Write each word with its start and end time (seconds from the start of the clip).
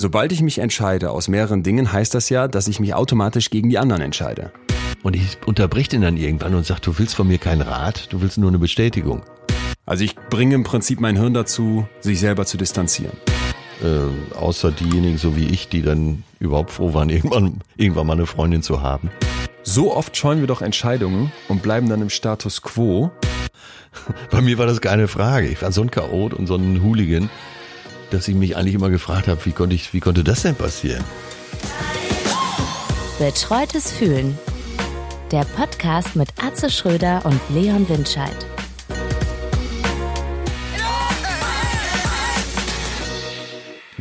Sobald 0.00 0.30
ich 0.30 0.42
mich 0.42 0.58
entscheide 0.58 1.10
aus 1.10 1.26
mehreren 1.26 1.64
Dingen, 1.64 1.92
heißt 1.92 2.14
das 2.14 2.28
ja, 2.28 2.46
dass 2.46 2.68
ich 2.68 2.78
mich 2.78 2.94
automatisch 2.94 3.50
gegen 3.50 3.68
die 3.68 3.78
anderen 3.78 4.00
entscheide. 4.00 4.52
Und 5.02 5.16
ich 5.16 5.38
unterbrich 5.44 5.88
den 5.88 6.02
dann 6.02 6.16
irgendwann 6.16 6.54
und 6.54 6.64
sag, 6.64 6.78
du 6.78 6.96
willst 7.00 7.16
von 7.16 7.26
mir 7.26 7.38
keinen 7.38 7.62
Rat, 7.62 8.12
du 8.12 8.20
willst 8.20 8.38
nur 8.38 8.48
eine 8.48 8.60
Bestätigung. 8.60 9.22
Also 9.86 10.04
ich 10.04 10.14
bringe 10.14 10.54
im 10.54 10.62
Prinzip 10.62 11.00
mein 11.00 11.16
Hirn 11.16 11.34
dazu, 11.34 11.88
sich 11.98 12.20
selber 12.20 12.46
zu 12.46 12.56
distanzieren. 12.56 13.16
Äh, 13.82 14.36
außer 14.36 14.70
diejenigen, 14.70 15.18
so 15.18 15.36
wie 15.36 15.46
ich, 15.48 15.68
die 15.68 15.82
dann 15.82 16.22
überhaupt 16.38 16.70
froh 16.70 16.94
waren, 16.94 17.10
irgendwann, 17.10 17.60
irgendwann 17.76 18.06
mal 18.06 18.12
eine 18.12 18.26
Freundin 18.26 18.62
zu 18.62 18.82
haben. 18.82 19.10
So 19.64 19.96
oft 19.96 20.16
scheuen 20.16 20.38
wir 20.38 20.46
doch 20.46 20.62
Entscheidungen 20.62 21.32
und 21.48 21.60
bleiben 21.60 21.88
dann 21.88 22.02
im 22.02 22.10
Status 22.10 22.62
quo. 22.62 23.10
Bei 24.30 24.42
mir 24.42 24.58
war 24.58 24.66
das 24.66 24.80
keine 24.80 25.08
Frage. 25.08 25.48
Ich 25.48 25.60
war 25.60 25.72
so 25.72 25.82
ein 25.82 25.90
Chaot 25.90 26.34
und 26.34 26.46
so 26.46 26.54
ein 26.54 26.84
Hooligan, 26.84 27.28
dass 28.10 28.28
ich 28.28 28.34
mich 28.34 28.56
eigentlich 28.56 28.74
immer 28.74 28.90
gefragt 28.90 29.28
habe, 29.28 29.44
wie 29.44 29.52
konnte 29.52 29.74
ich, 29.74 29.92
wie 29.92 30.00
konnte 30.00 30.24
das 30.24 30.42
denn 30.42 30.54
passieren? 30.54 31.04
Betreutes 33.18 33.92
Fühlen. 33.92 34.38
Der 35.32 35.44
Podcast 35.44 36.16
mit 36.16 36.28
Atze 36.42 36.70
Schröder 36.70 37.22
und 37.24 37.40
Leon 37.50 37.88
Windscheid. 37.88 38.36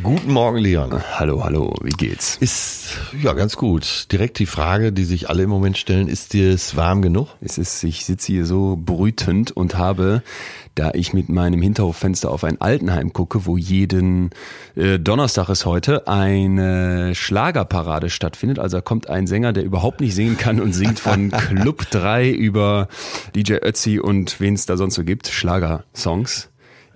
Guten 0.01 0.31
Morgen, 0.31 0.57
Leon. 0.57 1.01
Hallo, 1.15 1.43
hallo, 1.43 1.73
wie 1.81 1.89
geht's? 1.89 2.37
Ist 2.37 2.97
ja 3.21 3.33
ganz 3.33 3.57
gut. 3.57 4.07
Direkt 4.11 4.39
die 4.39 4.45
Frage, 4.45 4.93
die 4.93 5.03
sich 5.03 5.29
alle 5.29 5.43
im 5.43 5.49
Moment 5.49 5.77
stellen, 5.77 6.07
ist 6.07 6.31
dir 6.31 6.53
es 6.53 6.77
warm 6.77 7.01
genug? 7.01 7.27
Es 7.41 7.57
ist, 7.57 7.83
ich 7.83 8.05
sitze 8.05 8.27
hier 8.27 8.45
so 8.45 8.77
brütend 8.79 9.51
und 9.51 9.77
habe, 9.77 10.23
da 10.77 10.91
ich 10.93 11.13
mit 11.13 11.29
meinem 11.29 11.61
Hinterhoffenster 11.61 12.31
auf 12.31 12.43
ein 12.43 12.61
Altenheim 12.61 13.11
gucke, 13.13 13.45
wo 13.45 13.57
jeden 13.57 14.29
äh, 14.75 14.99
Donnerstag 14.99 15.49
ist 15.49 15.65
heute 15.65 16.07
eine 16.07 17.15
Schlagerparade 17.15 18.09
stattfindet. 18.09 18.59
Also 18.59 18.77
da 18.77 18.81
kommt 18.81 19.09
ein 19.09 19.27
Sänger, 19.27 19.53
der 19.53 19.63
überhaupt 19.63 20.01
nicht 20.01 20.13
singen 20.15 20.37
kann 20.37 20.59
und 20.59 20.73
singt 20.73 20.99
von 20.99 21.31
Club 21.31 21.89
3 21.89 22.29
über 22.29 22.87
DJ 23.35 23.55
Ötzi 23.63 23.99
und 23.99 24.39
wen 24.39 24.53
es 24.53 24.65
da 24.65 24.77
sonst 24.77 24.95
so 24.95 25.03
gibt, 25.03 25.27
Schlagersongs. 25.27 26.49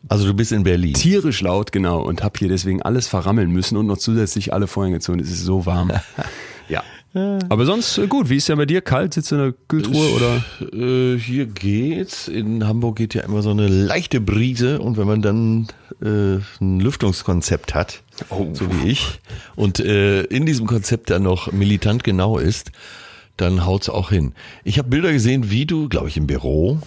Also 0.08 0.26
du 0.26 0.34
bist 0.34 0.52
in 0.52 0.64
Berlin. 0.64 0.94
Tierisch 0.94 1.42
laut, 1.42 1.72
genau, 1.72 2.02
und 2.02 2.24
hab 2.24 2.38
hier 2.38 2.50
deswegen 2.50 2.82
alles 2.82 3.08
verrammeln 3.08 3.52
müssen 3.52 3.78
und 3.78 3.88
noch 3.88 3.98
zusätzlich 3.98 4.54
alle 4.54 4.68
Vorhänge 4.68 5.00
zu 5.00 5.12
und 5.12 5.22
es 5.22 5.32
ist 5.32 5.44
so 5.44 5.66
warm. 5.66 5.92
ja. 6.68 6.84
Aber 7.14 7.66
sonst 7.66 7.98
äh, 7.98 8.08
gut, 8.08 8.30
wie 8.30 8.38
ist 8.38 8.48
ja 8.48 8.56
bei 8.56 8.66
dir? 8.66 8.82
Kalt? 8.82 9.14
Sitzt 9.14 9.32
du 9.32 9.36
in 9.36 9.42
der 9.42 9.54
Kühltruhe 9.68 10.10
oder? 10.16 10.44
Äh, 10.74 11.18
hier 11.20 11.46
geht's. 11.46 12.28
In 12.30 12.66
Hamburg 12.66 12.96
geht 12.96 13.14
ja 13.14 13.24
immer 13.24 13.42
so 13.42 13.50
eine 13.52 13.68
leichte 13.68 14.22
Brise 14.22 14.80
und 14.80 14.98
wenn 14.98 15.08
man 15.08 15.22
dann 15.22 15.68
äh, 16.02 16.40
ein 16.62 16.80
Lüftungskonzept 16.80 17.74
hat, 17.76 18.02
Oh. 18.30 18.48
so 18.54 18.66
wie 18.72 18.90
ich, 18.90 19.20
und 19.56 19.80
äh, 19.80 20.22
in 20.24 20.46
diesem 20.46 20.68
Konzept 20.68 21.10
dann 21.10 21.24
noch 21.24 21.52
militant 21.52 22.04
genau 22.04 22.38
ist, 22.38 22.72
dann 23.36 23.66
haut's 23.66 23.90
auch 23.90 24.10
hin. 24.12 24.34
Ich 24.64 24.78
habe 24.78 24.90
Bilder 24.90 25.12
gesehen, 25.12 25.50
wie 25.50 25.66
du, 25.66 25.90
glaube 25.90 26.08
ich, 26.08 26.18
im 26.18 26.28
Büro 26.28 26.80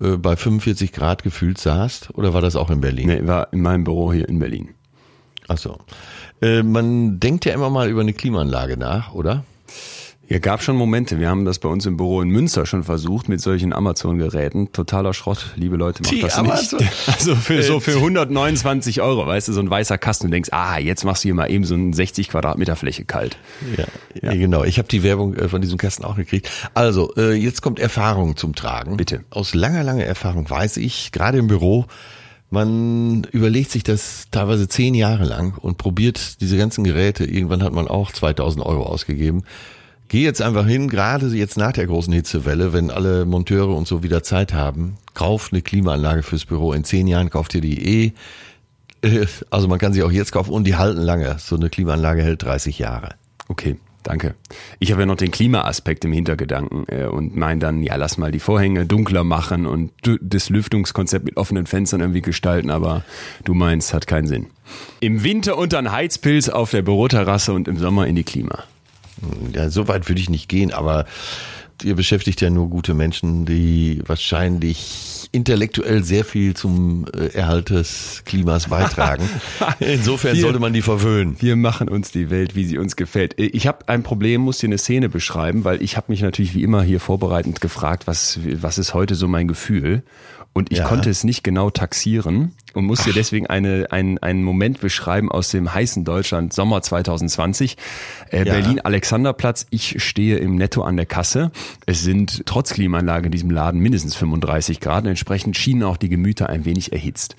äh, 0.00 0.16
bei 0.16 0.36
45 0.36 0.92
Grad 0.92 1.22
gefühlt 1.22 1.58
saßt. 1.58 2.10
Oder 2.14 2.32
war 2.32 2.40
das 2.40 2.54
auch 2.56 2.70
in 2.70 2.80
Berlin? 2.80 3.08
Nee, 3.08 3.26
war 3.26 3.52
in 3.52 3.60
meinem 3.62 3.84
Büro 3.84 4.12
hier 4.12 4.28
in 4.28 4.38
Berlin. 4.38 4.70
Ach 5.48 5.58
so. 5.58 5.78
Äh, 6.40 6.62
man 6.62 7.18
denkt 7.20 7.44
ja 7.44 7.52
immer 7.52 7.68
mal 7.70 7.88
über 7.90 8.00
eine 8.02 8.12
Klimaanlage 8.12 8.76
nach, 8.76 9.12
oder? 9.12 9.44
Ja, 10.28 10.40
gab 10.40 10.60
schon 10.60 10.74
Momente. 10.74 11.20
Wir 11.20 11.28
haben 11.28 11.44
das 11.44 11.60
bei 11.60 11.68
uns 11.68 11.86
im 11.86 11.96
Büro 11.96 12.20
in 12.20 12.30
Münster 12.30 12.66
schon 12.66 12.82
versucht 12.82 13.28
mit 13.28 13.40
solchen 13.40 13.72
Amazon-Geräten. 13.72 14.72
Totaler 14.72 15.14
Schrott, 15.14 15.52
liebe 15.54 15.76
Leute, 15.76 16.02
macht 16.02 16.12
Die 16.12 16.20
das 16.20 16.36
Amazon- 16.36 16.80
nicht. 16.80 16.92
Also 17.06 17.36
für 17.36 17.62
so 17.62 17.78
für 17.78 17.94
129 17.94 19.00
Euro, 19.02 19.24
weißt 19.24 19.46
du, 19.46 19.52
so 19.52 19.60
ein 19.60 19.70
weißer 19.70 19.98
Kasten. 19.98 20.26
Du 20.26 20.32
denkst, 20.32 20.48
ah, 20.52 20.78
jetzt 20.78 21.04
machst 21.04 21.22
du 21.22 21.28
hier 21.28 21.34
mal 21.34 21.48
eben 21.48 21.62
so 21.62 21.76
ein 21.76 21.92
60 21.92 22.28
Quadratmeter 22.30 22.74
Fläche 22.74 23.04
kalt. 23.04 23.36
Ja, 23.76 23.84
ja. 24.20 24.32
genau. 24.34 24.64
Ich 24.64 24.78
habe 24.78 24.88
die 24.88 25.04
Werbung 25.04 25.36
äh, 25.36 25.48
von 25.48 25.60
diesem 25.60 25.78
Kasten 25.78 26.04
auch 26.04 26.16
gekriegt. 26.16 26.50
Also, 26.74 27.14
äh, 27.16 27.34
jetzt 27.34 27.62
kommt 27.62 27.78
Erfahrung 27.78 28.36
zum 28.36 28.56
Tragen. 28.56 28.96
Bitte. 28.96 29.22
Aus 29.30 29.54
langer, 29.54 29.84
langer 29.84 30.04
Erfahrung 30.06 30.50
weiß 30.50 30.78
ich, 30.78 31.12
gerade 31.12 31.38
im 31.38 31.46
Büro, 31.46 31.86
man 32.50 33.24
überlegt 33.32 33.70
sich 33.70 33.82
das 33.82 34.26
teilweise 34.30 34.68
zehn 34.68 34.94
Jahre 34.94 35.24
lang 35.24 35.56
und 35.58 35.78
probiert 35.78 36.40
diese 36.40 36.56
ganzen 36.56 36.84
Geräte. 36.84 37.24
Irgendwann 37.24 37.62
hat 37.62 37.72
man 37.72 37.88
auch 37.88 38.12
2000 38.12 38.64
Euro 38.64 38.84
ausgegeben. 38.84 39.42
Geh 40.08 40.22
jetzt 40.22 40.40
einfach 40.40 40.66
hin, 40.66 40.88
gerade 40.88 41.26
jetzt 41.28 41.56
nach 41.56 41.72
der 41.72 41.86
großen 41.86 42.12
Hitzewelle, 42.12 42.72
wenn 42.72 42.92
alle 42.92 43.24
Monteure 43.24 43.74
und 43.74 43.88
so 43.88 44.04
wieder 44.04 44.22
Zeit 44.22 44.54
haben, 44.54 44.98
kauf 45.14 45.48
eine 45.50 45.62
Klimaanlage 45.62 46.22
fürs 46.22 46.44
Büro. 46.44 46.72
In 46.72 46.84
zehn 46.84 47.08
Jahren 47.08 47.30
kauft 47.30 47.54
ihr 47.54 47.60
die 47.60 48.04
eh. 48.04 48.12
Äh, 49.02 49.26
Also 49.50 49.66
man 49.66 49.80
kann 49.80 49.92
sie 49.92 50.04
auch 50.04 50.12
jetzt 50.12 50.30
kaufen 50.30 50.52
und 50.52 50.64
die 50.64 50.76
halten 50.76 51.00
lange. 51.00 51.36
So 51.40 51.56
eine 51.56 51.70
Klimaanlage 51.70 52.22
hält 52.22 52.44
30 52.44 52.78
Jahre. 52.78 53.16
Okay, 53.48 53.78
danke. 54.06 54.34
Ich 54.78 54.92
habe 54.92 55.02
ja 55.02 55.06
noch 55.06 55.16
den 55.16 55.30
Klimaaspekt 55.30 56.04
im 56.04 56.12
Hintergedanken 56.12 56.84
äh, 56.88 57.06
und 57.06 57.36
mein 57.36 57.60
dann, 57.60 57.82
ja, 57.82 57.96
lass 57.96 58.18
mal 58.18 58.30
die 58.30 58.38
Vorhänge 58.38 58.86
dunkler 58.86 59.24
machen 59.24 59.66
und 59.66 59.92
das 60.20 60.48
Lüftungskonzept 60.48 61.24
mit 61.24 61.36
offenen 61.36 61.66
Fenstern 61.66 62.00
irgendwie 62.00 62.22
gestalten, 62.22 62.70
aber 62.70 63.04
du 63.44 63.54
meinst, 63.54 63.92
hat 63.92 64.06
keinen 64.06 64.26
Sinn. 64.26 64.46
Im 65.00 65.24
Winter 65.24 65.58
unter 65.58 65.78
ein 65.78 65.92
Heizpilz 65.92 66.48
auf 66.48 66.70
der 66.70 66.82
Büroterrasse 66.82 67.52
und 67.52 67.68
im 67.68 67.76
Sommer 67.78 68.06
in 68.06 68.16
die 68.16 68.24
Klima. 68.24 68.64
Ja, 69.52 69.70
so 69.70 69.88
weit 69.88 70.08
würde 70.08 70.20
ich 70.20 70.30
nicht 70.30 70.48
gehen, 70.48 70.72
aber 70.72 71.06
ihr 71.82 71.94
beschäftigt 71.94 72.40
ja 72.40 72.50
nur 72.50 72.68
gute 72.68 72.94
Menschen, 72.94 73.46
die 73.46 74.02
wahrscheinlich 74.06 75.15
intellektuell 75.36 76.02
sehr 76.02 76.24
viel 76.24 76.54
zum 76.54 77.06
äh, 77.14 77.28
Erhalt 77.36 77.70
des 77.70 78.22
Klimas 78.24 78.68
beitragen. 78.68 79.28
Insofern 79.78 80.34
Wir- 80.34 80.42
sollte 80.42 80.58
man 80.58 80.72
die 80.72 80.82
verwöhnen. 80.82 81.36
Wir 81.38 81.54
machen 81.56 81.88
uns 81.88 82.10
die 82.10 82.30
Welt, 82.30 82.56
wie 82.56 82.64
sie 82.64 82.78
uns 82.78 82.96
gefällt. 82.96 83.34
Ich 83.38 83.66
habe 83.66 83.88
ein 83.88 84.02
Problem, 84.02 84.40
muss 84.40 84.58
dir 84.58 84.66
eine 84.66 84.78
Szene 84.78 85.08
beschreiben, 85.08 85.64
weil 85.64 85.82
ich 85.82 85.96
habe 85.96 86.06
mich 86.08 86.22
natürlich 86.22 86.54
wie 86.54 86.62
immer 86.62 86.82
hier 86.82 86.98
vorbereitend 87.00 87.60
gefragt, 87.60 88.06
was, 88.06 88.40
was 88.60 88.78
ist 88.78 88.94
heute 88.94 89.14
so 89.14 89.28
mein 89.28 89.46
Gefühl? 89.46 90.02
Und 90.52 90.72
ich 90.72 90.78
Ja. 90.78 90.84
konnte 90.88 91.10
es 91.10 91.22
nicht 91.22 91.44
genau 91.44 91.68
taxieren 91.70 92.52
und 92.76 92.84
muss 92.84 93.02
dir 93.04 93.12
deswegen 93.12 93.46
eine, 93.46 93.86
einen, 93.90 94.18
einen 94.18 94.42
Moment 94.42 94.80
beschreiben 94.80 95.30
aus 95.30 95.48
dem 95.50 95.72
heißen 95.72 96.04
Deutschland 96.04 96.52
Sommer 96.52 96.82
2020. 96.82 97.76
Äh, 98.30 98.38
Ja. 98.38 98.44
Berlin 98.52 98.80
Alexanderplatz. 98.80 99.66
Ich 99.70 100.02
stehe 100.02 100.36
im 100.38 100.56
Netto 100.56 100.82
an 100.82 100.96
der 100.96 101.06
Kasse. 101.06 101.50
Es 101.86 102.02
sind 102.02 102.42
trotz 102.46 102.72
Klimaanlage 102.74 103.26
in 103.26 103.32
diesem 103.32 103.50
Laden 103.50 103.80
mindestens 103.80 104.14
35 104.16 104.80
Grad. 104.80 105.06
Entsprechend 105.06 105.56
schienen 105.56 105.82
auch 105.82 105.96
die 105.96 106.08
Gemüter 106.08 106.48
ein 106.48 106.64
wenig 106.64 106.92
erhitzt. 106.92 107.36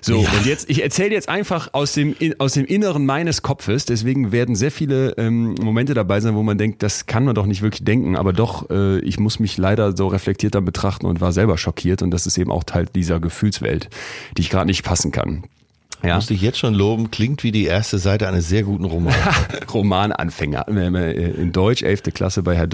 So, 0.00 0.22
Ja. 0.22 0.28
und 0.32 0.46
jetzt, 0.46 0.68
ich 0.68 0.82
erzähle 0.82 1.12
jetzt 1.14 1.28
einfach 1.28 1.70
aus 1.72 1.92
dem, 1.92 2.14
aus 2.38 2.52
dem 2.54 2.64
Inneren 2.66 3.06
meines 3.06 3.42
Kopfes. 3.42 3.84
Deswegen 3.84 4.32
werden 4.32 4.54
sehr 4.56 4.70
viele 4.70 5.10
ähm, 5.18 5.54
Momente 5.62 5.94
dabei 5.94 6.20
sein, 6.20 6.34
wo 6.34 6.42
man 6.42 6.58
denkt, 6.58 6.82
das 6.82 7.06
kann 7.06 7.24
man 7.24 7.34
doch 7.34 7.46
nicht 7.46 7.62
wirklich 7.62 7.84
denken. 7.84 8.16
Aber 8.16 8.32
doch, 8.32 8.68
äh, 8.70 8.98
ich 9.00 9.18
muss 9.20 9.38
mich 9.38 9.56
leider 9.56 9.96
so 9.96 10.08
reflektierter 10.08 10.60
betrachten 10.60 11.06
und 11.06 11.20
war 11.20 11.32
selber 11.32 11.56
schockiert. 11.58 12.02
Und 12.02 12.10
das 12.10 12.26
ist 12.26 12.36
eben 12.38 12.50
auch 12.50 12.64
Teil 12.64 12.86
dieser 12.94 13.20
Gefühlswelt, 13.20 13.88
die 14.36 14.42
ich 14.42 14.50
gerade 14.50 14.66
nicht 14.66 14.79
fassen 14.82 15.12
kann. 15.12 15.44
Ja. 16.02 16.16
Muss 16.16 16.30
ich 16.30 16.40
jetzt 16.40 16.58
schon 16.58 16.74
loben, 16.74 17.10
klingt 17.10 17.44
wie 17.44 17.52
die 17.52 17.66
erste 17.66 17.98
Seite 17.98 18.26
eines 18.26 18.48
sehr 18.48 18.62
guten 18.62 18.84
Romans. 18.84 19.16
Romananfänger. 19.74 20.66
äh, 20.94 21.30
In 21.32 21.52
Deutsch, 21.52 21.82
11. 21.82 22.04
Klasse 22.14 22.42
bei 22.42 22.56
Herr 22.56 22.66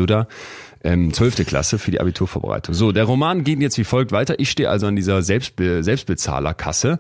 ähm, 0.85 1.13
12. 1.13 1.45
Klasse 1.47 1.79
für 1.79 1.91
die 1.91 2.01
Abiturvorbereitung. 2.01 2.75
So, 2.75 2.93
der 2.93 3.05
Roman 3.05 3.43
geht 3.43 3.61
jetzt 3.61 3.79
wie 3.79 3.85
folgt 3.85 4.13
weiter. 4.13 4.39
Ich 4.39 4.51
stehe 4.51 4.71
also 4.71 4.87
an 4.87 4.95
dieser 4.95 5.23
Selbstbe 5.23 5.83
Selbstbezahlerkasse 5.83 6.99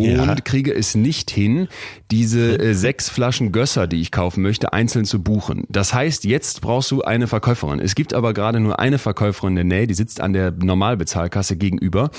und 0.00 0.26
Ja. 0.26 0.34
kriege 0.36 0.74
es 0.74 0.94
nicht 0.94 1.30
hin, 1.30 1.68
diese 2.10 2.58
äh, 2.58 2.74
sechs 2.74 3.08
Flaschen 3.08 3.52
Gösser, 3.52 3.86
die 3.86 4.00
ich 4.00 4.10
kaufen 4.10 4.42
möchte, 4.42 4.72
einzeln 4.72 5.04
zu 5.04 5.22
buchen. 5.22 5.64
Das 5.68 5.94
heißt, 5.94 6.24
jetzt 6.24 6.60
brauchst 6.60 6.90
du 6.90 7.02
eine 7.02 7.26
Verkäuferin. 7.26 7.78
Es 7.80 7.94
gibt 7.94 8.14
aber 8.14 8.32
gerade 8.34 8.60
nur 8.60 8.80
eine 8.80 8.98
Verkäuferin 8.98 9.56
in 9.56 9.68
der 9.68 9.78
Nähe, 9.78 9.86
die 9.86 9.94
sitzt 9.94 10.20
an 10.20 10.32
der 10.32 10.50
Normalbezahlkasse 10.50 11.56
gegenüber. 11.56 12.10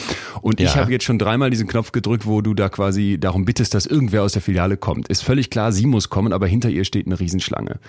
Und 0.41 0.59
ich 0.59 0.74
Ja. 0.74 0.81
habe 0.81 0.91
jetzt 0.91 1.03
schon 1.03 1.20
dreimal 1.20 1.50
diesen 1.50 1.68
Knopf 1.68 1.91
gedrückt, 1.91 2.25
wo 2.25 2.41
du 2.41 2.53
da 2.53 2.70
quasi 2.70 3.18
darum 3.20 3.46
bittest, 3.46 3.74
dass 3.74 3.86
irgendwer 3.86 4.24
aus 4.24 4.34
der 4.34 4.41
Filiale 4.41 4.78
kommt. 4.78 5.08
Ist 5.09 5.24
völlig 5.24 5.50
klar, 5.50 5.72
sie 5.72 5.86
muss 5.86 6.09
kommen, 6.09 6.31
aber 6.34 6.47
hinter 6.47 6.70
ihr 6.70 6.86
steht 6.86 7.06
eine 7.06 7.20
Riesenschlange. 7.20 7.79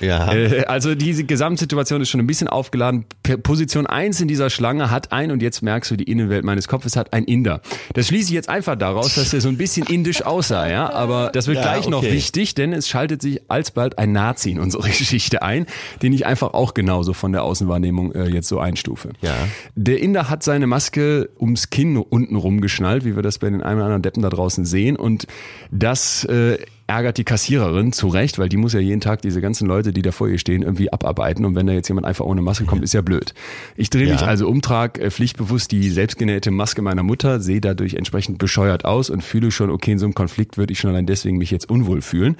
Ja. 0.00 0.32
Äh, 0.32 0.64
also 0.66 0.94
diese 0.94 1.24
Gesamtsituation 1.24 2.00
ist 2.02 2.08
schon 2.10 2.20
ein 2.20 2.26
bisschen 2.26 2.48
aufgeladen. 2.48 3.04
Position 3.42 3.86
eins 3.86 4.20
in 4.20 4.28
dieser 4.28 4.50
Schlange 4.50 4.90
hat 4.90 5.12
ein, 5.12 5.30
und 5.30 5.42
jetzt 5.42 5.62
merkst 5.62 5.90
du, 5.90 5.96
die 5.96 6.04
Innenwelt 6.04 6.44
meines 6.44 6.68
Kopfes 6.68 6.96
hat 6.96 7.12
ein 7.12 7.24
Inder. 7.24 7.60
Das 7.94 8.08
schließe 8.08 8.28
ich 8.28 8.34
jetzt 8.34 8.48
einfach 8.48 8.76
daraus, 8.76 9.14
dass 9.14 9.32
er 9.36 9.40
so 9.40 9.48
ein 9.48 9.56
bisschen 9.56 9.86
indisch 9.86 10.22
aussah, 10.22 10.68
ja. 10.68 10.92
Aber 10.92 11.30
das 11.32 11.46
wird 11.46 11.58
Ja, 11.58 11.62
gleich 11.62 11.88
noch 11.88 11.98
okay. 11.98 12.12
wichtig, 12.12 12.54
denn 12.54 12.72
es 12.72 12.88
schaltet 12.88 13.22
sich 13.22 13.42
alsbald 13.48 13.98
ein 13.98 14.12
Nazi 14.12 14.50
in 14.50 14.58
unsere 14.58 14.82
Geschichte 14.88 15.42
ein, 15.42 15.66
den 16.02 16.12
ich 16.12 16.26
einfach 16.26 16.54
auch 16.54 16.74
genauso 16.74 17.12
von 17.12 17.32
der 17.32 17.44
Außenwahrnehmung 17.44 18.12
äh, 18.12 18.28
jetzt 18.28 18.48
so 18.48 18.58
einstufe. 18.58 19.10
Ja. 19.22 19.34
Der 19.74 20.00
Inder 20.00 20.28
hat 20.28 20.42
seine 20.42 20.66
Maske 20.66 21.28
ums 21.38 21.70
Kinn 21.70 21.96
unten 21.96 22.36
rumgeschnallt, 22.36 23.04
wie 23.04 23.14
wir 23.14 23.22
das 23.22 23.38
bei 23.38 23.48
den 23.48 23.62
einen 23.62 23.76
oder 23.76 23.84
anderen 23.84 24.02
Deppen 24.02 24.22
da 24.22 24.30
draußen 24.30 24.64
sehen. 24.64 24.96
Und 24.96 25.26
das 25.70 26.24
äh, 26.24 26.58
ärgert 26.88 27.18
die 27.18 27.24
Kassiererin 27.24 27.92
zu 27.92 28.08
Recht, 28.08 28.38
weil 28.38 28.48
die 28.48 28.56
muss 28.56 28.72
ja 28.72 28.78
jeden 28.80 29.00
Tag 29.00 29.20
diese 29.22 29.40
ganzen 29.40 29.66
Leute, 29.66 29.92
die 29.92 30.02
da 30.02 30.12
vor 30.12 30.28
ihr 30.28 30.38
stehen, 30.38 30.62
irgendwie 30.62 30.92
abarbeiten. 30.92 31.44
Und 31.44 31.56
wenn 31.56 31.66
da 31.66 31.72
jetzt 31.72 31.88
jemand 31.88 32.06
einfach 32.06 32.24
ohne 32.24 32.42
Maske 32.42 32.64
kommt, 32.64 32.84
ist 32.84 32.94
ja 32.94 33.00
blöd. 33.00 33.34
Ich 33.76 33.90
drehe 33.90 34.10
mich 34.10 34.20
Ja. 34.20 34.26
also 34.28 34.48
um, 34.48 34.62
trage 34.62 35.00
äh, 35.00 35.10
pflichtbewusst 35.10 35.72
die 35.72 35.90
selbstgenähte 35.90 36.50
Maske 36.52 36.82
meiner 36.82 37.02
Mutter, 37.02 37.40
sehe 37.40 37.60
dadurch 37.60 37.94
entsprechend 37.94 38.38
bescheuert 38.38 38.84
aus 38.84 39.10
und 39.10 39.24
fühle 39.24 39.50
schon, 39.50 39.70
okay, 39.70 39.92
in 39.92 39.98
so 39.98 40.06
einem 40.06 40.14
Konflikt 40.14 40.58
würde 40.58 40.72
ich 40.72 40.78
schon 40.78 40.90
allein 40.90 41.06
deswegen 41.06 41.38
mich 41.38 41.50
jetzt 41.50 41.68
unwohl 41.68 42.02
fühlen. 42.02 42.36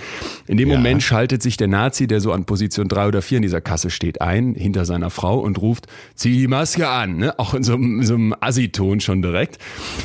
In 0.47 0.57
dem 0.59 0.71
Ja. 0.71 0.77
Moment 0.77 1.03
schaltet 1.03 1.43
sich 1.43 1.57
der 1.57 1.69
Nazi, 1.69 2.07
der 2.07 2.21
so 2.21 2.31
an 2.33 2.45
Position 2.45 2.87
drei 2.89 3.09
oder 3.09 3.23
vier 3.23 3.39
in 3.39 3.43
dieser 3.43 3.61
Kasse 3.61 3.91
steht, 3.91 4.21
ein, 4.21 4.55
hinter 4.55 4.85
seiner 4.85 5.11
Frau 5.11 5.41
und 5.41 5.61
ruft, 5.61 5.87
zieh 6.15 6.37
die 6.39 6.47
Maske 6.49 6.89
an, 6.89 7.17
ne? 7.17 7.39
auch 7.39 7.55
in 7.55 7.65
so 7.65 7.75
einem, 7.75 8.05
so 8.05 8.15
einem 8.15 8.35
Assi-Ton 8.41 9.01
schon 9.01 9.23
direkt. 9.23 9.59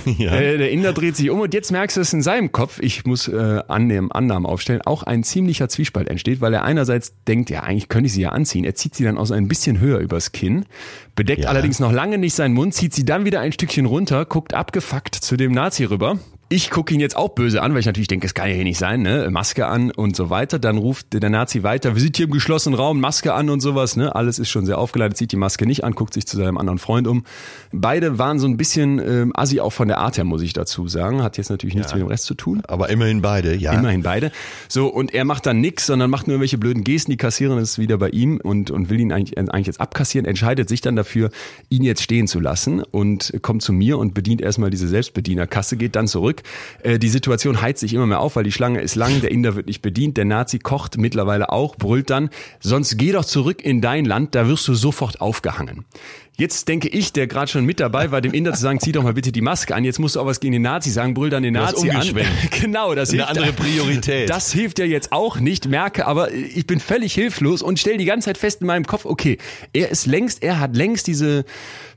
Ja. 0.17 0.33
Äh, 0.33 0.57
der 0.57 0.71
Inder 0.71 0.93
dreht 0.93 1.15
sich 1.15 1.29
um 1.29 1.39
und 1.39 1.53
jetzt 1.53 1.71
merkst 1.71 1.95
du 1.97 2.01
es 2.01 2.11
in 2.11 2.21
seinem 2.21 2.51
Kopf, 2.51 2.79
ich 2.81 3.05
muss 3.05 3.27
äh, 3.27 3.61
annehmen, 3.67 4.11
Annahmen 4.31 4.45
aufstellen, 4.45 4.81
auch 4.83 5.03
ein 5.03 5.23
ziemlicher 5.23 5.67
Zwiespalt 5.67 6.07
entsteht, 6.07 6.39
weil 6.41 6.53
er 6.53 6.63
einerseits 6.63 7.13
denkt, 7.27 7.49
ja, 7.49 7.63
eigentlich 7.63 7.89
könnte 7.89 8.07
ich 8.07 8.13
sie 8.13 8.21
ja 8.21 8.29
anziehen. 8.29 8.63
Er 8.63 8.75
zieht 8.75 8.95
sie 8.95 9.03
dann 9.03 9.17
auch 9.17 9.25
so 9.25 9.33
ein 9.33 9.47
bisschen 9.47 9.79
höher 9.79 9.99
übers 9.99 10.31
Kinn, 10.31 10.65
bedeckt 11.15 11.43
Ja. 11.43 11.49
allerdings 11.49 11.79
noch 11.79 11.91
lange 11.91 12.17
nicht 12.17 12.33
seinen 12.33 12.53
Mund, 12.53 12.73
zieht 12.73 12.93
sie 12.93 13.03
dann 13.03 13.25
wieder 13.25 13.41
ein 13.41 13.51
Stückchen 13.51 13.85
runter, 13.85 14.25
guckt 14.25 14.53
abgefuckt 14.53 15.15
zu 15.15 15.35
dem 15.35 15.51
Nazi 15.51 15.83
rüber. 15.83 16.17
Ich 16.53 16.69
gucke 16.69 16.93
ihn 16.93 16.99
jetzt 16.99 17.15
auch 17.15 17.29
böse 17.29 17.61
an, 17.61 17.71
weil 17.71 17.79
ich 17.79 17.85
natürlich 17.85 18.09
denke, 18.09 18.27
es 18.27 18.33
kann 18.33 18.49
ja 18.49 18.55
hier 18.55 18.65
nicht 18.65 18.77
sein, 18.77 19.03
ne? 19.03 19.29
Maske 19.31 19.67
an 19.67 19.89
und 19.89 20.17
so 20.17 20.29
weiter. 20.29 20.59
Dann 20.59 20.77
ruft 20.77 21.13
der 21.13 21.29
Nazi 21.29 21.63
weiter, 21.63 21.95
wir 21.95 22.01
sind 22.01 22.17
hier 22.17 22.25
im 22.25 22.33
geschlossenen 22.33 22.77
Raum, 22.77 22.99
Maske 22.99 23.33
an 23.33 23.49
und 23.49 23.61
sowas, 23.61 23.95
ne? 23.95 24.13
Alles 24.15 24.37
ist 24.37 24.49
schon 24.49 24.65
sehr 24.65 24.77
aufgeleitet, 24.77 25.15
zieht 25.15 25.31
die 25.31 25.37
Maske 25.37 25.65
nicht 25.65 25.85
an, 25.85 25.93
guckt 25.93 26.13
sich 26.13 26.27
zu 26.27 26.35
seinem 26.35 26.57
anderen 26.57 26.77
Freund 26.77 27.07
um. 27.07 27.23
Beide 27.71 28.17
waren 28.17 28.37
so 28.37 28.47
ein 28.47 28.57
bisschen 28.57 28.99
ähm, 28.99 29.31
assi 29.33 29.61
auch 29.61 29.69
von 29.69 29.87
der 29.87 29.99
Art 29.99 30.17
her, 30.17 30.25
muss 30.25 30.41
ich 30.41 30.51
dazu 30.51 30.89
sagen. 30.89 31.23
Hat 31.23 31.37
jetzt 31.37 31.49
natürlich 31.49 31.73
nichts 31.73 31.93
mit 31.93 32.01
dem 32.01 32.09
Rest 32.09 32.25
zu 32.25 32.33
tun. 32.33 32.61
Aber 32.67 32.89
immerhin 32.89 33.21
beide, 33.21 33.55
ja. 33.55 33.71
Immerhin 33.71 34.03
beide. 34.03 34.33
So, 34.67 34.87
und 34.87 35.13
er 35.13 35.23
macht 35.23 35.45
dann 35.45 35.61
nix, 35.61 35.85
sondern 35.85 36.09
macht 36.09 36.27
nur 36.27 36.33
irgendwelche 36.33 36.57
blöden 36.57 36.83
Gesten. 36.83 37.11
Die 37.11 37.17
Kassiererin 37.17 37.59
ist 37.59 37.79
wieder 37.79 37.97
bei 37.97 38.09
ihm 38.09 38.41
und, 38.43 38.71
und 38.71 38.89
will 38.89 38.99
ihn 38.99 39.13
eigentlich, 39.13 39.37
eigentlich 39.37 39.67
jetzt 39.67 39.79
abkassieren, 39.79 40.25
entscheidet 40.25 40.67
sich 40.67 40.81
dann 40.81 40.97
dafür, 40.97 41.29
ihn 41.69 41.83
jetzt 41.83 42.01
stehen 42.01 42.27
zu 42.27 42.41
lassen 42.41 42.83
und 42.83 43.31
kommt 43.41 43.61
zu 43.61 43.71
mir 43.71 43.97
und 43.97 44.13
bedient 44.13 44.41
erstmal 44.41 44.69
diese 44.69 44.89
Selbstbedienerkasse, 44.89 45.77
geht 45.77 45.95
dann 45.95 46.09
zurück. 46.09 46.40
Äh, 46.83 46.99
die 46.99 47.09
Situation 47.09 47.61
heizt 47.61 47.79
sich 47.79 47.93
immer 47.93 48.05
mehr 48.05 48.19
auf, 48.19 48.35
weil 48.35 48.43
die 48.43 48.51
Schlange 48.51 48.81
ist 48.81 48.95
lang, 48.95 49.21
der 49.21 49.31
Inder 49.31 49.55
wird 49.55 49.67
nicht 49.67 49.81
bedient, 49.81 50.17
der 50.17 50.25
Nazi 50.25 50.59
kocht 50.59 50.97
mittlerweile 50.97 51.49
auch, 51.49 51.75
brüllt 51.75 52.09
dann, 52.09 52.29
sonst 52.59 52.97
geh 52.97 53.11
doch 53.11 53.25
zurück 53.25 53.63
in 53.63 53.81
dein 53.81 54.05
Land, 54.05 54.35
da 54.35 54.47
wirst 54.47 54.67
du 54.67 54.73
sofort 54.73 55.21
aufgehangen. 55.21 55.85
Jetzt 56.41 56.67
denke 56.67 56.87
ich, 56.87 57.13
der 57.13 57.27
gerade 57.27 57.51
schon 57.51 57.65
mit 57.65 57.79
dabei 57.79 58.09
war, 58.09 58.19
dem 58.19 58.33
Inder 58.33 58.51
zu 58.53 58.61
sagen, 58.61 58.79
zieh 58.79 58.91
doch 58.91 59.03
mal 59.03 59.13
bitte 59.13 59.31
die 59.31 59.41
Maske 59.41 59.75
an, 59.75 59.83
jetzt 59.85 59.99
musst 59.99 60.15
du 60.15 60.19
auch 60.21 60.25
was 60.25 60.39
gegen 60.39 60.53
den 60.53 60.63
Nazi 60.63 60.89
sagen, 60.89 61.13
brüll 61.13 61.29
dann 61.29 61.43
den 61.43 61.55
hast 61.55 61.73
Nazi 61.83 61.91
an. 61.91 62.25
Genau, 62.59 62.95
das 62.95 63.11
Eine 63.11 63.27
hilft- 63.27 63.29
andere 63.37 63.53
Priorität. 63.53 64.27
Das 64.27 64.51
hilft 64.51 64.79
ja 64.79 64.85
jetzt 64.85 65.11
auch 65.11 65.39
nicht, 65.39 65.67
merke, 65.67 66.07
aber 66.07 66.31
ich 66.33 66.65
bin 66.65 66.79
völlig 66.79 67.13
hilflos 67.13 67.61
und 67.61 67.77
stelle 67.79 67.97
die 67.97 68.05
ganze 68.05 68.25
Zeit 68.25 68.39
fest 68.39 68.61
in 68.61 68.67
meinem 68.67 68.87
Kopf, 68.87 69.05
okay, 69.05 69.37
er 69.71 69.89
ist 69.89 70.07
längst, 70.07 70.41
er 70.41 70.59
hat 70.59 70.75
längst 70.75 71.05
diese 71.05 71.45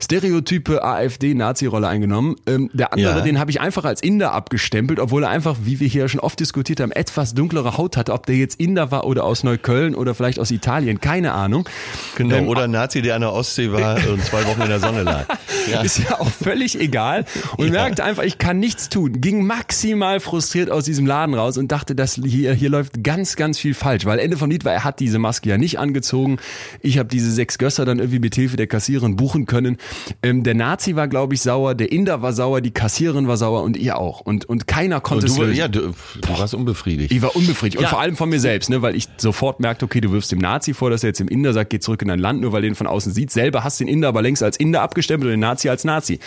stereotype 0.01 0.83
AfD-Nazi-Rolle 0.83 1.87
eingenommen. 1.87 2.35
Ähm, 2.45 2.69
der 2.73 2.93
andere, 2.93 3.17
Ja. 3.17 3.21
den 3.21 3.39
habe 3.39 3.49
ich 3.51 3.59
einfach 3.61 3.85
als 3.85 4.01
Inder 4.03 4.33
abgestempelt, 4.33 4.99
obwohl 4.99 5.23
er 5.23 5.29
einfach, 5.29 5.55
wie 5.63 5.79
wir 5.79 5.87
hier 5.87 6.07
schon 6.09 6.19
oft 6.19 6.39
diskutiert 6.39 6.79
haben, 6.79 6.91
etwas 6.91 7.33
dunklere 7.33 7.77
Haut 7.77 7.97
hatte. 7.97 8.13
Ob 8.13 8.25
der 8.25 8.35
jetzt 8.35 8.59
Inder 8.59 8.91
war 8.91 9.05
oder 9.05 9.23
aus 9.23 9.43
Neukölln 9.43 9.95
oder 9.95 10.13
vielleicht 10.13 10.39
aus 10.39 10.51
Italien, 10.51 10.99
keine 11.01 11.33
Ahnung. 11.33 11.67
Genau, 12.15 12.35
Ähm, 12.35 12.47
oder 12.47 12.63
ein 12.63 12.71
Nazi, 12.71 13.01
der 13.01 13.15
an 13.15 13.21
der 13.21 13.33
Ostsee 13.33 13.71
war 13.71 13.95
und 14.09 14.21
zwei 14.35 14.47
Wochen 14.47 14.61
in 14.61 14.69
der 14.69 14.79
Sonne 14.79 15.03
lag. 15.03 15.25
Ja. 15.71 15.81
Ist 15.81 15.97
ja 15.97 16.19
auch 16.19 16.29
völlig 16.29 16.79
egal. 16.79 17.25
Und 17.57 17.65
Ja. 17.67 17.71
merkte 17.71 18.03
einfach, 18.03 18.21
ich 18.21 18.37
kann 18.37 18.59
nichts 18.59 18.87
tun. 18.87 19.19
Ging 19.19 19.47
maximal 19.47 20.19
frustriert 20.19 20.69
aus 20.69 20.83
diesem 20.85 21.07
Laden 21.07 21.33
raus 21.33 21.57
und 21.57 21.71
dachte, 21.71 21.95
dass 21.95 22.21
hier, 22.23 22.53
hier 22.53 22.69
läuft 22.69 23.03
ganz, 23.03 23.35
ganz 23.35 23.57
viel 23.57 23.73
falsch. 23.73 24.05
Weil 24.05 24.19
Ende 24.19 24.37
vom 24.37 24.51
Lied 24.51 24.63
war, 24.63 24.73
er 24.73 24.83
hat 24.83 24.99
diese 24.99 25.17
Maske 25.17 25.49
ja 25.49 25.57
nicht 25.57 25.79
angezogen. 25.79 26.37
Ich 26.81 26.99
habe 26.99 27.09
diese 27.09 27.31
sechs 27.31 27.57
Gösser 27.57 27.83
dann 27.83 27.97
irgendwie 27.97 28.19
mit 28.19 28.35
Hilfe 28.35 28.57
der 28.57 28.67
Kassiererin 28.67 29.15
buchen 29.15 29.47
können. 29.47 29.77
Ähm, 30.21 30.43
der 30.43 30.53
Nazi 30.53 30.95
war, 30.95 31.07
glaube 31.07 31.33
ich, 31.33 31.41
sauer, 31.41 31.73
der 31.73 31.91
Inder 31.91 32.21
war 32.21 32.31
sauer, 32.33 32.61
die 32.61 32.69
Kassiererin 32.71 33.27
war 33.27 33.37
sauer 33.37 33.63
und 33.63 33.75
ihr 33.75 33.97
auch. 33.97 34.19
Und, 34.21 34.45
und 34.45 34.67
keiner 34.67 35.01
konnte 35.01 35.25
Und 35.25 35.31
es 35.31 35.35
du, 35.35 35.41
lösen. 35.45 35.55
ja, 35.57 35.67
du, 35.67 35.93
du 36.21 36.29
warst 36.37 36.53
unbefriedigt. 36.53 37.11
Ich 37.11 37.23
war 37.23 37.35
unbefriedigt. 37.35 37.77
Und 37.77 37.83
Ja. 37.85 37.89
vor 37.89 38.01
allem 38.01 38.15
von 38.15 38.29
mir 38.29 38.39
selbst, 38.39 38.69
ne, 38.69 38.83
weil 38.83 38.95
ich 38.95 39.07
sofort 39.17 39.59
merkte, 39.61 39.83
okay, 39.85 39.99
du 39.99 40.11
wirfst 40.11 40.31
dem 40.31 40.37
Nazi 40.39 40.75
vor, 40.75 40.91
dass 40.91 41.03
er 41.03 41.07
jetzt 41.09 41.21
im 41.21 41.27
Inder 41.27 41.53
sagt, 41.53 41.71
geh 41.71 41.79
zurück 41.79 42.03
in 42.03 42.09
dein 42.09 42.19
Land, 42.19 42.41
nur 42.41 42.51
weil 42.51 42.61
den 42.61 42.75
von 42.75 42.85
außen 42.85 43.11
sieht. 43.11 43.31
Selber 43.31 43.63
hast 43.63 43.79
den 43.79 43.87
Inder 43.87 44.13
aber 44.15 44.21
längst 44.21 44.41
als 44.41 44.57
Inder 44.57 44.81
abgestempelt 44.81 45.27
und 45.27 45.31
den 45.31 45.39
Nazi 45.41 45.69
als 45.69 45.83
Nazi. 45.83 46.19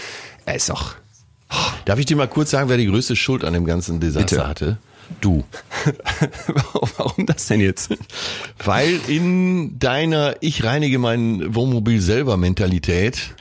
Er 0.44 0.56
ist 0.56 0.68
doch. 0.68 0.94
Darf 1.86 1.98
ich 1.98 2.06
dir 2.06 2.16
mal 2.16 2.28
kurz 2.28 2.50
sagen, 2.50 2.68
wer 2.68 2.76
die 2.76 2.86
größte 2.86 3.16
Schuld 3.16 3.44
an 3.44 3.54
dem 3.54 3.64
ganzen 3.64 4.00
Desaster 4.00 4.36
Bitte. 4.36 4.48
hatte? 4.48 4.78
Du. 5.22 5.44
Warum 6.98 7.24
das 7.24 7.46
denn 7.46 7.60
jetzt? 7.60 7.90
Weil 8.62 9.00
in 9.08 9.78
deiner 9.78 10.36
Ich 10.40 10.64
reinige 10.64 10.98
mein 10.98 11.54
Wohnmobil 11.54 12.02
selber 12.02 12.36
Mentalität 12.36 13.34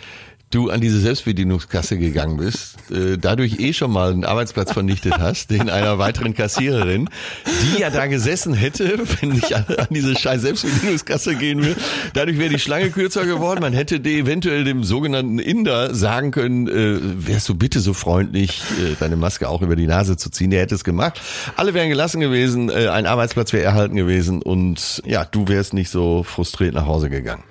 du 0.49 0.69
an 0.69 0.79
diese 0.79 0.99
Selbstbedienungskasse 0.99 1.97
gegangen 1.97 2.37
bist, 2.37 2.77
äh, 2.89 3.17
dadurch 3.17 3.59
eh 3.59 3.73
schon 3.73 3.91
mal 3.91 4.11
einen 4.11 4.23
Arbeitsplatz 4.23 4.71
vernichtet 4.71 5.13
hast, 5.19 5.49
den 5.49 5.69
einer 5.69 5.99
weiteren 5.99 6.33
Kassiererin, 6.33 7.09
die 7.45 7.81
ja 7.81 7.89
da 7.89 8.07
gesessen 8.07 8.53
hätte, 8.53 8.99
wenn 9.19 9.33
ich 9.35 9.55
an, 9.55 9.65
an 9.77 9.87
diese 9.89 10.17
scheiß 10.17 10.41
Selbstbedienungskasse 10.41 11.35
gehen 11.35 11.63
will. 11.63 11.75
Dadurch 12.13 12.39
wäre 12.39 12.49
die 12.49 12.59
Schlange 12.59 12.91
kürzer 12.91 13.25
geworden. 13.25 13.59
Man 13.61 13.73
hätte 13.73 13.99
dir 13.99 14.17
eventuell 14.17 14.63
dem 14.63 14.83
sogenannten 14.83 15.39
Inder 15.39 15.93
sagen 15.93 16.31
können, 16.31 16.67
äh, 16.67 17.27
wärst 17.27 17.49
du 17.49 17.55
bitte 17.55 17.81
so 17.81 17.93
freundlich, 17.93 18.61
äh, 18.79 18.95
deine 18.99 19.17
Maske 19.17 19.49
auch 19.49 19.61
über 19.61 19.75
die 19.75 19.87
Nase 19.87 20.15
zu 20.15 20.29
ziehen. 20.29 20.51
Der 20.51 20.61
hätte 20.61 20.75
es 20.75 20.85
gemacht. 20.85 21.19
Alle 21.57 21.73
wären 21.73 21.89
gelassen 21.89 22.21
gewesen, 22.21 22.69
äh, 22.69 22.87
ein 22.87 23.05
Arbeitsplatz 23.05 23.51
wäre 23.51 23.63
erhalten 23.63 23.95
gewesen 23.97 24.41
und 24.41 25.01
ja, 25.05 25.25
du 25.25 25.47
wärst 25.49 25.73
nicht 25.73 25.89
so 25.89 26.23
frustriert 26.23 26.73
nach 26.73 26.85
Hause 26.85 27.09
gegangen. 27.09 27.43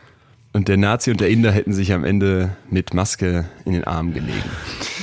Und 0.57 0.69
der 0.69 0.79
Nazi 0.79 1.11
und 1.11 1.21
der 1.21 1.29
Inder 1.29 1.53
hätten 1.53 1.75
sich 1.75 1.93
am 1.93 2.03
Ende 2.03 2.57
mit 2.71 2.95
Maske 2.95 3.45
in 3.67 3.75
den 3.75 3.85
Arm 3.85 4.15
gelegen. 4.15 4.51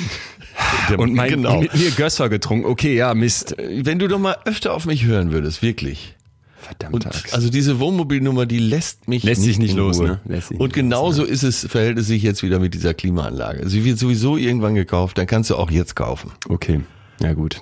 Und 0.97 1.13
mein, 1.13 1.29
Genau. 1.29 1.61
mit 1.61 1.75
mir 1.75 1.91
Gösser 1.91 2.27
getrunken. 2.27 2.65
Okay, 2.65 2.95
ja, 2.95 3.13
Mist. 3.13 3.55
Wenn 3.59 3.99
du 3.99 4.07
doch 4.07 4.17
mal 4.17 4.35
öfter 4.45 4.73
auf 4.73 4.87
mich 4.87 5.05
hören 5.05 5.31
würdest, 5.31 5.61
wirklich. 5.61 6.15
Verdammt. 6.57 7.07
Also 7.33 7.51
diese 7.51 7.79
Wohnmobilnummer, 7.79 8.47
die 8.47 8.57
lässt 8.57 9.07
mich 9.07 9.23
Lässt 9.23 9.43
sich 9.43 9.59
nicht 9.59 9.75
los, 9.75 9.99
ne? 9.99 10.21
Lässt 10.25 10.47
sich 10.47 10.59
Und 10.59 10.69
nicht 10.69 10.73
genauso 10.75 11.23
ist 11.23 11.43
es, 11.43 11.67
verhält 11.69 11.99
es 11.99 12.07
sich 12.07 12.23
jetzt 12.23 12.41
wieder 12.41 12.57
mit 12.57 12.73
dieser 12.73 12.95
Klimaanlage. 12.95 13.69
Sie 13.69 13.85
wird 13.85 13.99
sowieso 13.99 14.37
irgendwann 14.37 14.73
gekauft, 14.73 15.19
dann 15.19 15.27
kannst 15.27 15.51
du 15.51 15.55
auch 15.55 15.69
jetzt 15.69 15.95
kaufen. 15.95 16.31
Okay, 16.49 16.81
ja 17.21 17.33
gut. 17.33 17.61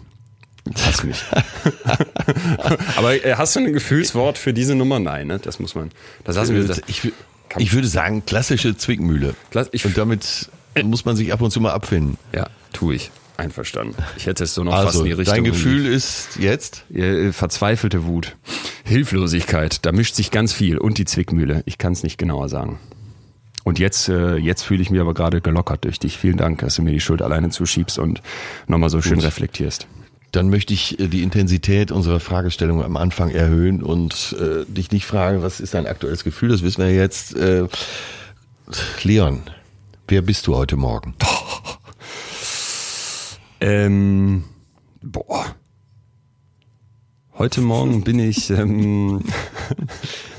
Hass 0.85 1.03
mich. 1.03 1.21
Aber 2.95 3.25
äh, 3.25 3.35
hast 3.35 3.55
du 3.57 3.59
ein 3.59 3.73
Gefühlswort 3.73 4.37
für 4.37 4.53
diese 4.53 4.75
Nummer? 4.75 4.99
Nein, 4.99 5.27
ne? 5.27 5.39
Das 5.39 5.59
muss 5.59 5.75
man. 5.75 5.91
Das 6.23 6.37
lassen 6.37 6.55
wir. 6.55 6.77
Ich, 6.87 7.11
wü- 7.55 7.61
ich 7.61 7.73
würde 7.73 7.87
sagen, 7.87 8.23
klassische 8.25 8.75
Zwickmühle. 8.77 9.35
Ich- 9.71 9.85
Und 9.85 9.97
damit 9.97 10.49
muss 10.83 11.05
man 11.05 11.15
sich 11.15 11.33
ab 11.33 11.41
und 11.41 11.51
zu 11.51 11.59
mal 11.61 11.71
abfinden. 11.71 12.17
Ja, 12.33 12.47
tue 12.73 12.95
ich. 12.95 13.11
Einverstanden. 13.37 13.95
Ich 14.17 14.27
hätte 14.27 14.43
es 14.43 14.53
so 14.53 14.63
noch 14.63 14.73
fast 14.73 14.87
Also, 14.87 14.99
in 14.99 15.05
die 15.07 15.11
Richtung. 15.13 15.35
dein 15.35 15.43
Gefühl 15.43 15.87
ist 15.87 16.37
jetzt? 16.39 16.83
Äh, 16.93 17.31
verzweifelte 17.31 18.05
Wut, 18.05 18.35
Hilflosigkeit, 18.83 19.83
da 19.85 19.91
mischt 19.91 20.13
sich 20.15 20.29
ganz 20.31 20.53
viel 20.53 20.77
und 20.77 20.97
die 20.99 21.05
Zwickmühle. 21.05 21.63
Ich 21.65 21.77
kann 21.79 21.93
es 21.93 22.03
nicht 22.03 22.17
genauer 22.17 22.49
sagen. 22.49 22.77
Und 23.63 23.79
jetzt, 23.79 24.09
äh, 24.09 24.35
jetzt 24.37 24.63
fühle 24.63 24.81
ich 24.81 24.89
mich 24.89 24.99
aber 25.01 25.13
gerade 25.13 25.39
gelockert 25.41 25.85
durch 25.85 25.97
dich. 25.97 26.17
Vielen 26.17 26.37
Dank, 26.37 26.59
dass 26.59 26.75
du 26.75 26.81
mir 26.83 26.91
die 26.91 26.99
Schuld 26.99 27.21
alleine 27.21 27.49
zuschiebst 27.49 27.97
und 27.99 28.21
nochmal 28.67 28.89
so 28.89 29.01
schön 29.01 29.15
Gut. 29.15 29.23
reflektierst. 29.25 29.87
Dann 30.31 30.49
möchte 30.49 30.73
ich 30.73 30.99
äh, 30.99 31.07
die 31.07 31.23
Intensität 31.23 31.91
unserer 31.91 32.19
Fragestellung 32.19 32.83
am 32.83 32.97
Anfang 32.97 33.29
erhöhen 33.29 33.83
und 33.83 34.35
äh, 34.39 34.65
dich 34.65 34.91
nicht 34.91 35.05
fragen, 35.05 35.41
was 35.41 35.59
ist 35.59 35.73
dein 35.73 35.87
aktuelles 35.87 36.23
Gefühl? 36.23 36.49
Das 36.49 36.63
wissen 36.63 36.83
wir 36.83 36.93
jetzt. 36.93 37.35
Äh, 37.35 37.67
Leon, 39.03 39.41
wer 40.07 40.21
bist 40.21 40.47
du 40.47 40.55
heute 40.55 40.77
Morgen? 40.77 41.15
Ähm, 43.63 44.43
boah. 45.03 45.55
Heute 47.37 47.61
Morgen 47.61 48.03
bin 48.03 48.17
ich 48.17 48.49
ähm, 48.49 49.23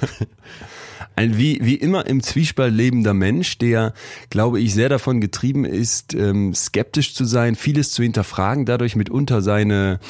ein 1.17 1.37
wie, 1.37 1.59
wie 1.63 1.75
immer 1.75 2.07
im 2.07 2.23
Zwiespalt 2.23 2.75
lebender 2.75 3.15
Mensch, 3.15 3.59
der, 3.59 3.93
glaube 4.31 4.61
ich, 4.61 4.75
sehr 4.75 4.89
davon 4.89 5.21
getrieben 5.21 5.65
ist, 5.65 6.15
ähm, 6.15 6.55
skeptisch 6.55 7.15
zu 7.15 7.25
sein, 7.25 7.55
vieles 7.55 7.93
zu 7.93 8.03
hinterfragen, 8.03 8.65
dadurch 8.65 8.97
mitunter 8.97 9.43
seine, 9.43 10.01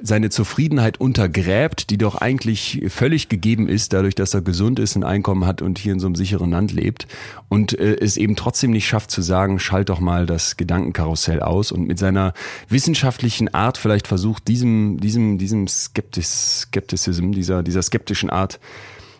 seine 0.00 0.30
Zufriedenheit 0.30 0.98
untergräbt, 0.98 1.90
die 1.90 1.98
doch 1.98 2.16
eigentlich 2.16 2.82
völlig 2.88 3.28
gegeben 3.28 3.68
ist, 3.68 3.92
dadurch, 3.92 4.14
dass 4.14 4.34
er 4.34 4.42
gesund 4.42 4.78
ist, 4.78 4.96
ein 4.96 5.04
Einkommen 5.04 5.46
hat 5.46 5.62
und 5.62 5.78
hier 5.78 5.92
in 5.92 6.00
so 6.00 6.06
einem 6.06 6.16
sicheren 6.16 6.50
Land 6.50 6.72
lebt. 6.72 7.06
Und 7.48 7.78
äh, 7.78 7.96
es 7.96 8.16
eben 8.16 8.36
trotzdem 8.36 8.70
nicht 8.70 8.86
schafft 8.86 9.10
zu 9.10 9.22
sagen, 9.22 9.58
schalt 9.58 9.88
doch 9.88 10.00
mal 10.00 10.26
das 10.26 10.56
Gedankenkarussell 10.56 11.40
aus 11.40 11.70
und 11.70 11.86
mit 11.86 11.98
seiner 11.98 12.32
wissenschaftlichen 12.68 13.52
Art 13.52 13.78
vielleicht 13.78 14.06
versucht, 14.06 14.48
diesem, 14.48 14.98
diesem, 15.00 15.38
diesem 15.38 15.68
Skeptis, 15.68 16.62
Skepticism, 16.62 17.32
dieser, 17.32 17.62
dieser 17.62 17.82
skeptischen 17.82 18.30
Art 18.30 18.58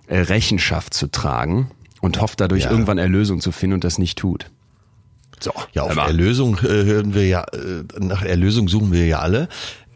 Rechenschaft 0.09 0.95
zu 0.95 1.09
tragen 1.11 1.71
und 2.01 2.21
hofft 2.21 2.41
dadurch 2.41 2.65
Ja. 2.65 2.71
irgendwann 2.71 2.99
Erlösung 2.99 3.41
zu 3.41 3.53
finden 3.53 3.75
und 3.75 3.85
das 3.85 3.99
nicht 3.99 4.19
tut. 4.19 4.47
So, 5.41 5.53
Ja, 5.73 5.83
auf 5.83 5.95
mal. 5.95 6.07
Erlösung 6.07 6.57
äh, 6.59 6.85
hören 6.85 7.15
wir 7.15 7.27
ja, 7.27 7.45
äh, 7.53 7.83
nach 7.99 8.23
Erlösung 8.23 8.69
suchen 8.69 8.93
wir 8.93 9.07
ja 9.07 9.19
alle. 9.19 9.49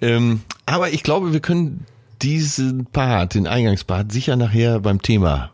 Ähm, 0.03 0.43
aber 0.67 0.91
ich 0.91 1.03
glaube, 1.03 1.33
wir 1.33 1.41
können 1.41 1.87
diesen 2.23 2.85
Part, 2.87 3.35
den 3.35 3.47
Eingangspart, 3.47 4.13
sicher 4.13 4.37
nachher 4.37 4.81
beim 4.81 5.01
Thema 5.01 5.51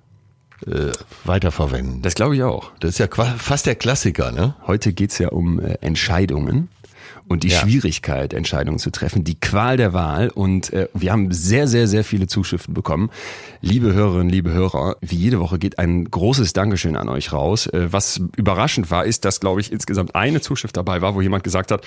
äh, 0.67 0.91
weiterverwenden. 1.25 2.03
Das 2.03 2.15
glaube 2.15 2.35
ich 2.37 2.43
auch. 2.43 2.71
Das 2.81 2.91
ist 2.91 2.99
ja 2.99 3.07
fast 3.37 3.67
der 3.67 3.75
Klassiker, 3.77 4.33
ne? 4.33 4.55
Heute 4.67 4.93
geht's 4.93 5.19
ja 5.19 5.29
um 5.29 5.61
äh, 5.61 5.75
Entscheidungen 5.83 6.69
und 7.29 7.43
die 7.43 7.49
ja. 7.49 7.59
Schwierigkeit, 7.59 8.33
Entscheidungen 8.33 8.79
zu 8.79 8.91
treffen, 8.91 9.25
die 9.25 9.39
Qual 9.39 9.77
der 9.77 9.93
Wahl. 9.93 10.29
Und 10.29 10.73
äh, 10.73 10.89
wir 10.95 11.13
haben 11.13 11.33
sehr, 11.33 11.67
sehr, 11.67 11.87
sehr 11.87 12.05
viele 12.05 12.27
Zuschriften 12.27 12.75
bekommen. 12.75 13.11
Liebe 13.61 13.93
Hörerinnen, 13.93 14.29
liebe 14.29 14.53
Hörer, 14.53 14.97
wie 15.01 15.17
jede 15.17 15.41
Woche 15.41 15.59
geht 15.59 15.79
ein 15.79 16.05
großes 16.05 16.53
Dankeschön 16.53 16.97
an 16.97 17.09
euch 17.09 17.33
raus. 17.33 17.67
Äh, 17.67 17.93
was 17.93 18.21
überraschend 18.37 18.91
war, 18.91 19.05
ist, 19.05 19.25
dass, 19.25 19.41
glaube 19.41 19.61
ich, 19.61 19.73
insgesamt 19.73 20.15
eine 20.15 20.41
Zuschrift 20.41 20.77
dabei 20.77 21.03
war, 21.03 21.15
wo 21.15 21.21
jemand 21.21 21.43
gesagt 21.43 21.71
hat, 21.71 21.85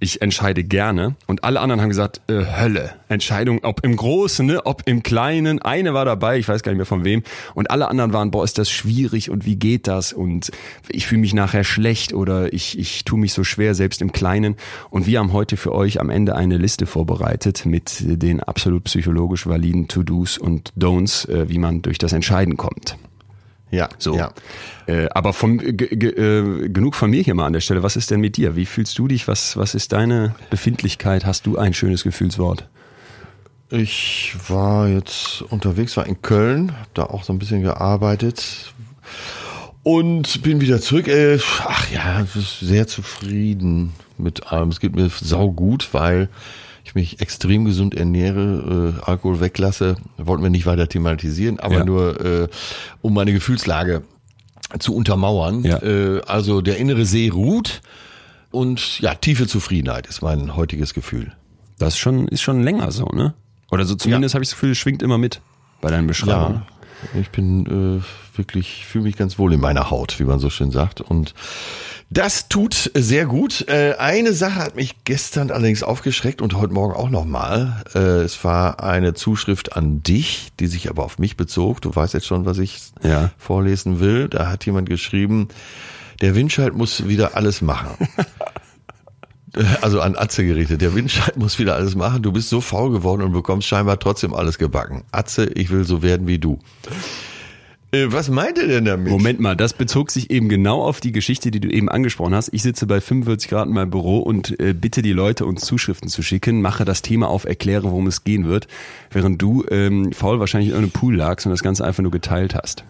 ich 0.00 0.22
entscheide 0.22 0.64
gerne. 0.64 1.16
Und 1.26 1.44
alle 1.44 1.60
anderen 1.60 1.80
haben 1.80 1.88
gesagt, 1.88 2.20
äh, 2.28 2.44
Hölle. 2.60 2.94
Entscheidung, 3.08 3.60
ob 3.62 3.84
im 3.84 3.96
Großen, 3.96 4.44
ne, 4.44 4.66
ob 4.66 4.82
im 4.86 5.02
Kleinen. 5.02 5.60
Eine 5.62 5.94
war 5.94 6.04
dabei, 6.04 6.38
ich 6.38 6.48
weiß 6.48 6.62
gar 6.62 6.72
nicht 6.72 6.78
mehr 6.78 6.86
von 6.86 7.04
wem. 7.04 7.22
Und 7.54 7.70
alle 7.70 7.88
anderen 7.88 8.12
waren, 8.12 8.30
boah, 8.30 8.44
ist 8.44 8.58
das 8.58 8.70
schwierig 8.70 9.30
und 9.30 9.46
wie 9.46 9.56
geht 9.56 9.86
das? 9.86 10.12
Und 10.12 10.50
ich 10.88 11.06
fühle 11.06 11.20
mich 11.20 11.34
nachher 11.34 11.64
schlecht 11.64 12.12
oder 12.12 12.52
ich, 12.52 12.78
ich 12.78 13.04
tue 13.04 13.18
mich 13.18 13.32
so 13.32 13.44
schwer, 13.44 13.74
selbst 13.74 14.02
im 14.02 14.12
Kleinen. 14.12 14.56
Und 14.90 15.06
wir 15.06 15.18
haben 15.18 15.32
heute 15.32 15.56
für 15.56 15.72
euch 15.72 16.00
am 16.00 16.10
Ende 16.10 16.34
eine 16.36 16.58
Liste 16.58 16.86
vorbereitet 16.86 17.64
mit 17.64 17.96
den 18.00 18.40
absolut 18.40 18.84
psychologisch 18.84 19.46
validen 19.46 19.88
To-Dos 19.88 20.38
und 20.38 20.72
Don'ts, 20.78 21.28
äh, 21.28 21.48
wie 21.48 21.58
man 21.58 21.82
durch 21.82 21.98
das 21.98 22.12
Entscheiden 22.12 22.56
kommt. 22.56 22.96
Ja, 23.74 23.88
so. 23.98 24.16
Ja. 24.16 24.32
Äh, 24.86 25.08
aber 25.10 25.32
von, 25.32 25.60
äh, 25.60 25.72
genug 25.72 26.94
von 26.94 27.10
mir 27.10 27.22
hier 27.22 27.34
mal 27.34 27.46
an 27.46 27.52
der 27.52 27.60
Stelle. 27.60 27.82
Was 27.82 27.96
ist 27.96 28.10
denn 28.10 28.20
mit 28.20 28.36
dir? 28.36 28.54
Wie 28.56 28.66
fühlst 28.66 28.98
du 28.98 29.08
dich? 29.08 29.26
Was, 29.26 29.56
was 29.56 29.74
ist 29.74 29.92
deine 29.92 30.34
Befindlichkeit? 30.50 31.26
Hast 31.26 31.46
du 31.46 31.58
ein 31.58 31.74
schönes 31.74 32.04
Gefühlswort? 32.04 32.68
Ich 33.70 34.36
war 34.48 34.88
jetzt 34.88 35.42
unterwegs, 35.42 35.96
war 35.96 36.06
in 36.06 36.22
Köln, 36.22 36.72
habe 36.78 36.90
da 36.94 37.04
auch 37.04 37.24
so 37.24 37.32
ein 37.32 37.38
bisschen 37.38 37.62
gearbeitet 37.62 38.72
und 39.82 40.42
bin 40.42 40.60
wieder 40.60 40.80
zurück. 40.80 41.08
Äh, 41.08 41.38
ach 41.64 41.90
ja, 41.90 42.24
sehr 42.60 42.86
zufrieden 42.86 43.92
mit 44.16 44.52
allem. 44.52 44.68
Es 44.68 44.80
geht 44.80 44.94
mir 44.94 45.08
sau 45.08 45.50
gut, 45.50 45.88
weil 45.92 46.28
ich 46.94 47.12
mich 47.12 47.20
extrem 47.20 47.64
gesund 47.64 47.94
ernähre, 47.94 48.94
äh, 49.00 49.04
Alkohol 49.04 49.40
weglasse, 49.40 49.96
wollten 50.16 50.42
wir 50.42 50.50
nicht 50.50 50.66
weiter 50.66 50.88
thematisieren, 50.88 51.58
aber 51.58 51.78
ja. 51.78 51.84
nur 51.84 52.24
äh, 52.24 52.48
um 53.02 53.14
meine 53.14 53.32
Gefühlslage 53.32 54.02
zu 54.78 54.94
untermauern. 54.94 55.62
Ja. 55.62 55.82
Äh, 55.82 56.22
also 56.26 56.60
der 56.60 56.78
innere 56.78 57.04
See 57.04 57.28
ruht 57.28 57.82
und 58.50 59.00
ja, 59.00 59.14
tiefe 59.14 59.46
Zufriedenheit 59.46 60.06
ist 60.06 60.22
mein 60.22 60.56
heutiges 60.56 60.94
Gefühl. 60.94 61.32
Das 61.78 61.98
schon, 61.98 62.28
ist 62.28 62.42
schon 62.42 62.62
länger 62.62 62.90
so, 62.92 63.06
ne? 63.06 63.34
Oder 63.70 63.84
so 63.84 63.96
zumindest 63.96 64.32
ja. 64.32 64.36
habe 64.36 64.44
ich 64.44 64.50
das 64.50 64.54
Gefühl, 64.54 64.70
es 64.70 64.78
schwingt 64.78 65.02
immer 65.02 65.18
mit 65.18 65.40
bei 65.80 65.90
deinen 65.90 66.06
Beschreibungen. 66.06 66.62
Ja, 66.66 66.66
ich 67.20 67.30
bin 67.30 68.00
äh, 68.00 68.36
wirklich, 68.36 68.86
fühle 68.86 69.04
mich 69.04 69.16
ganz 69.16 69.38
wohl 69.38 69.52
in 69.52 69.60
meiner 69.60 69.90
Haut, 69.90 70.18
wie 70.18 70.24
man 70.24 70.38
so 70.38 70.50
schön 70.50 70.70
sagt. 70.70 71.00
Und 71.00 71.34
das 72.10 72.48
tut 72.48 72.90
sehr 72.94 73.26
gut. 73.26 73.66
Äh, 73.68 73.94
eine 73.98 74.32
Sache 74.32 74.56
hat 74.56 74.76
mich 74.76 75.04
gestern 75.04 75.50
allerdings 75.50 75.82
aufgeschreckt 75.82 76.42
und 76.42 76.54
heute 76.54 76.72
Morgen 76.72 76.94
auch 76.94 77.10
nochmal. 77.10 77.82
Äh, 77.94 78.22
es 78.22 78.42
war 78.44 78.82
eine 78.82 79.14
Zuschrift 79.14 79.76
an 79.76 80.02
dich, 80.02 80.52
die 80.60 80.66
sich 80.66 80.90
aber 80.90 81.04
auf 81.04 81.18
mich 81.18 81.36
bezog. 81.36 81.80
Du 81.80 81.94
weißt 81.94 82.14
jetzt 82.14 82.26
schon, 82.26 82.46
was 82.46 82.58
ich 82.58 82.80
ja. 83.02 83.30
vorlesen 83.38 84.00
will. 84.00 84.28
Da 84.28 84.48
hat 84.50 84.66
jemand 84.66 84.88
geschrieben, 84.88 85.48
der 86.20 86.34
Windscheid 86.34 86.74
muss 86.74 87.08
wieder 87.08 87.36
alles 87.36 87.62
machen. 87.62 88.08
also 89.80 90.00
an 90.00 90.16
Atze 90.16 90.44
gerichtet. 90.44 90.80
Der 90.80 90.94
Windscheid 90.94 91.36
muss 91.36 91.58
wieder 91.58 91.74
alles 91.74 91.94
machen. 91.94 92.22
Du 92.22 92.32
bist 92.32 92.48
so 92.48 92.60
faul 92.60 92.90
geworden 92.90 93.22
und 93.22 93.32
bekommst 93.32 93.68
scheinbar 93.68 93.98
trotzdem 93.98 94.34
alles 94.34 94.58
gebacken. 94.58 95.04
Atze, 95.12 95.46
ich 95.46 95.70
will 95.70 95.84
so 95.84 96.02
werden 96.02 96.26
wie 96.26 96.38
du. 96.38 96.58
Äh, 97.94 98.12
was 98.12 98.28
meint 98.28 98.58
er 98.58 98.66
denn 98.66 98.84
damit? 98.84 99.10
Moment 99.10 99.38
mal, 99.38 99.56
das 99.56 99.72
bezog 99.72 100.10
sich 100.10 100.30
eben 100.30 100.48
genau 100.48 100.82
auf 100.82 101.00
die 101.00 101.12
Geschichte, 101.12 101.50
die 101.50 101.60
du 101.60 101.68
eben 101.68 101.88
angesprochen 101.88 102.34
hast. 102.34 102.48
Ich 102.52 102.62
sitze 102.62 102.86
bei 102.86 103.00
45 103.00 103.48
Grad 103.48 103.68
in 103.68 103.74
meinem 103.74 103.90
Büro 103.90 104.18
und 104.18 104.58
äh, 104.58 104.74
bitte 104.74 105.00
die 105.00 105.12
Leute, 105.12 105.46
uns 105.46 105.64
Zuschriften 105.64 106.08
zu 106.08 106.22
schicken, 106.22 106.60
mache 106.60 106.84
das 106.84 107.02
Thema 107.02 107.28
auf, 107.28 107.44
erkläre, 107.44 107.84
worum 107.84 108.08
es 108.08 108.24
gehen 108.24 108.46
wird, 108.46 108.66
während 109.10 109.40
du 109.40 109.64
ähm, 109.70 110.12
faul 110.12 110.40
wahrscheinlich 110.40 110.70
in 110.70 110.76
einem 110.76 110.90
Pool 110.90 111.14
lagst 111.14 111.46
und 111.46 111.50
das 111.50 111.62
Ganze 111.62 111.84
einfach 111.84 112.02
nur 112.02 112.10
geteilt 112.10 112.54
hast. 112.54 112.84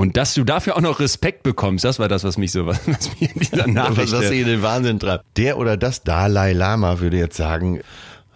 Und 0.00 0.16
dass 0.16 0.32
du 0.32 0.44
dafür 0.44 0.78
auch 0.78 0.80
noch 0.80 0.98
Respekt 0.98 1.42
bekommst, 1.42 1.84
das 1.84 1.98
war 1.98 2.08
das, 2.08 2.24
was 2.24 2.38
mich 2.38 2.52
so, 2.52 2.64
was, 2.66 2.80
was 2.88 3.10
mir 3.20 3.28
in 3.34 3.40
dieser 3.40 3.66
Nachricht... 3.66 4.12
was 4.12 4.30
hier 4.30 4.46
den 4.46 4.62
Wahnsinn 4.62 4.98
treibt. 4.98 5.24
Der 5.36 5.58
oder 5.58 5.76
das 5.76 6.02
Dalai 6.02 6.54
Lama 6.54 7.00
würde 7.00 7.18
jetzt 7.18 7.36
sagen, 7.36 7.80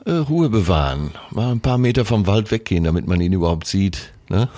äh, 0.04 0.12
Ruhe 0.12 0.50
bewahren, 0.50 1.12
mal 1.30 1.52
ein 1.52 1.61
paar 1.61 1.78
Meter 1.78 2.04
vom 2.04 2.26
Wald 2.26 2.50
weggehen, 2.50 2.85
damit 2.85 3.06
man 3.06 3.18
ihn 3.23 3.33
überhaupt 3.33 3.66
sieht. 3.66 4.12
Ne? 4.28 4.50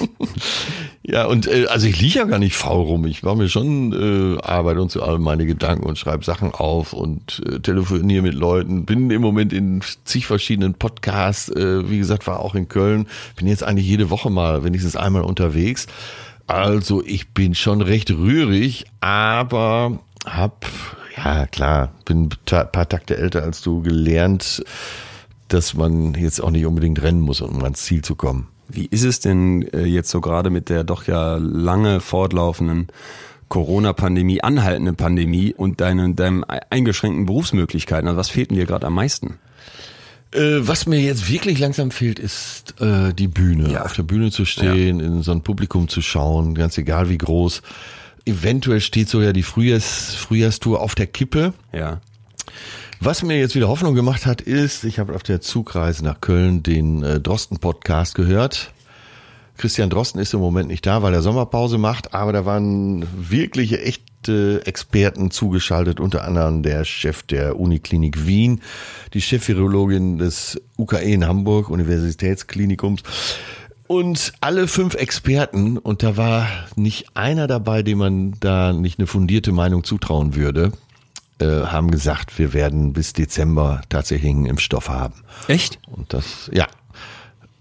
ja, 1.02 1.26
und 1.26 1.46
äh, 1.46 1.66
also 1.66 1.86
ich 1.86 2.00
liege 2.00 2.20
ja 2.20 2.24
gar 2.24 2.38
nicht 2.38 2.56
faul 2.56 2.86
rum. 2.86 3.04
Ich 3.04 3.22
mache 3.22 3.36
mir 3.36 3.50
schon 3.50 3.92
äh, 3.92 4.40
Arbeit 4.40 4.78
und 4.78 4.90
zu 4.90 5.02
allem 5.02 5.20
meine 5.20 5.44
Gedanken 5.44 5.84
und 5.84 5.98
schreibe 5.98 6.24
Sachen 6.24 6.52
auf 6.52 6.94
und 6.94 7.42
äh, 7.46 7.60
telefoniere 7.60 8.22
mit 8.22 8.32
Leuten. 8.32 8.86
Bin 8.86 9.10
im 9.10 9.20
Moment 9.20 9.52
in 9.52 9.82
zig 10.04 10.26
verschiedenen 10.26 10.72
Podcasts. 10.72 11.50
Äh, 11.50 11.90
wie 11.90 11.98
gesagt, 11.98 12.26
war 12.26 12.40
auch 12.40 12.54
in 12.54 12.68
Köln. 12.68 13.08
Bin 13.36 13.46
jetzt 13.46 13.62
eigentlich 13.62 13.86
jede 13.86 14.08
Woche 14.08 14.30
mal, 14.30 14.64
wenigstens 14.64 14.96
einmal 14.96 15.22
unterwegs. 15.22 15.86
Also 16.50 17.00
ich 17.04 17.28
bin 17.28 17.54
schon 17.54 17.80
recht 17.80 18.10
rührig, 18.10 18.86
aber 18.98 20.00
hab, 20.26 20.66
ja 21.16 21.46
klar, 21.46 21.92
bin 22.04 22.28
ein 22.50 22.72
paar 22.72 22.88
Takte 22.88 23.16
älter 23.16 23.44
als 23.44 23.62
du 23.62 23.82
gelernt, 23.82 24.64
dass 25.46 25.74
man 25.74 26.14
jetzt 26.14 26.42
auch 26.42 26.50
nicht 26.50 26.66
unbedingt 26.66 27.00
rennen 27.02 27.20
muss, 27.20 27.40
um 27.40 27.62
ans 27.62 27.84
Ziel 27.84 28.02
zu 28.02 28.16
kommen. 28.16 28.48
Wie 28.68 28.86
ist 28.86 29.04
es 29.04 29.20
denn 29.20 29.62
äh, 29.72 29.84
jetzt 29.84 30.10
so 30.10 30.20
gerade 30.20 30.50
mit 30.50 30.68
der 30.70 30.82
doch 30.82 31.06
ja 31.06 31.36
lange 31.36 32.00
fortlaufenden 32.00 32.88
Corona-Pandemie, 33.48 34.42
anhaltende 34.42 34.92
Pandemie 34.92 35.54
und 35.54 35.80
deinen, 35.80 36.16
deinen 36.16 36.42
eingeschränkten 36.44 37.26
Berufsmöglichkeiten? 37.26 38.08
Also 38.08 38.18
was 38.18 38.28
fehlt 38.28 38.50
dir 38.50 38.66
gerade 38.66 38.88
am 38.88 38.94
meisten? 38.94 39.38
Äh, 40.32 40.58
was 40.60 40.86
mir 40.86 41.00
jetzt 41.00 41.28
wirklich 41.28 41.58
langsam 41.58 41.90
fehlt, 41.90 42.18
ist 42.18 42.80
äh, 42.80 43.12
die 43.12 43.26
Bühne. 43.26 43.72
Ja. 43.72 43.84
Auf 43.84 43.94
der 43.94 44.04
Bühne 44.04 44.30
zu 44.30 44.44
stehen, 44.44 45.00
ja. 45.00 45.06
in 45.06 45.22
so 45.22 45.32
ein 45.32 45.42
Publikum 45.42 45.88
zu 45.88 46.02
schauen, 46.02 46.54
ganz 46.54 46.78
egal 46.78 47.08
wie 47.08 47.18
groß. 47.18 47.62
Eventuell 48.26 48.80
steht 48.80 49.08
so 49.08 49.20
ja 49.20 49.32
die 49.32 49.42
Frühjahrs, 49.42 50.14
Frühjahrstour 50.14 50.80
auf 50.80 50.94
der 50.94 51.08
Kippe. 51.08 51.52
Ja. 51.72 52.00
Was 53.00 53.22
mir 53.22 53.38
jetzt 53.38 53.54
wieder 53.54 53.68
Hoffnung 53.68 53.94
gemacht 53.94 54.26
hat, 54.26 54.40
ist, 54.40 54.84
ich 54.84 54.98
habe 54.98 55.14
auf 55.14 55.22
der 55.22 55.40
Zugreise 55.40 56.04
nach 56.04 56.20
Köln 56.20 56.62
den 56.62 57.02
äh, 57.02 57.18
Drosten-Podcast 57.18 58.14
gehört. 58.14 58.72
Christian 59.60 59.90
Drosten 59.90 60.18
ist 60.22 60.32
im 60.32 60.40
Moment 60.40 60.68
nicht 60.68 60.86
da, 60.86 61.02
weil 61.02 61.12
er 61.12 61.20
Sommerpause 61.20 61.76
macht, 61.76 62.14
aber 62.14 62.32
da 62.32 62.46
waren 62.46 63.06
wirkliche, 63.14 63.78
echte 63.82 64.62
Experten 64.64 65.30
zugeschaltet, 65.30 66.00
unter 66.00 66.24
anderem 66.24 66.62
der 66.62 66.86
Chef 66.86 67.22
der 67.24 67.60
Uniklinik 67.60 68.26
Wien, 68.26 68.62
die 69.12 69.20
Chefvirologin 69.20 70.16
des 70.16 70.58
UKE 70.78 71.02
in 71.02 71.26
Hamburg, 71.26 71.68
Universitätsklinikums. 71.68 73.02
Und 73.86 74.32
alle 74.40 74.66
fünf 74.66 74.94
Experten, 74.94 75.76
und 75.76 76.02
da 76.02 76.16
war 76.16 76.46
nicht 76.76 77.14
einer 77.14 77.46
dabei, 77.46 77.82
dem 77.82 77.98
man 77.98 78.36
da 78.40 78.72
nicht 78.72 78.98
eine 78.98 79.06
fundierte 79.06 79.52
Meinung 79.52 79.84
zutrauen 79.84 80.36
würde, 80.36 80.72
äh, 81.38 81.44
haben 81.44 81.90
gesagt, 81.90 82.38
wir 82.38 82.54
werden 82.54 82.94
bis 82.94 83.12
Dezember 83.12 83.82
tatsächlich 83.90 84.30
einen 84.30 84.46
Impfstoff 84.46 84.88
haben. 84.88 85.22
Echt? 85.48 85.78
Und 85.90 86.14
das, 86.14 86.50
ja. 86.50 86.66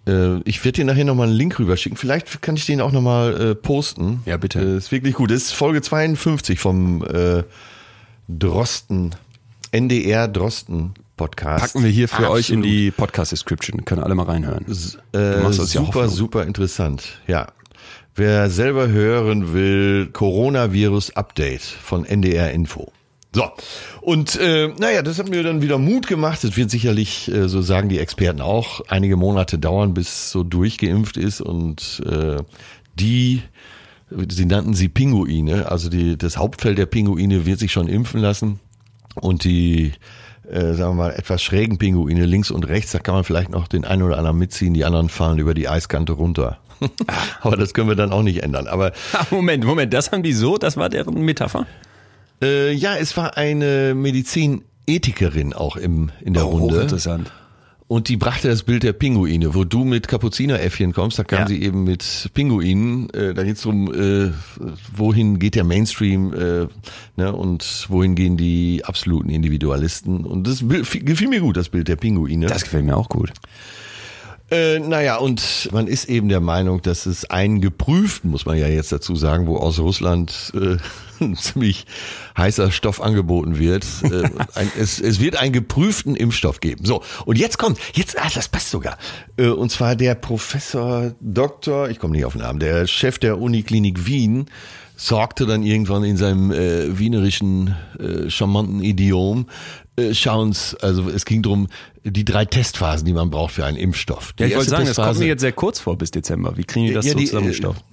Äh, 0.10 0.42
ich 0.46 0.64
werde 0.66 0.78
dir 0.78 0.86
nachher 0.86 1.06
nochmal 1.06 1.28
einen 1.28 1.38
Link 1.38 1.60
rüberschicken. 1.60 1.98
Vielleicht 1.98 2.42
kann 2.42 2.56
ich 2.56 2.66
den 2.66 2.82
auch 2.82 2.92
nochmal 2.92 3.52
äh, 3.52 3.56
posten. 3.56 4.22
Ja, 4.26 4.38
bitte. 4.38 4.60
Äh, 4.60 4.78
ist 4.78 4.92
wirklich 4.92 5.16
gut. 5.16 5.32
Das 5.32 5.44
ist 5.44 5.52
Folge 5.52 5.82
52 5.82 6.60
vom 6.60 7.04
äh, 7.04 7.44
Drosten, 8.28 9.16
NDR 9.72 10.28
Drosten 10.28 10.94
Podcast. 11.18 11.74
Packen 11.74 11.84
wir 11.84 11.92
hier 11.92 12.08
für 12.08 12.16
Absolut. 12.16 12.36
euch 12.38 12.50
in 12.50 12.62
die 12.62 12.92
Podcast-Description. 12.92 13.86
Können 13.86 14.02
alle 14.02 14.16
mal 14.16 14.24
reinhören. 14.24 14.66
Äh, 14.68 15.52
super, 15.52 16.02
ja 16.02 16.08
super 16.08 16.44
interessant. 16.46 17.20
Ja. 17.28 17.48
Wer 18.16 18.50
selber 18.50 18.90
hören 18.90 19.54
will, 19.54 20.08
Coronavirus 20.12 21.16
Update 21.16 21.62
von 21.62 22.06
NDR 22.06 22.52
Info. 22.52 22.92
So, 23.32 23.46
und 24.02 24.38
äh, 24.38 24.70
naja, 24.80 25.04
das 25.04 25.20
hat 25.20 25.30
mir 25.30 25.44
dann 25.44 25.62
wieder 25.62 25.78
Mut 25.78 26.08
gemacht. 26.08 26.44
Es 26.44 26.58
wird 26.58 26.72
sicherlich, 26.72 27.32
äh, 27.32 27.48
so 27.48 27.62
sagen 27.62 27.88
die 27.88 28.00
Experten 28.00 28.42
auch, 28.42 28.82
einige 28.88 29.18
Monate 29.18 29.60
dauern, 29.60 29.94
bis 29.94 30.32
so 30.32 30.44
durchgeimpft 30.44 31.16
ist. 31.16 31.40
Und 31.40 32.02
äh, 32.08 32.38
die, 32.96 33.44
sie 34.30 34.46
nannten 34.46 34.74
sie 34.74 34.90
Pinguine, 34.90 35.70
also 35.70 35.90
die, 35.90 36.18
das 36.18 36.38
Hauptfeld 36.38 36.80
der 36.80 36.88
Pinguine 36.88 37.46
wird 37.46 37.60
sich 37.60 37.72
schon 37.72 37.88
impfen 37.88 38.20
lassen. 38.20 38.60
Und 39.14 39.44
die, 39.44 39.94
äh, 40.50 40.74
sagen 40.74 40.92
wir 40.98 41.04
mal, 41.04 41.12
etwas 41.12 41.44
schrägen 41.44 41.78
Pinguine 41.78 42.26
links 42.26 42.50
und 42.50 42.68
rechts, 42.68 42.94
da 42.94 43.00
kann 43.00 43.14
man 43.14 43.24
vielleicht 43.24 43.52
noch 43.52 43.68
den 43.68 43.86
einen 43.86 44.02
oder 44.02 44.18
anderen 44.18 44.40
mitziehen, 44.40 44.74
die 44.74 44.86
anderen 44.86 45.10
fallen 45.10 45.38
über 45.38 45.54
die 45.54 45.70
Eiskante 45.70 46.14
runter. 46.14 46.58
Aber 47.42 47.58
das 47.58 47.76
können 47.76 47.90
wir 47.90 47.96
dann 47.96 48.12
auch 48.12 48.24
nicht 48.24 48.42
ändern. 48.42 48.68
Aber 48.68 48.92
Moment, 49.30 49.66
Moment, 49.66 49.94
das 49.94 50.12
haben 50.12 50.24
die 50.24 50.34
so, 50.34 50.58
das 50.58 50.78
war 50.78 50.90
deren 50.90 51.14
Metapher? 51.24 51.68
Äh, 52.42 52.72
ja, 52.74 52.96
es 52.96 53.16
war 53.18 53.38
eine 53.38 53.94
Medizinethikerin 53.96 55.54
auch 55.54 55.76
im, 55.76 56.12
in 56.22 56.34
der 56.34 56.46
oh, 56.48 56.52
Runde. 56.58 56.82
Interessant. 56.82 57.32
und 57.88 58.08
die 58.08 58.18
brachte 58.18 58.48
das 58.48 58.64
Bild 58.64 58.84
der 58.84 58.94
Pinguine, 58.94 59.56
wo 59.56 59.64
du 59.64 59.84
mit 59.84 60.08
Kapuzineräffchen 60.08 60.94
kommst, 60.94 61.18
da 61.20 61.24
kam 61.24 61.40
Ja. 61.42 61.48
sie 61.48 61.62
eben 61.62 61.84
mit 61.84 62.30
Pinguinen, 62.34 63.10
äh, 63.12 63.34
da 63.34 63.44
geht's 63.44 63.66
um, 63.66 63.92
äh, 63.94 64.32
wohin 64.96 65.40
geht 65.40 65.56
der 65.56 65.64
Mainstream 65.64 66.34
äh, 66.34 66.68
ne, 67.18 67.34
und 67.34 67.88
wohin 67.90 68.16
gehen 68.16 68.38
die 68.38 68.84
absoluten 68.86 69.30
Individualisten 69.30 70.24
und 70.24 70.46
das 70.48 70.68
Bild, 70.68 70.88
gefiel 71.06 71.28
mir 71.30 71.42
gut, 71.42 71.58
das 71.58 71.70
Bild 71.70 71.88
der 71.88 71.96
Pinguine. 71.96 72.46
Das 72.46 72.64
gefällt 72.64 72.86
mir 72.86 72.96
auch 72.96 73.10
gut. 73.10 73.32
Äh, 74.52 74.80
naja, 74.80 75.18
und 75.18 75.70
man 75.72 75.88
ist 75.88 76.10
eben 76.10 76.28
der 76.28 76.40
Meinung, 76.40 76.82
dass 76.82 77.06
es 77.06 77.30
einen 77.30 77.62
geprüften, 77.62 78.32
muss 78.32 78.46
man 78.46 78.58
ja 78.58 78.68
jetzt 78.68 78.92
dazu 78.92 79.16
sagen, 79.16 79.46
wo 79.46 79.58
aus 79.58 79.80
Russland 79.80 80.52
äh, 80.56 80.78
ein 81.24 81.36
ziemlich 81.36 81.86
heißer 82.38 82.72
Stoff 82.72 83.02
angeboten 83.02 83.60
wird. 83.60 83.86
Äh, 84.04 84.30
ein, 84.56 84.72
es, 84.80 85.00
es 85.00 85.20
wird 85.20 85.38
einen 85.38 85.54
geprüften 85.54 86.16
Impfstoff 86.16 86.62
geben. 86.62 86.86
So, 86.86 87.04
und 87.26 87.38
jetzt 87.38 87.60
kommt, 87.60 87.78
jetzt, 87.94 88.20
ah, 88.20 88.30
das 88.34 88.48
passt 88.48 88.72
sogar. 88.72 88.98
Äh, 89.38 89.50
und 89.50 89.72
zwar 89.72 89.96
der 89.96 90.16
Professor 90.16 91.14
Doktor, 91.20 91.90
ich 91.90 92.00
komme 92.00 92.16
nicht 92.16 92.26
auf 92.26 92.34
den 92.34 92.42
Namen, 92.42 92.60
der 92.60 92.88
Chef 92.88 93.20
der 93.20 93.40
Uniklinik 93.40 94.08
Wien, 94.08 94.48
sorgte 94.96 95.46
dann 95.46 95.64
irgendwann 95.64 96.04
in 96.04 96.18
seinem 96.18 96.52
äh, 96.52 96.98
wienerischen, 97.00 97.76
äh, 98.00 98.30
charmanten 98.30 98.82
Idiom, 98.82 99.48
äh, 99.96 100.14
schauens, 100.14 100.76
also 100.76 101.10
es 101.10 101.26
ging 101.26 101.42
drum 101.42 101.68
die 102.04 102.26
drei 102.26 102.46
Testphasen, 102.46 103.06
die 103.06 103.14
man 103.14 103.30
braucht 103.30 103.54
für 103.54 103.66
einen 103.66 103.78
Impfstoff. 103.78 104.34
Die 104.34 104.44
Ja, 104.44 104.50
ich 104.50 104.56
wollte 104.56 104.70
sagen, 104.70 104.86
das 104.86 104.96
kommt 104.96 105.08
Testphase- 105.08 105.20
mir 105.20 105.28
jetzt 105.28 105.42
sehr 105.42 105.52
kurz 105.52 105.80
vor 105.80 105.98
bis 105.98 106.12
Dezember. 106.12 106.58
Wie 106.58 106.64
kriegen 106.64 106.88
die 106.88 106.94
das 106.94 107.06
Ja, 107.06 107.14
so 107.14 107.20
die, 107.20 107.26
zusammengestaucht? 107.26 107.84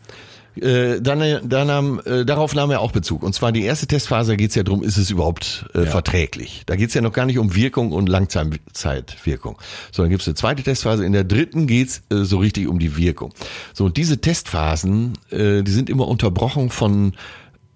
Äh, 0.60 1.02
dann, 1.02 1.48
dann 1.48 1.66
nahm, 1.66 2.00
äh, 2.06 2.24
darauf 2.24 2.54
nahm 2.54 2.70
er 2.70 2.80
auch 2.80 2.92
Bezug. 2.92 3.22
Und 3.22 3.34
zwar 3.34 3.52
die 3.52 3.62
erste 3.62 3.86
Testphase, 3.86 4.32
da 4.32 4.36
geht 4.36 4.50
es 4.50 4.54
ja 4.56 4.62
drum, 4.62 4.82
ist 4.82 4.96
es 4.96 5.10
überhaupt 5.10 5.66
äh, 5.74 5.82
verträglich. 5.82 6.62
Da 6.64 6.76
geht 6.76 6.88
es 6.88 6.94
ja 6.94 7.02
noch 7.02 7.12
gar 7.12 7.26
nicht 7.26 7.38
um 7.38 7.54
Wirkung 7.54 7.92
und 7.92 8.08
Langzeitwirkung. 8.08 9.58
So, 9.92 10.02
dann 10.02 10.10
gibt 10.10 10.22
es 10.22 10.28
eine 10.28 10.34
zweite 10.34 10.62
Testphase. 10.62 11.04
In 11.04 11.12
der 11.12 11.24
dritten 11.24 11.66
geht's 11.66 12.02
äh, 12.10 12.24
so 12.24 12.38
richtig 12.38 12.68
um 12.68 12.78
die 12.78 12.96
Wirkung. 12.96 13.34
So, 13.74 13.84
und 13.84 13.98
diese 13.98 14.18
Testphasen, 14.20 15.18
äh, 15.30 15.62
die 15.62 15.72
sind 15.72 15.90
immer 15.90 16.08
unterbrochen 16.08 16.70
von 16.70 17.12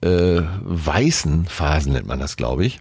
äh, 0.00 0.40
weißen 0.62 1.44
Phasen, 1.46 1.92
nennt 1.92 2.06
man 2.06 2.18
das, 2.18 2.36
glaube 2.38 2.64
ich 2.64 2.76
äh, 2.76 2.80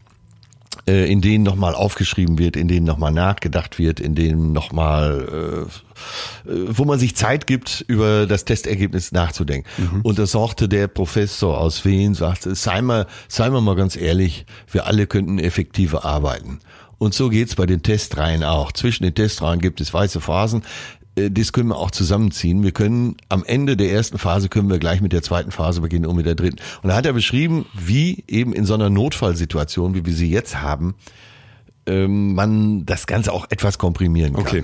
in 1.12 1.22
denen 1.22 1.44
nochmal 1.44 1.76
aufgeschrieben 1.76 2.38
wird, 2.38 2.56
in 2.56 2.68
denen 2.68 2.86
nochmal 2.86 3.12
nachgedacht 3.12 3.80
wird, 3.80 4.00
in 4.00 4.16
denen 4.16 4.54
nochmal, 4.54 5.68
äh, 6.48 6.52
äh, 6.52 6.66
wo 6.70 6.86
man 6.86 7.00
sich 7.00 7.16
Zeit 7.16 7.48
gibt, 7.48 7.84
über 7.88 8.26
das 8.26 8.46
Testergebnis 8.46 9.12
nachzudenken. 9.12 9.70
Und 10.04 10.20
das 10.20 10.32
sorgte 10.32 10.70
der 10.70 10.88
Professor 10.88 11.60
aus 11.60 11.86
Wien, 11.86 12.14
sagte, 12.14 12.56
sei 12.56 12.82
mal, 12.82 13.08
sei 13.28 13.50
mal 13.50 13.62
mal 13.62 13.76
ganz 13.76 13.96
ehrlich, 13.96 14.46
wir 14.72 14.88
alle 14.88 15.08
könnten 15.08 15.40
effektiver 15.40 16.06
arbeiten. 16.06 16.60
Und 17.00 17.14
so 17.14 17.30
geht's 17.30 17.56
bei 17.56 17.66
den 17.66 17.82
Testreihen 17.82 18.44
auch. 18.44 18.74
Zwischen 18.74 19.04
den 19.04 19.16
Testreihen 19.16 19.62
gibt 19.62 19.80
es 19.80 19.94
weiße 19.94 20.20
Phasen. 20.20 20.64
Äh, 21.26 21.32
Das 21.32 21.54
können 21.54 21.70
wir 21.70 21.78
auch 21.78 21.92
zusammenziehen. 21.92 22.64
Wir 22.64 22.72
können 22.72 23.18
am 23.30 23.44
Ende 23.44 23.78
der 23.78 23.92
ersten 23.92 24.18
Phase 24.18 24.50
können 24.50 24.70
wir 24.70 24.80
gleich 24.80 25.02
mit 25.02 25.14
der 25.14 25.22
zweiten 25.22 25.52
Phase 25.52 25.82
beginnen 25.82 26.06
und 26.06 26.16
mit 26.16 26.26
der 26.26 26.36
dritten. 26.36 26.58
Und 26.82 26.90
da 26.90 26.96
hat 26.96 27.06
er 27.06 27.14
beschrieben, 27.14 27.66
wie 27.74 28.24
eben 28.28 28.54
in 28.54 28.66
so 28.66 28.74
einer 28.74 28.90
Notfallsituation, 28.90 29.94
wie 29.96 30.06
wir 30.06 30.14
sie 30.14 30.30
jetzt 30.30 30.62
haben, 30.62 30.96
ähm, 31.86 32.34
man 32.36 32.86
das 32.86 33.08
Ganze 33.08 33.34
auch 33.34 33.48
etwas 33.50 33.78
komprimieren 33.78 34.34
kann. 34.34 34.42
Okay. 34.42 34.64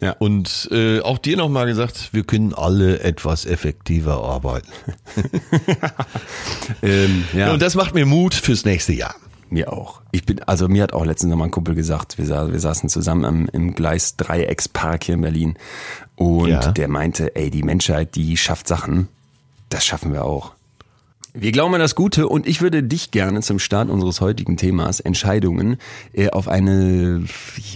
Ja. 0.00 0.12
Und 0.18 0.68
äh, 0.72 1.00
auch 1.00 1.16
dir 1.16 1.38
nochmal 1.38 1.66
gesagt, 1.66 2.10
wir 2.12 2.24
können 2.24 2.52
alle 2.52 3.00
etwas 3.00 3.46
effektiver 3.46 4.22
arbeiten. 4.22 4.68
Ähm, 6.82 7.24
ja. 7.32 7.52
Und 7.52 7.62
das 7.62 7.74
macht 7.74 7.94
mir 7.94 8.06
Mut 8.06 8.34
fürs 8.34 8.64
nächste 8.64 8.92
Jahr. 8.92 9.14
Mir 9.48 9.72
auch. 9.72 10.00
Ich 10.12 10.24
bin, 10.24 10.42
also 10.42 10.68
mir 10.68 10.82
hat 10.82 10.92
auch 10.92 11.04
letztens 11.04 11.30
noch 11.30 11.36
mal 11.38 11.44
ein 11.44 11.50
Kumpel 11.50 11.74
gesagt, 11.74 12.18
wir, 12.18 12.26
sa 12.26 12.50
wir 12.50 12.58
saßen 12.60 12.88
zusammen 12.88 13.24
am, 13.24 13.48
im 13.52 13.74
Gleis 13.74 14.16
Dreieckspark 14.16 15.04
hier 15.04 15.14
in 15.14 15.20
Berlin 15.20 15.54
und 16.16 16.48
Ja. 16.48 16.72
der 16.72 16.88
meinte, 16.88 17.36
ey, 17.36 17.50
die 17.50 17.62
Menschheit, 17.62 18.16
die 18.16 18.36
schafft 18.36 18.66
Sachen, 18.66 19.08
das 19.68 19.84
schaffen 19.84 20.12
wir 20.12 20.24
auch. 20.24 20.52
Wir 21.38 21.52
glauben 21.52 21.74
an 21.74 21.80
das 21.80 21.94
Gute 21.94 22.28
und 22.28 22.46
ich 22.46 22.62
würde 22.62 22.82
dich 22.82 23.10
gerne 23.10 23.42
zum 23.42 23.58
Start 23.58 23.90
unseres 23.90 24.22
heutigen 24.22 24.56
Themas 24.56 25.00
Entscheidungen 25.00 25.76
äh, 26.14 26.30
auf 26.30 26.48
eine 26.48 27.22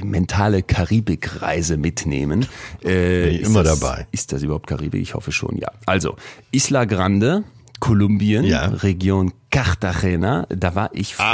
mentale 0.03 0.63
Karibikreise 0.63 1.77
mitnehmen. 1.77 2.47
Äh, 2.83 3.25
Bin 3.25 3.35
ich 3.35 3.41
ist 3.43 3.49
immer 3.49 3.63
das, 3.63 3.79
dabei. 3.79 4.07
Ist 4.13 4.33
das 4.33 4.43
überhaupt 4.43 4.67
Karibik? 4.67 5.03
Ich 5.03 5.15
hoffe 5.15 5.31
schon, 5.31 5.59
ja. 5.59 5.69
Also, 5.85 6.17
Isla 6.53 6.87
Grande, 6.87 7.45
Kolumbien, 7.81 8.45
Ja. 8.45 8.65
Region 8.67 9.33
Cartagena, 9.51 10.47
da 10.49 10.75
war 10.75 10.91
ich 10.93 11.15
vor 11.17 11.25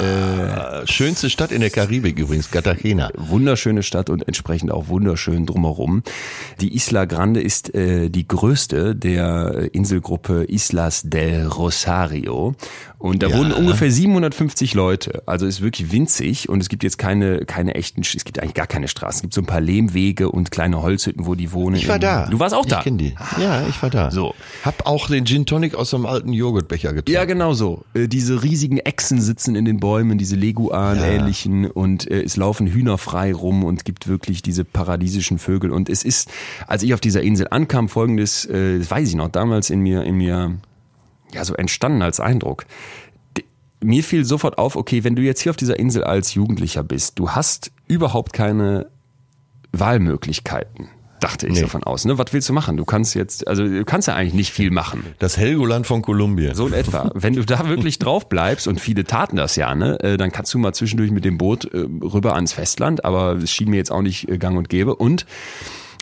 Äh, 0.00 0.86
schönste 0.86 1.28
Stadt 1.30 1.52
in 1.52 1.60
der 1.60 1.70
Karibik 1.70 2.18
übrigens, 2.18 2.50
Cartagena. 2.50 3.10
wunderschöne 3.16 3.82
Stadt 3.82 4.08
und 4.10 4.26
entsprechend 4.26 4.70
auch 4.72 4.88
wunderschön 4.88 5.44
drumherum. 5.46 6.02
Die 6.60 6.74
Isla 6.74 7.04
Grande 7.04 7.40
ist 7.42 7.74
äh, 7.74 8.08
die 8.08 8.26
größte 8.26 8.96
der 8.96 9.68
Inselgruppe 9.74 10.44
Islas 10.44 11.02
del 11.02 11.46
Rosario. 11.46 12.54
Und 12.98 13.22
da 13.22 13.28
Ja. 13.28 13.38
wohnen 13.38 13.52
ungefähr 13.52 13.90
750 13.90 14.74
Leute. 14.74 15.22
Also 15.24 15.46
ist 15.46 15.62
wirklich 15.62 15.90
winzig 15.90 16.50
und 16.50 16.60
es 16.60 16.68
gibt 16.68 16.82
jetzt 16.82 16.98
keine, 16.98 17.46
keine 17.46 17.74
echten, 17.74 18.02
es 18.02 18.24
gibt 18.24 18.38
eigentlich 18.40 18.52
gar 18.54 18.66
keine 18.66 18.88
Straßen. 18.88 19.18
Es 19.18 19.22
gibt 19.22 19.34
so 19.34 19.40
ein 19.40 19.46
paar 19.46 19.62
Lehmwege 19.62 20.30
und 20.30 20.50
kleine 20.50 20.82
Holzhütten, 20.82 21.24
wo 21.24 21.34
die 21.34 21.52
wohnen. 21.52 21.76
Ich 21.76 21.88
war 21.88 21.98
da. 21.98 22.26
Du 22.26 22.38
warst 22.40 22.54
auch 22.54 22.66
da. 22.66 22.78
Ich 22.78 22.84
kenne 22.84 22.98
die. 22.98 23.14
Ja, 23.40 23.66
ich 23.68 23.82
war 23.82 23.88
da. 23.88 24.10
So. 24.10 24.34
Hab 24.64 24.86
auch 24.86 25.08
den 25.08 25.24
Gin 25.24 25.46
Tonic 25.46 25.74
aus 25.74 25.90
so 25.90 25.96
einem 25.96 26.04
alten 26.06 26.32
Joghurtbecher 26.34 26.88
getrunken. 26.92 27.12
Ja, 27.12 27.24
genau 27.24 27.49
so. 27.54 27.84
Äh, 27.94 28.08
diese 28.08 28.42
riesigen 28.42 28.78
Echsen 28.78 29.20
sitzen 29.20 29.54
in 29.54 29.64
den 29.64 29.78
Bäumen, 29.80 30.18
diese 30.18 30.36
Leguan-ähnlichen 30.36 31.70
und 31.70 32.10
äh, 32.10 32.22
es 32.22 32.36
laufen 32.36 32.66
Hühner 32.66 32.98
frei 32.98 33.32
rum 33.32 33.64
und 33.64 33.84
gibt 33.84 34.08
wirklich 34.08 34.42
diese 34.42 34.64
paradiesischen 34.64 35.38
Vögel. 35.38 35.70
Und 35.70 35.88
es 35.88 36.02
ist, 36.04 36.30
als 36.66 36.82
ich 36.82 36.94
auf 36.94 37.00
dieser 37.00 37.22
Insel 37.22 37.48
ankam, 37.50 37.88
folgendes, 37.88 38.44
äh, 38.46 38.78
das 38.78 38.90
weiß 38.90 39.08
ich 39.08 39.14
noch, 39.14 39.28
damals 39.28 39.70
in 39.70 39.80
mir, 39.80 40.04
in 40.04 40.16
mir, 40.16 40.58
ja, 41.32 41.44
so 41.44 41.54
entstanden 41.54 42.02
als 42.02 42.20
Eindruck. 42.20 42.66
D- 43.36 43.44
Mir 43.82 44.02
fiel 44.04 44.24
sofort 44.24 44.58
auf, 44.58 44.76
okay, 44.76 45.04
wenn 45.04 45.16
du 45.16 45.22
jetzt 45.22 45.40
hier 45.40 45.50
auf 45.50 45.56
dieser 45.56 45.78
Insel 45.78 46.04
als 46.04 46.34
Jugendlicher 46.34 46.82
bist, 46.82 47.18
du 47.18 47.30
hast 47.30 47.70
überhaupt 47.86 48.32
keine 48.32 48.86
Wahlmöglichkeiten. 49.72 50.88
Dachte 51.20 51.46
ich 51.46 51.52
Nee. 51.54 51.60
so 51.60 51.66
von 51.68 51.84
außen. 51.84 52.10
Ne? 52.10 52.18
Was 52.18 52.32
willst 52.32 52.48
du 52.48 52.52
machen? 52.52 52.76
Du 52.76 52.84
kannst 52.84 53.14
jetzt, 53.14 53.46
also 53.46 53.62
du 53.66 53.84
kannst 53.84 54.08
ja 54.08 54.14
eigentlich 54.14 54.34
nicht 54.34 54.52
viel 54.52 54.70
machen. 54.70 55.04
Das 55.18 55.36
Helgoland 55.36 55.86
von 55.86 56.02
Kolumbien. 56.02 56.54
So 56.54 56.66
in 56.66 56.72
etwa. 56.72 57.10
Wenn 57.14 57.34
du 57.34 57.44
da 57.44 57.68
wirklich 57.68 57.98
drauf 57.98 58.28
bleibst, 58.28 58.66
und 58.66 58.80
viele 58.80 59.04
taten 59.04 59.36
das 59.36 59.56
ja, 59.56 59.74
ne, 59.74 60.00
äh, 60.00 60.16
dann 60.16 60.32
kannst 60.32 60.52
du 60.54 60.58
mal 60.58 60.72
zwischendurch 60.72 61.10
mit 61.10 61.24
dem 61.24 61.38
Boot 61.38 61.66
äh, 61.72 61.78
rüber 62.02 62.34
ans 62.34 62.52
Festland, 62.54 63.04
aber 63.04 63.34
es 63.34 63.50
schien 63.52 63.70
mir 63.70 63.76
jetzt 63.76 63.92
auch 63.92 64.02
nicht 64.02 64.28
äh, 64.28 64.38
gang 64.38 64.56
und 64.56 64.68
gäbe. 64.68 64.94
Und 64.96 65.26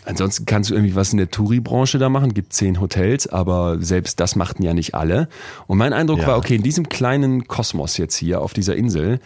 ansonsten 0.05 0.45
kannst 0.45 0.69
du 0.69 0.73
irgendwie 0.75 0.95
was 0.95 1.11
in 1.11 1.17
der 1.17 1.29
Touri-Branche 1.29 1.97
da 1.99 2.09
machen, 2.09 2.33
gibt 2.33 2.53
zehn 2.53 2.79
Hotels, 2.79 3.27
aber 3.27 3.77
selbst 3.81 4.19
das 4.19 4.35
machten 4.35 4.63
ja 4.63 4.73
nicht 4.73 4.95
alle. 4.95 5.27
Und 5.67 5.77
mein 5.77 5.93
Eindruck 5.93 6.19
Ja. 6.19 6.27
war, 6.27 6.37
okay, 6.37 6.55
in 6.55 6.63
diesem 6.63 6.89
kleinen 6.89 7.47
Kosmos 7.47 7.97
jetzt 7.97 8.15
hier 8.15 8.41
auf 8.41 8.53
dieser 8.53 8.75
Insel 8.75 9.19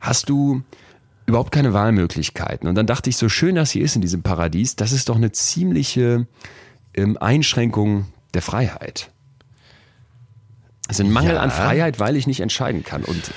hast 0.00 0.28
du 0.28 0.62
überhaupt 1.26 1.52
keine 1.52 1.72
Wahlmöglichkeiten. 1.72 2.68
Und 2.68 2.74
dann 2.74 2.86
dachte 2.86 3.10
ich, 3.10 3.16
so 3.16 3.28
schön 3.28 3.54
das 3.54 3.70
hier 3.70 3.84
ist 3.84 3.94
in 3.96 4.02
diesem 4.02 4.22
Paradies, 4.22 4.76
das 4.76 4.92
ist 4.92 5.08
doch 5.08 5.16
eine 5.16 5.32
ziemliche 5.32 6.26
ähm, 6.94 7.16
Einschränkung 7.20 8.06
der 8.34 8.42
Freiheit. 8.42 9.10
Also 10.88 11.04
ein 11.04 11.10
Mangel 11.12 11.34
Ja. 11.34 11.40
an 11.40 11.50
Freiheit, 11.50 12.00
weil 12.00 12.16
ich 12.16 12.26
nicht 12.26 12.40
entscheiden 12.40 12.82
kann. 12.82 13.04
Und 13.04 13.30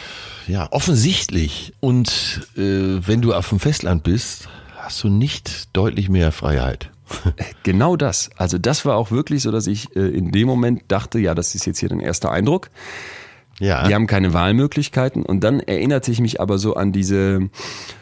Ja, 0.48 0.68
offensichtlich. 0.72 1.74
Und 1.80 2.48
äh, 2.58 2.62
wenn 3.08 3.22
du 3.22 3.34
auf 3.34 3.50
dem 3.50 3.60
Festland 3.60 4.04
bist, 4.04 4.50
hast 4.78 5.04
du 5.04 5.10
nicht 5.10 5.70
deutlich 5.74 6.10
mehr 6.10 6.32
Freiheit. 6.32 6.90
genau 7.64 7.96
das. 7.96 8.32
Also 8.38 8.58
das 8.58 8.86
war 8.86 8.96
auch 8.96 9.12
wirklich 9.12 9.44
so, 9.44 9.52
dass 9.52 9.68
ich 9.68 9.96
äh, 9.96 10.00
in 10.08 10.32
dem 10.32 10.48
Moment 10.48 10.84
dachte, 10.88 11.20
ja, 11.20 11.36
das 11.36 11.54
ist 11.54 11.66
jetzt 11.68 11.80
hier 11.80 11.90
dein 11.90 12.00
erster 12.00 12.32
Eindruck. 12.32 12.70
Ja. 13.60 13.88
Die 13.88 13.94
haben 13.94 14.08
keine 14.08 14.34
Wahlmöglichkeiten. 14.34 15.24
Und 15.24 15.44
dann 15.44 15.60
erinnerte 15.60 16.12
ich 16.12 16.20
mich 16.20 16.42
aber 16.42 16.58
so 16.58 16.76
an 16.76 16.92
diese, 16.92 17.50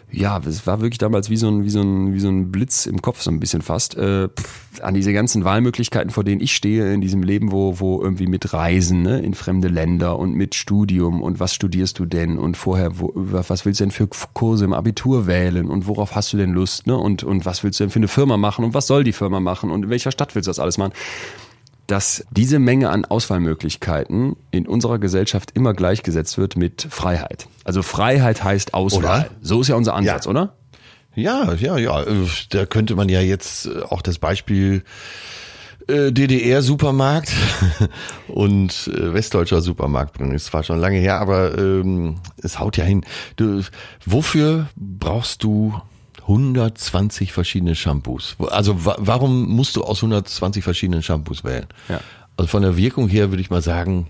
ja, 0.10 0.40
es 0.46 0.66
war 0.66 0.82
wirklich 0.82 0.98
damals 0.98 1.30
wie 1.30 1.38
so 1.38 1.50
ein, 1.50 1.64
wie 1.66 1.70
so 1.70 1.82
ein, 1.82 2.14
wie 2.14 2.20
so 2.20 2.30
ein 2.30 2.52
Blitz 2.52 2.86
im 2.86 3.02
Kopf, 3.02 3.22
so 3.22 3.32
ein 3.32 3.40
bisschen 3.40 3.62
fast, 3.62 3.96
äh, 3.96 4.30
pff, 4.30 4.82
an 4.82 4.94
diese 4.94 5.12
ganzen 5.12 5.44
Wahlmöglichkeiten, 5.44 6.10
vor 6.10 6.24
denen 6.24 6.42
ich 6.42 6.56
stehe 6.56 6.94
in 6.94 7.02
diesem 7.02 7.22
Leben, 7.22 7.52
wo, 7.52 7.80
wo 7.80 8.02
irgendwie 8.02 8.28
mit 8.28 8.54
Reisen, 8.54 9.02
ne, 9.02 9.20
in 9.20 9.34
fremde 9.34 9.68
Länder 9.68 10.18
und 10.18 10.34
mit 10.36 10.56
Studium 10.56 11.22
und 11.22 11.40
was 11.40 11.54
studierst 11.54 12.00
du 12.00 12.06
denn 12.06 12.38
und 12.38 12.56
vorher, 12.56 13.00
wo, 13.00 13.12
was 13.14 13.66
willst 13.66 13.82
du 13.82 13.86
denn 13.86 13.92
für 13.92 14.08
Kurse 14.08 14.66
im 14.66 14.74
Abitur 14.74 15.28
wählen 15.28 15.70
und 15.70 15.88
worauf 15.88 16.16
hast 16.16 16.32
du 16.34 16.38
denn 16.38 16.52
Lust, 16.52 16.88
ne, 16.88 16.98
und, 16.98 17.24
und 17.24 17.46
was 17.46 17.64
willst 17.64 17.80
du 17.80 17.84
denn 17.84 17.92
für 17.92 18.00
eine 18.00 18.08
Firma 18.08 18.38
machen 18.38 18.64
und 18.64 18.74
was 18.74 18.88
soll 18.88 19.04
die 19.04 19.14
Firma 19.14 19.40
machen 19.40 19.70
und 19.70 19.84
in 19.84 19.90
welcher 19.90 20.12
Stadt 20.12 20.34
willst 20.34 20.48
du 20.48 20.52
das 20.52 20.60
alles 20.60 20.78
machen? 20.78 20.94
Dass 21.88 22.26
diese 22.32 22.60
Menge 22.60 22.90
an 22.90 23.06
Auswahlmöglichkeiten 23.06 24.36
in 24.52 24.68
unserer 24.68 24.98
Gesellschaft 25.00 25.52
immer 25.56 25.74
gleichgesetzt 25.74 26.38
wird 26.38 26.56
mit 26.56 26.88
Freiheit. 26.90 27.48
Also 27.64 27.82
Freiheit 27.84 28.44
heißt 28.44 28.74
Auswahl. 28.74 29.00
Oder? 29.00 29.30
So 29.42 29.62
ist 29.62 29.68
ja 29.68 29.76
unser 29.76 29.94
Ansatz, 29.96 30.26
Ja. 30.26 30.30
oder? 30.32 30.54
Ja, 31.16 31.54
ja, 31.56 31.78
ja. 31.78 32.04
äh, 32.04 32.26
Da 32.50 32.66
könnte 32.66 32.96
man 32.96 33.10
ja 33.10 33.20
jetzt 33.20 33.66
äh, 33.66 33.82
auch 33.90 34.02
das 34.02 34.18
Beispiel 34.20 34.84
äh, 35.88 36.12
DDR-Supermarkt 36.14 37.34
und 38.30 38.90
westdeutscher 38.94 39.62
Supermarkt 39.62 40.14
bringen. 40.14 40.34
Es 40.34 40.54
war 40.54 40.64
schon 40.64 40.80
lange 40.80 41.00
her, 41.00 41.20
aber 41.20 41.58
ähm, 41.58 42.22
es 42.42 42.60
haut 42.60 42.78
ja 42.78 42.86
hin. 42.86 43.04
Du, 43.36 43.62
wofür 44.06 44.68
brauchst 44.78 45.44
du 45.44 45.74
120 46.22 47.34
verschiedene 47.34 47.76
Shampoos. 47.76 48.36
Also 48.50 48.86
wa 48.86 48.96
warum 49.00 49.50
musst 49.50 49.76
du 49.76 49.84
aus 49.84 50.00
120 50.00 50.64
verschiedenen 50.64 51.04
Shampoos 51.04 51.44
wählen? 51.44 51.68
Ja. 51.90 52.00
Also 52.38 52.48
von 52.48 52.62
der 52.62 52.78
Wirkung 52.78 53.08
her 53.08 53.32
würde 53.32 53.42
ich 53.42 53.50
mal 53.50 53.62
sagen, 53.62 54.08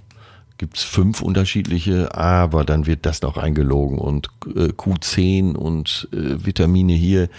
gibt's 0.57 0.83
fünf 0.83 1.21
unterschiedliche, 1.21 2.13
aber 2.13 2.63
dann 2.63 2.85
wird 2.85 3.05
das 3.07 3.23
noch 3.23 3.37
eingelogen 3.37 3.97
und 3.97 4.29
äh, 4.45 4.67
Q10 4.67 5.55
und 5.55 6.07
äh, 6.13 6.45
Vitamine 6.45 6.93
hier, 6.93 7.23
äh, 7.23 7.29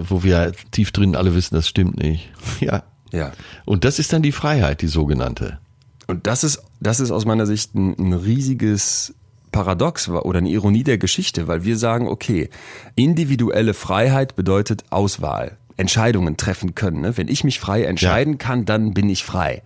wo 0.00 0.22
wir 0.22 0.52
tief 0.70 0.92
drin 0.92 1.16
alle 1.16 1.34
wissen, 1.34 1.54
das 1.54 1.68
stimmt 1.68 1.98
nicht. 1.98 2.30
Ja. 2.60 2.82
Ja. 3.12 3.32
Und 3.64 3.84
das 3.84 3.98
ist 3.98 4.12
dann 4.12 4.22
die 4.22 4.30
Freiheit, 4.30 4.82
die 4.82 4.86
sogenannte. 4.86 5.58
Und 6.06 6.26
das 6.26 6.44
ist, 6.44 6.62
das 6.80 7.00
ist 7.00 7.10
aus 7.10 7.24
meiner 7.24 7.46
Sicht 7.46 7.74
ein, 7.74 7.98
ein 7.98 8.12
riesiges 8.12 9.14
Paradox 9.52 10.08
oder 10.08 10.38
eine 10.38 10.50
Ironie 10.50 10.84
der 10.84 10.98
Geschichte, 10.98 11.48
weil 11.48 11.64
wir 11.64 11.76
sagen, 11.76 12.08
okay, 12.08 12.50
individuelle 12.94 13.74
Freiheit 13.74 14.36
bedeutet 14.36 14.84
Auswahl. 14.90 15.56
Entscheidungen 15.80 16.36
treffen 16.36 16.74
können. 16.74 17.00
Ne? 17.00 17.16
Wenn 17.16 17.28
ich 17.28 17.42
mich 17.42 17.58
frei 17.58 17.84
entscheiden 17.84 18.34
ja. 18.34 18.38
kann, 18.38 18.66
dann 18.66 18.92
bin 18.92 19.08
ich 19.08 19.24
frei. 19.24 19.62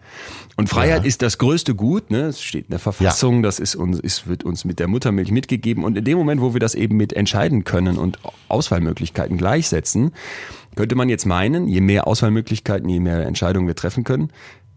Und 0.56 0.68
Freiheit 0.68 1.02
ja. 1.02 1.08
ist 1.08 1.22
das 1.22 1.38
größte 1.38 1.74
Gut, 1.74 2.12
ne? 2.12 2.26
Es 2.26 2.40
steht 2.40 2.66
in 2.66 2.70
der 2.70 2.78
Verfassung, 2.78 3.36
ja. 3.36 3.42
das 3.42 3.58
ist 3.58 3.74
uns, 3.74 3.98
ist, 3.98 4.28
wird 4.28 4.44
uns 4.44 4.64
mit 4.64 4.78
der 4.78 4.86
Muttermilch 4.86 5.32
mitgegeben. 5.32 5.82
Und 5.82 5.98
in 5.98 6.04
dem 6.04 6.16
Moment, 6.16 6.40
wo 6.40 6.52
wir 6.52 6.60
das 6.60 6.76
eben 6.76 6.96
mit 6.96 7.12
entscheiden 7.12 7.64
können 7.64 7.98
und 7.98 8.20
Auswahlmöglichkeiten 8.46 9.36
gleichsetzen, 9.36 10.12
könnte 10.76 10.94
man 10.94 11.08
jetzt 11.08 11.26
meinen, 11.26 11.66
je 11.66 11.80
mehr 11.80 12.06
Auswahlmöglichkeiten, 12.06 12.88
je 12.88 13.00
mehr 13.00 13.26
Entscheidungen 13.26 13.66
wir 13.66 13.74
treffen 13.74 14.04
können, 14.04 14.30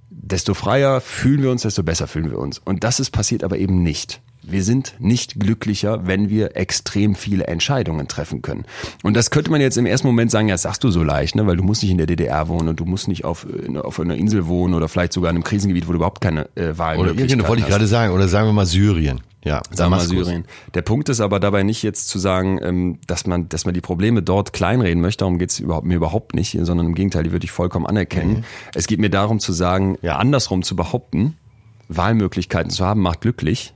desto 0.10 0.56
freier 0.56 1.02
fühlen 1.02 1.44
wir 1.44 1.52
uns, 1.52 1.62
desto 1.62 1.84
besser 1.84 2.08
fühlen 2.08 2.32
wir 2.32 2.40
uns. 2.40 2.58
Und 2.58 2.84
das 2.84 3.00
ist 3.00 3.12
passiert 3.12 3.44
aber 3.44 3.60
eben 3.60 3.84
nicht 3.84 4.22
wir 4.52 4.64
sind 4.64 4.96
nicht 5.00 5.40
glücklicher, 5.40 6.08
wenn 6.08 6.30
wir 6.30 6.56
extrem 6.56 7.16
viele 7.16 7.48
Entscheidungen 7.48 8.08
treffen 8.08 8.42
können. 8.42 8.66
Und 9.04 9.16
das 9.16 9.30
könnte 9.32 9.52
man 9.52 9.62
jetzt 9.62 9.78
im 9.78 9.86
ersten 9.86 10.08
Moment 10.08 10.32
sagen, 10.32 10.48
ja, 10.48 10.56
das 10.56 10.64
sagst 10.64 10.84
du 10.84 10.90
so 10.90 11.04
leicht, 11.04 11.36
ne? 11.36 11.48
weil 11.48 11.58
du 11.58 11.64
musst 11.64 11.84
nicht 11.84 11.92
in 11.92 11.98
der 11.98 12.08
DDR 12.08 12.48
wohnen 12.48 12.70
und 12.70 12.80
du 12.80 12.86
musst 12.86 13.08
nicht 13.08 13.26
auf, 13.26 13.46
auf 13.82 14.00
einer 14.00 14.16
Insel 14.16 14.48
wohnen 14.48 14.74
oder 14.74 14.88
vielleicht 14.88 15.14
sogar 15.14 15.30
in 15.30 15.38
einem 15.38 15.44
Krisengebiet, 15.44 15.88
wo 15.88 15.92
du 15.92 15.98
überhaupt 15.98 16.22
keine 16.22 16.50
äh, 16.56 16.78
Wahlmöglichkeit 16.78 17.34
oder, 17.34 17.44
ja, 17.44 17.50
wollte 17.50 17.62
ich 17.64 17.68
gerade 17.68 17.88
sagen, 17.88 18.14
oder 18.14 18.28
sagen 18.28 18.48
wir 18.48 18.54
mal 18.54 18.66
Syrien. 18.66 19.22
Ja, 19.46 19.62
sagen 19.72 19.92
wir 19.92 19.98
mal 19.98 20.06
Syrien. 20.06 20.46
Der 20.74 20.82
Punkt 20.82 21.08
ist 21.10 21.22
aber 21.22 21.40
dabei 21.40 21.64
nicht 21.64 21.82
jetzt 21.82 22.10
zu 22.10 22.20
sagen, 22.20 22.60
ähm, 22.62 23.00
dass 23.08 23.26
man, 23.28 23.48
dass 23.48 23.66
man 23.66 23.74
die 23.74 23.82
Probleme 23.82 24.22
dort 24.22 24.52
kleinreden 24.52 25.02
möchte. 25.02 25.20
Darum 25.20 25.38
geht's 25.38 25.60
überhaupt, 25.60 25.86
mir 25.86 25.96
überhaupt 25.96 26.36
nicht, 26.36 26.58
sondern 26.62 26.88
im 26.88 26.96
Gegenteil, 26.96 27.24
die 27.24 27.32
würde 27.32 27.46
ich 27.46 27.52
vollkommen 27.52 27.86
anerkennen. 27.86 28.38
Mhm. 28.38 28.44
Es 28.74 28.88
geht 28.88 29.00
mir 29.00 29.10
darum 29.10 29.40
zu 29.40 29.54
sagen, 29.54 29.98
ja, 30.02 30.18
andersrum 30.18 30.64
zu 30.64 30.76
behaupten, 30.76 31.38
Wahlmöglichkeiten 31.88 32.72
zu 32.72 32.86
haben, 32.86 33.02
macht 33.02 33.22
glücklich, 33.22 33.74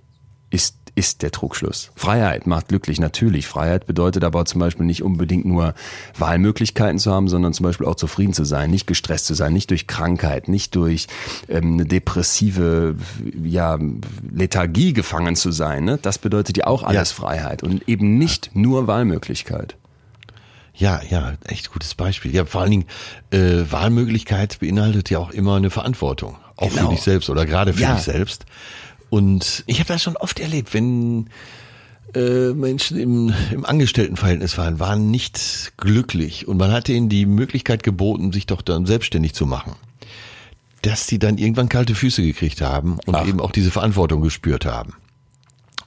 ist 0.51 0.81
ist 0.93 1.21
der 1.21 1.31
Trugschluss. 1.31 1.91
Freiheit 1.95 2.47
macht 2.47 2.67
glücklich, 2.67 2.99
natürlich. 2.99 3.47
Freiheit 3.47 3.85
bedeutet 3.85 4.23
aber 4.23 4.45
zum 4.45 4.59
Beispiel 4.59 4.85
nicht 4.85 5.03
unbedingt 5.03 5.45
nur 5.45 5.73
Wahlmöglichkeiten 6.17 6.99
zu 6.99 7.11
haben, 7.11 7.27
sondern 7.27 7.53
zum 7.53 7.63
Beispiel 7.63 7.87
auch 7.87 7.95
zufrieden 7.95 8.33
zu 8.33 8.43
sein, 8.43 8.69
nicht 8.69 8.87
gestresst 8.87 9.25
zu 9.25 9.33
sein, 9.33 9.53
nicht 9.53 9.69
durch 9.69 9.87
Krankheit, 9.87 10.47
nicht 10.47 10.75
durch 10.75 11.07
ähm, 11.47 11.73
eine 11.73 11.85
depressive 11.85 12.95
ja, 13.41 13.79
Lethargie 14.33 14.93
gefangen 14.93 15.35
zu 15.35 15.51
sein. 15.51 15.85
Ne? 15.85 15.97
Das 16.01 16.17
bedeutet 16.17 16.57
ja 16.57 16.67
auch 16.67 16.83
alles 16.83 17.11
ja. 17.11 17.15
Freiheit 17.15 17.63
und 17.63 17.87
eben 17.87 18.17
nicht 18.17 18.51
nur 18.53 18.87
Wahlmöglichkeit. 18.87 19.77
Ja, 20.73 21.01
ja, 21.09 21.33
echt 21.45 21.71
gutes 21.71 21.95
Beispiel. 21.95 22.33
Ja, 22.33 22.45
vor 22.45 22.61
allen 22.61 22.71
Dingen, 22.71 22.85
äh, 23.31 23.71
Wahlmöglichkeit 23.71 24.59
beinhaltet 24.59 25.09
ja 25.09 25.19
auch 25.19 25.31
immer 25.31 25.55
eine 25.55 25.69
Verantwortung. 25.69 26.37
Auch 26.55 26.69
genau. 26.69 26.89
für 26.89 26.95
dich 26.95 27.01
selbst 27.01 27.29
oder 27.29 27.45
gerade 27.45 27.73
für 27.73 27.81
ja. 27.81 27.95
dich 27.95 28.03
selbst. 28.03 28.45
Und 29.11 29.65
ich 29.67 29.79
habe 29.79 29.89
das 29.89 30.01
schon 30.01 30.15
oft 30.15 30.39
erlebt, 30.39 30.73
wenn 30.73 31.29
äh, 32.15 32.53
Menschen 32.53 32.97
im, 32.97 33.33
im 33.51 33.65
Angestelltenverhältnis 33.65 34.57
waren, 34.57 34.79
waren 34.79 35.11
nicht 35.11 35.73
glücklich 35.75 36.47
und 36.47 36.55
man 36.55 36.71
hatte 36.71 36.93
ihnen 36.93 37.09
die 37.09 37.25
Möglichkeit 37.25 37.83
geboten, 37.83 38.31
sich 38.31 38.45
doch 38.45 38.61
dann 38.61 38.85
selbstständig 38.85 39.33
zu 39.33 39.45
machen. 39.45 39.73
Dass 40.81 41.07
sie 41.07 41.19
dann 41.19 41.37
irgendwann 41.37 41.67
kalte 41.67 41.93
Füße 41.93 42.23
gekriegt 42.23 42.61
haben 42.61 42.99
und 43.05 43.15
Ach. 43.15 43.27
eben 43.27 43.41
auch 43.41 43.51
diese 43.51 43.69
Verantwortung 43.69 44.21
gespürt 44.21 44.65
haben. 44.65 44.93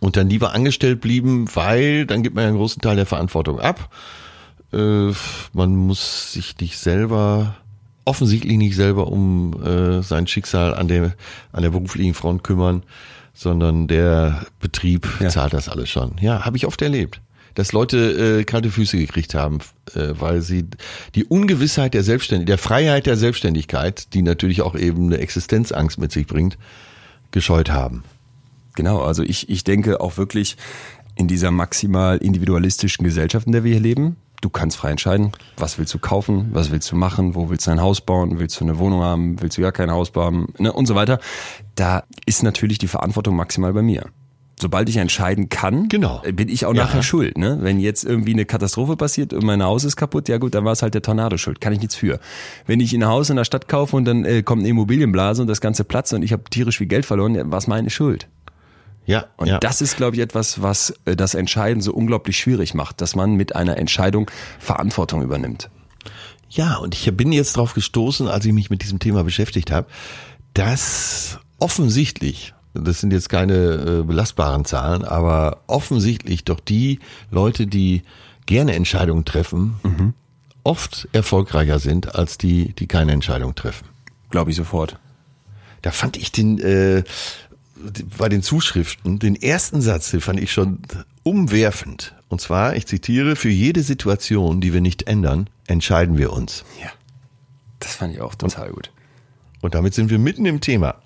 Und 0.00 0.18
dann 0.18 0.28
lieber 0.28 0.52
angestellt 0.52 1.00
blieben, 1.00 1.46
weil 1.54 2.04
dann 2.04 2.22
gibt 2.22 2.36
man 2.36 2.42
ja 2.42 2.48
einen 2.48 2.58
großen 2.58 2.82
Teil 2.82 2.96
der 2.96 3.06
Verantwortung 3.06 3.58
ab. 3.58 3.90
Äh, 4.70 5.12
man 5.54 5.76
muss 5.76 6.34
sich 6.34 6.58
nicht 6.60 6.76
selber 6.76 7.56
offensichtlich 8.04 8.58
nicht 8.58 8.76
selber 8.76 9.06
um 9.06 9.62
äh, 9.62 10.02
sein 10.02 10.26
Schicksal 10.26 10.74
an 10.74 10.88
der, 10.88 11.14
an 11.52 11.62
der 11.62 11.70
beruflichen 11.70 12.12
Front 12.12 12.44
kümmern 12.44 12.82
sondern 13.34 13.88
der 13.88 14.46
Betrieb 14.60 15.08
ja. 15.20 15.28
zahlt 15.28 15.52
das 15.52 15.68
alles 15.68 15.90
schon. 15.90 16.12
Ja, 16.20 16.44
habe 16.44 16.56
ich 16.56 16.66
oft 16.66 16.80
erlebt. 16.80 17.20
Dass 17.54 17.72
Leute 17.72 18.40
äh, 18.40 18.44
kalte 18.44 18.70
Füße 18.70 18.96
gekriegt 18.96 19.34
haben, 19.34 19.58
äh, 19.94 20.08
weil 20.18 20.40
sie 20.40 20.66
die 21.14 21.24
Ungewissheit 21.24 21.94
der 21.94 22.02
Selbstständigkeit, 22.02 22.48
der 22.48 22.58
Freiheit 22.58 23.06
der 23.06 23.16
Selbstständigkeit, 23.16 24.12
die 24.14 24.22
natürlich 24.22 24.62
auch 24.62 24.74
eben 24.74 25.06
eine 25.06 25.18
Existenzangst 25.18 25.98
mit 25.98 26.10
sich 26.10 26.26
bringt, 26.26 26.58
gescheut 27.30 27.70
haben. 27.70 28.02
Genau, 28.74 29.02
also 29.02 29.22
ich, 29.22 29.48
ich 29.48 29.62
denke 29.62 30.00
auch 30.00 30.16
wirklich 30.16 30.56
in 31.16 31.28
dieser 31.28 31.52
maximal 31.52 32.18
individualistischen 32.18 33.04
Gesellschaft, 33.04 33.46
in 33.46 33.52
der 33.52 33.62
wir 33.62 33.72
hier 33.72 33.80
leben, 33.80 34.16
du 34.44 34.50
kannst 34.50 34.76
frei 34.76 34.90
entscheiden, 34.90 35.32
was 35.56 35.78
willst 35.78 35.94
du 35.94 35.98
kaufen, 35.98 36.50
was 36.52 36.70
willst 36.70 36.90
du 36.92 36.96
machen, 36.96 37.34
wo 37.34 37.48
willst 37.48 37.66
du 37.66 37.70
ein 37.70 37.80
Haus 37.80 38.02
bauen, 38.02 38.38
willst 38.38 38.60
du 38.60 38.64
eine 38.64 38.78
Wohnung 38.78 39.02
haben, 39.02 39.40
willst 39.40 39.56
du 39.56 39.62
gar 39.62 39.72
kein 39.72 39.90
Haus 39.90 40.10
bauen 40.10 40.48
ne, 40.58 40.72
und 40.72 40.86
so 40.86 40.94
weiter. 40.94 41.18
Da 41.74 42.04
ist 42.26 42.42
natürlich 42.42 42.78
die 42.78 42.88
Verantwortung 42.88 43.36
maximal 43.36 43.72
bei 43.72 43.82
mir. 43.82 44.06
Sobald 44.60 44.88
ich 44.88 44.98
entscheiden 44.98 45.48
kann, 45.48 45.88
genau. 45.88 46.22
bin 46.32 46.48
ich 46.48 46.64
auch 46.64 46.74
ja. 46.74 46.84
nachher 46.84 47.02
schuld. 47.02 47.36
Ne? 47.36 47.58
Wenn 47.60 47.80
jetzt 47.80 48.04
irgendwie 48.04 48.34
eine 48.34 48.44
Katastrophe 48.44 48.96
passiert 48.96 49.32
und 49.32 49.44
mein 49.44 49.62
Haus 49.64 49.82
ist 49.82 49.96
kaputt, 49.96 50.28
ja 50.28 50.38
gut, 50.38 50.54
dann 50.54 50.64
war 50.64 50.72
es 50.72 50.82
halt 50.82 50.94
der 50.94 51.02
Tornado 51.02 51.36
schuld. 51.38 51.60
Kann 51.60 51.72
ich 51.72 51.80
nichts 51.80 51.96
für. 51.96 52.20
Wenn 52.66 52.78
ich 52.78 52.92
ein 52.92 53.04
Haus 53.04 53.30
in 53.30 53.36
der 53.36 53.44
Stadt 53.44 53.66
kaufe 53.66 53.96
und 53.96 54.04
dann 54.04 54.24
äh, 54.24 54.42
kommt 54.42 54.60
eine 54.60 54.68
Immobilienblase 54.68 55.42
und 55.42 55.48
das 55.48 55.60
ganze 55.60 55.82
Platz 55.82 56.12
und 56.12 56.22
ich 56.22 56.32
habe 56.32 56.44
tierisch 56.44 56.78
viel 56.78 56.86
Geld 56.86 57.04
verloren, 57.04 57.34
ja, 57.34 57.50
war 57.50 57.58
es 57.58 57.66
meine 57.66 57.90
Schuld. 57.90 58.28
Ja. 59.06 59.26
Und 59.36 59.48
ja. 59.48 59.58
das 59.58 59.80
ist, 59.80 59.96
glaube 59.96 60.16
ich, 60.16 60.22
etwas, 60.22 60.62
was 60.62 60.94
äh, 61.04 61.16
das 61.16 61.34
Entscheiden 61.34 61.82
so 61.82 61.92
unglaublich 61.92 62.36
schwierig 62.38 62.74
macht, 62.74 63.00
dass 63.00 63.14
man 63.14 63.34
mit 63.34 63.54
einer 63.54 63.76
Entscheidung 63.76 64.30
Verantwortung 64.58 65.22
übernimmt. 65.22 65.70
Ja, 66.48 66.76
und 66.76 66.94
ich 66.94 67.10
bin 67.16 67.32
jetzt 67.32 67.56
darauf 67.56 67.74
gestoßen, 67.74 68.28
als 68.28 68.44
ich 68.44 68.52
mich 68.52 68.70
mit 68.70 68.82
diesem 68.82 69.00
Thema 69.00 69.24
beschäftigt 69.24 69.70
habe, 69.70 69.88
dass 70.54 71.38
offensichtlich, 71.58 72.54
das 72.74 73.00
sind 73.00 73.12
jetzt 73.12 73.28
keine 73.28 73.54
äh, 73.54 74.02
belastbaren 74.04 74.64
Zahlen, 74.64 75.04
aber 75.04 75.62
offensichtlich 75.66 76.44
doch 76.44 76.60
die 76.60 77.00
Leute, 77.30 77.66
die 77.66 78.02
gerne 78.46 78.74
Entscheidungen 78.74 79.24
treffen, 79.24 79.76
mhm. 79.82 80.14
oft 80.62 81.08
erfolgreicher 81.12 81.78
sind 81.78 82.14
als 82.14 82.38
die, 82.38 82.72
die 82.74 82.86
keine 82.86 83.12
Entscheidung 83.12 83.54
treffen. 83.54 83.88
Glaube 84.30 84.50
ich 84.50 84.56
sofort. 84.56 84.98
Da 85.82 85.90
fand 85.90 86.16
ich 86.16 86.32
den 86.32 86.58
äh, 86.60 87.02
bei 88.18 88.28
den 88.28 88.42
Zuschriften, 88.42 89.18
den 89.18 89.40
ersten 89.40 89.80
Satz, 89.80 90.10
den 90.10 90.20
fand 90.20 90.40
ich 90.40 90.52
schon 90.52 90.78
umwerfend. 91.22 92.14
Und 92.28 92.40
zwar, 92.40 92.76
ich 92.76 92.86
zitiere, 92.86 93.36
für 93.36 93.48
jede 93.48 93.82
Situation, 93.82 94.60
die 94.60 94.72
wir 94.72 94.80
nicht 94.80 95.04
ändern, 95.04 95.48
entscheiden 95.66 96.18
wir 96.18 96.32
uns. 96.32 96.64
Ja. 96.82 96.90
Das 97.80 97.96
fand 97.96 98.14
ich 98.14 98.20
auch 98.20 98.34
total 98.34 98.68
und, 98.68 98.74
gut. 98.74 98.90
Und 99.60 99.74
damit 99.74 99.94
sind 99.94 100.10
wir 100.10 100.18
mitten 100.18 100.46
im 100.46 100.60
Thema. 100.60 100.96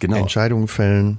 Genau. 0.00 0.16
Entscheidungen 0.16 0.68
fällen. 0.68 1.18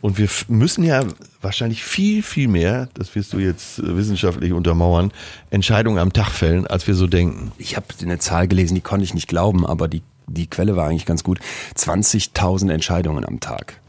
Und 0.00 0.18
wir 0.18 0.28
müssen 0.48 0.82
ja 0.82 1.04
wahrscheinlich 1.40 1.84
viel, 1.84 2.24
viel 2.24 2.48
mehr, 2.48 2.88
das 2.94 3.14
wirst 3.14 3.32
du 3.32 3.38
jetzt 3.38 3.78
äh, 3.78 3.96
wissenschaftlich 3.96 4.52
untermauern, 4.52 5.12
Entscheidungen 5.50 5.98
am 5.98 6.12
Tag 6.12 6.30
fällen, 6.30 6.66
als 6.66 6.88
wir 6.88 6.94
so 6.94 7.06
denken. 7.06 7.52
Ich 7.56 7.76
habe 7.76 7.86
eine 8.02 8.18
Zahl 8.18 8.48
gelesen, 8.48 8.74
die 8.74 8.80
konnte 8.80 9.04
ich 9.04 9.14
nicht 9.14 9.28
glauben, 9.28 9.64
aber 9.64 9.86
die, 9.86 10.02
die 10.26 10.48
Quelle 10.48 10.74
war 10.74 10.88
eigentlich 10.88 11.06
ganz 11.06 11.22
gut. 11.22 11.38
20.000 11.76 12.72
Entscheidungen 12.72 13.24
am 13.24 13.38
Tag. 13.38 13.80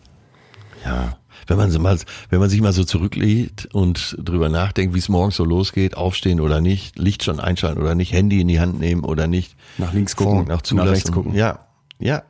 Ja. 0.83 1.17
Wenn 1.47 1.57
man, 1.57 1.81
mal, 1.81 1.99
wenn 2.29 2.39
man 2.39 2.49
sich 2.49 2.61
mal 2.61 2.71
so 2.71 2.83
zurücklegt 2.83 3.67
und 3.73 4.15
drüber 4.19 4.49
nachdenkt, 4.49 4.95
wie 4.95 4.99
es 4.99 5.09
morgens 5.09 5.35
so 5.35 5.43
losgeht, 5.43 5.97
aufstehen 5.97 6.39
oder 6.39 6.61
nicht, 6.61 6.97
Licht 6.97 7.23
schon 7.23 7.39
einschalten 7.39 7.81
oder 7.81 7.95
nicht, 7.95 8.13
Handy 8.13 8.39
in 8.39 8.47
die 8.47 8.59
Hand 8.59 8.79
nehmen 8.79 9.03
oder 9.03 9.27
nicht. 9.27 9.55
Nach 9.77 9.93
links 9.93 10.15
gucken, 10.15 10.45
nach, 10.47 10.61
nach 10.71 10.85
rechts 10.85 11.11
gucken. 11.11 11.33
Ja, 11.33 11.65
ja. 11.99 12.23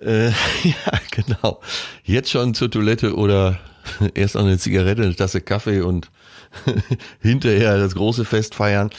Äh, 0.00 0.28
ja, 0.62 1.00
genau. 1.10 1.60
Jetzt 2.04 2.30
schon 2.30 2.54
zur 2.54 2.70
Toilette 2.70 3.14
oder 3.16 3.58
erst 4.14 4.34
noch 4.34 4.42
eine 4.42 4.58
Zigarette, 4.58 5.02
eine 5.02 5.14
Tasse 5.14 5.40
Kaffee 5.40 5.80
und 5.80 6.10
hinterher 7.20 7.78
das 7.78 7.94
große 7.94 8.24
Fest 8.24 8.54
feiern. 8.54 8.90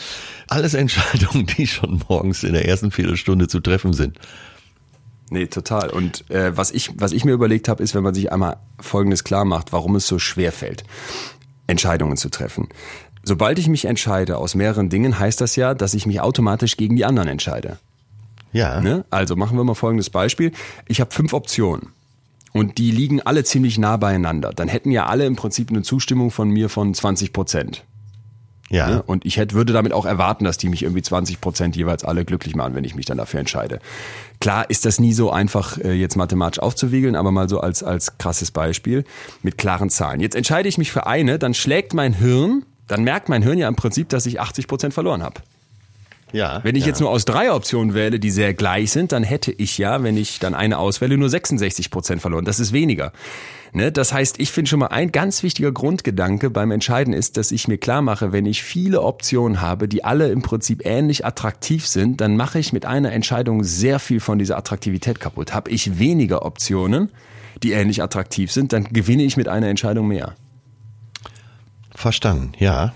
Alles 0.48 0.74
Entscheidungen, 0.74 1.46
die 1.46 1.68
schon 1.68 2.02
morgens 2.08 2.44
in 2.44 2.54
der 2.54 2.68
ersten 2.68 2.92
Viertelstunde 2.92 3.48
zu 3.48 3.60
treffen 3.60 3.94
sind. 3.94 4.20
Nee, 5.30 5.48
total. 5.48 5.90
Und 5.90 6.30
äh, 6.30 6.56
was, 6.56 6.72
ich, 6.72 6.92
was 6.96 7.12
ich 7.12 7.26
mir 7.26 7.32
überlegt 7.32 7.68
habe, 7.68 7.82
ist, 7.82 7.96
wenn 7.96 8.04
man 8.04 8.14
sich 8.14 8.32
einmal 8.32 8.58
Folgendes 8.80 9.24
klar 9.24 9.46
macht, 9.46 9.74
warum 9.74 9.96
es 9.96 10.08
so 10.08 10.20
schwer 10.20 10.52
fällt, 10.52 10.84
Entscheidungen 11.68 12.18
zu 12.18 12.30
treffen. 12.30 12.70
Sobald 13.24 13.58
ich 13.58 13.68
mich 13.68 13.86
entscheide 13.86 14.38
aus 14.38 14.54
mehreren 14.54 14.90
Dingen, 14.90 15.18
heißt 15.18 15.40
das 15.40 15.56
ja, 15.56 15.74
dass 15.74 15.94
ich 15.94 16.06
mich 16.06 16.20
automatisch 16.22 16.78
gegen 16.78 16.96
die 16.96 17.06
anderen 17.06 17.30
entscheide. 17.30 17.80
Ja. 18.52 18.82
Ne? 18.82 19.06
Also 19.10 19.36
machen 19.36 19.58
wir 19.58 19.64
mal 19.64 19.74
folgendes 19.74 20.10
Beispiel. 20.10 20.52
Ich 20.88 21.02
habe 21.02 21.12
fünf 21.12 21.34
Optionen. 21.34 21.94
Und 22.52 22.78
die 22.78 22.92
liegen 22.92 23.22
alle 23.22 23.44
ziemlich 23.44 23.80
nah 23.80 23.98
beieinander. 23.98 24.52
Dann 24.54 24.68
hätten 24.68 24.92
ja 24.92 25.08
alle 25.08 25.26
im 25.26 25.36
Prinzip 25.36 25.72
eine 25.72 25.82
Zustimmung 25.82 26.30
von 26.30 26.50
mir 26.50 26.70
von 26.70 26.94
20 26.94 27.34
Prozent. 27.34 27.84
Ja. 28.74 28.90
Ne? 28.90 29.04
Und 29.04 29.24
ich 29.24 29.38
hätte, 29.38 29.54
würde 29.54 29.72
damit 29.72 29.94
auch 29.94 30.06
erwarten, 30.06 30.46
dass 30.46 30.58
die 30.58 30.68
mich 30.68 30.82
irgendwie 30.82 31.04
20 31.04 31.40
Prozent 31.40 31.76
jeweils 31.76 32.04
alle 32.04 32.26
glücklich 32.26 32.56
machen, 32.56 32.74
wenn 32.74 32.84
ich 32.84 32.96
mich 32.96 33.06
dann 33.06 33.20
dafür 33.20 33.40
entscheide. 33.40 33.80
Klar 34.42 34.68
ist 34.68 34.86
das 34.86 35.00
nie 35.00 35.14
so 35.14 35.30
einfach, 35.30 35.78
äh, 35.78 35.94
jetzt 35.94 36.16
mathematisch 36.16 36.60
aufzuwiegeln, 36.60 37.16
aber 37.16 37.32
mal 37.32 37.48
so 37.48 37.60
als, 37.60 37.84
als 37.84 38.18
krasses 38.18 38.50
Beispiel 38.50 39.06
mit 39.44 39.60
klaren 39.60 39.92
Zahlen. 39.92 40.20
Jetzt 40.20 40.36
entscheide 40.36 40.68
ich 40.68 40.80
mich 40.80 40.92
für 40.92 41.06
eine, 41.06 41.38
dann 41.38 41.54
schlägt 41.54 41.94
mein 41.94 42.14
Hirn, 42.14 42.66
dann 42.88 43.04
merkt 43.04 43.30
mein 43.30 43.44
Hirn 43.44 43.60
ja 43.60 43.68
im 43.68 43.76
Prinzip, 43.76 44.10
dass 44.10 44.26
ich 44.26 44.42
80 44.42 44.68
Prozent 44.68 44.94
verloren 44.96 45.22
habe. 45.22 45.42
Ja. 46.32 46.62
Wenn 46.64 46.76
ich 46.76 46.82
ja. 46.82 46.88
jetzt 46.88 47.00
nur 47.00 47.12
aus 47.12 47.26
drei 47.26 47.54
Optionen 47.54 47.94
wähle, 47.94 48.20
die 48.20 48.32
sehr 48.32 48.56
gleich 48.56 48.92
sind, 48.92 49.12
dann 49.12 49.22
hätte 49.22 49.52
ich 49.52 49.78
ja, 49.78 50.02
wenn 50.02 50.18
ich 50.18 50.40
dann 50.40 50.56
eine 50.56 50.80
auswähle, 50.80 51.16
nur 51.16 51.30
66 51.30 51.92
Prozent 51.92 52.22
verloren. 52.22 52.44
Das 52.44 52.60
ist 52.60 52.74
weniger. 52.74 53.14
Ne? 53.74 53.92
Das 53.92 54.14
heißt, 54.14 54.40
ich 54.40 54.52
finde 54.52 54.70
schon 54.70 54.80
mal 54.80 54.88
ein 54.88 55.12
ganz 55.12 55.42
wichtiger 55.42 55.72
Grundgedanke 55.72 56.52
beim 56.52 56.70
Entscheiden 56.72 57.14
ist, 57.14 57.38
dass 57.38 57.52
ich 57.52 57.68
mir 57.68 57.80
klar 57.80 58.04
mache, 58.04 58.32
wenn 58.32 58.46
ich 58.46 58.62
viele 58.62 59.02
Optionen 59.02 59.62
habe, 59.62 59.88
die 59.88 60.04
alle 60.04 60.32
im 60.32 60.44
Prinzip 60.44 60.86
ähnlich 60.86 61.26
attraktiv 61.26 61.88
sind, 61.88 62.22
dann 62.22 62.38
mache 62.38 62.60
ich 62.60 62.72
mit 62.72 62.86
einer 62.86 63.12
Entscheidung 63.12 63.64
sehr 63.64 64.00
viel 64.00 64.20
von 64.20 64.38
dieser 64.38 64.58
Attraktivität 64.58 65.20
kaputt. 65.20 65.54
Habe 65.54 65.72
ich 65.72 65.98
weniger 65.98 66.46
Optionen, 66.46 67.10
die 67.64 67.72
ähnlich 67.72 68.04
attraktiv 68.04 68.52
sind, 68.52 68.74
dann 68.74 68.86
gewinne 68.86 69.24
ich 69.24 69.38
mit 69.38 69.48
einer 69.48 69.68
Entscheidung 69.68 70.08
mehr. 70.08 70.36
Verstanden, 71.96 72.52
ja. 72.60 72.94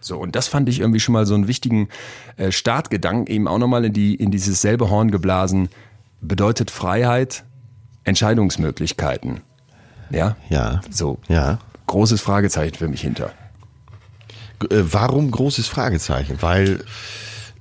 So, 0.00 0.18
und 0.18 0.36
das 0.36 0.46
fand 0.46 0.68
ich 0.68 0.78
irgendwie 0.78 1.00
schon 1.00 1.12
mal 1.12 1.26
so 1.26 1.34
einen 1.34 1.48
wichtigen 1.48 1.88
äh, 2.36 2.52
Startgedanken, 2.52 3.26
eben 3.26 3.48
auch 3.48 3.58
nochmal 3.58 3.84
in, 3.84 3.92
die, 3.92 4.14
in 4.14 4.30
dieses 4.30 4.60
selbe 4.60 4.90
Horn 4.90 5.10
geblasen, 5.10 5.68
bedeutet 6.20 6.70
Freiheit, 6.70 7.44
Entscheidungsmöglichkeiten. 8.04 9.42
Ja? 10.10 10.36
Ja. 10.48 10.80
So, 10.90 11.18
Ja. 11.28 11.58
großes 11.86 12.20
Fragezeichen 12.20 12.74
für 12.76 12.88
mich 12.88 13.00
hinter. 13.00 13.30
Äh, 14.70 14.82
warum 14.90 15.30
großes 15.30 15.68
Fragezeichen? 15.68 16.40
Weil 16.40 16.84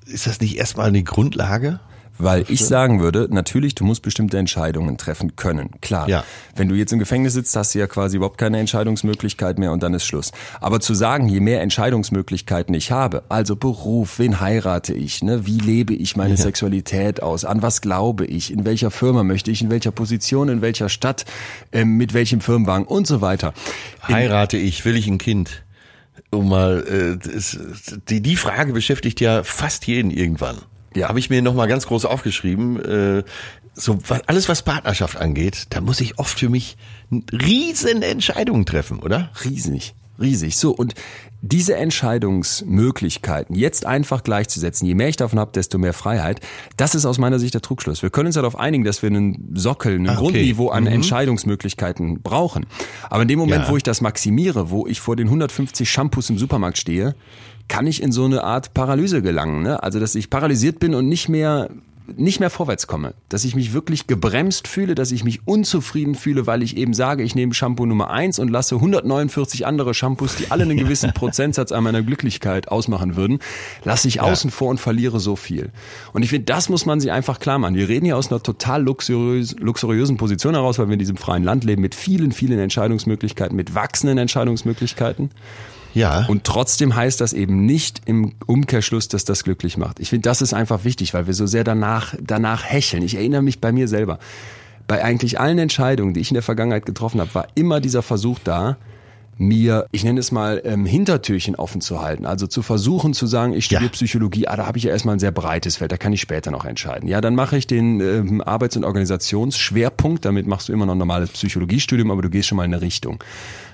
ist 0.05 0.27
das 0.27 0.39
nicht 0.39 0.57
erstmal 0.57 0.87
eine 0.87 1.03
Grundlage? 1.03 1.79
Weil 2.19 2.45
ich 2.47 2.65
sagen 2.65 2.99
würde, 2.99 3.27
natürlich, 3.29 3.75
du 3.75 3.85
musst 3.85 4.01
bestimmte 4.01 4.37
Entscheidungen 4.37 4.97
treffen 4.97 5.35
können. 5.35 5.69
Klar. 5.81 6.09
Ja. 6.09 6.23
Wenn 6.55 6.67
du 6.67 6.75
jetzt 6.75 6.91
im 6.91 6.99
Gefängnis 6.99 7.33
sitzt, 7.33 7.55
hast 7.55 7.75
du 7.75 7.79
ja 7.79 7.87
quasi 7.87 8.17
überhaupt 8.17 8.37
keine 8.37 8.59
Entscheidungsmöglichkeit 8.59 9.59
mehr 9.59 9.71
und 9.71 9.83
dann 9.83 9.93
ist 9.93 10.05
Schluss. 10.05 10.31
Aber 10.59 10.79
zu 10.79 10.93
sagen, 10.93 11.27
je 11.27 11.39
mehr 11.39 11.61
Entscheidungsmöglichkeiten 11.61 12.73
ich 12.73 12.91
habe, 12.91 13.23
also 13.29 13.55
Beruf, 13.55 14.19
wen 14.19 14.39
heirate 14.41 14.93
ich, 14.93 15.21
ne, 15.23 15.45
wie 15.45 15.59
lebe 15.59 15.93
ich 15.93 16.15
meine 16.15 16.37
Sexualität 16.37 17.21
aus, 17.21 17.45
an 17.45 17.61
was 17.61 17.81
glaube 17.81 18.25
ich, 18.25 18.51
in 18.51 18.65
welcher 18.65 18.91
Firma 18.91 19.23
möchte 19.23 19.51
ich, 19.51 19.61
in 19.61 19.69
welcher 19.69 19.91
Position, 19.91 20.49
in 20.49 20.61
welcher 20.61 20.89
Stadt, 20.89 21.25
ähm, 21.71 21.97
mit 21.97 22.13
welchem 22.13 22.41
Firmenwagen 22.41 22.87
und 22.87 23.05
so 23.05 23.21
weiter. 23.21 23.53
Heirate 24.07 24.57
ich, 24.57 24.85
will 24.85 24.95
ich 24.95 25.07
ein 25.07 25.17
Kind? 25.17 25.63
Um 26.29 26.49
mal, 26.49 26.83
äh, 26.87 27.17
das, 27.17 27.57
die, 28.09 28.21
die 28.21 28.35
Frage 28.35 28.73
beschäftigt 28.73 29.21
ja 29.21 29.43
fast 29.43 29.87
jeden 29.87 30.11
irgendwann. 30.11 30.57
Ja. 30.95 31.09
Habe 31.09 31.19
ich 31.19 31.29
mir 31.29 31.41
nochmal 31.41 31.67
ganz 31.67 31.85
groß 31.87 32.05
aufgeschrieben. 32.05 32.83
Äh, 32.83 33.23
so 33.73 33.99
alles, 34.25 34.49
was 34.49 34.63
Partnerschaft 34.63 35.17
angeht, 35.17 35.67
da 35.69 35.81
muss 35.81 36.01
ich 36.01 36.17
oft 36.17 36.39
für 36.39 36.49
mich 36.49 36.77
riesen 37.31 38.01
Entscheidungen 38.01 38.65
treffen, 38.65 38.99
oder? 38.99 39.29
Riesig, 39.45 39.93
riesig. 40.19 40.57
So, 40.57 40.71
und 40.71 40.95
diese 41.43 41.75
Entscheidungsmöglichkeiten 41.75 43.55
jetzt 43.55 43.85
einfach 43.85 44.23
gleichzusetzen, 44.23 44.87
je 44.87 44.95
mehr 44.95 45.09
ich 45.09 45.15
davon 45.17 45.37
habe, 45.39 45.51
desto 45.53 45.77
mehr 45.77 45.93
Freiheit, 45.93 46.39
das 46.77 46.95
ist 46.95 47.05
aus 47.05 47.17
meiner 47.19 47.37
Sicht 47.39 47.53
der 47.53 47.61
Trugschluss. 47.61 48.01
Wir 48.01 48.09
können 48.09 48.27
uns 48.27 48.35
ja 48.35 48.41
darauf 48.41 48.57
einigen, 48.57 48.83
dass 48.83 49.01
wir 49.03 49.07
einen 49.09 49.51
Sockel, 49.53 49.95
ein 49.99 50.07
Ah, 50.09 50.13
okay. 50.13 50.19
Grundniveau 50.21 50.69
an 50.69 50.87
Entscheidungsmöglichkeiten 50.87 52.21
brauchen. 52.21 52.65
Aber 53.09 53.21
in 53.21 53.27
dem 53.27 53.39
Moment, 53.39 53.65
Ja. 53.65 53.69
wo 53.69 53.77
ich 53.77 53.83
das 53.83 54.01
maximiere, 54.01 54.71
wo 54.71 54.87
ich 54.87 54.99
vor 54.99 55.15
den 55.15 55.27
150 55.27 55.89
Shampoos 55.89 56.29
im 56.29 56.37
Supermarkt 56.37 56.77
stehe, 56.79 57.15
kann 57.67 57.87
ich 57.87 58.01
in 58.01 58.11
so 58.11 58.25
eine 58.25 58.43
Art 58.43 58.73
Paralyse 58.73 59.21
gelangen. 59.21 59.63
Ne? 59.63 59.81
Also, 59.83 59.99
dass 59.99 60.15
ich 60.15 60.29
paralysiert 60.29 60.79
bin 60.79 60.95
und 60.95 61.07
nicht 61.07 61.29
mehr 61.29 61.69
nicht 62.15 62.39
mehr 62.39 62.49
vorwärts 62.49 62.87
komme, 62.87 63.13
dass 63.27 63.43
ich 63.43 63.55
mich 63.55 63.73
wirklich 63.73 64.07
gebremst 64.07 64.67
fühle, 64.67 64.95
dass 64.95 65.11
ich 65.11 65.23
mich 65.23 65.45
unzufrieden 65.45 66.15
fühle, 66.15 66.47
weil 66.47 66.63
ich 66.63 66.77
eben 66.77 66.93
sage, 66.93 67.23
ich 67.23 67.35
nehme 67.35 67.53
Shampoo 67.53 67.85
Nummer 67.85 68.09
eins 68.09 68.39
und 68.39 68.49
lasse 68.49 68.75
149 68.75 69.65
andere 69.65 69.93
Shampoos, 69.93 70.35
die 70.35 70.49
alle 70.49 70.63
einen 70.63 70.77
gewissen 70.77 71.13
Prozentsatz 71.13 71.71
an 71.71 71.83
meiner 71.83 72.01
Glücklichkeit 72.01 72.69
ausmachen 72.69 73.15
würden, 73.15 73.39
lasse 73.83 74.07
ich 74.07 74.21
außen 74.21 74.51
vor 74.51 74.69
und 74.69 74.79
verliere 74.79 75.19
so 75.19 75.35
viel. 75.35 75.71
Und 76.13 76.23
ich 76.23 76.29
finde, 76.29 76.45
das 76.45 76.69
muss 76.69 76.85
man 76.85 76.99
sich 76.99 77.11
einfach 77.11 77.39
klar 77.39 77.59
machen. 77.59 77.75
Wir 77.75 77.89
reden 77.89 78.05
hier 78.05 78.17
aus 78.17 78.31
einer 78.31 78.41
total 78.41 78.83
luxuriös, 78.83 79.55
luxuriösen 79.59 80.17
Position 80.17 80.53
heraus, 80.53 80.79
weil 80.79 80.87
wir 80.87 80.93
in 80.93 80.99
diesem 80.99 81.17
freien 81.17 81.43
Land 81.43 81.63
leben 81.65 81.81
mit 81.81 81.95
vielen, 81.95 82.31
vielen 82.31 82.59
Entscheidungsmöglichkeiten, 82.59 83.55
mit 83.55 83.75
wachsenden 83.75 84.17
Entscheidungsmöglichkeiten. 84.17 85.29
Ja. 85.93 86.25
Und 86.27 86.43
trotzdem 86.43 86.95
heißt 86.95 87.21
das 87.21 87.33
eben 87.33 87.65
nicht 87.65 88.01
im 88.05 88.33
Umkehrschluss, 88.45 89.07
dass 89.07 89.25
das 89.25 89.43
glücklich 89.43 89.77
macht. 89.77 89.99
Ich 89.99 90.09
finde, 90.09 90.23
das 90.29 90.41
ist 90.41 90.53
einfach 90.53 90.83
wichtig, 90.83 91.13
weil 91.13 91.27
wir 91.27 91.33
so 91.33 91.45
sehr 91.45 91.63
danach, 91.63 92.13
danach 92.21 92.63
hecheln. 92.63 93.03
Ich 93.03 93.15
erinnere 93.15 93.41
mich 93.41 93.59
bei 93.59 93.71
mir 93.71 93.87
selber. 93.87 94.19
Bei 94.87 95.03
eigentlich 95.03 95.39
allen 95.39 95.57
Entscheidungen, 95.57 96.13
die 96.13 96.21
ich 96.21 96.29
in 96.31 96.35
der 96.35 96.43
Vergangenheit 96.43 96.85
getroffen 96.85 97.19
habe, 97.19 97.33
war 97.35 97.47
immer 97.55 97.81
dieser 97.81 98.01
Versuch 98.01 98.39
da, 98.43 98.77
mir, 99.39 99.85
ich 99.91 100.03
nenne 100.03 100.19
es 100.19 100.31
mal, 100.31 100.61
ähm, 100.65 100.85
Hintertürchen 100.85 101.55
offen 101.55 101.81
zu 101.81 102.01
halten. 102.01 102.25
Also 102.25 102.47
zu 102.47 102.61
versuchen 102.61 103.13
zu 103.13 103.27
sagen, 103.27 103.53
ich 103.53 103.65
studiere 103.65 103.85
Ja. 103.85 103.91
Psychologie, 103.91 104.47
ah, 104.47 104.55
da 104.55 104.65
habe 104.65 104.77
ich 104.77 104.85
ja 104.85 104.91
erstmal 104.91 105.15
ein 105.15 105.19
sehr 105.19 105.31
breites 105.31 105.77
Feld, 105.77 105.91
da 105.91 105.97
kann 105.97 106.13
ich 106.13 106.21
später 106.21 106.51
noch 106.51 106.65
entscheiden. 106.65 107.07
Ja, 107.07 107.21
dann 107.21 107.35
mache 107.35 107.57
ich 107.57 107.67
den 107.67 107.99
ähm, 108.01 108.41
Arbeits- 108.41 108.77
und 108.77 108.83
Organisationsschwerpunkt, 108.83 110.25
damit 110.25 110.47
machst 110.47 110.69
du 110.69 110.73
immer 110.73 110.85
noch 110.85 110.95
ein 110.95 110.99
normales 110.99 111.29
Psychologiestudium, 111.31 112.09
aber 112.09 112.23
du 112.23 112.29
gehst 112.29 112.47
schon 112.47 112.55
mal 112.55 112.65
in 112.65 112.73
eine 112.73 112.81
Richtung. 112.81 113.23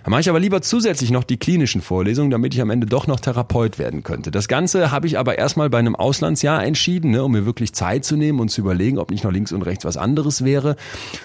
Dann 0.03 0.11
mache 0.11 0.21
ich 0.21 0.29
aber 0.29 0.39
lieber 0.39 0.61
zusätzlich 0.61 1.11
noch 1.11 1.23
die 1.23 1.37
klinischen 1.37 1.81
Vorlesungen, 1.81 2.29
damit 2.29 2.53
ich 2.53 2.61
am 2.61 2.69
Ende 2.69 2.85
doch 2.87 3.07
noch 3.07 3.19
Therapeut 3.19 3.79
werden 3.79 4.03
könnte. 4.03 4.31
Das 4.31 4.47
Ganze 4.47 4.91
habe 4.91 5.07
ich 5.07 5.17
aber 5.17 5.37
erstmal 5.37 5.69
bei 5.69 5.79
einem 5.79 5.95
Auslandsjahr 5.95 6.63
entschieden, 6.63 7.11
ne, 7.11 7.23
um 7.23 7.31
mir 7.31 7.45
wirklich 7.45 7.73
Zeit 7.73 8.03
zu 8.03 8.17
nehmen 8.17 8.39
und 8.41 8.49
zu 8.49 8.61
überlegen, 8.61 8.99
ob 8.99 9.11
nicht 9.11 9.23
noch 9.23 9.31
links 9.31 9.51
und 9.53 9.61
rechts 9.61 9.85
was 9.85 9.95
anderes 9.95 10.43
wäre. 10.43 10.75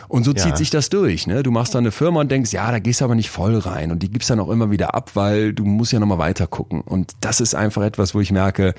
Und 0.06 0.24
so 0.24 0.30
Ja. 0.32 0.36
zieht 0.44 0.56
sich 0.56 0.70
das 0.70 0.90
durch. 0.90 1.26
Ne? 1.26 1.42
Du 1.42 1.50
machst 1.50 1.74
da 1.74 1.78
eine 1.78 1.90
Firma 1.90 2.20
und 2.20 2.30
denkst, 2.30 2.52
ja, 2.52 2.70
da 2.70 2.78
gehst 2.78 3.00
du 3.00 3.04
aber 3.04 3.14
nicht 3.16 3.30
voll 3.30 3.58
rein 3.58 3.90
und 3.90 4.02
die 4.02 4.10
gibst 4.10 4.30
dann 4.30 4.38
auch 4.40 4.48
immer 4.50 4.70
wieder 4.70 4.94
ab, 4.94 5.10
weil 5.14 5.52
du 5.52 5.64
musst 5.64 5.92
ja 5.92 5.98
nochmal 5.98 6.18
weiter 6.18 6.46
gucken. 6.46 6.80
Und 6.82 7.12
das 7.20 7.40
ist 7.40 7.54
einfach 7.56 7.82
etwas, 7.82 8.14
wo 8.14 8.20
ich 8.20 8.30
merke, 8.30 8.74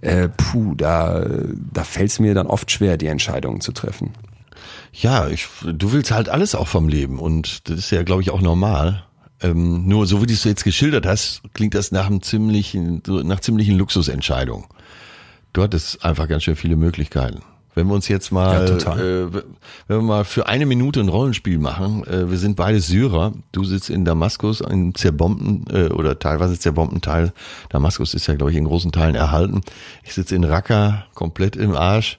äh, 0.00 0.28
puh, 0.36 0.74
da, 0.74 1.24
da 1.72 1.84
fällt 1.84 2.10
es 2.10 2.18
mir 2.18 2.34
dann 2.34 2.48
oft 2.48 2.70
schwer, 2.70 2.96
die 2.96 3.06
Entscheidungen 3.06 3.60
zu 3.60 3.70
treffen. 3.72 4.12
Ja, 4.92 5.28
ich, 5.28 5.46
du 5.64 5.92
willst 5.92 6.10
halt 6.10 6.28
alles 6.28 6.54
auch 6.54 6.66
vom 6.68 6.88
Leben 6.88 7.18
und 7.18 7.68
das 7.68 7.78
ist 7.78 7.90
ja, 7.90 8.02
glaube 8.02 8.22
ich, 8.22 8.30
auch 8.30 8.40
normal. 8.40 9.04
Ähm, 9.42 9.86
nur 9.86 10.06
so 10.06 10.22
wie 10.22 10.26
du 10.26 10.32
es 10.32 10.44
jetzt 10.44 10.64
geschildert 10.64 11.06
hast, 11.06 11.42
klingt 11.52 11.74
das 11.74 11.92
nach 11.92 12.06
einem 12.06 12.22
ziemlichen, 12.22 13.02
nach 13.06 13.40
ziemlichen 13.40 13.76
Luxusentscheidung. 13.76 14.66
Du 15.52 15.62
hattest 15.62 16.04
einfach 16.04 16.28
ganz 16.28 16.44
schön 16.44 16.56
viele 16.56 16.76
Möglichkeiten. 16.76 17.40
Wenn 17.74 17.88
wir 17.88 17.94
uns 17.94 18.08
jetzt 18.08 18.32
mal, 18.32 18.66
Ja, 18.66 18.96
äh, 18.96 19.30
wenn 19.86 19.98
wir 19.98 20.02
mal 20.02 20.24
für 20.24 20.46
eine 20.46 20.64
Minute 20.64 21.00
ein 21.00 21.10
Rollenspiel 21.10 21.58
machen, 21.58 22.06
äh, 22.06 22.30
wir 22.30 22.38
sind 22.38 22.56
beide 22.56 22.80
Syrer. 22.80 23.34
Du 23.52 23.64
sitzt 23.64 23.90
in 23.90 24.06
Damaskus, 24.06 24.62
einem 24.62 24.94
zerbombten 24.94 25.64
äh, 25.70 25.88
oder 25.92 26.18
teilweise 26.18 26.58
zerbombten 26.58 27.02
Teil. 27.02 27.34
Damaskus 27.68 28.14
ist 28.14 28.28
ja, 28.28 28.34
glaube 28.34 28.52
ich, 28.52 28.56
in 28.56 28.64
großen 28.64 28.92
Teilen 28.92 29.14
erhalten. 29.14 29.60
Ich 30.04 30.14
sitze 30.14 30.34
in 30.34 30.44
Raqqa, 30.44 31.04
komplett 31.12 31.54
im 31.54 31.76
Arsch. 31.76 32.18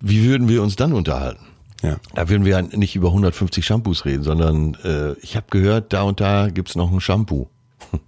Wie 0.00 0.24
würden 0.24 0.48
wir 0.48 0.60
uns 0.60 0.74
dann 0.74 0.92
unterhalten? 0.92 1.49
Ja. 1.82 1.96
Da 2.14 2.28
würden 2.28 2.44
wir 2.44 2.52
ja 2.52 2.62
nicht 2.62 2.94
über 2.96 3.08
150 3.08 3.64
Shampoos 3.64 4.04
reden, 4.04 4.22
sondern 4.22 4.76
äh, 4.84 5.12
ich 5.20 5.36
habe 5.36 5.46
gehört, 5.50 5.92
da 5.92 6.02
und 6.02 6.20
da 6.20 6.48
gibt's 6.48 6.76
noch 6.76 6.92
ein 6.92 7.00
Shampoo. 7.00 7.48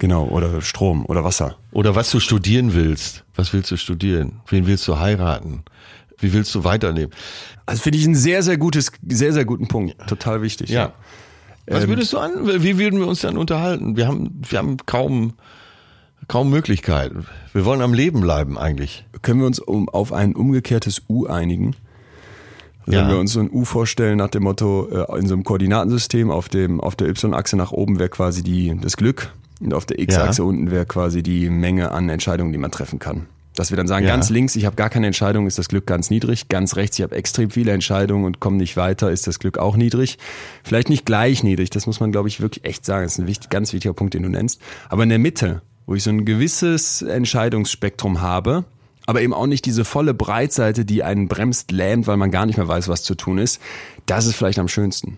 Genau, 0.00 0.26
oder 0.28 0.62
Strom 0.62 1.04
oder 1.06 1.24
Wasser. 1.24 1.56
Oder 1.72 1.96
was 1.96 2.12
du 2.12 2.20
studieren 2.20 2.72
willst. 2.72 3.24
Was 3.34 3.52
willst 3.52 3.72
du 3.72 3.76
studieren? 3.76 4.40
Wen 4.46 4.68
willst 4.68 4.86
du 4.86 5.00
heiraten? 5.00 5.64
Wie 6.18 6.32
willst 6.32 6.54
du 6.54 6.62
weiterleben? 6.62 7.12
Also 7.66 7.82
finde 7.82 7.98
ich 7.98 8.06
ein 8.06 8.14
sehr, 8.14 8.44
sehr 8.44 8.58
gutes, 8.58 8.92
sehr, 9.04 9.32
sehr 9.32 9.44
guten 9.44 9.66
Punkt. 9.66 9.96
Total 10.06 10.40
wichtig. 10.40 10.70
Ja. 10.70 10.92
Was 11.66 11.88
würdest 11.88 12.12
du 12.12 12.18
an? 12.18 12.62
Wie 12.62 12.78
würden 12.78 13.00
wir 13.00 13.08
uns 13.08 13.22
dann 13.22 13.36
unterhalten? 13.36 13.96
Wir 13.96 14.06
haben, 14.06 14.40
wir 14.48 14.58
haben 14.58 14.76
kaum, 14.86 15.34
kaum 16.28 16.48
Möglichkeiten. 16.48 17.26
Wir 17.52 17.64
wollen 17.64 17.82
am 17.82 17.92
Leben 17.92 18.20
bleiben 18.20 18.56
eigentlich. 18.56 19.04
Können 19.22 19.40
wir 19.40 19.46
uns 19.46 19.58
um, 19.58 19.88
auf 19.88 20.12
ein 20.12 20.34
umgekehrtes 20.34 21.02
U 21.08 21.26
einigen? 21.26 21.74
Wenn 22.90 23.00
Ja. 23.00 23.08
wir 23.08 23.18
uns 23.18 23.32
so 23.34 23.40
ein 23.40 23.50
U 23.52 23.64
vorstellen 23.66 24.16
nach 24.16 24.28
dem 24.30 24.44
Motto, 24.44 24.88
äh, 24.90 25.18
in 25.18 25.26
so 25.26 25.34
einem 25.34 25.44
Koordinatensystem, 25.44 26.30
auf 26.30 26.48
dem, 26.48 26.80
auf 26.80 26.96
der 26.96 27.08
Y-Achse 27.08 27.56
nach 27.56 27.70
oben 27.72 27.98
wäre 27.98 28.08
quasi 28.08 28.42
die, 28.42 28.74
das 28.80 28.96
Glück 28.96 29.32
und 29.60 29.74
auf 29.74 29.84
der 29.84 29.98
X-Achse 29.98 30.42
unten 30.42 30.70
wäre 30.70 30.86
quasi 30.86 31.22
die 31.22 31.50
Menge 31.50 31.92
an 31.92 32.08
Entscheidungen, 32.08 32.50
die 32.52 32.58
man 32.58 32.70
treffen 32.70 32.98
kann. 32.98 33.26
Dass 33.54 33.70
wir 33.70 33.76
dann 33.76 33.88
sagen, 33.88 34.06
Ja. 34.06 34.12
ganz 34.14 34.30
links, 34.30 34.54
ich 34.56 34.64
habe 34.66 34.76
gar 34.76 34.88
keine 34.88 35.06
Entscheidung, 35.06 35.46
ist 35.48 35.58
das 35.58 35.68
Glück 35.68 35.84
ganz 35.84 36.10
niedrig. 36.10 36.48
Ganz 36.48 36.76
rechts, 36.76 36.96
ich 36.98 37.02
habe 37.02 37.14
extrem 37.16 37.50
viele 37.50 37.72
Entscheidungen 37.72 38.24
und 38.24 38.38
komme 38.40 38.56
nicht 38.56 38.76
weiter, 38.76 39.10
ist 39.10 39.26
das 39.26 39.38
Glück 39.40 39.58
auch 39.58 39.76
niedrig. 39.76 40.16
Vielleicht 40.64 40.88
nicht 40.88 41.04
gleich 41.04 41.42
niedrig, 41.42 41.68
das 41.70 41.86
muss 41.86 41.98
man, 42.00 42.10
glaube 42.12 42.28
ich, 42.28 42.40
wirklich 42.40 42.64
echt 42.64 42.84
sagen. 42.86 43.02
Das 43.04 43.14
ist 43.14 43.18
ein 43.18 43.26
wichtig, 43.26 43.50
ganz 43.50 43.72
wichtiger 43.72 43.94
Punkt, 43.94 44.14
den 44.14 44.22
du 44.22 44.28
nennst. 44.28 44.60
Aber 44.88 45.02
in 45.02 45.08
der 45.10 45.18
Mitte, 45.18 45.60
wo 45.86 45.94
ich 45.94 46.02
so 46.04 46.10
ein 46.10 46.24
gewisses 46.24 47.02
Entscheidungsspektrum 47.02 48.20
habe, 48.20 48.64
aber 49.08 49.22
eben 49.22 49.32
auch 49.32 49.46
nicht 49.46 49.64
diese 49.64 49.86
volle 49.86 50.12
Breitseite, 50.12 50.84
die 50.84 51.02
einen 51.02 51.28
bremst, 51.28 51.72
lähmt, 51.72 52.06
weil 52.06 52.18
man 52.18 52.30
gar 52.30 52.44
nicht 52.44 52.58
mehr 52.58 52.68
weiß, 52.68 52.88
was 52.88 53.02
zu 53.02 53.14
tun 53.14 53.38
ist, 53.38 53.58
das 54.04 54.26
ist 54.26 54.36
vielleicht 54.36 54.58
am 54.58 54.68
schönsten. 54.68 55.16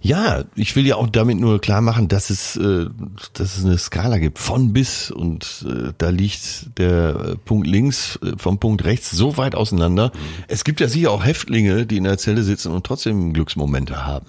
Ja, 0.00 0.44
ich 0.54 0.74
will 0.74 0.86
ja 0.86 0.96
auch 0.96 1.10
damit 1.10 1.38
nur 1.38 1.60
klar 1.60 1.82
machen, 1.82 2.08
dass 2.08 2.30
es, 2.30 2.56
äh, 2.56 2.86
dass 3.34 3.58
es 3.58 3.66
eine 3.66 3.76
Skala 3.76 4.16
gibt 4.16 4.38
von 4.38 4.72
bis 4.72 5.10
und 5.10 5.66
äh, 5.68 5.92
da 5.98 6.08
liegt 6.08 6.78
der 6.78 7.36
Punkt 7.44 7.66
links 7.66 8.18
äh, 8.22 8.32
vom 8.38 8.58
Punkt 8.58 8.82
rechts 8.84 9.10
so 9.10 9.36
weit 9.36 9.54
auseinander. 9.54 10.06
Mhm. 10.14 10.44
Es 10.48 10.64
gibt 10.64 10.80
ja 10.80 10.88
sicher 10.88 11.10
auch 11.10 11.22
Häftlinge, 11.22 11.84
die 11.84 11.98
in 11.98 12.04
der 12.04 12.16
Zelle 12.16 12.42
sitzen 12.44 12.72
und 12.72 12.86
trotzdem 12.86 13.34
Glücksmomente 13.34 14.06
haben. 14.06 14.28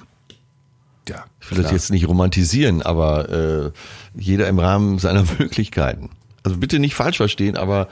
Ja, 1.07 1.23
ich 1.39 1.51
will 1.51 1.59
klar. 1.59 1.63
das 1.63 1.71
jetzt 1.71 1.91
nicht 1.91 2.05
romantisieren, 2.05 2.81
aber 2.81 3.29
äh, 3.29 3.71
jeder 4.13 4.49
im 4.49 4.59
Rahmen 4.59 4.99
seiner 4.99 5.23
Möglichkeiten. 5.39 6.09
Also 6.43 6.57
bitte 6.57 6.79
nicht 6.79 6.95
falsch 6.95 7.17
verstehen, 7.17 7.55
aber 7.55 7.87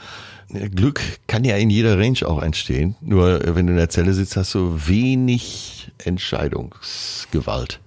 Glück 0.49 1.01
kann 1.27 1.43
ja 1.43 1.55
in 1.57 1.69
jeder 1.69 1.97
Range 1.97 2.19
auch 2.25 2.41
entstehen. 2.41 2.95
Nur 3.01 3.43
äh, 3.43 3.55
wenn 3.55 3.67
du 3.67 3.73
in 3.73 3.77
der 3.77 3.89
Zelle 3.89 4.13
sitzt, 4.13 4.37
hast 4.37 4.53
du 4.53 4.87
wenig 4.87 5.91
Entscheidungsgewalt. 6.03 7.79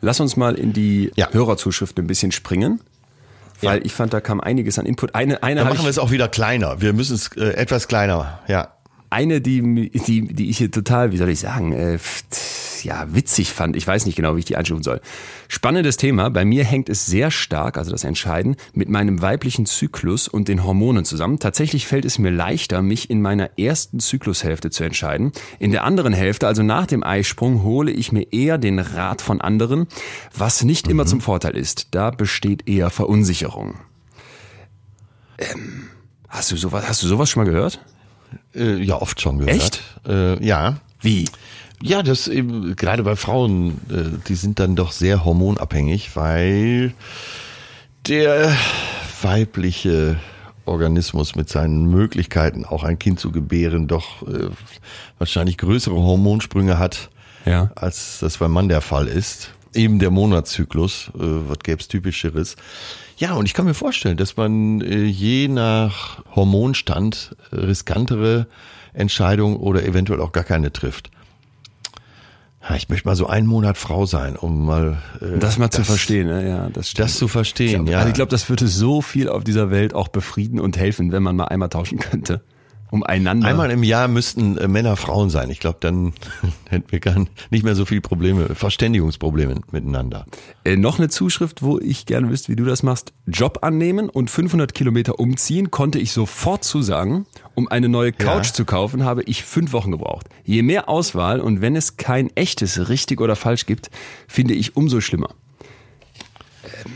Lass 0.00 0.20
uns 0.20 0.36
mal 0.36 0.54
in 0.54 0.72
die 0.72 1.10
ja. 1.16 1.28
Hörerzuschriften 1.32 2.04
ein 2.04 2.06
bisschen 2.06 2.32
springen. 2.32 2.80
Weil 3.60 3.78
ja. 3.78 3.84
ich 3.84 3.92
fand, 3.92 4.12
da 4.12 4.20
kam 4.20 4.40
einiges 4.40 4.78
an 4.78 4.86
Input. 4.86 5.14
Eine, 5.14 5.42
eine 5.42 5.60
Dann 5.60 5.68
machen 5.68 5.82
wir 5.84 5.90
es 5.90 5.98
auch 5.98 6.12
wieder 6.12 6.28
kleiner. 6.28 6.80
Wir 6.80 6.92
müssen 6.92 7.16
es 7.16 7.28
äh, 7.36 7.50
etwas 7.54 7.88
kleiner, 7.88 8.40
ja. 8.46 8.72
Eine, 9.10 9.40
die, 9.40 9.90
die, 9.90 10.34
die 10.34 10.50
ich 10.50 10.58
hier 10.58 10.70
total, 10.70 11.12
wie 11.12 11.16
soll 11.16 11.30
ich 11.30 11.40
sagen, 11.40 11.72
äh, 11.72 11.98
ja, 12.84 13.06
witzig 13.14 13.52
fand. 13.52 13.76
Ich 13.76 13.86
weiß 13.86 14.06
nicht 14.06 14.16
genau, 14.16 14.36
wie 14.36 14.40
ich 14.40 14.44
die 14.44 14.56
einstufen 14.56 14.82
soll. 14.82 15.00
Spannendes 15.48 15.96
Thema. 15.96 16.30
Bei 16.30 16.44
mir 16.44 16.64
hängt 16.64 16.88
es 16.88 17.06
sehr 17.06 17.30
stark, 17.30 17.76
also 17.76 17.90
das 17.90 18.04
Entscheiden, 18.04 18.56
mit 18.72 18.88
meinem 18.88 19.22
weiblichen 19.22 19.66
Zyklus 19.66 20.28
und 20.28 20.48
den 20.48 20.64
Hormonen 20.64 21.04
zusammen. 21.04 21.38
Tatsächlich 21.38 21.86
fällt 21.86 22.04
es 22.04 22.18
mir 22.18 22.30
leichter, 22.30 22.82
mich 22.82 23.10
in 23.10 23.22
meiner 23.22 23.58
ersten 23.58 24.00
Zyklushälfte 24.00 24.70
zu 24.70 24.84
entscheiden. 24.84 25.32
In 25.58 25.72
der 25.72 25.84
anderen 25.84 26.12
Hälfte, 26.12 26.46
also 26.46 26.62
nach 26.62 26.86
dem 26.86 27.04
Eisprung, 27.04 27.62
hole 27.62 27.90
ich 27.90 28.12
mir 28.12 28.32
eher 28.32 28.58
den 28.58 28.78
Rat 28.78 29.22
von 29.22 29.40
anderen, 29.40 29.86
was 30.36 30.64
nicht 30.64 30.86
mhm. 30.86 30.92
immer 30.92 31.06
zum 31.06 31.20
Vorteil 31.20 31.56
ist. 31.56 31.88
Da 31.92 32.10
besteht 32.10 32.68
eher 32.68 32.90
Verunsicherung. 32.90 33.78
Ähm, 35.38 35.88
hast 36.28 36.50
du 36.50 36.56
sowas, 36.56 36.88
hast 36.88 37.02
du 37.02 37.06
sowas 37.06 37.30
schon 37.30 37.44
mal 37.44 37.50
gehört? 37.50 37.80
Äh, 38.54 38.82
ja, 38.82 39.00
oft 39.00 39.20
schon 39.20 39.38
gehört. 39.38 39.56
Echt? 39.56 39.82
Äh, 40.06 40.44
ja. 40.44 40.78
Wie? 41.00 41.26
Ja, 41.82 42.02
das 42.02 42.26
eben, 42.26 42.74
gerade 42.74 43.04
bei 43.04 43.14
Frauen, 43.14 43.80
äh, 43.90 44.18
die 44.26 44.34
sind 44.34 44.58
dann 44.58 44.74
doch 44.74 44.92
sehr 44.92 45.24
hormonabhängig, 45.24 46.16
weil 46.16 46.92
der 48.06 48.56
weibliche 49.22 50.16
Organismus 50.64 51.36
mit 51.36 51.48
seinen 51.48 51.86
Möglichkeiten, 51.86 52.64
auch 52.64 52.82
ein 52.82 52.98
Kind 52.98 53.20
zu 53.20 53.30
gebären, 53.30 53.86
doch 53.86 54.26
äh, 54.26 54.48
wahrscheinlich 55.18 55.56
größere 55.56 55.94
Hormonsprünge 55.94 56.78
hat, 56.78 57.10
ja. 57.44 57.70
als 57.76 58.18
das 58.20 58.38
beim 58.38 58.52
Mann 58.52 58.68
der 58.68 58.80
Fall 58.80 59.06
ist. 59.06 59.50
Eben 59.72 59.98
der 59.98 60.10
Monatszyklus, 60.10 61.10
äh, 61.14 61.20
was 61.20 61.58
gäbe 61.60 61.80
es 61.80 61.88
typischeres. 61.88 62.56
Ja, 63.18 63.34
und 63.34 63.46
ich 63.46 63.54
kann 63.54 63.66
mir 63.66 63.74
vorstellen, 63.74 64.16
dass 64.16 64.36
man 64.36 64.80
äh, 64.80 65.04
je 65.04 65.48
nach 65.48 66.24
Hormonstand 66.34 67.36
riskantere 67.52 68.46
Entscheidungen 68.94 69.56
oder 69.56 69.84
eventuell 69.84 70.20
auch 70.20 70.32
gar 70.32 70.44
keine 70.44 70.72
trifft 70.72 71.10
ich 72.76 72.88
möchte 72.88 73.06
mal 73.08 73.16
so 73.16 73.26
einen 73.26 73.46
Monat 73.46 73.78
Frau 73.78 74.06
sein, 74.06 74.36
um 74.36 74.66
mal 74.66 75.02
äh, 75.20 75.38
das 75.38 75.58
mal 75.58 75.68
das, 75.68 75.76
zu 75.76 75.84
verstehen, 75.84 76.26
ne? 76.26 76.48
ja, 76.48 76.68
das, 76.70 76.90
stimmt. 76.90 77.04
das 77.04 77.18
zu 77.18 77.28
verstehen, 77.28 77.84
ich, 77.84 77.92
ja. 77.92 77.98
Also 77.98 78.08
ich 78.08 78.14
glaube, 78.14 78.30
das 78.30 78.48
würde 78.48 78.66
so 78.66 79.02
viel 79.02 79.28
auf 79.28 79.44
dieser 79.44 79.70
Welt 79.70 79.94
auch 79.94 80.08
befrieden 80.08 80.60
und 80.60 80.76
helfen, 80.76 81.12
wenn 81.12 81.22
man 81.22 81.36
mal 81.36 81.46
einmal 81.46 81.68
tauschen 81.68 81.98
könnte 81.98 82.42
um 82.90 83.02
einander. 83.02 83.46
Einmal 83.46 83.70
im 83.70 83.82
Jahr 83.82 84.08
müssten 84.08 84.56
äh, 84.58 84.68
Männer 84.68 84.96
Frauen 84.96 85.30
sein. 85.30 85.50
Ich 85.50 85.60
glaube, 85.60 85.78
dann 85.80 86.12
hätten 86.68 86.90
wir 86.90 87.00
gar 87.00 87.16
nicht 87.50 87.64
mehr 87.64 87.74
so 87.74 87.84
viele 87.84 88.00
Probleme, 88.00 88.54
Verständigungsprobleme 88.54 89.60
miteinander. 89.70 90.26
Äh, 90.64 90.76
noch 90.76 90.98
eine 90.98 91.08
Zuschrift, 91.08 91.62
wo 91.62 91.78
ich 91.78 92.06
gerne 92.06 92.30
wüsste, 92.30 92.50
wie 92.50 92.56
du 92.56 92.64
das 92.64 92.82
machst. 92.82 93.12
Job 93.26 93.58
annehmen 93.62 94.08
und 94.08 94.30
500 94.30 94.74
Kilometer 94.74 95.18
umziehen 95.18 95.70
konnte 95.70 95.98
ich 95.98 96.12
sofort 96.12 96.64
zusagen. 96.64 97.26
Um 97.58 97.66
eine 97.66 97.88
neue 97.88 98.12
Couch 98.12 98.46
ja. 98.46 98.52
zu 98.52 98.64
kaufen, 98.64 99.02
habe 99.02 99.24
ich 99.24 99.42
fünf 99.42 99.72
Wochen 99.72 99.90
gebraucht. 99.90 100.28
Je 100.44 100.62
mehr 100.62 100.88
Auswahl 100.88 101.40
und 101.40 101.60
wenn 101.60 101.74
es 101.74 101.96
kein 101.96 102.30
echtes 102.36 102.88
richtig 102.88 103.20
oder 103.20 103.34
falsch 103.34 103.66
gibt, 103.66 103.90
finde 104.28 104.54
ich 104.54 104.76
umso 104.76 105.00
schlimmer. 105.00 105.30
Ähm 106.62 106.92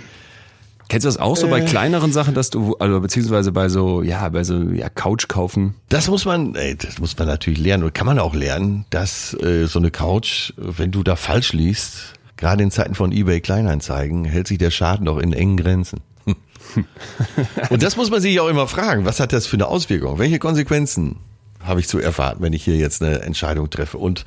Kennst 0.89 1.05
du 1.05 1.09
das 1.09 1.17
auch 1.17 1.37
so 1.37 1.49
äh, 1.49 1.51
bei 1.51 1.61
kleineren 1.63 2.13
Sachen, 2.13 2.35
dass 2.35 2.51
du, 2.51 2.77
also 2.77 3.01
beziehungsweise 3.01 3.51
bei 3.51 3.69
so, 3.69 4.03
ja, 4.03 4.29
bei 4.29 4.45
so 4.45 4.61
ja, 4.71 4.89
Couch 4.89 5.27
kaufen? 5.27 5.75
Das 5.89 6.07
muss 6.07 6.27
man, 6.27 6.55
ey, 6.55 6.77
das 6.77 7.01
muss 7.01 7.19
man 7.19 7.27
natürlich 7.27 7.59
lernen 7.59 7.83
und 7.83 7.93
kann 7.93 8.07
man 8.07 8.21
auch 8.21 8.37
lernen, 8.37 8.85
dass 8.91 9.35
äh, 9.43 9.67
so 9.67 9.81
eine 9.81 9.91
Couch, 9.91 10.53
wenn 10.57 10.93
du 10.93 11.03
da 11.03 11.17
falsch 11.17 11.55
liest, 11.55 12.13
gerade 12.37 12.63
in 12.63 12.71
Zeiten 12.71 12.95
von 12.95 13.11
eBay 13.11 13.41
Kleinanzeigen, 13.41 14.25
hält 14.27 14.47
sich 14.47 14.59
der 14.59 14.71
Schaden 14.71 15.07
doch 15.07 15.19
in 15.19 15.33
engen 15.33 15.57
Grenzen. 15.57 16.03
Und 17.71 17.83
das 17.83 17.97
muss 17.97 18.11
man 18.11 18.21
sich 18.21 18.39
auch 18.41 18.49
immer 18.49 18.69
fragen, 18.69 19.05
was 19.05 19.21
hat 19.21 19.33
das 19.33 19.47
für 19.47 19.57
eine 19.57 19.67
Auswirkung? 19.67 20.19
Welche 20.19 20.39
Konsequenzen 20.39 21.17
habe 21.61 21.81
ich 21.81 21.89
zu 21.89 21.99
erwarten, 21.99 22.43
wenn 22.43 22.53
ich 22.53 22.65
hier 22.65 22.77
jetzt 22.77 23.03
eine 23.03 23.21
Entscheidung 23.21 23.71
treffe? 23.71 23.99
Und 23.99 24.25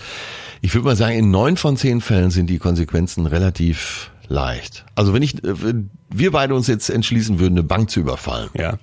ich 0.62 0.74
würde 0.74 0.86
mal 0.86 0.96
sagen, 0.96 1.18
in 1.18 1.32
neun 1.32 1.58
von 1.58 1.78
zehn 1.78 2.02
Fällen 2.02 2.32
sind 2.32 2.50
die 2.50 2.60
Konsequenzen 2.60 3.26
relativ 3.26 4.12
leicht. 4.28 4.86
Also 4.96 5.14
wenn 5.14 5.22
ich, 5.22 5.44
äh, 5.44 5.62
wenn 5.62 5.90
wir 6.10 6.32
beide 6.32 6.56
uns 6.56 6.68
jetzt 6.68 6.90
entschließen 6.90 7.40
würden, 7.40 7.54
eine 7.54 7.64
Bank 7.64 7.90
zu 7.90 8.00
überfallen, 8.00 8.50
ja. 8.54 8.78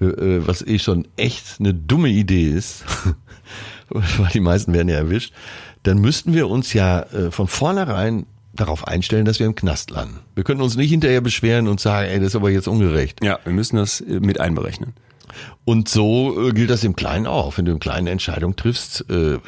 Äh, 0.00 0.46
was 0.46 0.62
eh 0.62 0.78
schon 0.78 1.06
echt 1.16 1.56
eine 1.58 1.74
dumme 1.74 2.08
Idee 2.08 2.48
ist, 2.48 2.84
weil 3.88 4.30
die 4.32 4.40
meisten 4.40 4.72
werden 4.72 4.88
ja 4.88 4.96
erwischt, 4.96 5.32
dann 5.82 5.98
müssten 5.98 6.34
wir 6.34 6.48
uns 6.48 6.72
ja 6.72 7.02
äh, 7.02 7.30
von 7.30 7.48
vornherein 7.48 8.26
darauf 8.52 8.86
einstellen, 8.86 9.24
dass 9.24 9.38
wir 9.38 9.46
im 9.46 9.54
Knast 9.54 9.90
landen. 9.90 10.20
Wir 10.34 10.44
können 10.44 10.60
uns 10.60 10.76
nicht 10.76 10.90
hinterher 10.90 11.20
beschweren 11.20 11.68
und 11.68 11.80
sagen, 11.80 12.08
ey, 12.08 12.18
das 12.18 12.28
ist 12.28 12.36
aber 12.36 12.50
jetzt 12.50 12.68
ungerecht. 12.68 13.22
Ja, 13.22 13.38
wir 13.44 13.52
müssen 13.52 13.76
das 13.76 14.02
mit 14.06 14.40
einberechnen. 14.40 14.94
Und 15.64 15.88
so 15.88 16.50
gilt 16.52 16.70
das 16.70 16.84
im 16.84 16.96
Kleinen 16.96 17.26
auch. 17.26 17.56
Wenn 17.56 17.64
du 17.64 17.72
eine 17.72 17.78
kleine 17.78 18.10
Entscheidung 18.10 18.56
triffst, 18.56 19.08
äh, 19.08 19.38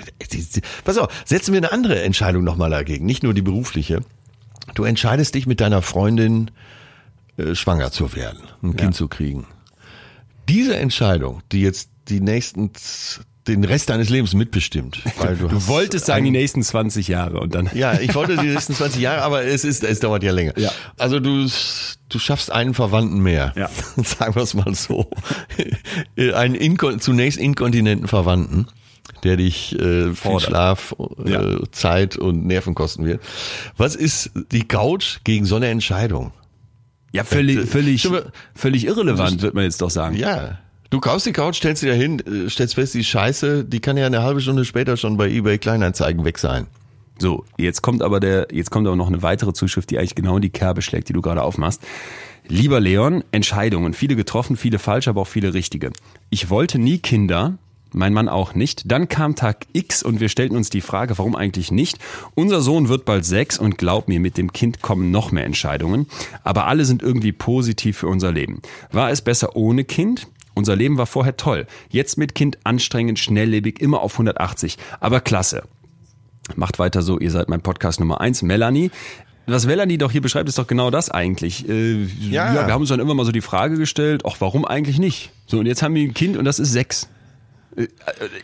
pass 0.85 0.99
auf, 0.99 1.09
setzen 1.25 1.53
wir 1.53 1.59
eine 1.59 1.73
andere 1.73 2.03
Entscheidung 2.03 2.45
nochmal 2.45 2.71
dagegen, 2.71 3.07
nicht 3.07 3.23
nur 3.23 3.35
die 3.35 3.43
berufliche. 3.43 4.03
Du 4.75 4.85
entscheidest 4.85 5.35
dich 5.35 5.47
mit 5.47 5.61
deiner 5.61 5.83
Freundin 5.83 6.51
äh, 7.37 7.55
schwanger 7.55 7.91
zu 7.91 8.15
werden, 8.15 8.41
ein 8.63 8.71
ja. 8.71 8.77
Kind 8.77 8.95
zu 8.95 9.09
kriegen. 9.09 9.47
Diese 10.49 10.77
Entscheidung, 10.77 11.43
die 11.51 11.63
jetzt 11.63 11.91
die 12.09 12.21
nächsten 12.21 12.71
den 13.49 13.65
Rest 13.65 13.91
deines 13.91 14.09
Lebens 14.09 14.35
mitbestimmt. 14.35 15.03
Weil 15.19 15.37
du, 15.37 15.49
du 15.49 15.67
wolltest 15.67 16.07
sagen, 16.07 16.25
die 16.25 16.31
nächsten 16.31 16.63
20 16.63 17.09
Jahre 17.09 17.41
und 17.41 17.55
dann. 17.55 17.71
Ja, 17.75 17.99
ich 17.99 18.15
wollte 18.15 18.37
die 18.37 18.49
nächsten 18.49 18.75
20 18.75 19.01
Jahre, 19.01 19.23
aber 19.23 19.45
es 19.45 19.65
ist, 19.65 19.85
es 19.85 20.01
dauert 20.01 20.23
ja 20.23 20.33
länger. 20.33 20.59
Ja. 20.59 20.71
Also 20.99 21.21
du, 21.21 21.49
du 22.09 22.19
schaffst 22.19 22.53
einen 22.53 22.75
Verwandten 22.75 23.21
mehr. 23.21 23.53
Ja. 23.57 23.69
Sagen 24.03 24.35
wir 24.35 24.43
es 24.43 24.55
mal 24.55 24.75
so. 24.75 25.11
einen 26.35 26.55
Inko 26.55 26.97
zunächst 26.97 27.39
inkontinenten 27.39 28.09
Verwandten 28.09 28.67
der 29.25 29.37
dich 29.37 29.79
äh, 29.79 30.15
viel 30.15 30.41
Schlaf, 30.41 30.95
äh, 31.25 31.31
ja. 31.31 31.59
Zeit 31.71 32.17
und 32.17 32.47
Nerven 32.47 32.75
kosten 32.75 33.05
wird. 33.05 33.21
Was 33.77 33.95
ist 33.95 34.31
die 34.51 34.67
Couch 34.67 35.19
gegen 35.25 35.45
so 35.45 35.57
eine 35.57 35.69
Entscheidung? 35.69 36.33
Ja, 37.13 37.25
völlig, 37.25 37.59
äh, 37.59 37.67
völlig, 37.67 38.09
völlig 38.55 38.87
irrelevant, 38.87 39.43
wird 39.43 39.55
man 39.55 39.65
jetzt 39.65 39.81
doch 39.81 39.91
sagen. 39.91 40.17
Ja. 40.17 40.59
Du 40.93 41.01
kaufst 41.01 41.25
die 41.25 41.33
Couch, 41.33 41.57
stellst 41.57 41.81
sie 41.81 41.89
da 41.89 41.95
hin, 41.95 42.21
äh, 42.21 42.51
stellst 42.51 42.75
fest, 42.75 42.93
die 42.93 43.03
Scheiße, 43.03 43.65
die 43.65 43.81
kann 43.81 43.97
ja 43.97 44.05
eine 44.05 44.23
halbe 44.23 44.43
Stunde 44.43 44.67
später 44.67 44.99
schon 44.99 45.17
bei 45.17 45.31
eBay 45.31 45.57
Kleinanzeigen 45.57 46.27
weg 46.27 46.37
sein. 46.37 46.67
So, 47.19 47.47
jetzt 47.57 47.81
kommt 47.81 48.03
aber 48.03 48.21
der, 48.21 48.49
jetzt 48.53 48.71
kommt 48.71 48.87
aber 48.87 48.95
noch 48.95 49.09
eine 49.09 49.23
weitere 49.23 49.55
Zuschrift, 49.55 49.89
die 49.89 49.99
eigentlich 49.99 50.15
genau 50.15 50.37
in 50.37 50.43
die 50.43 50.51
Kerbe 50.51 50.83
schlägt, 50.83 51.09
die 51.09 51.15
du 51.15 51.23
gerade 51.23 51.43
aufmachst. 51.43 51.81
Lieber 52.47 52.79
Leon, 52.79 53.25
Entscheidungen, 53.33 53.95
viele 53.95 54.17
getroffen, 54.17 54.59
viele 54.59 54.79
falsch, 54.79 55.09
aber 55.09 55.23
auch 55.23 55.29
viele 55.29 55.55
richtige. 55.55 55.93
Ich 56.29 56.51
wollte 56.51 56.79
nie 56.79 56.99
Kinder, 56.99 57.57
mein 57.95 58.13
Mann 58.13 58.29
auch 58.29 58.55
nicht. 58.55 58.83
Dann 58.85 59.09
kam 59.09 59.35
Tag 59.35 59.65
X 59.73 60.03
und 60.03 60.21
wir 60.21 60.29
stellten 60.29 60.59
uns 60.59 60.69
die 60.69 60.83
Frage, 60.83 61.17
warum 61.17 61.37
eigentlich 61.37 61.71
nicht? 61.71 62.01
Unser 62.35 62.61
Sohn 62.61 62.91
wird 62.91 63.07
bald 63.07 63.25
sechs 63.25 63.59
und 63.59 63.79
glaub 63.79 64.09
mir, 64.09 64.21
mit 64.21 64.37
dem 64.37 64.53
Kind 64.53 64.83
kommen 64.83 65.11
noch 65.11 65.33
mehr 65.33 65.47
Entscheidungen. 65.47 66.07
Aber 66.45 66.67
alle 66.67 66.85
sind 66.85 67.03
irgendwie 67.03 67.33
positiv 67.33 67.97
für 67.97 68.09
unser 68.09 68.31
Leben. 68.31 68.61
War 68.91 69.11
es 69.11 69.23
besser 69.23 69.57
ohne 69.57 69.85
Kind? 69.85 70.27
Unser 70.55 70.77
Leben 70.77 70.99
war 70.99 71.07
vorher 71.07 71.37
toll. 71.37 71.67
Jetzt 71.89 72.19
mit 72.19 72.35
Kind 72.35 72.59
anstrengend, 72.65 73.19
schnelllebig, 73.19 73.81
immer 73.81 74.01
auf 74.01 74.15
180. 74.15 74.79
Aber 75.01 75.21
klasse. 75.21 75.63
Macht 76.57 76.79
weiter 76.79 77.03
so, 77.03 77.19
ihr 77.19 77.31
seid 77.31 77.49
mein 77.49 77.63
Podcast 77.63 78.01
Nummer 78.01 78.21
eins. 78.21 78.43
Melanie, 78.43 78.91
was 79.47 79.67
Melanie 79.67 79.99
doch 79.99 80.13
hier 80.13 80.21
beschreibt, 80.21 80.49
ist 80.49 80.59
doch 80.59 80.67
genau 80.67 80.91
das 80.91 81.11
eigentlich. 81.11 81.69
Äh, 81.69 82.03
ja. 82.03 82.55
ja. 82.55 82.67
wir 82.67 82.73
haben 82.73 82.83
uns 82.83 82.91
dann 82.91 83.01
immer 83.01 83.15
mal 83.15 83.25
so 83.25 83.33
die 83.33 83.41
Frage 83.41 83.77
gestellt, 83.77 84.23
ach, 84.27 84.37
warum 84.41 84.65
eigentlich 84.65 84.99
nicht? 84.99 85.31
So, 85.47 85.59
und 85.59 85.67
jetzt 85.67 85.83
haben 85.83 85.95
wir 85.95 86.03
ein 86.03 86.15
Kind 86.15 86.37
und 86.37 86.45
das 86.45 86.59
ist 86.59 86.73
sechs 86.73 87.09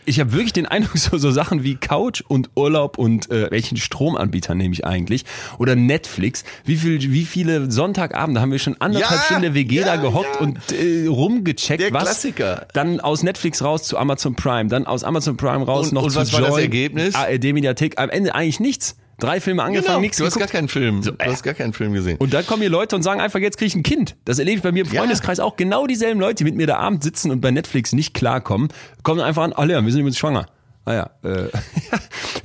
ich 0.05 0.19
habe 0.19 0.33
wirklich 0.33 0.53
den 0.53 0.65
Eindruck, 0.65 0.97
so, 0.97 1.17
so 1.17 1.31
Sachen 1.31 1.63
wie 1.63 1.75
Couch 1.75 2.21
und 2.27 2.49
Urlaub 2.55 2.97
und 2.97 3.29
äh, 3.29 3.51
welchen 3.51 3.77
Stromanbieter 3.77 4.55
nehme 4.55 4.73
ich 4.73 4.85
eigentlich 4.85 5.25
oder 5.57 5.75
Netflix. 5.75 6.43
Wie 6.65 6.77
viel, 6.77 6.99
wie 7.11 7.25
viele 7.25 7.69
Sonntagabende 7.71 8.41
haben 8.41 8.51
wir 8.51 8.59
schon 8.59 8.79
anderthalb 8.79 9.19
ja, 9.19 9.25
Stunden 9.25 9.41
der 9.43 9.53
WG 9.53 9.75
ja, 9.75 9.85
da 9.85 9.95
gehockt 9.97 10.35
ja. 10.35 10.41
und 10.41 10.71
äh, 10.71 11.07
rumgecheckt, 11.07 11.81
der 11.81 11.93
was 11.93 12.03
Klassiker. 12.03 12.67
dann 12.73 12.99
aus 12.99 13.23
Netflix 13.23 13.61
raus 13.61 13.83
zu 13.83 13.97
Amazon 13.97 14.35
Prime, 14.35 14.69
dann 14.69 14.87
aus 14.87 15.03
Amazon 15.03 15.37
Prime 15.37 15.65
raus 15.65 15.87
und, 15.87 15.93
noch 15.93 16.03
und 16.03 16.11
zu 16.11 16.19
was 16.19 16.31
Joy, 16.31 16.41
war 16.41 16.49
das 16.49 16.57
Ergebnis? 16.59 17.15
ARD 17.15 17.43
Mediathek. 17.53 17.99
Am 17.99 18.09
Ende 18.09 18.33
eigentlich 18.33 18.59
nichts. 18.59 18.95
Drei 19.19 19.41
Filme 19.41 19.63
angefangen, 19.63 19.87
Genau, 19.87 19.99
nichts 20.01 20.17
du 20.17 20.25
hast 20.25 20.33
gar 20.33 20.47
geguckt. 20.47 20.53
keinen 20.53 20.67
Film. 20.69 21.03
So, 21.03 21.11
du 21.11 21.17
äh. 21.23 21.29
hast 21.29 21.43
gar 21.43 21.53
keinen 21.53 21.73
Film 21.73 21.93
gesehen. 21.93 22.17
Und 22.17 22.33
dann 22.33 22.45
kommen 22.45 22.61
hier 22.61 22.69
Leute 22.71 22.95
und 22.95 23.03
sagen 23.03 23.21
einfach, 23.21 23.39
jetzt 23.39 23.57
kriege 23.57 23.67
ich 23.67 23.75
ein 23.75 23.83
Kind. 23.83 24.15
Das 24.25 24.39
erlebe 24.39 24.57
ich 24.57 24.63
bei 24.63 24.71
mir 24.71 24.85
im 24.85 24.91
Ja. 24.91 25.01
Freundeskreis 25.01 25.39
auch. 25.39 25.55
Genau 25.55 25.87
dieselben 25.87 26.19
Leute, 26.19 26.35
die 26.35 26.43
mit 26.45 26.55
mir 26.55 26.67
da 26.67 26.77
abends 26.77 27.05
sitzen 27.05 27.31
und 27.31 27.41
bei 27.41 27.51
Netflix 27.51 27.93
nicht 27.93 28.13
klarkommen, 28.13 28.69
kommen 29.03 29.21
einfach 29.21 29.43
an, 29.43 29.53
ah 29.53 29.65
ja, 29.65 29.83
wir 29.83 29.91
sind 29.91 30.01
übrigens 30.01 30.17
schwanger. 30.17 30.47
Ah 30.85 30.93
ja, 30.93 31.09
äh, 31.23 31.49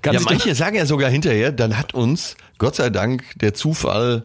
ja, 0.12 0.20
manche 0.20 0.55
sagen 0.55 0.77
ja 0.77 0.85
sogar 0.87 1.09
hinterher, 1.11 1.53
dann 1.53 1.79
hat 1.79 1.95
uns, 1.95 2.37
Gott 2.59 2.75
sei 2.77 2.91
Dank, 2.91 3.22
der 3.37 3.55
Zufall 3.55 4.25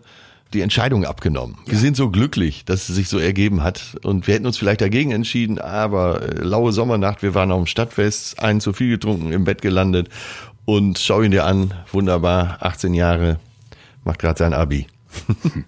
die 0.53 0.61
Entscheidung 0.61 1.05
abgenommen. 1.05 1.57
Wir 1.67 1.77
sind 1.77 1.95
so 1.95 2.09
glücklich, 2.09 2.65
dass 2.65 2.89
es 2.89 2.95
sich 2.95 3.07
so 3.07 3.19
ergeben 3.19 3.61
hat. 3.61 3.97
Und 4.01 4.25
wir 4.25 4.33
hätten 4.33 4.47
uns 4.47 4.57
vielleicht 4.57 4.81
dagegen 4.81 5.11
entschieden, 5.11 5.59
aber 5.59 6.23
äh, 6.23 6.41
laue 6.41 6.71
Sommernacht, 6.71 7.21
wir 7.21 7.35
waren 7.35 7.51
auf 7.51 7.59
dem 7.61 7.67
Stadtfest, 7.67 8.41
einen 8.41 8.59
zu 8.59 8.73
viel 8.73 8.89
getrunken, 8.89 9.31
im 9.31 9.43
Bett 9.43 9.61
gelandet. 9.61 10.09
Und 10.69 10.99
schau 10.99 11.23
ihn 11.23 11.31
dir 11.31 11.45
an, 11.45 11.73
wunderbar, 11.91 12.57
18 12.59 12.93
Jahre, 12.93 13.39
macht 14.03 14.19
gerade 14.19 14.37
sein 14.37 14.53
Abi. 14.53 14.85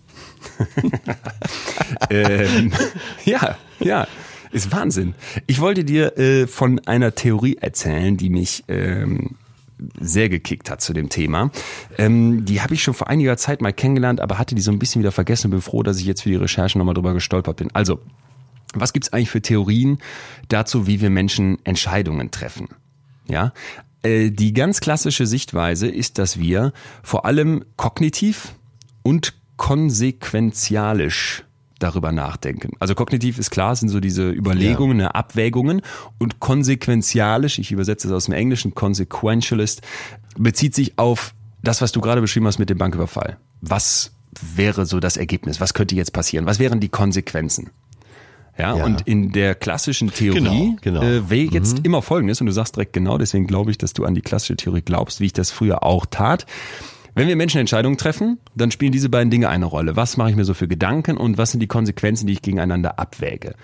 ähm, 2.12 2.72
ja, 3.26 3.58
ja, 3.80 4.08
ist 4.52 4.72
Wahnsinn. 4.72 5.16
Ich 5.48 5.60
wollte 5.60 5.84
dir 5.84 6.20
äh, 6.20 6.46
von 6.46 6.78
einer 6.86 7.16
Theorie 7.16 7.58
erzählen, 7.60 8.16
die 8.16 8.30
mich 8.30 8.64
ähm, 8.68 9.38
sehr 10.00 10.30
gekickt 10.30 10.70
hat 10.70 10.82
zu 10.82 10.94
dem 10.94 11.10
Thema. 11.10 11.50
Ähm, 11.98 12.46
die 12.46 12.62
habe 12.62 12.76
ich 12.76 12.84
schon 12.84 12.94
vor 12.94 13.08
einiger 13.08 13.38
Zeit 13.38 13.60
mal 13.60 13.74
kennengelernt, 13.74 14.22
aber 14.22 14.38
hatte 14.38 14.54
die 14.54 14.62
so 14.62 14.72
ein 14.72 14.78
bisschen 14.78 15.02
wieder 15.02 15.12
vergessen 15.12 15.48
und 15.48 15.52
bin 15.52 15.62
froh, 15.62 15.82
dass 15.82 15.98
ich 15.98 16.06
jetzt 16.06 16.22
für 16.22 16.30
die 16.30 16.36
Recherche 16.36 16.78
nochmal 16.78 16.94
drüber 16.94 17.16
gestolpert 17.16 17.58
bin. 17.58 17.72
Also, 17.74 17.98
was 18.76 18.94
gibt's 18.94 19.12
eigentlich 19.12 19.32
für 19.32 19.42
Theorien 19.42 19.98
dazu, 20.48 20.86
wie 20.86 21.02
wir 21.02 21.10
Menschen 21.10 21.58
Entscheidungen 21.64 22.30
treffen? 22.30 22.68
Ja, 23.28 23.52
die 24.04 24.54
ganz 24.54 24.80
klassische 24.80 25.28
Sichtweise 25.28 25.88
ist, 25.88 26.18
dass 26.18 26.40
wir 26.40 26.74
vor 27.04 27.26
allem 27.26 27.66
kognitiv 27.78 28.56
und 29.04 29.34
konsequenzialisch 29.58 31.44
darüber 31.78 32.12
nachdenken. 32.12 32.72
Also 32.80 32.96
kognitiv 32.96 33.38
ist 33.38 33.52
klar, 33.52 33.76
sind 33.76 33.90
so 33.90 34.00
diese 34.00 34.30
Überlegungen, 34.30 34.98
ne, 34.98 35.16
Abwägungen 35.16 35.82
und 36.20 36.40
konsequenzialisch, 36.40 37.60
ich 37.60 37.72
übersetze 37.72 38.08
es 38.08 38.14
aus 38.14 38.26
dem 38.26 38.34
Englischen, 38.34 38.74
consequentialist, 38.74 39.82
bezieht 40.38 40.76
sich 40.76 40.98
auf 40.98 41.34
das, 41.64 41.82
was 41.82 41.92
du 41.92 42.02
gerade 42.02 42.22
beschrieben 42.22 42.48
hast 42.48 42.60
mit 42.60 42.70
dem 42.70 42.78
Banküberfall. 42.78 43.38
Was 43.62 44.12
wäre 44.56 44.86
so 44.86 45.00
das 45.00 45.18
Ergebnis? 45.18 45.60
Was 45.60 45.74
könnte 45.74 45.96
jetzt 45.96 46.14
passieren? 46.14 46.46
Was 46.46 46.60
wären 46.60 46.80
die 46.80 46.90
Konsequenzen? 46.90 47.70
Ja, 48.58 48.78
Ja. 48.78 48.86
und 48.86 49.02
in 49.08 49.32
der 49.32 49.56
klassischen 49.56 50.12
Theorie 50.12 50.40
Genau, 50.40 50.76
genau. 50.82 51.02
Äh, 51.02 51.30
wäre 51.30 51.52
jetzt 51.54 51.86
immer 51.86 52.02
folgendes, 52.02 52.42
und 52.42 52.48
du 52.48 52.54
sagst 52.54 52.76
direkt 52.76 52.94
genau, 52.94 53.18
deswegen 53.18 53.48
glaube 53.48 53.72
ich, 53.72 53.78
dass 53.78 53.94
du 53.94 54.06
an 54.06 54.14
die 54.14 54.22
klassische 54.22 54.56
Theorie 54.58 54.82
glaubst, 54.82 55.20
wie 55.20 55.26
ich 55.28 55.34
das 55.34 55.52
früher 55.52 55.84
auch 55.84 56.06
tat. 56.06 56.46
Wenn 57.16 57.28
wir 57.28 57.36
Menschen 57.36 57.60
Entscheidungen 57.60 57.98
treffen, 57.98 58.40
dann 58.56 58.72
spielen 58.72 58.92
diese 58.94 59.10
beiden 59.10 59.32
Dinge 59.32 59.50
eine 59.50 59.66
Rolle. 59.66 59.96
Was 59.96 60.16
mache 60.16 60.30
ich 60.30 60.36
mir 60.36 60.46
so 60.46 60.54
für 60.54 60.68
Gedanken 60.68 61.18
und 61.18 61.38
was 61.38 61.52
sind 61.52 61.60
die 61.60 61.68
Konsequenzen, 61.68 62.28
die 62.28 62.34
ich 62.34 62.42
gegeneinander 62.42 63.00
abwäge? 63.00 63.56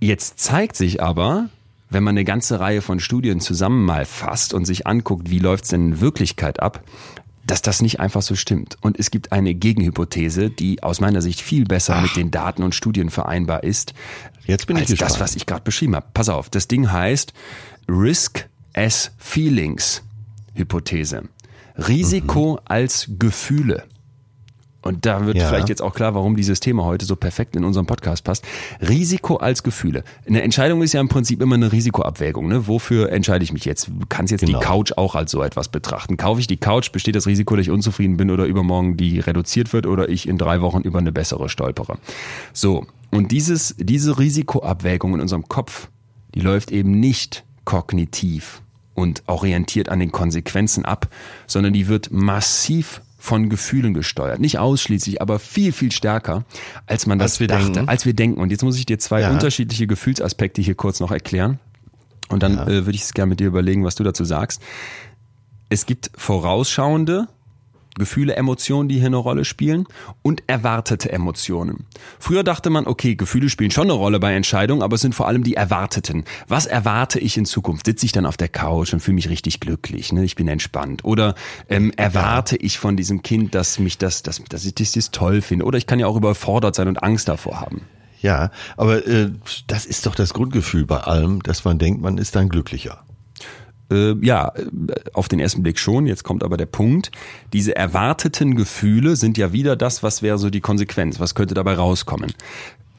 Jetzt 0.00 0.38
zeigt 0.40 0.76
sich 0.76 1.02
aber, 1.02 1.48
wenn 1.88 2.02
man 2.02 2.14
eine 2.14 2.24
ganze 2.24 2.58
Reihe 2.60 2.82
von 2.82 2.98
Studien 3.00 3.40
zusammen 3.40 3.84
mal 3.84 4.04
fasst 4.04 4.54
und 4.54 4.64
sich 4.64 4.86
anguckt, 4.86 5.30
wie 5.30 5.38
läuft's 5.38 5.68
denn 5.68 5.92
in 5.92 6.00
Wirklichkeit 6.00 6.60
ab, 6.60 6.82
dass 7.46 7.62
das 7.62 7.80
nicht 7.80 8.00
einfach 8.00 8.22
so 8.22 8.34
stimmt. 8.34 8.76
Und 8.80 8.98
es 8.98 9.10
gibt 9.10 9.32
eine 9.32 9.54
Gegenhypothese, 9.54 10.50
die 10.50 10.82
aus 10.82 11.00
meiner 11.00 11.22
Sicht 11.22 11.40
viel 11.40 11.64
besser 11.64 12.00
mit 12.00 12.16
den 12.16 12.30
Daten 12.30 12.62
und 12.62 12.74
Studien 12.74 13.10
vereinbar 13.10 13.62
ist, 13.64 13.94
Jetzt 14.46 14.66
bin 14.66 14.76
ich 14.76 14.82
als 14.82 14.90
das, 14.90 14.98
gespannt. 14.98 15.20
was 15.20 15.36
ich 15.36 15.46
gerade 15.46 15.62
beschrieben 15.62 15.96
habe. 15.96 16.06
Pass 16.14 16.28
auf, 16.28 16.50
das 16.50 16.68
Ding 16.68 16.90
heißt 16.90 17.32
Risk 17.88 18.48
as 18.74 19.10
Feelings 19.18 20.02
Hypothese. 20.54 21.22
Risiko 21.76 22.58
als 22.64 23.08
Gefühle. 23.18 23.84
Und 24.86 25.04
da 25.06 25.24
wird 25.26 25.36
Ja. 25.36 25.48
vielleicht 25.48 25.68
jetzt 25.68 25.82
auch 25.82 25.94
klar, 25.94 26.14
warum 26.14 26.36
dieses 26.36 26.60
Thema 26.60 26.84
heute 26.84 27.04
so 27.06 27.16
perfekt 27.16 27.56
in 27.56 27.64
unserem 27.64 27.86
Podcast 27.86 28.24
passt. 28.24 28.44
Risiko 28.80 29.36
als 29.36 29.62
Gefühle. 29.62 30.04
Eine 30.26 30.42
Entscheidung 30.42 30.82
ist 30.82 30.92
ja 30.92 31.00
im 31.00 31.08
Prinzip 31.08 31.40
immer 31.42 31.54
eine 31.56 31.72
Risikoabwägung. 31.72 32.48
Ne? 32.48 32.66
Wofür 32.66 33.10
entscheide 33.12 33.44
ich 33.44 33.52
mich 33.52 33.64
jetzt? 33.64 33.88
Du 33.88 34.06
kannst 34.08 34.30
jetzt 34.30 34.44
Genau. 34.44 34.58
die 34.58 34.64
Couch 34.64 34.92
auch 34.96 35.14
als 35.14 35.30
so 35.30 35.42
etwas 35.42 35.68
betrachten. 35.68 36.16
Kaufe 36.16 36.40
ich 36.40 36.46
die 36.46 36.56
Couch, 36.56 36.92
besteht 36.92 37.16
das 37.16 37.26
Risiko, 37.26 37.56
dass 37.56 37.62
ich 37.66 37.70
unzufrieden 37.70 38.16
bin 38.16 38.30
oder 38.30 38.44
übermorgen 38.46 38.96
die 38.96 39.18
reduziert 39.20 39.72
wird 39.72 39.86
oder 39.86 40.08
ich 40.08 40.28
in 40.28 40.38
drei 40.38 40.60
Wochen 40.60 40.80
über 40.82 40.98
eine 40.98 41.12
bessere 41.12 41.48
stolpere. 41.48 41.98
So. 42.52 42.86
Und 43.10 43.30
dieses, 43.32 43.74
diese 43.78 44.18
Risikoabwägung 44.18 45.14
in 45.14 45.20
unserem 45.20 45.48
Kopf, 45.48 45.88
die 46.34 46.40
läuft 46.40 46.70
eben 46.72 46.98
nicht 46.98 47.44
kognitiv 47.64 48.62
und 48.94 49.22
orientiert 49.26 49.88
an 49.88 50.00
den 50.00 50.10
Konsequenzen 50.12 50.84
ab, 50.84 51.08
sondern 51.46 51.72
die 51.72 51.88
wird 51.88 52.10
massiv 52.10 53.02
von 53.26 53.48
Gefühlen 53.50 53.92
gesteuert. 53.92 54.38
Nicht 54.38 54.58
ausschließlich, 54.60 55.20
aber 55.20 55.38
viel, 55.40 55.72
viel 55.72 55.90
stärker, 55.90 56.44
als 56.86 57.06
man 57.06 57.18
das 57.18 57.32
Als 57.32 57.40
wir 57.40 57.48
dachte, 57.48 57.72
denken. 57.72 57.88
als 57.88 58.06
wir 58.06 58.14
denken. 58.14 58.40
Und 58.40 58.50
jetzt 58.50 58.62
muss 58.62 58.78
ich 58.78 58.86
dir 58.86 58.98
zwei 59.00 59.22
Ja. 59.22 59.30
unterschiedliche 59.32 59.88
Gefühlsaspekte 59.88 60.62
hier 60.62 60.76
kurz 60.76 61.00
noch 61.00 61.10
erklären. 61.10 61.58
Und 62.28 62.42
dann 62.42 62.56
äh, 62.58 62.86
würde 62.86 62.92
ich 62.92 63.02
es 63.02 63.12
gerne 63.14 63.30
mit 63.30 63.40
dir 63.40 63.48
überlegen, 63.48 63.84
was 63.84 63.96
du 63.96 64.04
dazu 64.04 64.24
sagst. 64.24 64.62
Es 65.68 65.86
gibt 65.86 66.10
vorausschauende 66.16 67.26
Gefühle, 67.98 68.36
Emotionen, 68.36 68.88
die 68.88 68.96
hier 68.96 69.06
eine 69.06 69.16
Rolle 69.16 69.44
spielen 69.44 69.86
und 70.22 70.42
erwartete 70.46 71.10
Emotionen. 71.12 71.86
Früher 72.18 72.44
dachte 72.44 72.70
man, 72.70 72.86
okay, 72.86 73.16
Gefühle 73.16 73.48
spielen 73.48 73.70
schon 73.70 73.84
eine 73.84 73.94
Rolle 73.94 74.20
bei 74.20 74.34
Entscheidungen, 74.34 74.82
aber 74.82 74.94
es 74.94 75.00
sind 75.00 75.14
vor 75.14 75.28
allem 75.28 75.42
die 75.42 75.54
erwarteten. 75.54 76.24
Was 76.48 76.66
erwarte 76.66 77.18
ich 77.18 77.36
in 77.36 77.46
Zukunft? 77.46 77.86
Sitze 77.86 78.06
ich 78.06 78.12
dann 78.12 78.26
auf 78.26 78.36
der 78.36 78.48
Couch 78.48 78.92
und 78.92 79.00
fühle 79.00 79.16
mich 79.16 79.28
richtig 79.28 79.60
glücklich, 79.60 80.12
ne? 80.12 80.24
ich 80.24 80.36
bin 80.36 80.48
entspannt? 80.48 81.04
Oder 81.04 81.34
ähm, 81.68 81.92
erwarte 81.96 82.56
ich 82.56 82.78
von 82.78 82.96
diesem 82.96 83.22
Kind, 83.22 83.54
dass 83.54 83.78
mich 83.78 83.98
das, 83.98 84.22
dass, 84.22 84.42
dass 84.48 84.64
ich 84.64 84.74
das, 84.74 84.92
das 84.92 85.10
toll 85.10 85.40
finde? 85.40 85.64
Oder 85.64 85.78
ich 85.78 85.86
kann 85.86 85.98
ja 85.98 86.06
auch 86.06 86.16
überfordert 86.16 86.74
sein 86.74 86.88
und 86.88 87.02
Angst 87.02 87.28
davor 87.28 87.60
haben. 87.60 87.82
Ja, 88.20 88.50
aber 88.76 89.06
äh, 89.06 89.30
das 89.66 89.86
ist 89.86 90.06
doch 90.06 90.14
das 90.14 90.34
Grundgefühl 90.34 90.86
bei 90.86 90.98
allem, 90.98 91.42
dass 91.42 91.64
man 91.64 91.78
denkt, 91.78 92.00
man 92.00 92.18
ist 92.18 92.34
dann 92.34 92.48
glücklicher. 92.48 93.05
Äh, 93.90 94.14
ja, 94.24 94.52
äh, 94.56 94.64
auf 95.12 95.28
den 95.28 95.40
ersten 95.40 95.62
Blick 95.62 95.78
schon. 95.78 96.06
Jetzt 96.06 96.24
kommt 96.24 96.42
aber 96.42 96.56
der 96.56 96.66
Punkt. 96.66 97.10
Diese 97.52 97.76
erwarteten 97.76 98.56
Gefühle 98.56 99.16
sind 99.16 99.38
ja 99.38 99.52
wieder 99.52 99.76
das, 99.76 100.02
was 100.02 100.22
wäre 100.22 100.38
so 100.38 100.50
die 100.50 100.60
Konsequenz. 100.60 101.20
Was 101.20 101.34
könnte 101.34 101.54
dabei 101.54 101.74
rauskommen? 101.74 102.32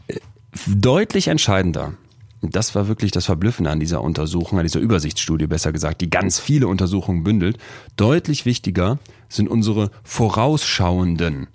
Äh, 0.07 0.19
Deutlich 0.67 1.27
entscheidender. 1.27 1.93
Das 2.41 2.75
war 2.75 2.87
wirklich 2.87 3.11
das 3.11 3.25
Verblüffende 3.25 3.71
an 3.71 3.79
dieser 3.79 4.01
Untersuchung, 4.01 4.59
an 4.59 4.65
dieser 4.65 4.79
Übersichtsstudie 4.79 5.47
besser 5.47 5.71
gesagt, 5.71 6.01
die 6.01 6.09
ganz 6.09 6.39
viele 6.39 6.67
Untersuchungen 6.67 7.23
bündelt. 7.23 7.57
Deutlich 7.95 8.45
wichtiger 8.45 8.99
sind 9.27 9.49
unsere 9.49 9.89
vorausschauenden 10.03 11.47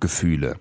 Gefühle. 0.00 0.56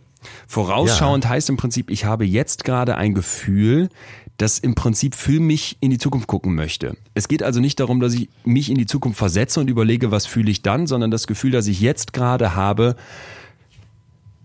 Vorausschauend 0.47 1.28
heißt 1.28 1.49
im 1.49 1.57
Prinzip, 1.57 1.89
ich 1.89 2.05
habe 2.05 2.26
jetzt 2.26 2.63
gerade 2.63 2.95
ein 2.95 3.13
Gefühl, 3.13 3.89
das 4.38 4.59
im 4.59 4.75
Prinzip 4.75 5.15
für 5.15 5.39
mich 5.39 5.77
in 5.79 5.91
die 5.91 5.97
Zukunft 5.97 6.27
gucken 6.27 6.55
möchte. 6.55 6.97
Es 7.13 7.27
geht 7.27 7.41
also 7.41 7.59
nicht 7.59 7.79
darum, 7.79 7.99
dass 7.99 8.13
ich 8.13 8.29
mich 8.43 8.69
in 8.69 8.77
die 8.77 8.86
Zukunft 8.86 9.17
versetze 9.17 9.59
und 9.59 9.69
überlege, 9.69 10.11
was 10.11 10.25
fühle 10.25 10.51
ich 10.51 10.61
dann, 10.61 10.88
sondern 10.88 11.11
das 11.11 11.27
Gefühl, 11.27 11.51
das 11.51 11.67
ich 11.67 11.79
jetzt 11.79 12.13
gerade 12.13 12.55
habe, 12.55 12.95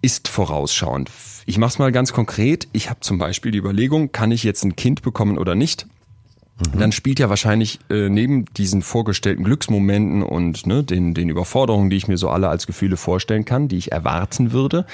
ist 0.02 0.28
vorausschauend. 0.28 1.10
Ich 1.46 1.58
mache 1.58 1.70
es 1.70 1.78
mal 1.78 1.92
ganz 1.92 2.12
konkret. 2.12 2.68
Ich 2.72 2.88
habe 2.88 3.00
zum 3.00 3.18
Beispiel 3.18 3.52
die 3.52 3.58
Überlegung, 3.58 4.12
kann 4.12 4.30
ich 4.30 4.44
jetzt 4.44 4.64
ein 4.64 4.76
Kind 4.76 5.02
bekommen 5.02 5.38
oder 5.38 5.54
nicht? 5.54 5.86
Dann 6.76 6.92
spielt 6.92 7.18
ja 7.18 7.30
wahrscheinlich 7.30 7.80
äh, 7.88 8.10
neben 8.10 8.44
diesen 8.44 8.82
vorgestellten 8.82 9.44
Glücksmomenten 9.44 10.22
und 10.22 10.66
ne, 10.66 10.84
den, 10.84 11.14
den 11.14 11.30
Überforderungen, 11.30 11.88
die 11.88 11.96
ich 11.96 12.06
mir 12.06 12.18
so 12.18 12.28
alle 12.28 12.48
als 12.48 12.66
Gefühle 12.66 12.98
vorstellen 12.98 13.46
kann, 13.46 13.68
die 13.68 13.78
ich 13.78 13.92
erwarten 13.92 14.52
würde, 14.52 14.84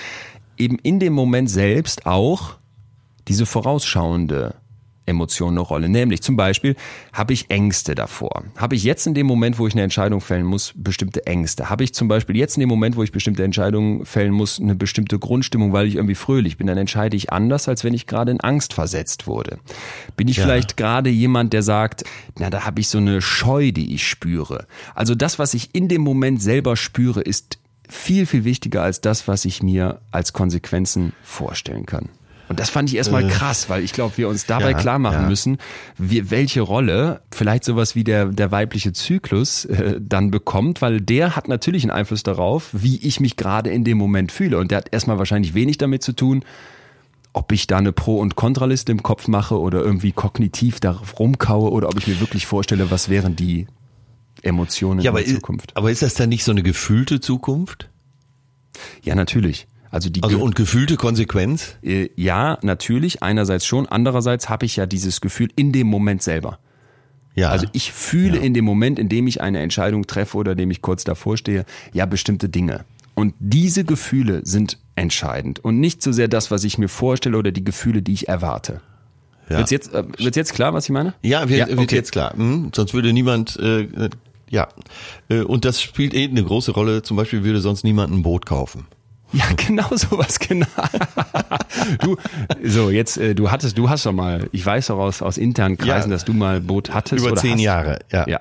eben 0.57 0.79
in 0.79 1.01
dem 1.01 1.13
Moment 1.13 1.51
selbst 1.51 2.07
auch 2.07 2.55
diese 3.27 3.47
vorausschauende 3.47 4.55
Emotion 5.07 5.53
eine 5.53 5.61
Rolle. 5.61 5.89
Nämlich 5.89 6.23
zum 6.23 6.37
Beispiel, 6.37 6.77
habe 7.13 7.33
ich 7.33 7.51
Ängste 7.51 7.95
davor? 7.95 8.45
Habe 8.57 8.75
ich 8.75 8.85
jetzt 8.85 9.07
in 9.07 9.15
dem 9.15 9.27
Moment, 9.27 9.59
wo 9.59 9.67
ich 9.67 9.75
eine 9.75 9.83
Entscheidung 9.83 10.21
fällen 10.21 10.45
muss, 10.45 10.73
bestimmte 10.77 11.27
Ängste? 11.27 11.71
Habe 11.71 11.85
ich 11.85 11.95
zum 11.95 12.09
Beispiel 12.09 12.37
jetzt 12.37 12.57
in 12.57 12.61
dem 12.61 12.69
Moment, 12.69 12.97
wo 12.97 13.03
ich 13.03 13.13
bestimmte 13.13 13.45
Entscheidungen 13.45 14.05
fällen 14.05 14.33
muss, 14.33 14.61
eine 14.61 14.75
bestimmte 14.75 15.19
Grundstimmung, 15.19 15.73
weil 15.73 15.87
ich 15.87 15.95
irgendwie 15.97 16.15
fröhlich 16.15 16.57
bin? 16.59 16.67
Dann 16.67 16.79
entscheide 16.79 17.17
ich 17.17 17.33
anders, 17.33 17.69
als 17.69 17.85
wenn 17.85 17.95
ich 17.95 18.07
gerade 18.07 18.33
in 18.33 18.41
Angst 18.41 18.75
versetzt 18.75 19.27
wurde. 19.27 19.59
Bin 20.17 20.29
ich 20.29 20.37
Ja. 20.37 20.45
vielleicht 20.45 20.77
gerade 20.77 21.11
jemand, 21.11 21.53
der 21.53 21.63
sagt, 21.63 22.05
na, 22.39 22.51
da 22.51 22.65
habe 22.65 22.81
ich 22.81 22.89
so 22.89 22.99
eine 22.99 23.23
Scheu, 23.23 23.73
die 23.73 23.95
ich 23.95 24.07
spüre. 24.07 24.67
Also 24.95 25.15
das, 25.15 25.39
was 25.39 25.55
ich 25.55 25.75
in 25.75 25.89
dem 25.89 26.03
Moment 26.03 26.43
selber 26.43 26.77
spüre, 26.77 27.21
ist 27.21 27.59
viel, 27.89 28.27
viel 28.27 28.45
wichtiger 28.45 28.83
als 28.83 29.01
das, 29.01 29.29
was 29.29 29.45
ich 29.45 29.63
mir 29.63 30.01
als 30.11 30.33
Konsequenzen 30.33 31.13
vorstellen 31.23 31.87
kann. 31.87 32.09
Und 32.49 32.61
das 32.61 32.71
fand 32.71 32.89
ich 32.89 32.97
erstmal 32.97 33.27
krass, 33.27 33.69
weil 33.69 33.83
ich 33.83 33.93
glaube, 33.93 34.17
wir 34.17 34.29
uns 34.29 34.47
dabei 34.47 34.71
ja, 34.71 34.77
klar 34.77 34.99
machen 34.99 35.23
ja. 35.23 35.29
müssen, 35.29 35.59
wie, 35.99 36.31
welche 36.31 36.61
Rolle 36.61 37.23
vielleicht 37.33 37.65
sowas 37.65 37.95
wie 37.95 38.05
der, 38.05 38.27
der 38.27 38.53
weibliche 38.53 38.93
Zyklus 38.93 39.65
äh, 39.65 40.01
dann 40.01 40.31
bekommt, 40.31 40.81
weil 40.81 41.01
der 41.01 41.35
hat 41.35 41.49
natürlich 41.49 41.83
einen 41.83 41.91
Einfluss 41.91 42.23
darauf, 42.23 42.71
wie 42.73 42.97
ich 42.99 43.21
mich 43.21 43.37
gerade 43.37 43.71
in 43.71 43.85
dem 43.85 43.99
Moment 43.99 44.31
fühle. 44.31 44.59
Und 44.59 44.71
der 44.71 44.79
hat 44.79 44.93
erstmal 44.93 45.19
wahrscheinlich 45.19 45.55
wenig 45.55 45.79
damit 45.79 46.03
zu 46.03 46.13
tun, 46.13 46.45
ob 47.33 47.53
ich 47.53 47.67
da 47.67 47.79
eine 47.79 47.93
Pro- 47.93 48.19
und 48.19 48.35
Kontraliste 48.37 48.93
im 48.93 49.03
Kopf 49.03 49.29
mache 49.29 49.61
oder 49.61 49.83
irgendwie 49.83 50.13
kognitiv 50.13 50.81
darauf 50.81 51.19
rumkaue 51.19 51.71
oder 51.71 51.89
ob 51.89 51.99
ich 51.99 52.07
mir 52.07 52.19
wirklich 52.21 52.47
vorstelle, 52.47 52.91
was 52.91 53.09
wären 53.09 53.37
die 53.37 53.67
Emotionen 54.43 55.01
Ja, 55.01 55.11
in 55.11 55.17
der 55.17 55.35
Zukunft. 55.35 55.77
aber 55.77 55.91
ist 55.91 56.03
das 56.03 56.15
dann 56.15 56.29
nicht 56.29 56.45
so 56.45 56.53
eine 56.53 56.63
gefühlte 56.63 57.21
Zukunft? 57.21 57.91
Ja, 59.03 59.15
natürlich. 59.15 59.67
Also 59.91 60.11
die 60.11 60.23
Also 60.23 60.39
und 60.41 60.55
gefühlte 60.57 60.97
Konsequenz? 60.97 61.77
äh, 61.83 62.09
ja, 62.17 62.59
natürlich, 62.63 63.23
einerseits 63.23 63.67
schon, 63.67 63.87
andererseits 63.87 64.49
habe 64.49 64.67
ich 64.67 64.77
ja 64.77 64.87
dieses 64.87 65.21
Gefühl 65.21 65.49
in 65.57 65.73
dem 65.73 65.87
Moment 65.87 66.23
selber. 66.23 66.59
Ja. 67.35 67.51
Also 67.51 67.67
ich 67.73 67.93
fühle 67.93 68.39
Ja. 68.39 68.43
in 68.43 68.55
dem 68.55 68.65
Moment, 68.65 68.99
in 68.99 69.09
dem 69.09 69.27
ich 69.27 69.41
eine 69.41 69.61
Entscheidung 69.61 70.07
treffe 70.07 70.37
oder 70.39 70.53
in 70.53 70.59
dem 70.59 70.71
ich 70.71 70.83
kurz 70.83 71.05
davor 71.05 71.37
stehe, 71.37 71.65
ja 71.93 72.07
bestimmte 72.07 72.49
Dinge. 72.49 72.85
Und 73.15 73.35
diese 73.39 73.85
Gefühle 73.85 74.41
sind 74.45 74.79
entscheidend 74.95 75.61
und 75.65 75.79
nicht 75.81 76.03
so 76.03 76.13
sehr 76.13 76.29
das, 76.29 76.51
was 76.51 76.65
ich 76.65 76.79
mir 76.79 76.89
vorstelle 76.89 77.37
oder 77.39 77.53
die 77.53 77.65
Gefühle, 77.65 78.03
die 78.03 78.13
ich 78.13 78.29
erwarte. 78.29 78.81
ja. 79.49 79.59
Wird's 79.59 79.71
jetzt, 79.71 79.95
äh, 79.95 80.05
wird's 80.19 80.37
jetzt 80.37 80.53
klar, 80.55 80.75
was 80.75 80.85
ich 80.85 80.91
meine? 80.91 81.15
Ja, 81.23 81.49
wird, 81.49 81.69
wird 81.69 81.79
okay. 81.79 81.95
jetzt 81.95 82.13
klar. 82.13 82.33
Hm, 82.35 82.73
sonst 82.75 82.93
würde 82.95 83.13
niemand, 83.13 83.57
äh, 83.59 83.83
äh, 83.83 84.11
ja. 84.51 84.69
Und 85.29 85.65
das 85.65 85.81
spielt 85.83 86.15
eh 86.15 86.25
eine 86.25 86.43
große 86.45 86.73
Rolle. 86.73 87.03
Zum 87.03 87.17
Beispiel 87.17 87.43
würde 87.45 87.61
sonst 87.61 87.85
niemand 87.85 88.13
ein 88.13 88.23
Boot 88.23 88.47
kaufen. 88.47 88.87
Ja, 89.33 89.45
genau 89.57 89.89
sowas, 89.97 90.39
genau. 90.39 90.67
du, 92.01 92.17
so 92.65 92.91
jetzt, 92.91 93.17
äh, 93.19 93.35
du 93.35 93.51
hattest, 93.51 93.77
du 93.79 93.91
hast 93.91 94.07
doch 94.07 94.13
mal, 94.13 94.49
ich 94.53 94.65
weiß 94.65 94.87
doch 94.89 94.99
aus, 94.99 95.23
aus 95.23 95.37
internen 95.39 95.77
Kreisen, 95.79 96.11
Ja. 96.11 96.17
dass 96.17 96.25
du 96.25 96.33
mal 96.33 96.61
Boot 96.61 96.95
hattest. 96.95 97.25
Über 97.27 97.37
zehn 97.37 97.55
hast. 97.55 97.61
Jahre, 97.61 97.99
ja. 98.13 98.27
Ja. 98.29 98.41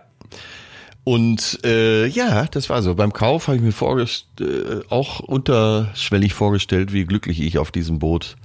Und 1.04 1.60
äh, 1.64 2.08
ja, 2.08 2.46
das 2.46 2.70
war 2.70 2.82
so. 2.82 2.96
Beim 2.96 3.14
Kauf 3.14 3.48
habe 3.48 3.58
ich 3.58 3.64
mir 3.64 3.72
vorgest 3.72 4.26
äh, 4.42 4.82
auch 4.90 5.20
unterschwellig 5.20 6.34
vorgestellt, 6.34 6.94
wie 6.94 7.06
glücklich 7.06 7.42
ich 7.42 7.60
auf 7.60 7.72
diesem 7.72 8.00
Boot 8.00 8.36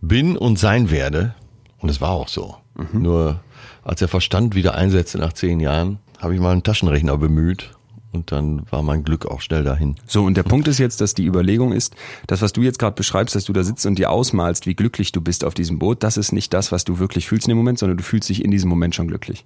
bin 0.00 0.36
und 0.36 0.58
sein 0.58 0.90
werde. 0.90 1.34
Und 1.78 1.90
es 1.90 2.00
war 2.00 2.10
auch 2.10 2.28
so. 2.28 2.56
Nur 2.92 3.40
als 3.84 3.98
der 3.98 4.08
Verstand 4.08 4.54
wieder 4.54 4.74
einsetzte 4.74 5.18
nach 5.18 5.34
zehn 5.34 5.60
Jahren, 5.60 5.98
habe 6.18 6.34
ich 6.34 6.40
mal 6.40 6.52
einen 6.52 6.62
Taschenrechner 6.62 7.18
bemüht 7.18 7.70
und 8.12 8.32
dann 8.32 8.62
war 8.70 8.82
mein 8.82 9.04
Glück 9.04 9.26
auch 9.26 9.40
schnell 9.40 9.64
dahin. 9.64 9.96
So, 10.06 10.24
und 10.24 10.36
der 10.36 10.42
Punkt 10.42 10.66
ist 10.68 10.78
jetzt, 10.78 11.00
dass 11.00 11.14
die 11.14 11.24
Überlegung 11.26 11.72
ist, 11.72 11.94
das, 12.26 12.42
was 12.42 12.52
du 12.52 12.62
jetzt 12.62 12.78
gerade 12.78 12.96
beschreibst, 12.96 13.34
dass 13.34 13.44
du 13.44 13.52
da 13.52 13.62
sitzt 13.62 13.86
und 13.86 13.98
dir 13.98 14.10
ausmalst, 14.10 14.66
wie 14.66 14.74
glücklich 14.74 15.12
du 15.12 15.20
bist 15.20 15.44
auf 15.44 15.54
diesem 15.54 15.78
Boot, 15.78 16.02
das 16.02 16.16
ist 16.16 16.32
nicht 16.32 16.52
das, 16.52 16.72
was 16.72 16.84
du 16.84 16.98
wirklich 16.98 17.28
fühlst 17.28 17.46
in 17.46 17.50
dem 17.50 17.58
Moment, 17.58 17.78
sondern 17.78 17.98
du 17.98 18.04
fühlst 18.04 18.28
dich 18.28 18.44
in 18.44 18.50
diesem 18.50 18.68
Moment 18.68 18.94
schon 18.94 19.08
glücklich. 19.08 19.44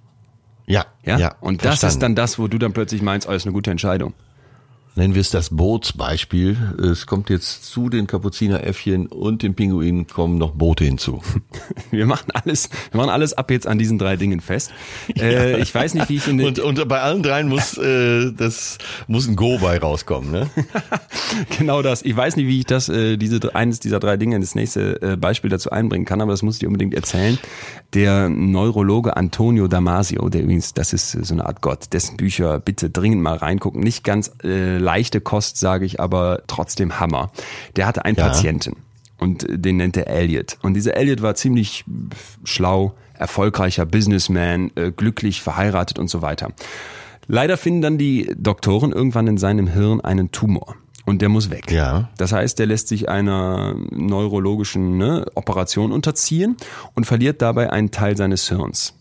Ja, 0.67 0.85
Ja? 1.03 1.17
ja. 1.19 1.35
und 1.41 1.63
das 1.63 1.75
ist 1.75 1.79
verstanden. 1.81 2.01
dann 2.01 2.15
das, 2.15 2.39
wo 2.39 2.47
du 2.47 2.57
dann 2.57 2.73
plötzlich 2.73 3.01
meinst, 3.01 3.27
oh, 3.27 3.31
das 3.31 3.43
ist 3.43 3.45
eine 3.45 3.53
gute 3.53 3.69
Entscheidung. 3.69 4.13
Nennen 4.97 5.13
wir 5.13 5.19
es 5.19 5.29
das 5.29 5.49
Bootsbeispiel. 5.49 6.55
Es 6.81 7.05
kommt 7.05 7.29
jetzt 7.29 7.65
zu 7.65 7.89
den 7.89 8.07
Kapuzineräffchen 8.07 9.07
und 9.07 9.43
den 9.43 9.53
Pinguinen 9.53 10.07
kommen 10.07 10.37
noch 10.37 10.51
Boote 10.51 10.85
hinzu. 10.85 11.21
Wir 11.91 12.05
machen 12.05 12.27
alles, 12.33 12.69
wir 12.91 12.99
machen 12.99 13.09
alles 13.09 13.33
ab 13.33 13.51
jetzt 13.51 13.67
an 13.67 13.77
diesen 13.77 13.97
drei 13.97 14.15
Dingen 14.15 14.41
fest. 14.41 14.71
Äh, 15.17 15.61
ich 15.61 15.73
weiß 15.73 15.93
nicht, 15.93 16.09
wie 16.09 16.17
ich 16.17 16.27
in 16.27 16.37
den, 16.37 16.47
Und, 16.47 16.59
und 16.59 16.87
bei 16.87 16.99
allen 16.99 17.23
dreien 17.23 17.47
muss 17.47 17.77
äh, 17.77 18.31
das 18.33 18.77
muss 19.07 19.27
ein 19.27 19.35
Go 19.35 19.57
bei 19.59 19.77
rauskommen, 19.77 20.29
ne? 20.31 20.49
Genau 21.57 21.81
das. 21.81 22.01
Ich 22.03 22.15
weiß 22.15 22.35
nicht, 22.35 22.47
wie 22.47 22.59
ich 22.59 22.65
das, 22.65 22.89
äh, 22.89 23.17
diese 23.17 23.55
eines 23.55 23.79
dieser 23.79 23.99
drei 23.99 24.17
Dinge 24.17 24.35
in 24.35 24.41
das 24.41 24.55
nächste 24.55 25.01
äh, 25.01 25.15
Beispiel 25.15 25.49
dazu 25.49 25.71
einbringen 25.71 26.05
kann, 26.05 26.21
aber 26.21 26.31
das 26.31 26.41
muss 26.41 26.55
ich 26.55 26.59
dir 26.59 26.67
unbedingt 26.67 26.93
erzählen. 26.93 27.37
Der 27.93 28.29
Neurologe 28.29 29.15
Antonio 29.15 29.67
Damasio, 29.67 30.27
der 30.29 30.43
übrigens, 30.43 30.73
das 30.73 30.91
ist 30.91 31.11
so 31.11 31.33
eine 31.33 31.45
Art 31.45 31.61
Gott, 31.61 31.93
dessen 31.93 32.17
Bücher 32.17 32.59
bitte 32.59 32.89
dringend 32.89 33.21
mal 33.21 33.37
reingucken. 33.37 33.81
Nicht 33.81 34.03
ganz 34.03 34.31
äh, 34.43 34.77
leichte 34.85 35.19
Kost, 35.19 35.57
sage 35.57 35.85
ich, 35.85 35.99
aber 35.99 36.43
trotzdem 36.47 36.99
Hammer. 36.99 37.31
Der 37.75 37.87
hatte 37.87 38.05
einen 38.05 38.15
Ja. 38.17 38.27
Patienten 38.27 38.77
und 39.17 39.45
den 39.49 39.77
nennt 39.77 39.97
er 39.97 40.07
Elliot. 40.07 40.57
Und 40.61 40.75
dieser 40.75 40.95
Elliot 40.95 41.21
war 41.21 41.35
ziemlich 41.35 41.83
schlau, 42.43 42.93
erfolgreicher 43.17 43.85
Businessman, 43.85 44.71
äh, 44.75 44.91
glücklich, 44.91 45.41
verheiratet 45.41 45.99
und 45.99 46.09
so 46.09 46.21
weiter. 46.21 46.51
Leider 47.27 47.57
finden 47.57 47.81
dann 47.81 47.97
die 47.97 48.31
Doktoren 48.37 48.91
irgendwann 48.91 49.27
in 49.27 49.37
seinem 49.37 49.67
Hirn 49.67 49.99
einen 50.01 50.31
Tumor. 50.31 50.75
Und 51.05 51.21
der 51.21 51.29
muss 51.29 51.49
weg. 51.51 51.71
Ja. 51.71 52.09
Das 52.17 52.31
heißt, 52.31 52.57
der 52.57 52.65
lässt 52.65 52.87
sich 52.87 53.09
einer 53.09 53.75
neurologischen 53.91 54.97
ne, 54.97 55.25
Operation 55.35 55.91
unterziehen 55.91 56.57
und 56.95 57.05
verliert 57.05 57.41
dabei 57.41 57.71
einen 57.71 57.91
Teil 57.91 58.17
seines 58.17 58.49
Hirns. 58.49 58.95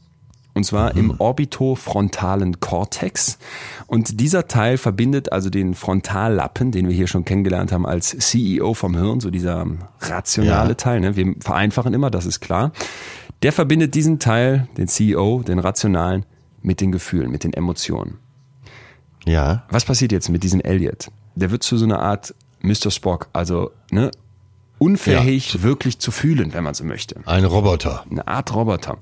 Und 0.55 0.65
zwar 0.65 0.97
im 0.97 1.19
orbitofrontalen 1.19 2.61
Kortex. 2.61 3.39
Und 3.89 4.21
dieser 4.21 4.47
Teil 4.47 4.79
verbindet 4.79 5.33
also 5.33 5.51
den 5.51 5.75
Frontallappen, 5.75 6.71
den 6.71 6.87
wir 6.89 6.95
hier 6.95 7.09
schon 7.09 7.25
kennengelernt 7.25 7.73
haben 7.73 7.85
als 7.87 8.17
CEO 8.17 8.73
vom 8.75 8.97
Hirn, 8.97 9.19
so 9.19 9.31
dieser 9.31 9.67
rationale 10.01 10.71
Ja. 10.71 10.75
Teil. 10.75 11.01
Ne? 11.01 11.17
Wir 11.17 11.35
vereinfachen 11.41 11.93
immer, 11.93 12.11
das 12.11 12.25
ist 12.25 12.39
klar. 12.41 12.71
Der 13.43 13.53
verbindet 13.53 13.95
diesen 13.97 14.21
Teil, 14.21 14.69
den 14.79 14.87
CEO, 14.87 15.43
den 15.43 15.59
rationalen, 15.59 16.25
mit 16.63 16.81
den 16.81 16.93
Gefühlen, 16.93 17.31
mit 17.31 17.43
den 17.45 17.53
Emotionen. 17.53 18.19
Ja. 19.27 19.65
Was 19.71 19.85
passiert 19.85 20.13
jetzt 20.13 20.29
mit 20.29 20.43
diesem 20.45 20.61
Elliot? 20.61 21.11
Der 21.35 21.51
wird 21.51 21.63
zu 21.63 21.77
so 21.77 21.85
einer 21.85 22.01
Art 22.01 22.35
Mr. 22.61 22.91
Spock, 22.91 23.29
also 23.33 23.73
ne, 23.91 24.11
unfähig 24.85 25.63
wirklich 25.63 25.99
zu 25.99 26.11
fühlen, 26.11 26.53
wenn 26.53 26.65
man 26.65 26.75
so 26.75 26.85
möchte. 26.85 27.17
Ein 27.27 27.45
Roboter. 27.45 28.05
Eine 28.11 28.27
Art 28.29 28.55
Roboter. 28.55 28.99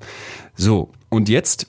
So, 0.54 0.90
und 1.08 1.28
jetzt 1.28 1.66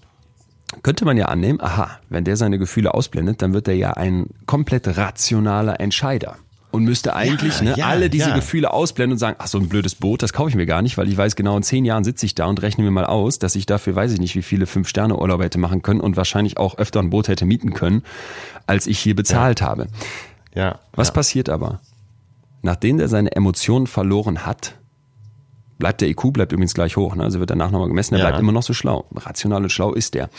könnte 0.82 1.06
man 1.06 1.18
ja 1.18 1.26
annehmen, 1.26 1.60
aha, 1.62 2.00
wenn 2.10 2.24
der 2.24 2.38
seine 2.38 2.60
Gefühle 2.60 2.94
ausblendet, 2.94 3.42
dann 3.42 3.54
wird 3.54 3.68
er 3.68 3.76
ja 3.76 3.92
ein 3.92 4.28
komplett 4.46 4.98
rationaler 4.98 5.80
Entscheider. 5.80 6.38
Und 6.72 6.86
müsste 6.86 7.16
eigentlich 7.16 7.60
Ja, 7.60 7.64
ne, 7.64 7.74
ja, 7.78 7.88
alle 7.88 8.10
diese 8.10 8.30
ja. 8.30 8.36
Gefühle 8.36 8.74
ausblenden 8.74 9.14
und 9.14 9.20
sagen, 9.20 9.36
ach 9.38 9.46
so 9.46 9.60
ein 9.60 9.70
blödes 9.70 9.94
Boot, 9.94 10.24
das 10.24 10.34
kaufe 10.34 10.50
ich 10.50 10.56
mir 10.56 10.66
gar 10.66 10.82
nicht, 10.82 10.98
weil 10.98 11.08
ich 11.08 11.16
weiß 11.16 11.36
genau, 11.36 11.56
in 11.56 11.62
zehn 11.62 11.86
Jahren 11.86 12.04
sitze 12.04 12.26
ich 12.26 12.34
da 12.34 12.48
und 12.48 12.64
rechne 12.64 12.84
mir 12.84 12.90
mal 12.90 13.06
aus, 13.06 13.38
dass 13.38 13.56
ich 13.56 13.68
dafür 13.68 13.96
weiß 13.96 14.12
ich 14.12 14.20
nicht, 14.20 14.36
wie 14.36 14.42
viele 14.42 14.66
Fünf-Sterne-Urlaube 14.66 15.44
hätte 15.44 15.60
machen 15.60 15.84
können 15.84 16.02
und 16.02 16.18
wahrscheinlich 16.18 16.58
auch 16.58 16.80
öfter 16.80 17.00
ein 17.00 17.12
Boot 17.12 17.28
hätte 17.28 17.46
mieten 17.46 17.74
können, 17.74 18.02
als 18.66 18.88
ich 18.88 18.98
hier 18.98 19.16
bezahlt 19.16 19.62
habe. 19.62 19.88
Ja. 20.56 20.80
Was 20.94 21.10
ja. 21.10 21.14
passiert 21.14 21.50
aber? 21.50 21.80
Nachdem 22.64 22.98
der 22.98 23.10
seine 23.10 23.36
Emotionen 23.36 23.88
verloren 23.88 24.46
hat, 24.46 24.80
bleibt 25.78 26.00
der 26.02 26.08
IQ, 26.10 26.32
bleibt 26.32 26.54
übrigens 26.54 26.74
gleich 26.74 26.96
hoch, 26.96 27.14
ne? 27.14 27.24
also 27.24 27.40
wird 27.40 27.50
danach 27.50 27.72
nochmal 27.72 27.90
gemessen, 27.90 28.16
er 28.16 28.22
Ja. 28.22 28.28
bleibt 28.28 28.40
immer 28.40 28.54
noch 28.54 28.64
so 28.64 28.74
schlau. 28.74 29.06
Rational 29.14 29.64
und 29.64 29.70
schlau 29.70 29.94
ist 29.94 30.14
der. 30.14 30.30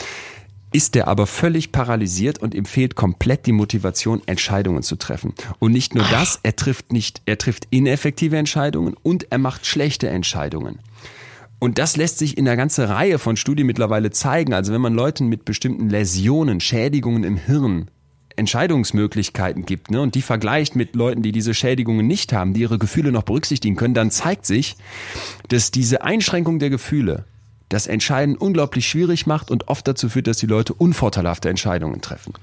Ist 0.73 0.95
der 0.95 1.07
aber 1.07 1.27
völlig 1.27 1.71
paralysiert 1.71 2.39
und 2.39 2.55
ihm 2.55 2.65
fehlt 2.65 2.97
komplett 2.97 3.45
die 3.47 3.53
Motivation, 3.53 4.23
Entscheidungen 4.27 4.83
zu 4.83 4.97
treffen. 4.97 5.35
Und 5.59 5.73
nicht 5.73 5.95
nur 5.95 6.05
das, 6.11 6.41
er 6.43 6.57
trifft 6.57 6.93
nicht, 6.93 7.21
er 7.27 7.37
trifft 7.39 7.69
ineffektive 7.71 8.37
Entscheidungen 8.39 8.97
und 9.03 9.31
er 9.31 9.39
macht 9.39 9.67
schlechte 9.67 10.09
Entscheidungen. 10.09 10.79
Und 11.61 11.79
das 11.79 11.97
lässt 11.97 12.19
sich 12.19 12.37
in 12.39 12.49
einer 12.49 12.57
ganzen 12.57 12.87
Reihe 12.87 13.19
von 13.19 13.37
Studien 13.37 13.67
mittlerweile 13.67 14.11
zeigen. 14.11 14.53
Also 14.55 14.73
wenn 14.73 14.81
man 14.81 14.95
Leuten 14.95 15.29
mit 15.29 15.45
bestimmten 15.45 15.91
Läsionen, 15.91 16.61
Schädigungen 16.61 17.23
im 17.23 17.37
Hirn 17.37 17.91
Entscheidungsmöglichkeiten 18.37 19.65
gibt 19.67 19.91
ne, 19.91 20.01
und 20.01 20.15
die 20.15 20.23
vergleicht 20.23 20.77
mit 20.77 20.95
Leuten, 20.95 21.23
die 21.23 21.33
diese 21.33 21.55
Schädigungen 21.55 22.07
nicht 22.07 22.33
haben, 22.33 22.55
die 22.55 22.61
ihre 22.61 22.79
Gefühle 22.79 23.13
noch 23.13 23.23
berücksichtigen 23.23 23.77
können, 23.77 23.95
dann 23.95 24.11
zeigt 24.11 24.47
sich, 24.47 24.77
dass 25.49 25.71
diese 25.71 26.03
Einschränkung 26.03 26.59
der 26.59 26.71
Gefühle 26.71 27.25
das 27.69 27.87
Entscheiden 27.87 28.37
unglaublich 28.37 28.89
schwierig 28.89 29.27
macht 29.27 29.51
und 29.51 29.69
oft 29.69 29.87
dazu 29.87 30.09
führt, 30.09 30.27
dass 30.27 30.39
die 30.39 30.47
Leute 30.47 30.75
unvorteilhafte 30.75 31.49
Entscheidungen 31.49 32.01
treffen. 32.01 32.35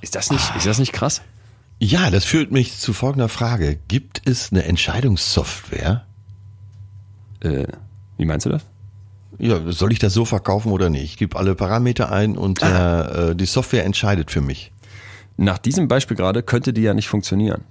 Ist 0.00 0.14
das 0.14 0.30
nicht, 0.30 0.44
ist 0.56 0.66
das 0.66 0.78
nicht 0.78 0.92
krass? 0.92 1.22
Ja, 1.78 2.10
das 2.10 2.24
führt 2.24 2.52
mich 2.52 2.78
zu 2.78 2.92
folgender 2.92 3.28
Frage. 3.28 3.78
Gibt 3.88 4.22
es 4.24 4.52
eine 4.52 4.64
Entscheidungssoftware? 4.64 6.04
Äh, 7.40 7.66
wie 8.18 8.24
meinst 8.24 8.46
du 8.46 8.50
das? 8.50 8.62
Ja, 9.38 9.72
soll 9.72 9.92
ich 9.92 9.98
das 9.98 10.12
so 10.12 10.24
verkaufen 10.24 10.70
oder 10.70 10.90
nicht? 10.90 11.04
Ich 11.04 11.16
gebe 11.16 11.36
alle 11.38 11.54
Parameter 11.54 12.12
ein 12.12 12.36
und 12.36 12.60
der, 12.60 13.30
äh, 13.30 13.36
die 13.36 13.46
Software 13.46 13.84
entscheidet 13.84 14.30
für 14.30 14.40
mich. 14.40 14.71
Nach 15.42 15.58
diesem 15.58 15.88
Beispiel 15.88 16.16
gerade 16.16 16.42
könnte 16.42 16.72
die 16.72 16.82
ja 16.82 16.94
nicht 16.94 17.08
funktionieren. 17.08 17.62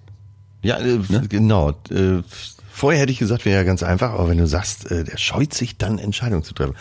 Ja, 0.61 0.79
äh, 0.79 0.99
genau. 1.29 1.69
Äh, 1.89 2.21
vorher 2.69 3.01
hätte 3.01 3.13
ich 3.13 3.19
gesagt, 3.19 3.45
wäre 3.45 3.59
ja 3.59 3.63
ganz 3.63 3.81
einfach, 3.81 4.11
aber 4.11 4.27
wenn 4.27 4.37
du 4.37 4.45
sagst, 4.45 4.91
äh, 4.91 5.05
der 5.05 5.17
scheut 5.17 5.53
sich 5.53 5.77
dann, 5.77 5.97
Entscheidungen 5.97 6.43
zu 6.43 6.53
treffen. 6.53 6.75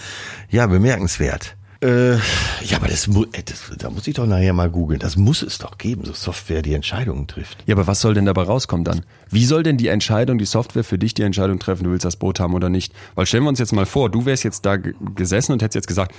Ja, 0.51 0.67
bemerkenswert. 0.67 1.57
Äh, 1.81 2.17
ja, 2.17 2.77
aber 2.77 2.89
das, 2.89 3.07
äh, 3.07 3.43
das, 3.45 3.71
da 3.79 3.89
muss 3.89 4.09
ich 4.09 4.15
doch 4.15 4.27
nachher 4.27 4.53
mal 4.53 4.69
googeln. 4.69 4.99
Das 4.99 5.17
muss 5.17 5.43
es 5.43 5.59
doch 5.59 5.79
geben, 5.79 6.05
so 6.05 6.13
Software, 6.13 6.61
die 6.61 6.75
Entscheidungen 6.75 7.29
trifft. 7.29 7.63
Ja, 7.67 7.77
aber 7.77 7.87
was 7.87 8.01
soll 8.01 8.15
denn 8.15 8.27
dabei 8.27 8.43
rauskommen 8.43 8.85
dann? 8.85 9.03
Wie 9.31 9.45
soll 9.45 9.63
denn 9.63 9.77
die 9.77 9.89
Entscheidung, 9.89 10.39
die 10.39 10.45
Software 10.45 10.85
für 10.85 10.99
dich 10.99 11.15
die 11.15 11.23
Entscheidung 11.23 11.61
treffen, 11.61 11.85
du 11.85 11.93
willst 11.93 12.05
das 12.05 12.17
Boot 12.17 12.41
haben 12.41 12.53
oder 12.53 12.69
nicht? 12.69 12.93
Weil 13.15 13.27
stellen 13.27 13.45
wir 13.45 13.49
uns 13.49 13.61
jetzt 13.61 13.73
mal 13.73 13.87
vor, 13.87 14.11
du 14.11 14.27
wärst 14.27 14.43
jetzt 14.43 14.67
da 14.67 14.77
gesessen 14.77 15.53
und 15.53 15.63
hättest 15.63 15.77
jetzt 15.77 15.89
gesagt, 15.89 16.15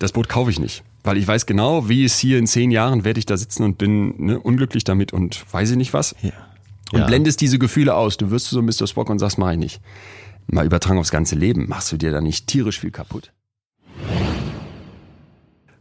das 0.00 0.10
Boot 0.10 0.28
kaufe 0.28 0.50
ich 0.50 0.58
nicht. 0.58 0.82
Weil 1.02 1.16
ich 1.16 1.26
weiß 1.26 1.46
genau, 1.46 1.88
wie 1.88 2.04
es 2.04 2.18
hier 2.18 2.38
in 2.38 2.46
zehn 2.46 2.70
Jahren 2.70 3.04
werde 3.04 3.18
ich 3.18 3.26
da 3.26 3.36
sitzen 3.36 3.62
und 3.64 3.78
bin 3.78 4.14
ne, 4.18 4.38
unglücklich 4.38 4.84
damit 4.84 5.12
und 5.12 5.44
weiß 5.52 5.70
ich 5.70 5.76
nicht 5.76 5.94
was. 5.94 6.14
Ja. 6.22 6.32
Und 6.92 7.00
Ja. 7.00 7.06
blendest 7.06 7.40
diese 7.40 7.58
Gefühle 7.58 7.94
aus. 7.94 8.16
Du 8.16 8.30
wirst 8.30 8.48
so 8.50 8.60
Mr. 8.60 8.86
Spock 8.86 9.08
und 9.10 9.18
sagst, 9.18 9.38
mach 9.38 9.50
ich 9.52 9.58
nicht. 9.58 9.80
Mal 10.48 10.66
übertragen 10.66 10.98
aufs 10.98 11.10
ganze 11.12 11.36
Leben, 11.36 11.68
machst 11.68 11.90
du 11.92 11.96
dir 11.96 12.10
da 12.10 12.20
nicht 12.20 12.46
tierisch 12.48 12.80
viel 12.80 12.90
kaputt. 12.90 13.32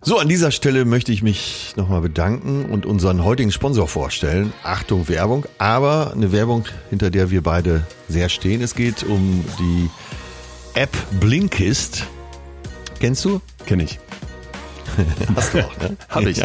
So, 0.01 0.17
an 0.17 0.29
dieser 0.29 0.51
Stelle 0.51 0.85
möchte 0.85 1.11
ich 1.11 1.21
mich 1.23 1.73
nochmal 1.75 1.99
bedanken 1.99 2.65
und 2.65 2.85
unseren 2.85 3.23
heutigen 3.25 3.51
Sponsor 3.51 3.87
vorstellen. 3.87 4.53
Achtung, 4.63 5.09
Werbung, 5.09 5.45
aber 5.57 6.13
eine 6.13 6.31
Werbung, 6.31 6.63
hinter 6.89 7.09
der 7.09 7.31
wir 7.31 7.43
beide 7.43 7.85
sehr 8.07 8.29
stehen. 8.29 8.61
Es 8.61 8.75
geht 8.75 9.03
um 9.03 9.43
die 9.59 9.89
App 10.73 10.95
Blinkist. 11.19 12.05
Kennst 13.01 13.25
du? 13.25 13.41
Kenn 13.65 13.81
ich. 13.81 13.99
Hast 15.35 15.53
du 15.53 15.65
auch, 15.65 15.77
ne? 15.77 15.97
Hab 16.09 16.25
ich. 16.25 16.41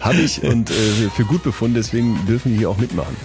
Hab 0.00 0.14
ich 0.14 0.42
und 0.42 0.70
äh, 0.70 0.74
für 1.14 1.24
gut 1.24 1.42
befunden, 1.42 1.74
deswegen 1.74 2.26
dürfen 2.26 2.52
die 2.52 2.58
hier 2.58 2.70
auch 2.70 2.78
mitmachen. 2.78 3.16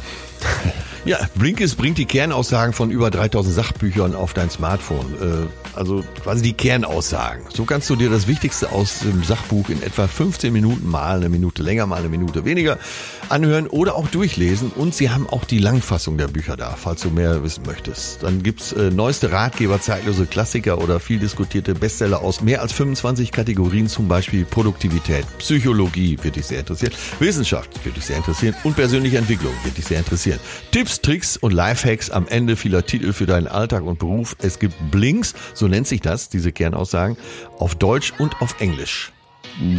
Ja, 1.06 1.20
Blinkist 1.36 1.78
bringt 1.78 1.98
die 1.98 2.06
Kernaussagen 2.06 2.74
von 2.74 2.90
über 2.90 3.12
3000 3.12 3.54
Sachbüchern 3.54 4.16
auf 4.16 4.34
dein 4.34 4.50
Smartphone. 4.50 5.14
Äh, 5.22 5.78
also 5.78 6.04
quasi 6.24 6.42
die 6.42 6.54
Kernaussagen. 6.54 7.44
So 7.54 7.66
kannst 7.66 7.90
du 7.90 7.96
dir 7.96 8.10
das 8.10 8.28
Wichtigste 8.28 8.72
aus 8.72 9.00
dem 9.00 9.24
Sachbuch 9.24 9.70
in 9.70 9.82
etwa 9.82 10.08
15 10.08 10.54
Minuten 10.54 10.90
mal 10.90 11.18
eine 11.18 11.30
Minute 11.30 11.64
länger, 11.64 11.88
mal 11.88 12.00
eine 12.00 12.10
Minute 12.10 12.46
weniger 12.46 12.78
anhören 13.30 13.68
oder 13.68 13.96
auch 13.96 14.08
durchlesen. 14.08 14.72
Und 14.76 14.94
sie 14.96 15.10
haben 15.10 15.28
auch 15.28 15.46
die 15.46 15.60
Langfassung 15.60 16.18
der 16.18 16.28
Bücher 16.28 16.56
da, 16.56 16.76
falls 16.78 17.02
du 17.02 17.10
mehr 17.10 17.44
wissen 17.44 17.64
möchtest. 17.66 18.24
Dann 18.24 18.44
gibt's 18.44 18.72
äh, 18.72 18.92
neueste 18.92 19.32
Ratgeber, 19.32 19.82
zeitlose 19.82 20.26
Klassiker 20.26 20.82
oder 20.82 21.00
viel 21.00 21.20
diskutierte 21.20 21.74
Bestseller 21.74 22.22
aus 22.22 22.42
mehr 22.42 22.62
als 22.62 22.72
25 22.74 23.32
Kategorien, 23.32 23.88
zum 23.88 24.08
Beispiel 24.08 24.46
Produktivität, 24.46 25.26
Psychologie 25.40 26.18
wird 26.22 26.36
dich 26.36 26.46
sehr 26.46 26.60
interessieren, 26.60 26.94
Wissenschaft 27.20 27.84
wird 27.84 27.98
dich 27.98 28.06
sehr 28.06 28.18
interessieren 28.18 28.56
und 28.64 28.76
persönliche 28.76 29.18
Entwicklung 29.18 29.54
wird 29.64 29.78
dich 29.78 29.86
sehr 29.86 30.00
interessieren. 30.00 30.40
Tipps, 30.72 30.93
Tricks 31.02 31.38
und 31.38 31.52
Lifehacks 31.52 32.10
am 32.10 32.28
Ende 32.28 32.56
vieler 32.56 32.86
Titel 32.86 33.14
für 33.14 33.26
deinen 33.26 33.48
Alltag 33.48 33.84
und 33.84 34.00
Beruf. 34.00 34.36
Es 34.40 34.60
gibt 34.60 34.76
Blinks, 34.92 35.34
so 35.54 35.68
nennt 35.68 35.88
sich 35.88 36.02
das, 36.02 36.30
diese 36.30 36.52
Kernaussagen, 36.52 37.18
auf 37.60 37.76
Deutsch 37.76 38.14
und 38.20 38.42
auf 38.42 38.60
Englisch. 38.60 39.12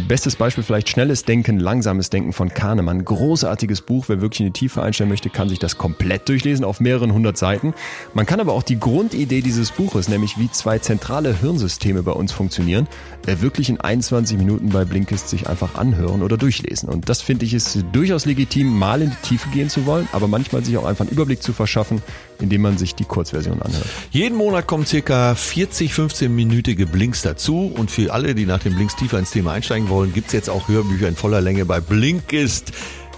Bestes 0.07 0.37
Beispiel 0.37 0.63
vielleicht 0.63 0.89
Schnelles 0.89 1.25
Denken, 1.25 1.59
Langsames 1.59 2.09
Denken 2.09 2.31
von 2.31 2.49
Kahnemann. 2.49 3.03
Großartiges 3.03 3.81
Buch. 3.81 4.05
Wer 4.07 4.21
wirklich 4.21 4.39
in 4.39 4.45
die 4.47 4.53
Tiefe 4.53 4.81
einsteigen 4.81 5.09
möchte, 5.09 5.29
kann 5.29 5.49
sich 5.49 5.59
das 5.59 5.77
komplett 5.77 6.29
durchlesen 6.29 6.63
auf 6.63 6.79
mehreren 6.79 7.11
hundert 7.11 7.37
Seiten. 7.37 7.73
Man 8.13 8.25
kann 8.25 8.39
aber 8.39 8.53
auch 8.53 8.63
die 8.63 8.79
Grundidee 8.79 9.41
dieses 9.41 9.71
Buches, 9.71 10.07
nämlich 10.07 10.37
wie 10.37 10.49
zwei 10.49 10.79
zentrale 10.79 11.37
Hirnsysteme 11.37 12.03
bei 12.03 12.13
uns 12.13 12.31
funktionieren, 12.31 12.87
äh, 13.27 13.41
wirklich 13.41 13.69
in 13.69 13.81
21 13.81 14.37
Minuten 14.37 14.69
bei 14.69 14.85
Blinkist 14.85 15.29
sich 15.29 15.47
einfach 15.49 15.75
anhören 15.75 16.21
oder 16.21 16.37
durchlesen. 16.37 16.87
Und 16.87 17.09
das 17.09 17.21
finde 17.21 17.45
ich 17.45 17.53
ist 17.53 17.83
durchaus 17.91 18.25
legitim, 18.25 18.77
mal 18.77 19.01
in 19.01 19.09
die 19.09 19.27
Tiefe 19.27 19.49
gehen 19.49 19.69
zu 19.69 19.85
wollen, 19.85 20.07
aber 20.13 20.27
manchmal 20.27 20.63
sich 20.63 20.77
auch 20.77 20.85
einfach 20.85 21.05
einen 21.05 21.11
Überblick 21.11 21.43
zu 21.43 21.51
verschaffen, 21.51 22.01
indem 22.39 22.61
man 22.61 22.77
sich 22.77 22.95
die 22.95 23.05
Kurzversion 23.05 23.61
anhört. 23.61 23.85
Jeden 24.11 24.37
Monat 24.37 24.67
kommen 24.67 24.85
circa 24.85 25.35
40, 25.35 25.91
15-minütige 25.91 26.85
Blinks 26.85 27.21
dazu. 27.21 27.71
Und 27.75 27.91
für 27.91 28.13
alle, 28.13 28.35
die 28.35 28.45
nach 28.45 28.59
dem 28.59 28.75
Blinks 28.75 28.95
tiefer 28.95 29.19
ins 29.19 29.31
Thema 29.31 29.53
einsteigen 29.53 29.89
wollen, 29.89 30.13
gibt's 30.13 30.33
jetzt 30.33 30.49
auch 30.49 30.67
Hörbücher 30.67 31.07
in 31.07 31.15
voller 31.15 31.41
Länge 31.41 31.65
bei 31.65 31.79
Blinkist. 31.79 32.71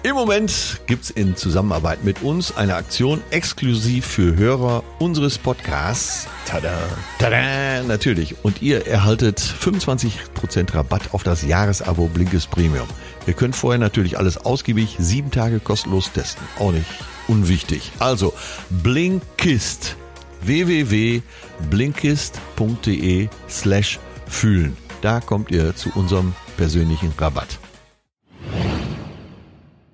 Im 0.04 0.16
Moment 0.16 0.80
gibt's 0.86 1.10
in 1.10 1.36
Zusammenarbeit 1.36 2.04
mit 2.06 2.22
uns 2.22 2.56
eine 2.56 2.76
Aktion 2.76 3.22
exklusiv 3.32 4.06
für 4.06 4.36
Hörer 4.38 4.84
unseres 5.00 5.38
Podcasts. 5.38 6.28
Tada! 6.46 6.78
Tada! 7.20 7.84
Natürlich. 7.84 8.36
Und 8.44 8.62
ihr 8.62 8.88
erhaltet 8.88 9.40
25% 9.40 10.74
Rabatt 10.74 11.14
auf 11.14 11.24
das 11.24 11.42
Jahresabo 11.42 12.08
Blinkist 12.08 12.52
Premium. 12.52 12.88
Ihr 13.28 13.34
könnt 13.34 13.56
vorher 13.58 13.78
natürlich 13.78 14.18
alles 14.18 14.38
ausgiebig 14.38 14.96
sieben 15.00 15.32
Tage 15.32 15.60
kostenlos 15.60 16.14
testen. 16.14 16.48
Auch 16.60 16.72
nicht 16.72 16.86
unwichtig. 17.28 17.92
Also 18.00 18.34
Blinkist 18.70 19.98
www.blinkist.de 20.42 23.28
slash 23.50 24.00
fühlen. 24.28 24.78
Da 25.02 25.20
kommt 25.20 25.52
ihr 25.52 25.76
zu 25.76 25.90
unserem 25.94 26.34
persönlichen 26.56 27.12
Rabatt. 27.18 27.60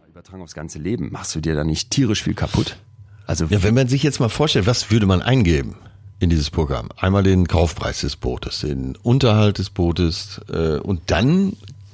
Übertragen 0.08 0.44
aufs 0.44 0.54
ganze 0.54 0.78
Leben. 0.78 1.12
Machst 1.12 1.34
du 1.36 1.42
dir 1.42 1.56
da 1.56 1.64
nicht 1.64 1.90
tierisch 1.90 2.22
viel 2.24 2.36
kaputt? 2.36 2.78
Also 3.26 3.46
Ja, 3.46 3.64
wenn 3.64 3.74
man 3.74 3.88
sich 3.88 4.04
jetzt 4.04 4.20
mal 4.20 4.30
vorstellt, 4.30 4.68
was 4.68 4.92
würde 4.92 5.08
man 5.08 5.24
eingeben 5.24 5.76
in 6.20 6.30
dieses 6.30 6.52
Programm? 6.52 6.90
Einmal 6.98 7.24
den 7.24 7.48
Kaufpreis 7.48 8.02
des 8.02 8.16
Bootes, 8.16 8.60
den 8.60 8.96
Unterhalt 8.98 9.58
des 9.58 9.72
Bootes 9.72 10.40
äh, 10.52 10.78
und 10.78 11.02
dann 11.08 11.54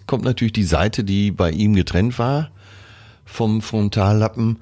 kommt 0.09 0.23
natürlich 0.25 0.53
die 0.53 0.63
Seite, 0.63 1.03
die 1.03 1.29
bei 1.29 1.51
ihm 1.51 1.75
getrennt 1.75 2.17
war 2.17 2.49
vom 3.25 3.61
Frontallappen, 3.61 4.57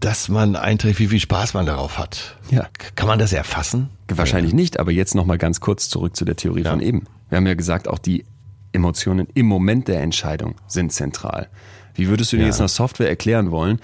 dass 0.00 0.28
man 0.28 0.54
einträgt, 0.54 0.98
wie 0.98 1.06
viel 1.08 1.18
Spaß 1.18 1.54
man 1.54 1.64
darauf 1.64 1.96
hat. 1.98 2.36
Ja. 2.50 2.68
Kann 2.94 3.06
man 3.08 3.18
das 3.18 3.32
erfassen? 3.32 3.88
Wahrscheinlich 4.08 4.52
nicht, 4.52 4.78
aber 4.78 4.92
jetzt 4.92 5.14
nochmal 5.14 5.38
ganz 5.38 5.60
kurz 5.60 5.88
zurück 5.88 6.14
zu 6.14 6.26
der 6.26 6.36
Theorie 6.36 6.64
von 6.64 6.80
eben. 6.80 7.04
Wir 7.30 7.36
haben 7.38 7.46
ja 7.46 7.54
gesagt, 7.54 7.88
auch 7.88 7.98
die 7.98 8.26
Emotionen 8.72 9.28
im 9.32 9.46
Moment 9.46 9.88
der 9.88 10.02
Entscheidung 10.02 10.56
sind 10.66 10.92
zentral. 10.92 11.48
Wie 11.94 12.08
würdest 12.08 12.30
du 12.32 12.36
dir 12.36 12.42
Ja. 12.42 12.48
jetzt 12.48 12.58
einer 12.60 12.68
Software 12.68 13.08
erklären 13.08 13.50
wollen? 13.50 13.80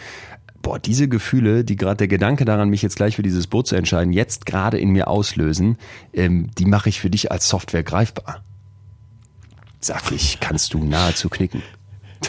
Boah, 0.61 0.79
diese 0.79 1.09
Gefühle, 1.09 1.65
die 1.65 1.77
gerade 1.77 1.97
der 1.97 2.09
Gedanke 2.09 2.45
daran, 2.45 2.69
mich 2.69 2.83
jetzt 2.83 2.97
gleich 2.97 3.17
für 3.17 3.23
dieses 3.23 3.47
Boot 3.47 3.67
zu 3.67 3.77
entscheiden, 3.77 4.13
jetzt 4.13 4.45
gerade 4.45 4.79
in 4.79 4.91
mir 4.91 5.09
auslösen, 5.09 5.79
ähm, 6.13 6.51
die 6.59 6.67
mache 6.67 6.91
ich 6.91 7.01
für 7.01 7.09
dich 7.09 7.33
als 7.33 7.49
Software 7.49 7.83
greifbar. 7.83 8.43
Sachlich 9.81 10.39
kannst 10.41 10.75
du 10.75 10.85
nahezu 10.85 11.29
knicken. 11.29 11.63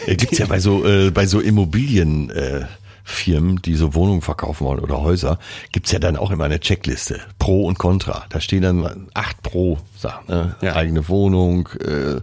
Äh, 0.06 0.16
Gibt's 0.16 0.38
ja 0.38 0.46
bei 0.46 0.60
so 0.60 0.86
äh, 0.86 1.10
bei 1.10 1.26
so 1.26 1.40
Immobilien 1.40 2.30
äh, 2.30 2.66
Firmen, 3.10 3.60
die 3.62 3.74
so 3.74 3.94
Wohnungen 3.94 4.22
verkaufen 4.22 4.64
wollen 4.66 4.80
oder 4.80 5.00
Häuser, 5.00 5.38
gibt's 5.72 5.92
ja 5.92 5.98
dann 5.98 6.16
auch 6.16 6.30
immer 6.30 6.44
eine 6.44 6.60
Checkliste, 6.60 7.20
Pro 7.38 7.64
und 7.66 7.78
Contra. 7.78 8.24
Da 8.30 8.40
stehen 8.40 8.62
dann 8.62 9.08
acht 9.14 9.42
Pro 9.42 9.78
Sachen, 9.96 10.24
ne? 10.28 10.56
Ja. 10.62 10.76
eigene 10.76 11.08
Wohnung, 11.08 11.68
äh, 11.84 12.20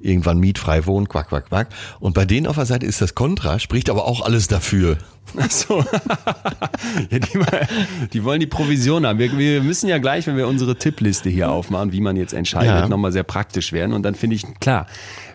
irgendwann 0.00 0.38
mietfrei 0.38 0.86
wohnen, 0.86 1.08
quack, 1.08 1.28
quack, 1.28 1.48
quack. 1.48 1.68
Und 2.00 2.14
bei 2.14 2.24
denen 2.24 2.46
auf 2.46 2.56
der 2.56 2.66
Seite 2.66 2.86
ist 2.86 3.00
das 3.00 3.14
Contra, 3.14 3.58
spricht 3.58 3.90
aber 3.90 4.06
auch 4.06 4.22
alles 4.22 4.48
dafür. 4.48 4.96
Ach 5.38 5.50
so. 5.50 5.78
ja, 7.10 7.18
die, 7.18 8.08
die 8.12 8.24
wollen 8.24 8.40
die 8.40 8.46
Provision 8.46 9.06
haben. 9.06 9.18
Wir, 9.18 9.36
wir 9.38 9.62
müssen 9.62 9.88
ja 9.88 9.98
gleich, 9.98 10.26
wenn 10.26 10.36
wir 10.36 10.48
unsere 10.48 10.76
Tippliste 10.76 11.28
hier 11.28 11.50
aufmachen, 11.50 11.92
wie 11.92 12.00
man 12.00 12.16
jetzt 12.16 12.32
entscheidet, 12.32 12.70
Ja. 12.70 12.88
nochmal 12.88 13.12
sehr 13.12 13.22
praktisch 13.22 13.72
werden. 13.72 13.92
Und 13.92 14.02
dann 14.02 14.14
finde 14.16 14.36
ich, 14.36 14.44
klar, 14.60 14.86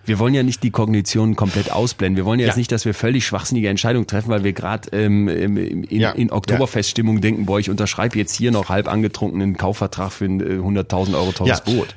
wir 0.05 0.19
wollen 0.19 0.33
ja 0.33 0.43
nicht 0.43 0.63
die 0.63 0.71
Kognition 0.71 1.35
komplett 1.35 1.71
ausblenden. 1.71 2.17
Wir 2.17 2.25
wollen 2.25 2.39
ja, 2.39 2.45
jetzt 2.47 2.55
Ja. 2.55 2.59
nicht, 2.59 2.71
dass 2.71 2.85
wir 2.85 2.93
völlig 2.93 3.25
schwachsinnige 3.25 3.69
Entscheidungen 3.69 4.07
treffen, 4.07 4.29
weil 4.29 4.43
wir 4.43 4.53
gerade 4.53 4.89
ähm, 4.91 5.27
im- 5.27 5.57
in, 5.83 5.99
Ja. 5.99 6.11
in 6.11 6.31
Oktoberfeststimmung 6.31 7.21
denken, 7.21 7.45
boah, 7.45 7.59
ich 7.59 7.69
unterschreibe 7.69 8.17
jetzt 8.17 8.35
hier 8.35 8.51
noch 8.51 8.69
halb 8.69 8.87
angetrunkenen 8.87 9.57
Kaufvertrag 9.57 10.11
für 10.11 10.25
ein 10.25 10.39
äh, 10.41 10.59
100.000 10.59 11.15
Euro 11.15 11.31
teures 11.31 11.61
Ja. 11.65 11.73
Boot. 11.73 11.95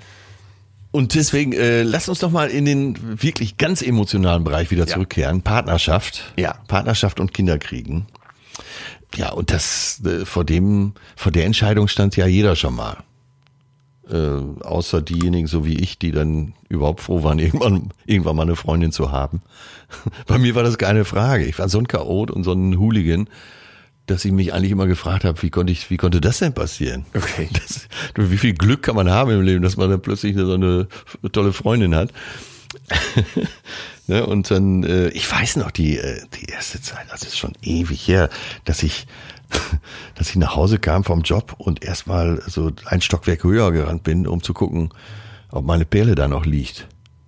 Und 0.90 1.14
deswegen, 1.14 1.52
äh, 1.52 1.82
lass 1.82 2.08
uns 2.08 2.20
doch 2.20 2.30
mal 2.30 2.48
in 2.48 2.64
den 2.64 3.22
wirklich 3.22 3.58
ganz 3.58 3.82
emotionalen 3.82 4.42
Bereich 4.42 4.70
wieder 4.70 4.86
zurückkehren. 4.86 5.42
Partnerschaft. 5.42 6.32
Ja. 6.36 6.54
Partnerschaft 6.66 7.20
und 7.20 7.34
Kinderkriegen. 7.34 8.06
Ja, 9.14 9.30
und 9.32 9.50
das, 9.50 10.00
äh, 10.04 10.24
vor 10.24 10.44
dem, 10.44 10.92
vor 11.16 11.30
der 11.32 11.44
Entscheidung 11.44 11.88
stand 11.88 12.16
ja 12.16 12.26
jeder 12.26 12.56
schon 12.56 12.74
mal. 12.74 12.98
Äh, 14.10 14.64
außer 14.64 15.02
diejenigen, 15.02 15.46
so 15.46 15.66
wie 15.66 15.78
ich, 15.78 15.98
die 15.98 16.12
dann 16.12 16.54
überhaupt 16.68 17.00
froh 17.00 17.22
waren, 17.22 17.38
irgendwann, 17.38 17.90
irgendwann 18.06 18.36
mal 18.36 18.42
eine 18.42 18.56
Freundin 18.56 18.92
zu 18.92 19.12
haben. 19.12 19.42
Bei 20.26 20.38
mir 20.38 20.54
war 20.54 20.62
das 20.62 20.78
keine 20.78 21.04
Frage. 21.04 21.44
Ich 21.44 21.58
war 21.58 21.68
so 21.68 21.78
ein 21.78 21.88
Chaot 21.88 22.30
und 22.30 22.44
so 22.44 22.52
ein 22.52 22.78
Hooligan, 22.78 23.28
dass 24.06 24.24
ich 24.24 24.32
mich 24.32 24.54
eigentlich 24.54 24.72
immer 24.72 24.86
gefragt 24.86 25.24
habe, 25.24 25.42
wie 25.42 25.50
konnte 25.50 25.72
ich, 25.72 25.90
wie 25.90 25.98
konnte 25.98 26.20
das 26.20 26.38
denn 26.38 26.54
passieren? 26.54 27.04
Okay. 27.14 27.48
Das, 27.58 27.88
wie 28.16 28.38
viel 28.38 28.54
Glück 28.54 28.82
kann 28.82 28.96
man 28.96 29.10
haben 29.10 29.30
im 29.30 29.42
Leben, 29.42 29.62
dass 29.62 29.76
man 29.76 29.90
dann 29.90 30.00
plötzlich 30.00 30.34
eine, 30.34 30.46
so 30.46 30.54
eine 30.54 30.88
tolle 31.32 31.52
Freundin 31.52 31.94
hat. 31.94 32.10
ne, 34.06 34.24
und 34.26 34.50
dann, 34.50 34.84
äh, 34.84 35.08
ich 35.08 35.30
weiß 35.30 35.56
noch, 35.56 35.70
die, 35.70 35.98
äh, 35.98 36.22
die 36.40 36.46
erste 36.46 36.80
Zeit, 36.80 37.06
das 37.10 37.22
ist 37.22 37.36
schon 37.36 37.52
ewig 37.62 38.08
her, 38.08 38.30
dass 38.64 38.82
ich, 38.82 39.06
dass 40.14 40.30
ich 40.30 40.36
nach 40.36 40.56
Hause 40.56 40.78
kam 40.78 41.04
vom 41.04 41.22
Job 41.22 41.54
und 41.58 41.84
erstmal 41.84 42.42
so 42.46 42.72
ein 42.86 43.00
Stockwerk 43.00 43.44
höher 43.44 43.72
gerannt 43.72 44.02
bin, 44.02 44.26
um 44.26 44.42
zu 44.42 44.52
gucken, 44.54 44.90
ob 45.50 45.64
meine 45.64 45.84
Perle 45.84 46.14
da 46.14 46.28
noch 46.28 46.44
liegt. 46.44 46.86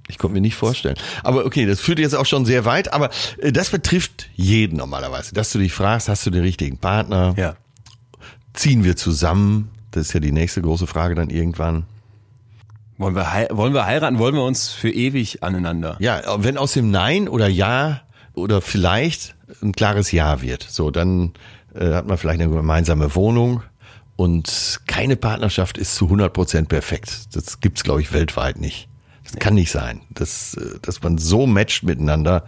Ich 0.08 0.18
konnte 0.18 0.34
mir 0.34 0.40
nicht 0.40 0.56
vorstellen. 0.56 0.96
Aber 1.22 1.46
okay, 1.46 1.66
das 1.66 1.80
führt 1.80 1.98
jetzt 2.00 2.14
auch 2.14 2.26
schon 2.26 2.44
sehr 2.44 2.64
weit, 2.64 2.92
aber 2.92 3.10
äh, 3.38 3.52
das 3.52 3.70
betrifft 3.70 4.28
jeden 4.34 4.76
normalerweise, 4.76 5.34
dass 5.34 5.52
du 5.52 5.58
dich 5.58 5.72
fragst, 5.72 6.08
hast 6.08 6.26
du 6.26 6.30
den 6.30 6.42
richtigen 6.42 6.78
Partner? 6.78 7.34
Ja. 7.36 7.54
Ziehen 8.52 8.82
wir 8.82 8.96
zusammen? 8.96 9.70
Das 9.92 10.08
ist 10.08 10.12
ja 10.12 10.20
die 10.20 10.32
nächste 10.32 10.62
große 10.62 10.86
Frage 10.86 11.14
dann 11.14 11.30
irgendwann. 11.30 11.84
Wollen 12.98 13.14
wir, 13.14 13.48
wollen 13.52 13.72
wir 13.72 13.86
heiraten? 13.86 14.18
Wollen 14.18 14.34
wir 14.34 14.42
uns 14.42 14.68
für 14.68 14.90
ewig 14.90 15.42
aneinander? 15.42 15.96
Ja, 16.00 16.20
wenn 16.44 16.58
aus 16.58 16.72
dem 16.74 16.90
Nein 16.90 17.28
oder 17.28 17.48
Ja 17.48 18.02
oder 18.34 18.60
vielleicht 18.60 19.36
ein 19.62 19.72
klares 19.72 20.12
Ja 20.12 20.42
wird, 20.42 20.66
so 20.68 20.90
dann 20.90 21.32
äh, 21.74 21.92
hat 21.92 22.06
man 22.06 22.18
vielleicht 22.18 22.40
eine 22.40 22.50
gemeinsame 22.50 23.14
Wohnung 23.14 23.62
und 24.16 24.80
keine 24.86 25.16
Partnerschaft 25.16 25.78
ist 25.78 25.94
zu 25.94 26.06
100 26.06 26.32
Prozent 26.32 26.68
perfekt. 26.68 27.34
Das 27.34 27.60
gibt's 27.60 27.84
glaube 27.84 28.00
ich 28.00 28.12
weltweit 28.12 28.60
nicht. 28.60 28.88
Das 29.24 29.36
kann 29.38 29.54
nicht 29.54 29.70
sein, 29.70 30.00
dass, 30.10 30.54
äh, 30.54 30.78
dass 30.82 31.02
man 31.02 31.18
so 31.18 31.46
matcht 31.46 31.82
miteinander. 31.84 32.44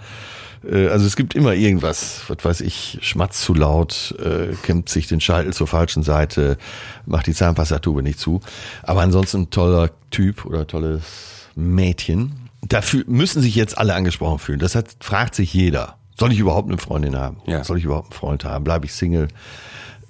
Äh, 0.64 0.88
Also 0.88 1.06
es 1.06 1.16
gibt 1.16 1.34
immer 1.34 1.54
irgendwas, 1.54 2.22
was 2.28 2.44
weiß 2.44 2.60
ich, 2.60 2.98
schmatzt 3.02 3.42
zu 3.42 3.54
laut, 3.54 4.14
kämmt 4.62 4.88
sich 4.88 5.06
den 5.08 5.20
Scheitel 5.20 5.52
zur 5.52 5.66
falschen 5.66 6.02
Seite, 6.02 6.58
macht 7.06 7.26
die 7.26 7.34
Zahnpastatube 7.34 8.02
nicht 8.02 8.18
zu. 8.18 8.40
Aber 8.82 9.00
ansonsten 9.02 9.42
ein 9.42 9.50
toller 9.50 9.90
Typ 10.10 10.44
oder 10.44 10.66
tolles 10.66 11.48
Mädchen. 11.54 12.48
Dafür 12.62 13.04
müssen 13.06 13.42
sich 13.42 13.54
jetzt 13.56 13.76
alle 13.76 13.94
angesprochen 13.94 14.38
fühlen. 14.38 14.60
Das 14.60 14.74
hat, 14.74 14.96
fragt 15.00 15.34
sich 15.34 15.52
jeder. 15.52 15.96
Soll 16.22 16.32
ich 16.32 16.38
überhaupt 16.38 16.68
eine 16.68 16.78
Freundin 16.78 17.16
haben? 17.16 17.38
Ja. 17.46 17.64
Soll 17.64 17.78
ich 17.78 17.84
überhaupt 17.84 18.12
einen 18.12 18.18
Freund 18.18 18.44
haben? 18.44 18.62
Bleibe 18.62 18.86
ich 18.86 18.92
Single? 18.92 19.26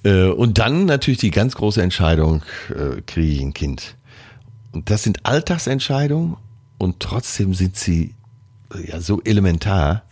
Äh, 0.05 0.27
Und 0.27 0.59
dann 0.59 0.85
natürlich 0.85 1.21
die 1.21 1.31
ganz 1.31 1.55
große 1.55 1.83
Entscheidung, 1.83 2.43
äh, 2.69 3.01
kriege 3.03 3.33
ich 3.33 3.41
ein 3.41 3.55
Kind? 3.55 3.97
Und 4.73 4.91
das 4.91 5.03
sind 5.03 5.25
Alltagsentscheidungen 5.25 6.37
und 6.79 7.01
trotzdem 7.01 7.55
sind 7.55 7.77
sie 7.77 8.15
ja 8.87 9.01
so 9.01 9.23
elementar. 9.23 10.03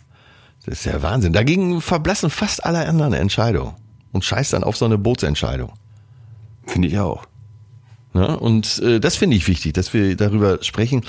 Das 0.65 0.79
ist 0.79 0.85
ja 0.85 1.01
Wahnsinn. 1.03 1.33
Dagegen 1.33 1.81
verblassen 1.81 2.29
fast 2.29 2.65
alle 2.65 2.87
anderen 2.87 3.13
Entscheidungen 3.13 3.73
und 4.11 4.23
scheißt 4.23 4.53
dann 4.53 4.63
auf 4.63 4.77
so 4.77 4.85
eine 4.85 4.97
Bootsentscheidung. 4.97 5.71
Finde 6.65 6.87
ich 6.87 6.97
auch. 6.99 7.25
Ja, 8.13 8.33
und 8.33 8.79
äh, 8.79 8.99
das 8.99 9.15
finde 9.15 9.37
ich 9.37 9.47
wichtig, 9.47 9.73
dass 9.73 9.93
wir 9.93 10.15
darüber 10.15 10.63
sprechen. 10.63 11.03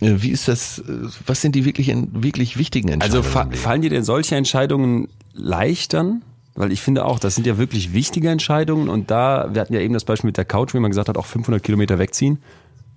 Äh, 0.00 0.14
wie 0.18 0.30
ist 0.30 0.48
das, 0.48 0.78
äh, 0.80 0.82
was 1.26 1.40
sind 1.40 1.54
die 1.54 1.64
wirklich, 1.64 1.92
wirklich 2.12 2.56
wichtigen 2.56 2.88
Also 3.02 3.18
Entscheidungen? 3.18 3.24
fa 3.32 3.42
im 3.42 3.50
Leben? 3.50 3.62
fallen 3.62 3.82
dir 3.82 3.90
denn 3.90 4.04
solche 4.04 4.36
Entscheidungen 4.36 5.08
leicht 5.34 5.92
dann? 5.92 6.22
Weil 6.54 6.72
ich 6.72 6.80
finde 6.80 7.04
auch, 7.04 7.18
das 7.20 7.36
sind 7.36 7.46
ja 7.46 7.56
wirklich 7.58 7.92
wichtige 7.92 8.30
Entscheidungen 8.30 8.88
und 8.88 9.10
da, 9.12 9.48
wir 9.52 9.60
hatten 9.60 9.74
ja 9.74 9.80
eben 9.80 9.94
das 9.94 10.04
Beispiel 10.04 10.26
mit 10.28 10.36
der 10.36 10.44
Couch, 10.44 10.74
wie 10.74 10.80
man 10.80 10.90
gesagt 10.90 11.08
hat, 11.08 11.16
auch 11.16 11.26
500 11.26 11.62
Kilometer 11.62 11.98
wegziehen. 12.00 12.38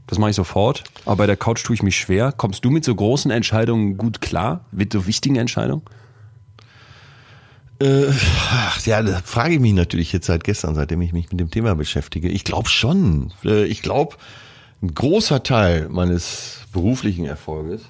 Das 0.07 0.17
mache 0.17 0.31
ich 0.31 0.35
sofort. 0.35 0.83
Aber 1.05 1.17
bei 1.17 1.25
der 1.27 1.37
Couch 1.37 1.63
tue 1.63 1.75
ich 1.75 1.83
mich 1.83 1.95
schwer. 1.95 2.31
Kommst 2.31 2.65
du 2.65 2.71
mit 2.71 2.83
so 2.83 2.93
großen 2.95 3.29
Entscheidungen 3.31 3.97
gut 3.97 4.19
klar? 4.19 4.65
Mit 4.71 4.91
so 4.91 5.05
wichtigen 5.05 5.35
Entscheidungen? 5.35 5.83
Äh, 7.79 8.07
ach, 8.51 8.85
ja, 8.85 9.01
da 9.01 9.21
frage 9.23 9.55
ich 9.55 9.59
mich 9.59 9.73
natürlich 9.73 10.11
jetzt 10.11 10.27
seit 10.27 10.43
gestern, 10.43 10.75
seitdem 10.75 11.01
ich 11.01 11.13
mich 11.13 11.31
mit 11.31 11.39
dem 11.39 11.49
Thema 11.49 11.75
beschäftige. 11.75 12.29
Ich 12.29 12.43
glaube 12.43 12.69
schon. 12.69 13.31
Ich 13.43 13.81
glaube, 13.81 14.15
ein 14.81 14.93
großer 14.93 15.43
Teil 15.43 15.89
meines 15.89 16.61
beruflichen 16.71 17.25
Erfolges, 17.25 17.81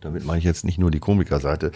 damit 0.00 0.24
meine 0.24 0.38
ich 0.38 0.44
jetzt 0.44 0.64
nicht 0.64 0.78
nur 0.78 0.90
die 0.90 0.98
Komikerseite, 0.98 1.72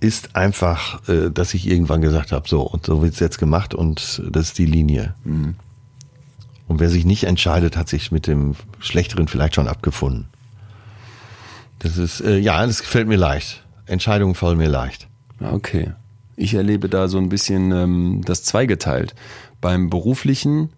ist 0.00 0.36
einfach, 0.36 1.06
äh, 1.08 1.30
dass 1.30 1.54
ich 1.54 1.66
irgendwann 1.66 2.00
gesagt 2.00 2.32
habe, 2.32 2.48
so, 2.48 2.62
und 2.62 2.86
so 2.86 3.02
wird's 3.02 3.20
jetzt 3.20 3.38
gemacht 3.38 3.74
und 3.74 4.22
das 4.30 4.48
ist 4.48 4.58
die 4.58 4.66
Linie. 4.66 5.14
Und 6.68 6.80
wer 6.80 6.90
sich 6.90 7.04
nicht 7.04 7.24
entscheidet, 7.24 7.76
hat 7.76 7.88
sich 7.88 8.12
mit 8.12 8.26
dem 8.26 8.54
Schlechteren 8.80 9.28
vielleicht 9.28 9.54
schon 9.54 9.68
abgefunden. 9.68 10.28
Das 11.78 11.98
ist, 11.98 12.20
äh, 12.20 12.38
ja, 12.38 12.64
das 12.66 12.80
gefällt 12.80 13.08
mir 13.08 13.16
leicht. 13.16 13.64
Entscheidungen 13.86 14.34
fallen 14.34 14.58
mir 14.58 14.68
leicht. 14.68 15.06
Ja, 15.40 15.52
Okay. 15.52 15.92
Ich 16.38 16.52
erlebe 16.52 16.90
da 16.90 17.08
so 17.08 17.16
ein 17.16 17.30
bisschen 17.30 17.72
ähm, 17.72 18.20
das 18.26 18.42
zweigeteilt. 18.42 19.14
Beim 19.62 19.88
beruflichen 19.88 20.68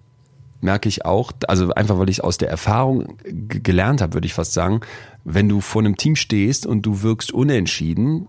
merke 0.61 0.89
ich 0.89 1.05
auch, 1.05 1.33
also 1.47 1.71
einfach 1.73 1.99
weil 1.99 2.11
ich 2.11 2.25
aus 2.25 2.39
der 2.39 2.51
Erfahrung 2.51 3.19
gelernt 3.25 4.01
habe, 4.01 4.15
würde 4.15 4.27
ich 4.27 4.35
fast 4.35 4.53
sagen, 4.53 4.81
wenn 5.25 5.49
du 5.49 5.61
vor 5.61 5.83
einem 5.83 5.97
Team 5.97 6.17
stehst 6.17 6.67
und 6.67 6.83
du 6.83 7.03
wirkst 7.03 7.33
unentschieden, 7.33 8.29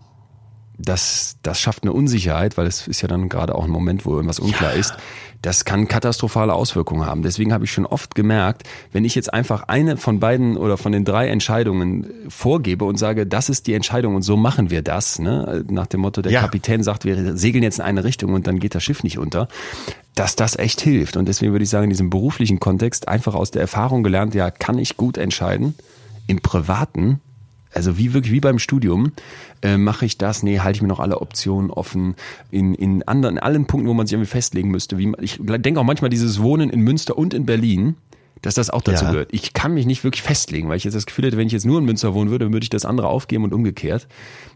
das, 0.82 1.36
das 1.44 1.60
schafft 1.60 1.84
eine 1.84 1.92
Unsicherheit, 1.92 2.58
weil 2.58 2.66
es 2.66 2.88
ist 2.88 3.02
ja 3.02 3.08
dann 3.10 3.28
gerade 3.28 3.54
auch 3.54 3.66
ein 3.66 3.70
Moment, 3.70 4.06
wo 4.06 4.12
irgendwas 4.16 4.40
unklar 4.40 4.74
ist. 4.74 4.94
Das 5.42 5.66
kann 5.66 5.88
katastrophale 5.88 6.54
Auswirkungen 6.54 7.06
haben. 7.06 7.22
Deswegen 7.22 7.52
habe 7.54 7.66
ich 7.66 7.72
schon 7.72 7.86
oft 7.86 8.16
gemerkt, 8.16 8.64
wenn 8.92 9.04
ich 9.06 9.16
jetzt 9.16 9.34
einfach 9.34 9.64
eine 9.68 9.98
von 9.98 10.20
beiden 10.20 10.58
oder 10.58 10.78
von 10.78 10.92
den 10.92 11.06
drei 11.06 11.28
Entscheidungen 11.28 12.08
vorgebe 12.30 12.86
und 12.86 12.98
sage, 12.98 13.26
das 13.28 13.50
ist 13.50 13.68
die 13.68 13.74
Entscheidung 13.74 14.16
und 14.16 14.22
so 14.22 14.38
machen 14.38 14.70
wir 14.70 14.82
das, 14.82 15.20
ne? 15.20 15.66
nach 15.70 15.88
dem 15.88 16.02
Motto, 16.02 16.22
der 16.22 16.32
Ja. 16.32 16.42
Kapitän 16.42 16.84
sagt, 16.84 17.04
wir 17.06 17.38
segeln 17.38 17.64
jetzt 17.64 17.80
in 17.80 17.86
eine 17.86 18.04
Richtung 18.06 18.34
und 18.34 18.48
dann 18.48 18.60
geht 18.60 18.74
das 18.76 18.84
Schiff 18.84 19.04
nicht 19.04 19.18
unter, 19.18 19.48
dass 20.20 20.36
das 20.36 20.58
echt 20.58 20.82
hilft. 20.82 21.18
Und 21.18 21.28
deswegen 21.28 21.52
würde 21.52 21.64
ich 21.64 21.70
sagen, 21.70 21.86
in 21.86 21.90
diesem 21.92 22.10
beruflichen 22.10 22.60
Kontext 22.60 23.08
einfach 23.08 23.36
aus 23.36 23.52
der 23.52 23.62
Erfahrung 23.62 24.04
gelernt, 24.04 24.36
ja, 24.36 24.52
kann 24.52 24.78
ich 24.78 24.98
gut 24.98 25.18
entscheiden. 25.18 25.76
Im 26.28 26.42
Privaten 26.42 27.20
also 27.72 28.00
wie 28.00 28.16
wirklich 28.16 28.34
wie 28.34 28.40
beim 28.40 28.58
Studium 28.58 29.12
äh, 29.62 29.78
mache 29.78 30.04
ich 30.04 30.18
das, 30.18 30.42
nee, 30.42 30.60
halte 30.60 30.78
ich 30.78 30.82
mir 30.82 30.88
noch 30.88 31.00
alle 31.00 31.22
Optionen 31.22 31.70
offen 31.70 32.16
in 32.50 32.74
in 32.74 33.08
anderen 33.08 33.38
in 33.38 33.44
allen 33.44 33.66
Punkten, 33.68 33.88
wo 33.88 33.94
man 33.94 34.08
sich 34.08 34.14
irgendwie 34.16 34.30
festlegen 34.32 34.72
müsste, 34.72 34.98
wie 34.98 35.14
ich 35.22 35.38
denke 35.40 35.80
auch 35.80 35.84
manchmal 35.84 36.10
dieses 36.10 36.42
Wohnen 36.42 36.72
in 36.72 36.82
Münster 36.82 37.16
und 37.16 37.32
in 37.36 37.46
Berlin, 37.46 37.96
dass 38.42 38.56
das 38.56 38.72
auch 38.72 38.82
dazu 38.82 39.06
Ja. 39.06 39.12
gehört. 39.12 39.30
Ich 39.34 39.54
kann 39.54 39.76
mich 39.76 39.86
nicht 39.86 40.04
wirklich 40.04 40.24
festlegen, 40.24 40.68
weil 40.68 40.78
ich 40.78 40.84
jetzt 40.84 40.96
das 40.96 41.06
Gefühl 41.06 41.26
hätte, 41.26 41.38
wenn 41.38 41.46
ich 41.46 41.54
jetzt 41.54 41.66
nur 41.68 41.78
in 41.78 41.86
Münster 41.86 42.16
wohnen 42.16 42.32
würde, 42.32 42.52
würde 42.52 42.64
ich 42.64 42.70
das 42.72 42.86
andere 42.86 43.08
aufgeben 43.08 43.44
und 43.44 43.54
umgekehrt. 43.54 44.08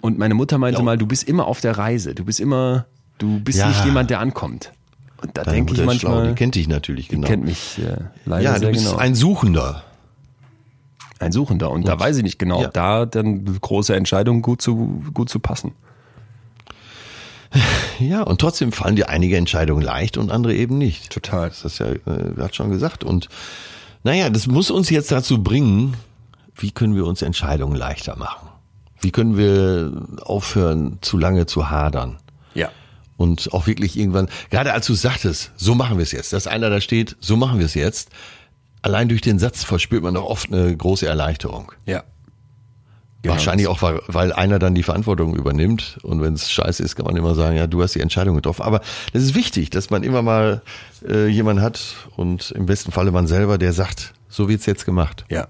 Und 0.01 0.17
meine 0.17 0.33
Mutter 0.33 0.57
meinte 0.57 0.79
Ja. 0.79 0.83
mal, 0.83 0.97
du 0.97 1.05
bist 1.05 1.23
immer 1.29 1.45
auf 1.45 1.61
der 1.61 1.77
Reise, 1.77 2.15
du 2.15 2.25
bist 2.25 2.39
immer 2.39 2.87
du 3.19 3.39
bist 3.41 3.59
Ja. 3.59 3.67
nicht 3.67 3.85
jemand, 3.85 4.09
der 4.09 4.21
ankommt. 4.21 4.71
Und 5.23 5.37
da 5.37 5.43
Deine 5.43 5.57
denke 5.57 5.73
ich 5.73 5.79
ist 5.79 5.83
schlau, 5.99 6.11
manchmal, 6.11 6.29
die 6.29 6.35
kennt 6.35 6.55
dich 6.55 6.67
natürlich 6.67 7.07
genau. 7.07 7.27
kennt 7.27 7.45
mich 7.45 7.79
äh, 7.79 7.95
leider 8.25 8.43
ja, 8.43 8.59
sehr 8.59 8.67
du 8.69 8.73
bist 8.73 8.85
genau. 8.85 8.97
ein 8.97 9.15
Suchender. 9.15 9.83
Ein 11.19 11.31
Suchender. 11.31 11.71
Und 11.71 11.87
da 11.87 11.97
weiß 11.97 12.17
ich 12.17 12.23
nicht 12.23 12.37
genau, 12.37 12.61
Ja. 12.61 12.67
ob 12.67 12.73
da 12.73 13.05
dann 13.05 13.45
große 13.45 13.95
Entscheidungen 13.95 14.41
gut 14.41 14.61
zu, 14.61 15.01
gut 15.13 15.29
zu 15.29 15.39
passen. 15.39 15.71
Ja, 17.99 18.23
und 18.23 18.41
trotzdem 18.41 18.71
fallen 18.71 18.95
dir 18.95 19.07
einige 19.09 19.37
Entscheidungen 19.37 19.83
leicht 19.83 20.17
und 20.17 20.31
andere 20.31 20.55
eben 20.55 20.79
nicht. 20.79 21.11
Total. 21.11 21.49
Das 21.49 21.63
ist 21.63 21.77
ja 21.77 21.91
äh, 21.91 21.99
gerade 22.35 22.53
schon 22.53 22.71
gesagt. 22.71 23.03
Und 23.03 23.29
naja, 24.03 24.31
das 24.31 24.47
muss 24.47 24.71
uns 24.71 24.89
jetzt 24.89 25.11
dazu 25.11 25.43
bringen, 25.43 25.95
wie 26.55 26.71
können 26.71 26.95
wir 26.95 27.05
uns 27.05 27.21
Entscheidungen 27.21 27.75
leichter 27.75 28.17
machen? 28.17 28.49
Wie 28.99 29.11
können 29.11 29.37
wir 29.37 30.07
aufhören, 30.25 30.97
zu 31.01 31.19
lange 31.19 31.45
zu 31.45 31.69
hadern? 31.69 32.17
Und 33.17 33.53
auch 33.53 33.67
wirklich 33.67 33.97
irgendwann, 33.97 34.27
gerade 34.49 34.73
als 34.73 34.87
du 34.87 34.95
sagtest, 34.95 35.51
so 35.55 35.75
machen 35.75 35.97
wir 35.97 36.03
es 36.03 36.11
jetzt, 36.11 36.33
dass 36.33 36.47
einer 36.47 36.69
da 36.69 36.81
steht, 36.81 37.15
so 37.19 37.37
machen 37.37 37.59
wir 37.59 37.65
es 37.65 37.75
jetzt, 37.75 38.09
allein 38.81 39.07
durch 39.09 39.21
den 39.21 39.39
Satz 39.39 39.63
verspürt 39.63 40.03
man 40.03 40.15
doch 40.15 40.25
oft 40.25 40.51
eine 40.51 40.75
große 40.75 41.07
Erleichterung. 41.07 41.71
Ja. 41.85 42.03
Wahrscheinlich 43.25 43.67
auch, 43.67 43.81
weil, 43.81 44.01
weil 44.07 44.33
einer 44.33 44.59
dann 44.59 44.75
die 44.75 44.83
Verantwortung 44.83 45.33
übernimmt. 45.35 45.97
Und 46.03 46.21
wenn 46.21 46.33
es 46.33 46.51
scheiße 46.51 46.83
ist, 46.83 46.97
kann 46.97 47.05
man 47.05 47.15
immer 47.15 47.35
sagen, 47.35 47.55
ja, 47.55 47.67
du 47.67 47.81
hast 47.81 47.95
die 47.95 48.01
Entscheidung 48.01 48.35
getroffen. 48.35 48.63
Aber 48.63 48.81
das 49.13 49.23
ist 49.23 49.33
wichtig, 49.33 49.69
dass 49.69 49.89
man 49.89 50.03
immer 50.03 50.21
mal 50.21 50.61
äh, 51.07 51.27
jemanden 51.27 51.61
hat 51.61 51.79
und 52.17 52.51
im 52.51 52.65
besten 52.65 52.91
Falle 52.91 53.11
man 53.11 53.27
selber, 53.27 53.57
der 53.57 53.71
sagt, 53.71 54.13
so 54.27 54.49
wird's 54.49 54.65
jetzt 54.65 54.85
gemacht. 54.85 55.23
Ja. 55.29 55.47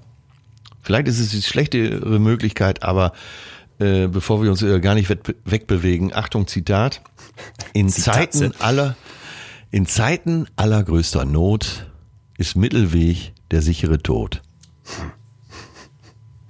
Vielleicht 0.83 1.07
ist 1.07 1.19
es 1.19 1.31
die 1.31 1.41
schlechtere 1.41 2.19
Möglichkeit, 2.19 2.83
aber 2.83 3.13
äh, 3.79 4.07
bevor 4.07 4.41
wir 4.43 4.49
uns 4.51 4.61
äh, 4.61 4.79
gar 4.79 4.95
nicht 4.95 5.09
wegbe- 5.09 5.35
wegbewegen, 5.45 6.13
Achtung, 6.13 6.47
Zitat. 6.47 7.01
In 7.73 7.89
Zitat. 7.89 8.15
Zeiten 8.33 8.53
aller, 8.59 8.95
in 9.71 9.85
Zeiten 9.85 10.47
allergrößter 10.55 11.25
Not 11.25 11.87
ist 12.37 12.55
Mittelweg 12.55 13.33
der 13.51 13.61
sichere 13.61 14.01
Tod. 14.01 14.41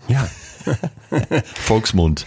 Ja. 0.08 0.28
Volksmund. 1.56 2.26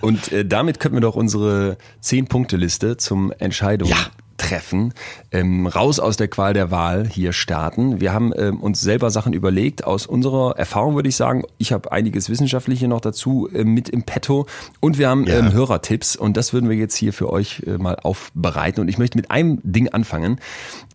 Und 0.00 0.32
äh, 0.32 0.44
damit 0.44 0.80
könnten 0.80 0.96
wir 0.96 1.00
doch 1.00 1.14
unsere 1.16 1.78
Zehn-Punkte-Liste 2.00 2.96
zum 2.96 3.32
Entscheidungen 3.38 3.90
Ja. 3.92 4.06
Treffen, 4.42 4.92
ähm, 5.30 5.66
raus 5.66 6.00
aus 6.00 6.16
der 6.16 6.28
Qual 6.28 6.52
der 6.52 6.70
Wahl 6.70 7.06
hier 7.08 7.32
starten. 7.32 8.00
Wir 8.00 8.12
haben 8.12 8.32
ähm, 8.36 8.60
uns 8.60 8.80
selber 8.80 9.10
Sachen 9.10 9.32
überlegt. 9.32 9.84
Aus 9.84 10.06
unserer 10.06 10.58
Erfahrung 10.58 10.94
würde 10.96 11.08
ich 11.08 11.16
sagen, 11.16 11.44
ich 11.58 11.72
habe 11.72 11.92
einiges 11.92 12.28
Wissenschaftliche 12.28 12.88
noch 12.88 13.00
dazu 13.00 13.48
äh, 13.52 13.64
mit 13.64 13.88
im 13.88 14.02
Petto 14.02 14.46
und 14.80 14.98
wir 14.98 15.08
haben 15.08 15.26
Ja. 15.26 15.38
ähm, 15.38 15.52
Hörertipps 15.52 16.16
und 16.16 16.36
das 16.36 16.52
würden 16.52 16.68
wir 16.68 16.76
jetzt 16.76 16.96
hier 16.96 17.12
für 17.12 17.30
euch 17.32 17.62
äh, 17.66 17.78
mal 17.78 17.96
aufbereiten. 18.02 18.80
Und 18.80 18.88
ich 18.88 18.98
möchte 18.98 19.16
mit 19.16 19.30
einem 19.30 19.60
Ding 19.62 19.88
anfangen, 19.90 20.40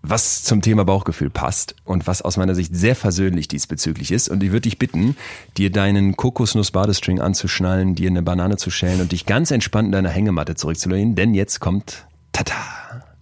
was 0.01 0.43
zum 0.43 0.61
Thema 0.61 0.83
Bauchgefühl 0.85 1.29
passt 1.29 1.75
und 1.85 2.07
was 2.07 2.21
aus 2.21 2.37
meiner 2.37 2.55
Sicht 2.55 2.75
sehr 2.75 2.95
versöhnlich 2.95 3.47
diesbezüglich 3.47 4.11
ist. 4.11 4.29
Und 4.29 4.43
ich 4.43 4.51
würde 4.51 4.61
dich 4.61 4.77
bitten, 4.79 5.15
dir 5.57 5.71
deinen 5.71 6.15
Kokosnuss-Badestring 6.17 7.19
anzuschnallen, 7.21 7.95
dir 7.95 8.09
eine 8.09 8.21
Banane 8.23 8.57
zu 8.57 8.69
schälen 8.69 9.01
und 9.01 9.11
dich 9.11 9.25
ganz 9.25 9.51
entspannt 9.51 9.87
in 9.87 9.91
deiner 9.93 10.09
Hängematte 10.09 10.55
zurückzulehnen, 10.55 11.15
denn 11.15 11.33
jetzt 11.33 11.59
kommt, 11.59 12.05
tata, 12.31 12.53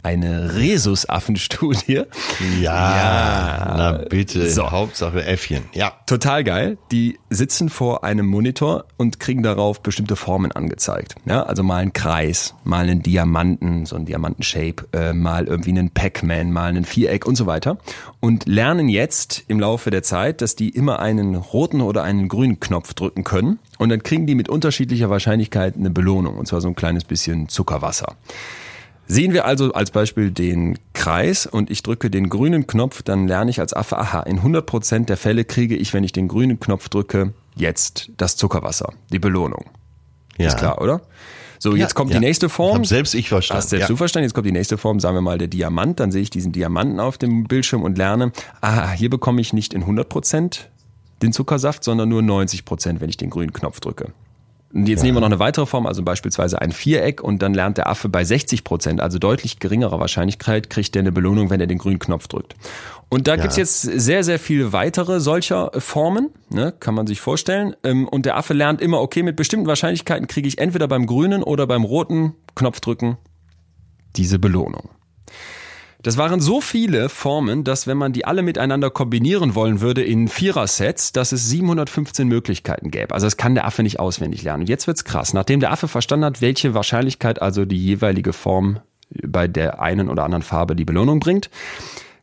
eine 0.06 0.54
Rhesusaffenstudie. 0.56 2.04
Ja, 2.62 3.74
na 3.76 3.92
bitte. 4.08 4.52
So. 4.52 4.70
Hauptsache 4.70 5.26
Äffchen. 5.26 5.64
Ja. 5.74 5.94
Total 6.06 6.44
geil. 6.44 6.78
Die 6.92 7.18
sitzen 7.32 7.70
vor 7.70 8.04
einem 8.04 8.28
Monitor 8.28 8.86
und 8.98 9.20
kriegen 9.20 9.42
darauf 9.42 9.82
bestimmte 9.82 10.16
Formen 10.16 10.52
angezeigt. 10.52 11.16
Ja, 11.26 11.42
also 11.44 11.64
mal 11.64 11.78
einen 11.78 11.94
Kreis, 11.94 12.54
mal 12.64 12.88
einen 12.88 13.02
Diamanten, 13.02 13.88
so 13.88 13.96
einen 13.96 14.06
Diamanten-Shape, 14.06 14.86
äh, 14.94 15.14
mal 15.14 15.46
irgendwie 15.46 15.72
einen 15.72 15.90
Pac-Man, 15.90 16.52
mal 16.52 16.70
einen 16.70 16.86
Viereck 16.86 17.26
und 17.26 17.36
so 17.36 17.48
weiter. 17.48 17.80
Und 18.20 18.46
lernen 18.46 18.90
jetzt 18.90 19.44
im 19.48 19.60
Laufe 19.60 19.90
der 19.90 20.04
Zeit, 20.04 20.42
dass 20.42 20.56
die 20.56 20.70
immer 20.70 21.00
einen 21.00 21.34
roten 21.34 21.82
oder 21.82 22.04
einen 22.04 22.28
grünen 22.28 22.60
Knopf 22.60 22.94
drücken 22.94 23.24
können. 23.24 23.58
Und 23.80 23.90
dann 23.90 24.04
kriegen 24.04 24.28
die 24.28 24.36
mit 24.36 24.50
unterschiedlicher 24.50 25.10
Wahrscheinlichkeit 25.10 25.76
eine 25.76 25.90
Belohnung. 25.90 26.38
Und 26.38 26.48
zwar 26.48 26.62
so 26.62 26.68
ein 26.68 26.76
kleines 26.76 27.06
bisschen 27.06 27.50
Zuckerwasser. 27.50 28.16
Sehen 29.08 29.34
wir 29.34 29.46
also 29.46 29.74
als 29.74 29.92
Beispiel 29.92 30.32
den 30.32 30.80
Kreis 30.94 31.46
und 31.46 31.70
ich 31.70 31.84
drücke 31.84 32.10
den 32.10 32.30
grünen 32.30 32.66
Knopf, 32.66 33.04
dann 33.04 33.28
lerne 33.28 33.52
ich 33.52 33.60
als 33.60 33.74
Affe, 33.74 33.98
aha, 33.98 34.22
in 34.22 34.42
100% 34.42 35.06
der 35.06 35.18
Fälle 35.18 35.46
kriege 35.46 35.76
ich, 35.76 35.94
wenn 35.94 36.04
ich 36.04 36.12
den 36.12 36.28
grünen 36.28 36.60
Knopf 36.60 36.90
drücke, 36.90 37.34
jetzt 37.56 38.12
das 38.18 38.36
Zuckerwasser, 38.36 38.94
die 39.12 39.20
Belohnung. 39.20 39.66
ja. 40.38 40.48
Ist 40.48 40.58
klar, 40.58 40.82
oder? 40.82 41.02
So, 41.60 41.76
jetzt 41.76 41.96
kommt 41.96 42.12
ja. 42.12 42.20
die 42.20 42.26
nächste 42.26 42.50
Form. 42.50 42.80
Hab 42.80 42.86
selbst 42.86 43.16
ich 43.16 43.30
verstanden. 43.30 43.58
Hast 43.58 43.70
selbst 43.70 43.84
ja. 43.84 43.88
du 43.88 43.96
verstanden? 43.96 44.26
Jetzt 44.26 44.34
kommt 44.34 44.46
die 44.46 44.52
nächste 44.52 44.78
Form, 44.78 45.00
sagen 45.00 45.16
wir 45.16 45.22
mal 45.22 45.38
der 45.38 45.48
Diamant. 45.48 46.00
Dann 46.00 46.12
sehe 46.12 46.22
ich 46.22 46.30
diesen 46.30 46.52
Diamanten 46.52 47.00
auf 47.00 47.18
dem 47.18 47.46
Bildschirm 47.46 47.84
und 47.84 47.98
lerne, 47.98 48.34
ah, 48.62 48.92
hier 48.92 49.10
bekomme 49.10 49.42
ich 49.42 49.54
nicht 49.54 49.74
in 49.74 49.86
100% 49.86 50.60
den 51.22 51.34
Zuckersaft, 51.34 51.84
sondern 51.84 52.10
nur 52.10 52.22
90%, 52.22 53.00
wenn 53.00 53.10
ich 53.10 53.18
den 53.18 53.30
grünen 53.30 53.54
Knopf 53.54 53.80
drücke. 53.80 54.12
Und 54.76 54.88
jetzt 54.88 55.00
ja. 55.00 55.06
nehmen 55.06 55.18
wir 55.18 55.22
noch 55.22 55.28
eine 55.28 55.40
weitere 55.40 55.66
Form, 55.66 55.88
also 55.88 56.04
beispielsweise 56.04 56.62
ein 56.62 56.72
Viereck 56.72 57.24
und 57.24 57.42
dann 57.42 57.54
lernt 57.54 57.78
der 57.78 57.88
Affe 57.90 58.10
bei 58.10 58.24
60 58.24 58.64
Prozent, 58.64 59.02
also 59.02 59.20
deutlich 59.20 59.60
geringerer 59.60 60.00
Wahrscheinlichkeit, 60.00 60.70
kriegt 60.70 60.96
er 60.96 61.00
eine 61.00 61.14
Belohnung, 61.14 61.50
wenn 61.50 61.62
er 61.62 61.68
den 61.68 61.78
grünen 61.78 61.98
Knopf 61.98 62.28
drückt. 62.28 62.56
Und 63.08 63.28
da 63.28 63.36
ja. 63.36 63.42
gibt's 63.42 63.56
jetzt 63.56 63.82
sehr, 63.82 64.24
sehr 64.24 64.38
viele 64.38 64.74
weitere 64.74 65.22
solcher 65.22 65.72
Formen, 65.78 66.30
ne, 66.50 66.74
kann 66.78 66.94
man 66.94 67.08
sich 67.08 67.22
vorstellen. 67.22 67.76
Ähm, 67.84 68.08
und 68.08 68.26
der 68.26 68.36
Affe 68.36 68.54
lernt 68.54 68.82
immer, 68.82 69.00
okay, 69.00 69.24
mit 69.24 69.38
bestimmten 69.38 69.68
Wahrscheinlichkeiten 69.68 70.28
kriege 70.28 70.48
ich 70.48 70.58
entweder 70.58 70.88
beim 70.88 71.06
grünen 71.08 71.42
oder 71.42 71.66
beim 71.68 71.84
roten 71.84 72.34
Knopf 72.54 72.82
drücken 72.82 73.18
diese 74.16 74.40
Belohnung. 74.40 74.90
Das 76.06 76.18
waren 76.18 76.40
so 76.40 76.62
viele 76.62 77.10
Formen, 77.10 77.64
dass 77.64 77.88
wenn 77.88 77.98
man 77.98 78.14
die 78.14 78.26
alle 78.26 78.44
miteinander 78.44 78.92
kombinieren 78.92 79.56
wollen 79.56 79.82
würde 79.82 80.04
in 80.04 80.28
Vierer-Sets, 80.28 81.14
dass 81.14 81.32
es 81.32 81.50
715 81.50 82.28
Möglichkeiten 82.28 82.92
gäbe. 82.92 83.12
Also 83.12 83.26
das 83.26 83.38
kann 83.38 83.56
der 83.56 83.66
Affe 83.66 83.82
nicht 83.82 84.00
auswendig 84.00 84.44
lernen. 84.44 84.62
Und 84.62 84.70
jetzt 84.70 84.86
wird's 84.86 85.04
krass. 85.04 85.34
Nachdem 85.34 85.62
der 85.62 85.72
Affe 85.72 85.88
verstanden 85.88 86.26
hat, 86.26 86.42
welche 86.42 86.76
Wahrscheinlichkeit 86.76 87.42
also 87.42 87.66
die 87.66 87.84
jeweilige 87.84 88.34
Form 88.34 88.82
bei 89.10 89.48
der 89.48 89.82
einen 89.82 90.08
oder 90.08 90.26
anderen 90.26 90.44
Farbe 90.44 90.76
die 90.76 90.86
Belohnung 90.86 91.20
bringt, 91.20 91.50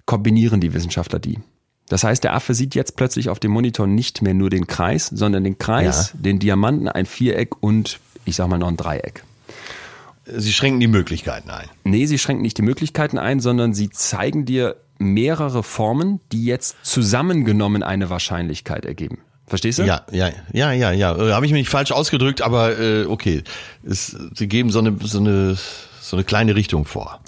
kombinieren 0.07 0.61
die 0.61 0.75
Wissenschaftler 0.75 1.19
die. 1.19 1.41
Das 1.89 2.05
heißt, 2.05 2.23
der 2.23 2.35
Affe 2.35 2.55
sieht 2.55 2.77
jetzt 2.77 2.95
plötzlich 2.95 3.31
auf 3.31 3.41
dem 3.41 3.51
Monitor 3.51 3.89
nicht 3.89 4.23
mehr 4.23 4.35
nur 4.35 4.49
den 4.49 4.69
Kreis, 4.69 5.09
sondern 5.09 5.43
den 5.43 5.59
Kreis, 5.59 6.13
ja. 6.15 6.21
den 6.21 6.39
Diamanten, 6.39 6.87
ein 6.87 7.05
Viereck 7.05 7.61
und 7.61 7.99
ich 8.27 8.37
sag 8.37 8.47
mal 8.47 8.59
noch 8.59 8.69
ein 8.69 8.77
Dreieck. 8.77 9.25
Sie 10.25 10.53
schränken 10.53 10.81
die 10.81 10.87
Möglichkeiten 10.89 11.51
ein. 11.51 11.69
Nee, 11.85 12.07
sie 12.07 12.19
schränken 12.19 12.43
nicht 12.43 12.59
die 12.59 12.63
Möglichkeiten 12.63 13.19
ein, 13.19 13.41
sondern 13.41 13.75
sie 13.75 13.91
zeigen 13.91 14.45
dir 14.45 14.77
mehrere 14.99 15.63
Formen, 15.63 16.21
die 16.31 16.45
jetzt 16.45 16.77
zusammengenommen 16.83 17.83
eine 17.83 18.09
Wahrscheinlichkeit 18.09 18.87
ergeben. 18.87 19.19
Verstehst 19.47 19.81
du? 19.81 19.83
Ja, 19.83 20.03
ja, 20.11 20.31
ja, 20.53 20.73
ja, 20.73 20.93
ja. 20.93 21.17
Äh, 21.17 21.33
Habe 21.33 21.45
ich 21.47 21.53
mich 21.53 21.69
falsch 21.69 21.93
ausgedrückt, 21.93 22.41
aber 22.41 22.79
äh, 22.79 23.05
okay. 23.07 23.43
Es, 23.85 24.17
sie 24.35 24.47
geben 24.47 24.71
so 24.71 24.79
eine, 24.79 24.97
so 25.03 25.19
eine, 25.19 25.59
so 26.01 26.17
eine 26.17 26.25
kleine 26.25 26.55
Richtung 26.55 26.85
vor. 26.85 27.21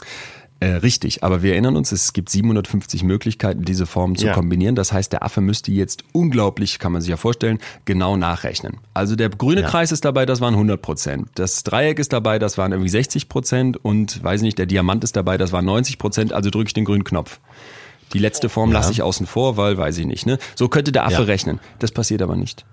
Äh, 0.60 0.76
richtig, 0.76 1.24
aber 1.24 1.42
wir 1.42 1.52
erinnern 1.52 1.76
uns, 1.76 1.92
es 1.92 2.12
gibt 2.12 2.30
750 2.30 3.02
Möglichkeiten, 3.02 3.64
diese 3.64 3.86
Formen 3.86 4.16
zu 4.16 4.26
ja. 4.26 4.34
kombinieren. 4.34 4.74
Das 4.74 4.92
heißt, 4.92 5.12
der 5.12 5.22
Affe 5.22 5.40
müsste 5.40 5.72
jetzt 5.72 6.04
unglaublich, 6.12 6.78
kann 6.78 6.92
man 6.92 7.02
sich 7.02 7.10
ja 7.10 7.16
vorstellen, 7.16 7.58
genau 7.84 8.16
nachrechnen. 8.16 8.78
Also 8.94 9.16
der 9.16 9.28
grüne 9.30 9.62
ja. 9.62 9.68
Kreis 9.68 9.92
ist 9.92 10.04
dabei, 10.04 10.26
das 10.26 10.40
waren 10.40 10.54
100 10.54 10.80
Prozent. 10.80 11.28
Das 11.34 11.64
Dreieck 11.64 11.98
ist 11.98 12.12
dabei, 12.12 12.38
das 12.38 12.56
waren 12.56 12.72
irgendwie 12.72 12.88
60 12.88 13.28
Prozent. 13.28 13.84
Und 13.84 14.22
weiß 14.22 14.42
nicht, 14.42 14.58
der 14.58 14.66
Diamant 14.66 15.04
ist 15.04 15.16
dabei, 15.16 15.36
das 15.36 15.52
waren 15.52 15.64
90 15.64 15.98
Prozent. 15.98 16.32
Also 16.32 16.50
drücke 16.50 16.68
ich 16.68 16.74
den 16.74 16.84
grünen 16.84 17.04
Knopf. 17.04 17.40
Die 18.12 18.18
letzte 18.18 18.48
Form 18.48 18.70
ja. 18.70 18.78
lasse 18.78 18.92
ich 18.92 19.02
außen 19.02 19.26
vor, 19.26 19.56
weil 19.56 19.76
weiß 19.76 19.98
ich 19.98 20.06
nicht. 20.06 20.24
Ne? 20.24 20.38
So 20.54 20.68
könnte 20.68 20.92
der 20.92 21.04
Affe 21.04 21.26
rechnen. 21.26 21.58
Das 21.80 21.90
passiert 21.90 22.22
aber 22.22 22.36
nicht. 22.36 22.64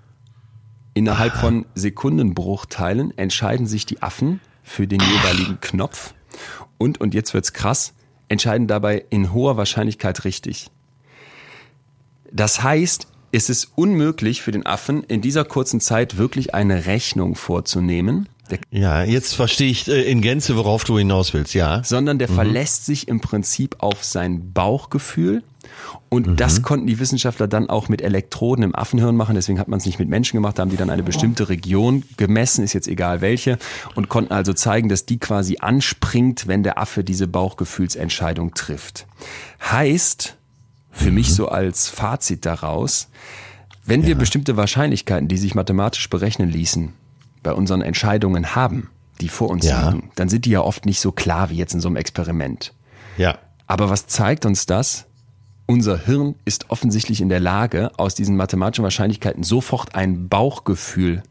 Innerhalb 0.94 1.34
von 1.34 1.66
Sekundenbruchteilen 1.74 3.16
entscheiden 3.18 3.66
sich 3.66 3.86
die 3.86 4.02
Affen 4.02 4.40
für 4.62 4.86
den 4.86 5.00
jeweiligen 5.00 5.58
Knopf 5.60 6.14
und, 6.82 7.00
und 7.00 7.14
jetzt 7.14 7.32
wird's 7.32 7.52
krass, 7.52 7.94
entscheiden 8.28 8.66
dabei 8.66 9.04
in 9.10 9.32
hoher 9.32 9.56
Wahrscheinlichkeit 9.56 10.24
richtig. 10.24 10.70
Das 12.32 12.62
heißt, 12.62 13.06
es 13.30 13.48
ist 13.48 13.72
unmöglich 13.76 14.42
für 14.42 14.50
den 14.50 14.66
Affen 14.66 15.04
in 15.04 15.20
dieser 15.20 15.44
kurzen 15.44 15.80
Zeit 15.80 16.18
wirklich 16.18 16.54
eine 16.54 16.86
Rechnung 16.86 17.34
vorzunehmen. 17.34 18.28
Ja, 18.70 19.04
jetzt 19.04 19.34
verstehe 19.34 19.70
ich 19.70 19.88
äh, 19.88 20.02
in 20.02 20.20
Gänze, 20.20 20.56
worauf 20.56 20.84
du 20.84 20.98
hinaus 20.98 21.32
willst, 21.32 21.54
ja. 21.54 21.82
Sondern 21.84 22.18
der 22.18 22.28
mhm. 22.28 22.34
verlässt 22.34 22.84
sich 22.84 23.08
im 23.08 23.20
Prinzip 23.20 23.76
auf 23.78 24.04
sein 24.04 24.52
Bauchgefühl 24.52 25.42
und 26.08 26.26
mhm. 26.26 26.36
das 26.36 26.62
konnten 26.62 26.86
die 26.86 26.98
Wissenschaftler 26.98 27.48
dann 27.48 27.70
auch 27.70 27.88
mit 27.88 28.02
Elektroden 28.02 28.64
im 28.64 28.74
Affenhirn 28.74 29.16
machen. 29.16 29.34
Deswegen 29.34 29.58
hat 29.58 29.68
man 29.68 29.78
es 29.78 29.86
nicht 29.86 29.98
mit 29.98 30.08
Menschen 30.08 30.36
gemacht. 30.36 30.58
Da 30.58 30.62
haben 30.62 30.70
die 30.70 30.76
dann 30.76 30.90
eine 30.90 31.02
bestimmte 31.02 31.48
Region 31.48 32.04
gemessen, 32.16 32.64
ist 32.64 32.72
jetzt 32.72 32.88
egal 32.88 33.20
welche, 33.20 33.58
und 33.94 34.08
konnten 34.08 34.32
also 34.32 34.52
zeigen, 34.52 34.88
dass 34.88 35.06
die 35.06 35.18
quasi 35.18 35.58
anspringt, 35.60 36.46
wenn 36.46 36.62
der 36.62 36.78
Affe 36.78 37.04
diese 37.04 37.26
Bauchgefühlsentscheidung 37.26 38.54
trifft. 38.54 39.06
Heißt, 39.70 40.36
für 40.90 41.08
mhm. 41.08 41.14
mich 41.14 41.34
so 41.34 41.48
als 41.48 41.88
Fazit 41.88 42.44
daraus, 42.44 43.08
wenn 43.84 44.02
ja. 44.02 44.08
wir 44.08 44.14
bestimmte 44.16 44.56
Wahrscheinlichkeiten, 44.56 45.28
die 45.28 45.38
sich 45.38 45.54
mathematisch 45.54 46.08
berechnen 46.08 46.48
ließen, 46.48 46.92
bei 47.42 47.52
unseren 47.52 47.82
Entscheidungen 47.82 48.54
haben, 48.54 48.90
die 49.20 49.28
vor 49.28 49.50
uns 49.50 49.66
ja. 49.66 49.88
liegen, 49.88 50.10
dann 50.14 50.28
sind 50.28 50.44
die 50.44 50.50
ja 50.50 50.60
oft 50.60 50.86
nicht 50.86 51.00
so 51.00 51.12
klar 51.12 51.50
wie 51.50 51.56
jetzt 51.56 51.74
in 51.74 51.80
so 51.80 51.88
einem 51.88 51.96
Experiment. 51.96 52.72
Ja. 53.16 53.38
Aber 53.66 53.90
was 53.90 54.06
zeigt 54.06 54.46
uns 54.46 54.66
das? 54.66 55.06
Unser 55.66 55.98
Hirn 55.98 56.34
ist 56.44 56.70
offensichtlich 56.70 57.20
in 57.20 57.28
der 57.28 57.40
Lage, 57.40 57.90
aus 57.96 58.14
diesen 58.14 58.36
mathematischen 58.36 58.82
Wahrscheinlichkeiten 58.82 59.42
sofort 59.42 59.94
ein 59.94 60.28
Bauchgefühl 60.28 61.22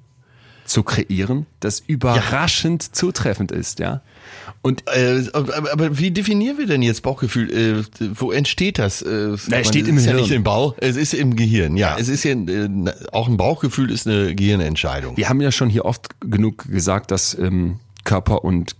zu 0.66 0.84
kreieren, 0.84 1.48
das 1.60 1.80
überraschend 1.80 2.84
ja. 2.84 2.94
zutreffend 2.94 3.52
ist, 3.52 3.80
ja. 3.80 4.02
Und 4.62 4.84
äh, 4.96 5.24
aber, 5.34 5.72
aber, 5.72 5.98
wie 5.98 6.12
definieren 6.12 6.58
wir 6.58 6.68
denn 6.68 6.82
jetzt 6.82 7.02
Bauchgefühl? 7.02 7.52
Äh, 8.00 8.08
wo 8.14 8.32
entsteht 8.32 8.80
das? 8.80 9.02
Äh, 9.02 9.36
Na, 9.48 9.58
es 9.58 9.68
steht 9.68 9.88
im 9.88 9.98
ist 9.98 10.06
Hirn. 10.06 10.18
ja 10.18 10.22
nicht 10.22 10.32
im 10.32 10.44
Bauch, 10.44 10.76
es 10.78 10.96
ist 10.96 11.14
im 11.14 11.36
Gehirn. 11.36 11.78
Ja, 11.78 11.90
ja. 11.90 11.98
es 12.00 12.10
ist 12.10 12.24
ja 12.24 12.34
äh, 12.34 12.70
auch 13.12 13.28
ein 13.28 13.38
Bauchgefühl 13.38 13.92
ist 13.92 14.08
eine 14.08 14.36
Gehirnentscheidung. 14.36 15.18
Wir 15.18 15.30
haben 15.30 15.42
ja 15.42 15.52
schon 15.52 15.70
hier 15.70 15.86
oft 15.86 16.22
genug 16.22 16.70
gesagt, 16.70 17.12
dass 17.12 17.38
ähm, 17.38 17.80
Körper 18.04 18.44
und 18.44 18.76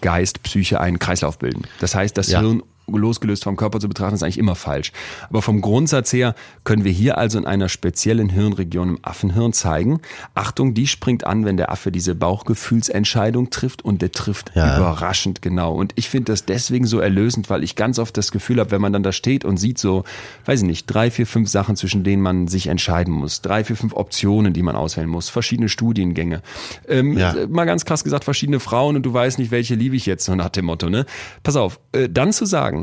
Geist, 0.00 0.42
Psyche 0.42 0.80
einen 0.80 0.98
Kreislauf 0.98 1.38
bilden. 1.38 1.64
Das 1.80 1.94
heißt, 1.94 2.16
das 2.16 2.28
ja. 2.28 2.40
Hirn 2.40 2.62
losgelöst 2.86 3.44
vom 3.44 3.56
Körper 3.56 3.80
zu 3.80 3.88
betrachten, 3.88 4.14
ist 4.14 4.22
eigentlich 4.22 4.38
immer 4.38 4.54
falsch. 4.54 4.92
Aber 5.28 5.42
vom 5.42 5.60
Grundsatz 5.60 6.12
her 6.12 6.34
können 6.64 6.84
wir 6.84 6.92
hier 6.92 7.18
also 7.18 7.38
in 7.38 7.46
einer 7.46 7.68
speziellen 7.68 8.28
Hirnregion 8.28 8.90
im 8.90 8.98
Affenhirn 9.02 9.52
zeigen, 9.52 10.00
Achtung, 10.34 10.74
die 10.74 10.86
springt 10.86 11.24
an, 11.24 11.44
wenn 11.44 11.56
der 11.56 11.70
Affe 11.70 11.90
diese 11.90 12.14
Bauchgefühlsentscheidung 12.14 13.50
trifft 13.50 13.84
und 13.84 14.02
der 14.02 14.12
trifft 14.12 14.52
ja. 14.54 14.76
überraschend 14.76 15.42
genau. 15.42 15.74
Und 15.74 15.92
ich 15.96 16.08
finde 16.08 16.32
das 16.32 16.44
deswegen 16.44 16.86
so 16.86 17.00
erlösend, 17.00 17.50
weil 17.50 17.64
ich 17.64 17.76
ganz 17.76 17.98
oft 17.98 18.16
das 18.16 18.30
Gefühl 18.30 18.60
habe, 18.60 18.70
wenn 18.70 18.80
man 18.80 18.92
dann 18.92 19.02
da 19.02 19.12
steht 19.12 19.44
und 19.44 19.56
sieht 19.56 19.78
so, 19.78 20.04
weiß 20.44 20.60
ich 20.60 20.66
nicht, 20.66 20.86
drei, 20.86 21.10
vier, 21.10 21.26
fünf 21.26 21.48
Sachen, 21.48 21.76
zwischen 21.76 22.04
denen 22.04 22.22
man 22.22 22.48
sich 22.48 22.68
entscheiden 22.68 23.12
muss, 23.12 23.42
drei, 23.42 23.64
vier, 23.64 23.76
fünf 23.76 23.94
Optionen, 23.94 24.52
die 24.52 24.62
man 24.62 24.76
auswählen 24.76 25.08
muss, 25.08 25.28
verschiedene 25.28 25.68
Studiengänge, 25.68 26.42
ähm, 26.88 27.16
ja. 27.16 27.34
mal 27.48 27.64
ganz 27.64 27.84
krass 27.84 28.04
gesagt, 28.04 28.24
verschiedene 28.24 28.60
Frauen 28.60 28.96
und 28.96 29.04
du 29.04 29.12
weißt 29.12 29.38
nicht, 29.38 29.50
welche 29.50 29.74
liebe 29.74 29.96
ich 29.96 30.06
jetzt, 30.06 30.24
so 30.24 30.34
nach 30.34 30.50
dem 30.50 30.66
Motto, 30.66 30.88
ne? 30.88 31.06
Pass 31.42 31.56
auf, 31.56 31.80
äh, 31.92 32.08
dann 32.08 32.32
zu 32.32 32.44
sagen, 32.46 32.75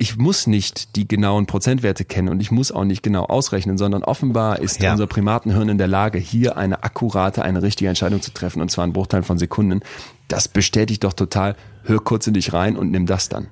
ich 0.00 0.16
muss 0.16 0.46
nicht 0.46 0.96
die 0.96 1.06
genauen 1.06 1.44
Prozentwerte 1.44 2.06
kennen 2.06 2.30
und 2.30 2.40
ich 2.40 2.50
muss 2.50 2.72
auch 2.72 2.84
nicht 2.84 3.02
genau 3.02 3.24
ausrechnen, 3.24 3.76
sondern 3.76 4.02
offenbar 4.02 4.58
ist 4.58 4.82
ja. 4.82 4.92
unser 4.92 5.06
Primatenhirn 5.06 5.68
in 5.68 5.76
der 5.76 5.88
Lage, 5.88 6.18
hier 6.18 6.56
eine 6.56 6.82
akkurate, 6.82 7.42
eine 7.42 7.62
richtige 7.62 7.90
Entscheidung 7.90 8.22
zu 8.22 8.32
treffen 8.32 8.62
und 8.62 8.70
zwar 8.70 8.86
in 8.86 8.94
Bruchteilen 8.94 9.24
von 9.24 9.36
Sekunden. 9.36 9.82
Das 10.26 10.48
bestätigt 10.48 11.04
doch 11.04 11.12
total, 11.12 11.54
hör 11.84 12.02
kurz 12.02 12.26
in 12.26 12.32
dich 12.32 12.54
rein 12.54 12.78
und 12.78 12.90
nimm 12.90 13.04
das 13.04 13.28
dann. 13.28 13.48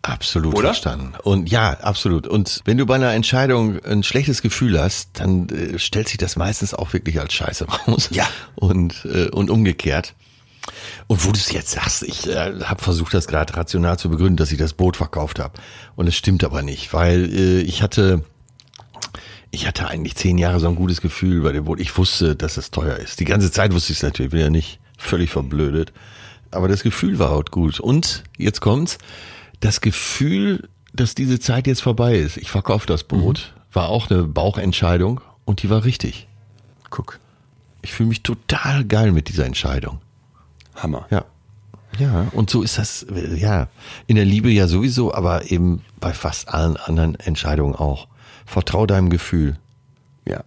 Absolut 0.00 0.54
Oder? 0.54 0.68
verstanden. 0.68 1.12
Und 1.22 1.50
ja, 1.50 1.72
absolut. 1.72 2.26
Und 2.26 2.62
wenn 2.64 2.78
du 2.78 2.86
bei 2.86 2.94
einer 2.94 3.12
Entscheidung 3.12 3.84
ein 3.84 4.02
schlechtes 4.02 4.40
Gefühl 4.40 4.80
hast, 4.80 5.20
dann 5.20 5.50
äh, 5.50 5.78
stellt 5.78 6.08
sich 6.08 6.16
das 6.16 6.36
meistens 6.36 6.72
auch 6.72 6.94
wirklich 6.94 7.20
als 7.20 7.34
Scheiße 7.34 7.66
raus. 7.86 8.08
Ja. 8.12 8.26
Und, 8.54 9.04
äh, 9.04 9.28
und 9.28 9.50
umgekehrt. 9.50 10.14
Und 11.06 11.24
wo 11.24 11.32
du 11.32 11.38
es 11.38 11.50
jetzt 11.52 11.70
sagst, 11.70 12.02
ich 12.02 12.26
äh, 12.28 12.60
habe 12.62 12.82
versucht, 12.82 13.14
das 13.14 13.26
gerade 13.26 13.56
rational 13.56 13.98
zu 13.98 14.08
begründen, 14.08 14.36
dass 14.36 14.52
ich 14.52 14.58
das 14.58 14.72
Boot 14.72 14.96
verkauft 14.96 15.38
habe. 15.38 15.54
Und 15.96 16.06
es 16.06 16.16
stimmt 16.16 16.44
aber 16.44 16.62
nicht, 16.62 16.92
weil 16.92 17.32
äh, 17.32 17.60
ich 17.60 17.82
hatte, 17.82 18.24
ich 19.50 19.66
hatte 19.66 19.88
eigentlich 19.88 20.16
zehn 20.16 20.38
Jahre 20.38 20.60
so 20.60 20.68
ein 20.68 20.76
gutes 20.76 21.00
Gefühl 21.00 21.42
bei 21.42 21.52
dem 21.52 21.64
Boot. 21.64 21.80
Ich 21.80 21.96
wusste, 21.96 22.36
dass 22.36 22.56
es 22.56 22.70
teuer 22.70 22.96
ist. 22.96 23.20
Die 23.20 23.24
ganze 23.24 23.50
Zeit 23.50 23.72
wusste 23.72 23.92
ich 23.92 23.98
es 23.98 24.02
natürlich, 24.02 24.32
bin 24.32 24.40
ja 24.40 24.50
nicht 24.50 24.80
völlig 24.96 25.30
verblödet. 25.30 25.92
Aber 26.50 26.68
das 26.68 26.82
Gefühl 26.82 27.18
war 27.18 27.30
halt 27.30 27.50
gut. 27.50 27.80
Und 27.80 28.24
jetzt 28.36 28.60
kommt's, 28.60 28.98
das 29.60 29.80
Gefühl, 29.80 30.68
dass 30.92 31.14
diese 31.14 31.38
Zeit 31.38 31.66
jetzt 31.66 31.82
vorbei 31.82 32.16
ist. 32.16 32.36
Ich 32.36 32.50
verkaufe 32.50 32.86
das 32.86 33.04
Boot, 33.04 33.52
mhm. 33.54 33.74
war 33.74 33.88
auch 33.88 34.10
eine 34.10 34.24
Bauchentscheidung 34.24 35.20
und 35.44 35.62
die 35.62 35.70
war 35.70 35.84
richtig. 35.84 36.26
Guck. 36.90 37.18
Ich 37.82 37.92
fühle 37.92 38.08
mich 38.08 38.22
total 38.22 38.84
geil 38.84 39.12
mit 39.12 39.28
dieser 39.28 39.46
Entscheidung. 39.46 40.00
Hammer. 40.82 41.06
Ja. 41.10 41.24
Ja, 41.98 42.28
und 42.32 42.50
so 42.50 42.62
ist 42.62 42.78
das, 42.78 43.06
ja, 43.34 43.68
in 44.06 44.16
der 44.16 44.24
Liebe 44.24 44.50
ja 44.50 44.68
sowieso, 44.68 45.12
aber 45.12 45.50
eben 45.50 45.82
bei 45.98 46.12
fast 46.12 46.48
allen 46.48 46.76
anderen 46.76 47.14
Entscheidungen 47.16 47.74
auch. 47.74 48.08
Vertrau 48.46 48.86
deinem 48.86 49.10
Gefühl. 49.10 49.56
Ja. 50.26 50.44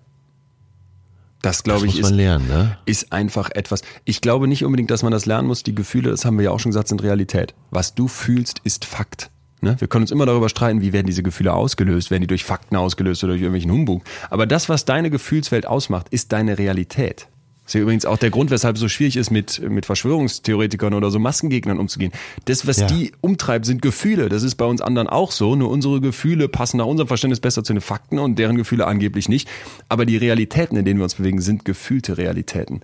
Das 1.41 1.63
glaube 1.63 1.87
ich 1.87 1.95
muss 1.95 2.01
man 2.03 2.11
ist, 2.11 2.17
lernen, 2.17 2.47
ne? 2.47 2.77
ist 2.85 3.11
einfach 3.11 3.49
etwas. 3.51 3.81
Ich 4.05 4.21
glaube 4.21 4.47
nicht 4.47 4.63
unbedingt, 4.63 4.91
dass 4.91 5.03
man 5.03 5.11
das 5.11 5.25
lernen 5.25 5.47
muss. 5.47 5.63
Die 5.63 5.75
Gefühle, 5.75 6.11
das 6.11 6.23
haben 6.23 6.37
wir 6.37 6.45
ja 6.45 6.51
auch 6.51 6.59
schon 6.59 6.71
gesagt, 6.71 6.87
sind 6.87 7.03
Realität. 7.03 7.53
Was 7.71 7.95
du 7.95 8.07
fühlst, 8.07 8.59
ist 8.63 8.85
Fakt. 8.85 9.31
Ne? 9.61 9.75
Wir 9.79 9.87
können 9.87 10.03
uns 10.03 10.11
immer 10.11 10.25
darüber 10.25 10.49
streiten, 10.49 10.81
wie 10.81 10.93
werden 10.93 11.07
diese 11.07 11.23
Gefühle 11.23 11.53
ausgelöst, 11.53 12.09
werden 12.09 12.21
die 12.21 12.27
durch 12.27 12.45
Fakten 12.45 12.75
ausgelöst 12.75 13.23
oder 13.23 13.33
durch 13.33 13.41
irgendwelchen 13.41 13.71
Humbug. 13.71 14.03
Aber 14.29 14.47
das, 14.47 14.69
was 14.69 14.85
deine 14.85 15.09
Gefühlswelt 15.09 15.67
ausmacht, 15.67 16.09
ist 16.09 16.31
deine 16.31 16.57
Realität. 16.57 17.27
Das 17.71 17.75
ist 17.75 17.79
ja 17.79 17.83
übrigens 17.83 18.05
auch 18.05 18.17
der 18.17 18.31
Grund, 18.31 18.51
weshalb 18.51 18.75
es 18.75 18.81
so 18.81 18.89
schwierig 18.89 19.15
ist, 19.15 19.31
mit, 19.31 19.61
mit 19.69 19.85
Verschwörungstheoretikern 19.85 20.93
oder 20.93 21.09
so 21.09 21.19
Maskengegnern 21.19 21.79
umzugehen. 21.79 22.11
Das, 22.43 22.67
was 22.67 22.81
Ja. 22.81 22.87
die 22.87 23.13
umtreibt, 23.21 23.65
sind 23.65 23.81
Gefühle. 23.81 24.27
Das 24.27 24.43
ist 24.43 24.55
bei 24.55 24.65
uns 24.65 24.81
anderen 24.81 25.07
auch 25.07 25.31
so. 25.31 25.55
Nur 25.55 25.69
unsere 25.69 26.01
Gefühle 26.01 26.49
passen 26.49 26.75
nach 26.79 26.85
unserem 26.85 27.07
Verständnis 27.07 27.39
besser 27.39 27.63
zu 27.63 27.71
den 27.71 27.79
Fakten 27.81 28.19
und 28.19 28.37
deren 28.37 28.57
Gefühle 28.57 28.87
angeblich 28.87 29.29
nicht. 29.29 29.47
Aber 29.87 30.05
die 30.05 30.17
Realitäten, 30.17 30.75
in 30.75 30.83
denen 30.83 30.99
wir 30.99 31.05
uns 31.05 31.15
bewegen, 31.15 31.39
sind 31.39 31.63
gefühlte 31.63 32.17
Realitäten. 32.17 32.81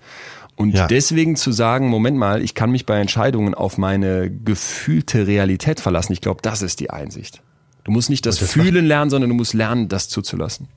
Und 0.55 0.73
Ja. 0.73 0.87
deswegen 0.87 1.35
zu 1.35 1.51
sagen, 1.51 1.89
Moment 1.89 2.15
mal, 2.17 2.41
ich 2.41 2.55
kann 2.55 2.71
mich 2.71 2.85
bei 2.85 2.97
Entscheidungen 3.01 3.55
auf 3.55 3.77
meine 3.77 4.31
gefühlte 4.31 5.27
Realität 5.27 5.81
verlassen, 5.81 6.13
ich 6.13 6.21
glaube, 6.21 6.39
das 6.41 6.61
ist 6.61 6.79
die 6.79 6.91
Einsicht. 6.91 7.41
Du 7.83 7.91
musst 7.91 8.09
nicht 8.09 8.25
das, 8.25 8.37
das 8.39 8.51
Fühlen 8.51 8.85
lernen, 8.85 9.09
sondern 9.09 9.29
du 9.31 9.35
musst 9.35 9.53
lernen, 9.53 9.89
das 9.89 10.07
zuzulassen. 10.07 10.69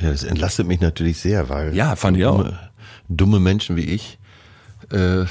Ja, 0.00 0.10
das 0.10 0.24
entlastet 0.24 0.66
mich 0.66 0.80
natürlich 0.80 1.18
sehr, 1.18 1.48
weil 1.48 1.74
Ja, 1.74 1.96
fand 1.96 2.16
ich 2.18 2.24
auch. 2.26 2.38
dumme, 2.38 2.58
dumme 3.08 3.40
Menschen 3.40 3.76
wie 3.76 3.84
ich 3.84 4.18
äh, 4.90 5.24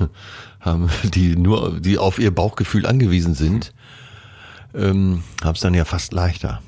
haben, 0.60 0.88
die 1.04 1.36
nur, 1.36 1.78
die 1.80 1.98
auf 1.98 2.18
ihr 2.18 2.34
Bauchgefühl 2.34 2.86
angewiesen 2.86 3.34
sind, 3.34 3.72
ähm, 4.74 5.22
haben 5.44 5.54
es 5.54 5.60
dann 5.60 5.74
ja 5.74 5.84
fast 5.84 6.12
leichter. 6.12 6.60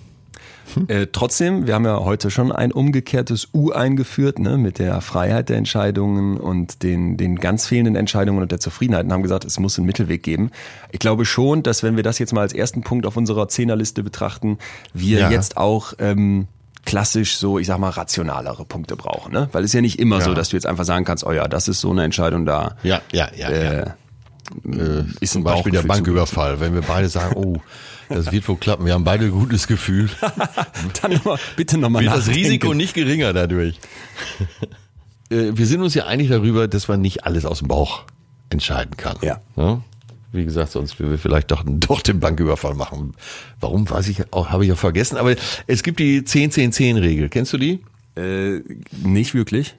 Äh, 0.88 1.07
trotzdem, 1.11 1.66
wir 1.66 1.74
haben 1.74 1.86
ja 1.86 1.99
heute 2.01 2.30
schon 2.30 2.53
ein 2.53 2.72
umgekehrtes 2.72 3.49
U 3.55 3.70
eingeführt, 3.72 4.38
ne, 4.38 4.59
mit 4.59 4.78
der 4.78 5.01
Freiheit 5.01 5.49
der 5.49 5.57
Entscheidungen 5.57 6.36
und 6.36 6.82
den, 6.82 7.16
den 7.16 7.36
ganz 7.36 7.66
fehlenden 7.66 7.96
Entscheidungen 7.96 8.42
und 8.42 8.53
der 8.53 8.61
Zufriedenheit 8.61 9.07
und 9.07 9.12
haben 9.12 9.22
gesagt, 9.22 9.46
es 9.46 9.59
muss 9.59 9.78
einen 9.78 9.86
Mittelweg 9.86 10.22
geben. 10.22 10.51
Ich 10.92 10.99
glaube 10.99 11.24
schon, 11.24 11.62
dass 11.62 11.82
wenn 11.82 11.96
wir 11.96 12.03
das 12.03 12.18
jetzt 12.18 12.34
mal 12.34 12.42
als 12.42 12.53
ersten 12.53 12.82
Punkt 12.82 13.07
auf 13.07 13.16
unserer 13.16 13.49
Zehnerliste 13.49 14.03
betrachten, 14.03 14.59
wir 14.92 15.20
Ja. 15.20 15.30
jetzt 15.30 15.57
auch 15.57 15.94
ähm, 16.01 16.49
klassisch 16.89 17.36
so, 17.36 17.59
ich 17.59 17.66
sag 17.66 17.78
mal, 17.78 17.91
rationalere 17.91 18.64
Punkte 18.64 18.97
brauchen, 18.97 19.32
ne? 19.32 19.49
Weil 19.53 19.62
es 19.62 19.70
ist 19.70 19.74
ja 19.74 19.80
nicht 19.80 19.99
immer 19.99 20.18
Ja. 20.18 20.24
so, 20.24 20.34
dass 20.34 20.49
du 20.49 20.57
jetzt 20.57 20.66
einfach 20.66 20.84
sagen 20.84 21.05
kannst, 21.05 21.24
oh 21.24 21.32
ja, 21.32 21.47
das 21.49 21.68
ist 21.68 21.80
so 21.80 21.91
eine 21.91 22.05
Entscheidung 22.05 22.47
da. 22.47 22.76
Ja, 22.82 23.01
ja, 23.12 23.28
ja. 23.36 23.51
Äh, 23.51 23.84
ist 25.20 25.32
Zum 25.32 25.43
ein 25.43 25.45
Beispiel 25.45 25.72
der 25.72 25.82
zu 25.82 25.89
Banküberfall, 25.89 26.61
wenn 26.61 26.72
wir 26.72 26.80
beide 26.80 27.09
sagen, 27.11 27.36
oh, 27.36 27.57
das 28.09 28.32
wird 28.32 28.49
wohl 28.49 28.57
klappen, 28.57 28.86
wir 28.86 28.95
haben 28.95 29.05
beide 29.05 29.26
ein 29.26 29.30
gutes 29.30 29.66
Gefühl, 29.66 30.09
Dann 31.03 31.12
noch 31.12 31.24
mal, 31.24 31.39
bitte 31.57 31.76
nochmal 31.76 32.03
wird 32.03 32.14
das 32.16 32.28
Risiko 32.28 32.72
nicht 32.72 32.95
geringer 32.95 33.32
dadurch. 33.32 33.78
Äh, 35.30 35.51
wir 35.59 35.66
sind 35.66 35.82
uns 35.82 35.93
ja 35.93 36.07
einig 36.07 36.30
darüber, 36.30 36.68
dass 36.68 36.89
man 36.89 37.03
nicht 37.03 37.26
alles 37.26 37.45
aus 37.45 37.59
dem 37.59 37.68
Bauch 37.68 38.05
entscheiden 38.49 38.97
kann. 38.97 39.18
Ja. 39.20 39.43
Ne? 39.57 39.82
Wie 40.31 40.45
gesagt, 40.45 40.72
sonst 40.72 40.99
würden 40.99 41.11
wir 41.12 41.18
vielleicht 41.18 41.51
doch, 41.51 41.64
doch 41.66 42.03
den 42.03 42.20
Banküberfall 42.20 42.74
machen. 42.74 43.14
Warum, 43.61 43.89
weiß 43.89 44.09
ich 44.09 44.33
auch, 44.33 44.51
habe 44.51 44.66
ich 44.66 44.72
auch 44.72 44.79
vergessen. 44.79 45.16
Aber 45.16 45.35
es 45.66 45.83
gibt 45.83 46.01
die 46.01 46.20
10-10-10-Regel. 46.20 47.29
Kennst 47.31 47.53
du 47.55 47.59
die? 47.59 47.81
Äh, 48.16 48.61
nicht 49.03 49.35
wirklich. 49.35 49.74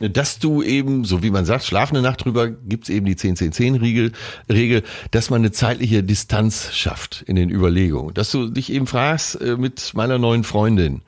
dass 0.00 0.38
du 0.38 0.62
eben, 0.62 1.04
so 1.04 1.22
wie 1.22 1.30
man 1.30 1.44
sagt, 1.44 1.64
schlafende 1.64 2.00
Nacht 2.02 2.24
drüber, 2.24 2.48
gibt's 2.50 2.88
eben 2.88 3.06
die 3.06 3.14
10-10-10-Regel, 3.14 4.12
Regel, 4.50 4.82
dass 5.10 5.30
man 5.30 5.42
eine 5.42 5.52
zeitliche 5.52 6.02
Distanz 6.02 6.72
schafft 6.72 7.22
in 7.26 7.36
den 7.36 7.50
Überlegungen. 7.50 8.14
Dass 8.14 8.30
du 8.30 8.48
dich 8.48 8.72
eben 8.72 8.86
fragst 8.86 9.40
äh, 9.40 9.56
mit 9.56 9.92
meiner 9.94 10.18
neuen 10.18 10.42
Freundin, 10.42 11.02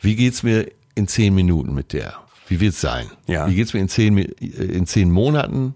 wie 0.00 0.16
geht's 0.16 0.42
mir 0.42 0.66
in 0.94 1.06
zehn 1.06 1.34
Minuten 1.34 1.74
mit 1.74 1.92
der? 1.92 2.14
Wie 2.48 2.60
wird's 2.60 2.80
sein? 2.80 3.06
Ja. 3.26 3.48
Wie 3.48 3.54
geht's 3.54 3.74
mir 3.74 3.80
in 3.80 3.88
zehn, 3.88 4.18
äh, 4.18 4.24
in 4.40 4.86
zehn 4.86 5.10
Monaten? 5.10 5.74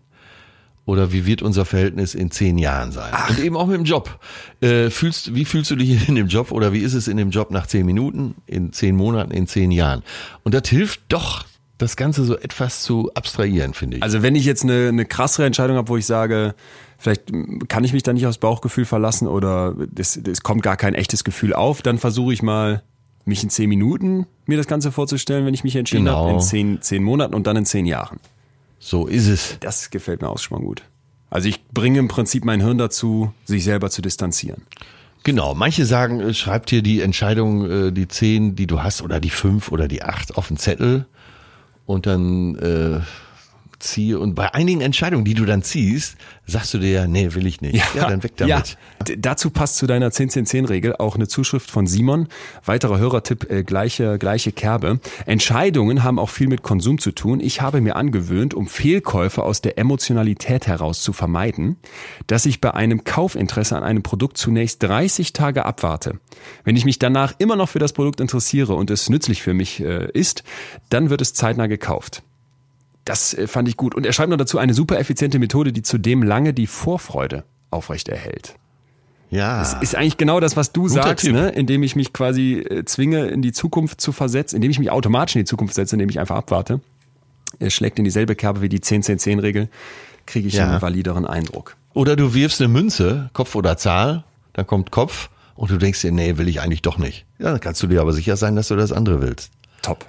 Oder 0.87 1.13
wie 1.13 1.27
wird 1.27 1.43
unser 1.43 1.65
Verhältnis 1.65 2.15
in 2.15 2.31
zehn 2.31 2.59
Jahren 2.59 2.93
sein? 2.93 3.13
Und 3.29 3.41
eben 3.41 3.57
auch 3.57 3.67
mit 3.67 3.77
dem 3.77 3.85
Job. 3.85 4.19
Äh, 4.61 4.89
fühlst, 4.89 5.35
wie 5.35 5.45
fühlst 5.45 5.71
du 5.73 5.77
dich 5.77 6.09
in 6.09 6.15
dem 6.15 6.29
Job 6.29 6.53
oder 6.53 6.73
wie 6.73 6.79
ist 6.79 6.95
es 6.95 7.09
in 7.09 7.17
dem 7.17 7.31
Job 7.31 7.51
nach 7.51 7.67
zehn 7.67 7.85
Minuten, 7.85 8.37
in 8.47 8.73
zehn 8.73 8.95
Monaten, 8.97 9.33
in 9.33 9.49
zehn 9.49 9.73
Jahren? 9.73 10.03
Und 10.45 10.55
das 10.55 10.69
hilft 10.69 11.01
doch, 11.09 11.45
das 11.79 11.97
Ganze 11.97 12.25
so 12.25 12.39
etwas 12.39 12.83
zu 12.83 13.11
abstrahieren, 13.15 13.75
finde 13.75 13.99
ich. 13.99 14.03
Also 14.03 14.23
wenn 14.23 14.35
ich 14.37 14.45
jetzt 14.45 14.63
eine, 14.63 14.89
eine 14.89 15.05
krassere 15.05 15.45
Entscheidung 15.45 15.77
habe, 15.77 15.89
wo 15.89 15.97
ich 15.97 16.07
sage, 16.07 16.55
vielleicht 16.99 17.25
kann 17.69 17.83
ich 17.85 17.93
mich 17.93 18.03
da 18.05 18.13
nicht 18.13 18.27
aufs 18.27 18.39
Bauchgefühl 18.39 18.85
verlassen 18.87 19.27
oder 19.29 19.75
es, 19.99 20.17
es 20.17 20.43
kommt 20.43 20.63
gar 20.63 20.77
kein 20.77 20.95
echtes 20.95 21.25
Gefühl 21.25 21.53
auf, 21.53 21.83
dann 21.83 21.99
versuche 21.99 22.33
ich 22.33 22.43
mal, 22.43 22.83
mich 23.25 23.43
in 23.43 23.51
zehn 23.51 23.69
Minuten 23.69 24.27
mir 24.47 24.57
das 24.57 24.69
Ganze 24.69 24.93
vorzustellen, 24.93 25.45
wenn 25.47 25.53
ich 25.53 25.65
mich 25.65 25.75
entschieden 25.75 26.05
Genau. 26.05 26.27
habe, 26.27 26.31
in 26.35 26.41
zehn, 26.41 26.81
zehn 26.81 27.03
Monaten 27.03 27.35
und 27.35 27.47
dann 27.49 27.57
in 27.57 27.67
zehn 27.67 27.85
Jahren. 27.85 28.21
So 28.87 29.07
ist 29.09 29.27
es. 29.27 29.57
Das 29.59 29.91
gefällt 29.91 30.23
mir 30.23 30.29
auch 30.29 30.39
schon 30.39 30.59
mal 30.59 30.65
gut. 30.65 30.85
Also 31.29 31.49
ich 31.49 31.65
bringe 31.67 31.99
im 31.99 32.07
Prinzip 32.07 32.45
mein 32.45 32.61
Hirn 32.61 32.79
dazu, 32.79 33.33
sich 33.45 33.65
selber 33.65 33.91
zu 33.91 34.01
distanzieren. 34.01 34.63
Genau, 35.25 35.57
manche 35.57 35.85
sagen, 35.85 36.21
äh, 36.21 36.33
schreib 36.33 36.67
dir 36.67 36.83
die 36.83 37.01
Entscheidung, 37.01 37.69
äh, 37.69 37.93
die 37.93 38.07
zehn, 38.07 38.55
die 38.55 38.69
du 38.69 38.85
hast, 38.85 39.03
oder 39.03 39.19
die 39.19 39.31
fünf 39.31 39.73
oder 39.73 39.89
die 39.89 40.05
acht 40.05 40.37
auf 40.37 40.47
den 40.47 40.57
Zettel 40.57 41.07
und 41.85 42.07
dann 42.07 42.55
äh, 42.55 43.01
ziehe. 43.79 44.19
Und 44.19 44.35
bei 44.35 44.55
einigen 44.55 44.81
Entscheidungen, 44.81 45.25
die 45.25 45.35
du 45.35 45.45
dann 45.45 45.63
ziehst, 45.63 46.17
sagst 46.47 46.75
du 46.75 46.79
dir 46.79 46.91
ja, 46.91 47.07
nee, 47.07 47.35
will 47.35 47.47
ich 47.47 47.61
nicht. 47.61 47.83
Ja, 47.95 48.09
dann 48.09 48.23
weg 48.23 48.37
damit. 48.37 48.77
Ja. 49.09 49.15
Dazu 49.19 49.51
passt 49.51 49.77
zu 49.77 49.87
deiner 49.87 50.11
10-10-10-Regel 50.11 50.97
auch 50.97 51.17
eine 51.17 51.29
Zuschrift 51.29 51.71
von 51.71 51.87
Simon. 51.87 52.29
Weiterer 52.65 52.99
Hörertipp, 52.99 53.51
äh, 53.51 53.63
gleiche, 53.65 54.19
gleiche 54.19 54.53
Kerbe. 54.53 55.01
Entscheidungen 55.27 56.05
haben 56.05 56.19
auch 56.19 56.31
viel 56.31 56.49
mit 56.49 56.63
Konsum 56.63 56.99
zu 56.99 57.13
tun. 57.13 57.41
Ich 57.41 57.61
habe 57.61 57.81
mir 57.81 57.97
angewöhnt, 57.97 58.55
um 58.55 58.67
Fehlkäufe 58.67 59.43
aus 59.43 59.61
der 59.61 59.79
Emotionalität 59.79 60.67
heraus 60.67 61.03
zu 61.03 61.13
vermeiden, 61.13 61.77
dass 62.27 62.47
ich 62.47 62.61
bei 62.61 62.75
einem 62.75 63.05
Kaufinteresse 63.05 63.77
an 63.77 63.83
einem 63.83 64.03
Produkt 64.03 64.39
zunächst 64.39 64.83
30 64.83 65.33
Tage 65.33 65.65
abwarte. 65.65 66.19
Wenn 66.65 66.77
ich 66.77 66.85
mich 66.85 66.99
danach 66.99 67.35
immer 67.39 67.57
noch 67.57 67.69
für 67.69 67.79
das 67.79 67.93
Produkt 67.93 68.21
interessiere 68.21 68.75
und 68.75 68.91
es 68.91 69.09
nützlich 69.09 69.43
für 69.43 69.55
mich 69.55 69.81
äh, 69.81 70.11
ist, 70.13 70.45
dann 70.89 71.11
wird 71.11 71.21
es 71.21 71.35
zeitnah 71.35 71.67
gekauft. 71.67 72.23
Das 73.07 73.33
äh, 73.33 73.47
fand 73.47 73.69
ich 73.69 73.79
gut. 73.79 73.95
Und 73.95 74.05
er 74.05 74.13
schreibt 74.13 74.29
noch 74.29 74.37
dazu 74.37 74.59
eine 74.59 74.75
super 74.75 74.99
effiziente 74.99 75.39
Methode, 75.39 75.73
die 75.73 75.81
zudem 75.83 76.23
lange 76.23 76.53
die 76.53 76.67
Vorfreude 76.67 77.45
aufrechterhält. 77.71 78.55
Ja. 79.31 79.63
Ist 79.81 79.95
eigentlich 79.97 80.19
genau 80.19 80.39
das, 80.41 80.57
was 80.57 80.73
du 80.73 80.83
Guter 80.83 81.03
sagst, 81.03 81.27
ne? 81.27 81.49
indem 81.49 81.83
ich 81.83 81.97
mich 81.97 82.13
quasi 82.13 82.55
äh, 82.59 82.85
zwinge, 82.85 83.27
in 83.27 83.43
die 83.43 83.53
Zukunft 83.53 84.01
zu 84.01 84.13
versetzen, 84.13 84.57
indem 84.57 84.71
ich 84.71 84.79
mich 84.79 84.91
automatisch 84.91 85.37
in 85.37 85.41
die 85.41 85.47
Zukunft 85.47 85.75
setze, 85.75 85.97
indem 85.97 86.09
ich 86.11 86.21
einfach 86.21 86.37
abwarte. 86.37 86.81
Er 87.59 87.71
schlägt 87.71 87.99
in 87.99 88.05
dieselbe 88.05 88.35
Kerbe 88.37 88.61
wie 88.61 88.69
die 88.69 88.81
10-10-10-Regel, 88.81 89.69
kriege 90.27 90.47
ich 90.49 90.55
Ja. 90.55 90.69
einen 90.71 90.83
valideren 90.83 91.27
Eindruck. 91.27 91.77
Oder 91.95 92.15
du 92.17 92.35
wirfst 92.35 92.61
eine 92.61 92.69
Münze, 92.69 93.31
Kopf 93.33 93.55
oder 93.55 93.77
Zahl, 93.77 94.25
dann 94.53 94.67
kommt 94.67 94.91
Kopf 94.91 95.31
und 95.55 95.71
du 95.71 95.79
denkst 95.79 96.03
dir, 96.03 96.13
nee, 96.13 96.37
will 96.39 96.49
ich 96.49 96.61
eigentlich 96.61 96.83
doch 96.83 96.99
nicht. 96.99 97.25
Ja, 97.39 97.51
dann 97.51 97.61
kannst 97.61 97.83
du 97.83 97.87
dir 97.87 98.01
aber 98.01 98.13
sicher 98.13 98.37
sein, 98.37 98.55
dass 98.57 98.69
du 98.69 98.77
das 98.77 98.93
andere 98.93 99.23
willst. 99.23 99.51
Top. 99.83 100.07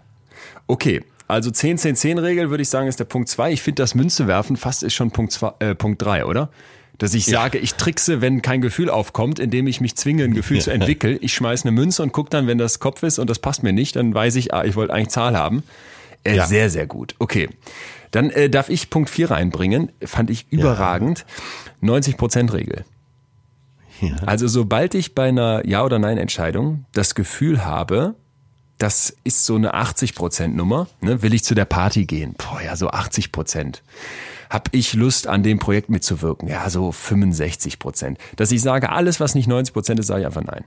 Okay, 0.67 1.03
also 1.27 1.49
10-10-10-Regel 1.49 2.49
würde 2.49 2.61
ich 2.63 2.69
sagen, 2.69 2.87
ist 2.87 2.99
der 2.99 3.05
Punkt 3.05 3.29
zwei. 3.29 3.51
Ich 3.51 3.61
finde 3.61 3.81
das 3.83 3.95
Münze 3.95 4.27
werfen 4.27 4.57
fast 4.57 4.83
ist 4.83 4.93
schon 4.93 5.11
Punkt, 5.11 5.31
zwei, 5.33 5.51
äh, 5.59 5.75
Punkt 5.75 6.01
drei, 6.01 6.25
oder? 6.25 6.49
Dass 6.97 7.13
ich 7.13 7.25
sage, 7.25 7.59
ich 7.59 7.75
trickse, 7.75 8.21
wenn 8.21 8.41
kein 8.41 8.59
Gefühl 8.61 8.89
aufkommt, 8.89 9.37
indem 9.37 9.67
ich 9.67 9.81
mich 9.81 9.95
zwinge, 9.95 10.23
ein 10.23 10.33
Gefühl 10.33 10.61
zu 10.61 10.71
entwickeln. 10.71 11.19
Ich 11.21 11.33
schmeiß 11.35 11.63
eine 11.63 11.71
Münze 11.71 12.01
und 12.01 12.11
guck 12.11 12.31
dann, 12.31 12.47
wenn 12.47 12.57
das 12.57 12.79
Kopf 12.79 13.03
ist 13.03 13.19
und 13.19 13.29
das 13.29 13.37
passt 13.37 13.61
mir 13.61 13.71
nicht, 13.73 13.95
dann 13.95 14.13
weiß 14.15 14.35
ich, 14.35 14.53
ah, 14.53 14.63
ich 14.65 14.75
wollte 14.75 14.93
eigentlich 14.93 15.09
Zahl 15.09 15.37
haben. 15.37 15.61
Äh, 16.23 16.37
Ja. 16.37 16.47
Sehr, 16.47 16.71
sehr 16.71 16.87
gut. 16.87 17.13
Okay. 17.19 17.49
Dann 18.11 18.31
äh, 18.31 18.49
darf 18.49 18.69
ich 18.69 18.89
Punkt 18.89 19.09
vier 19.11 19.29
reinbringen. 19.29 19.91
Fand 20.03 20.29
ich 20.31 20.47
überragend. 20.49 21.25
90%-Regel. 21.83 22.83
Also 24.25 24.47
sobald 24.47 24.93
ich 24.95 25.13
bei 25.15 25.27
einer 25.29 25.67
Ja- 25.67 25.83
oder 25.83 25.99
Nein-Entscheidung 25.99 26.85
das 26.93 27.15
Gefühl 27.15 27.65
habe, 27.65 28.15
das 28.77 29.15
ist 29.23 29.45
so 29.45 29.55
eine 29.55 29.73
80%-Nummer, 29.75 30.87
ne? 31.01 31.21
will 31.23 31.33
ich 31.33 31.43
zu 31.43 31.55
der 31.55 31.65
Party 31.65 32.05
gehen? 32.05 32.35
Boah, 32.37 32.61
ja, 32.61 32.75
so 32.75 32.89
80%. 32.91 33.81
Hab 34.49 34.69
ich 34.71 34.93
Lust, 34.93 35.27
an 35.27 35.43
dem 35.43 35.59
Projekt 35.59 35.89
mitzuwirken? 35.89 36.47
Ja, 36.47 36.69
so 36.69 36.89
65%. 36.89 38.17
Dass 38.35 38.51
ich 38.51 38.61
sage, 38.61 38.89
alles, 38.91 39.19
was 39.19 39.35
nicht 39.35 39.49
90% 39.49 39.99
ist, 39.99 40.07
sage 40.07 40.21
ich 40.21 40.25
einfach 40.27 40.43
nein. 40.43 40.63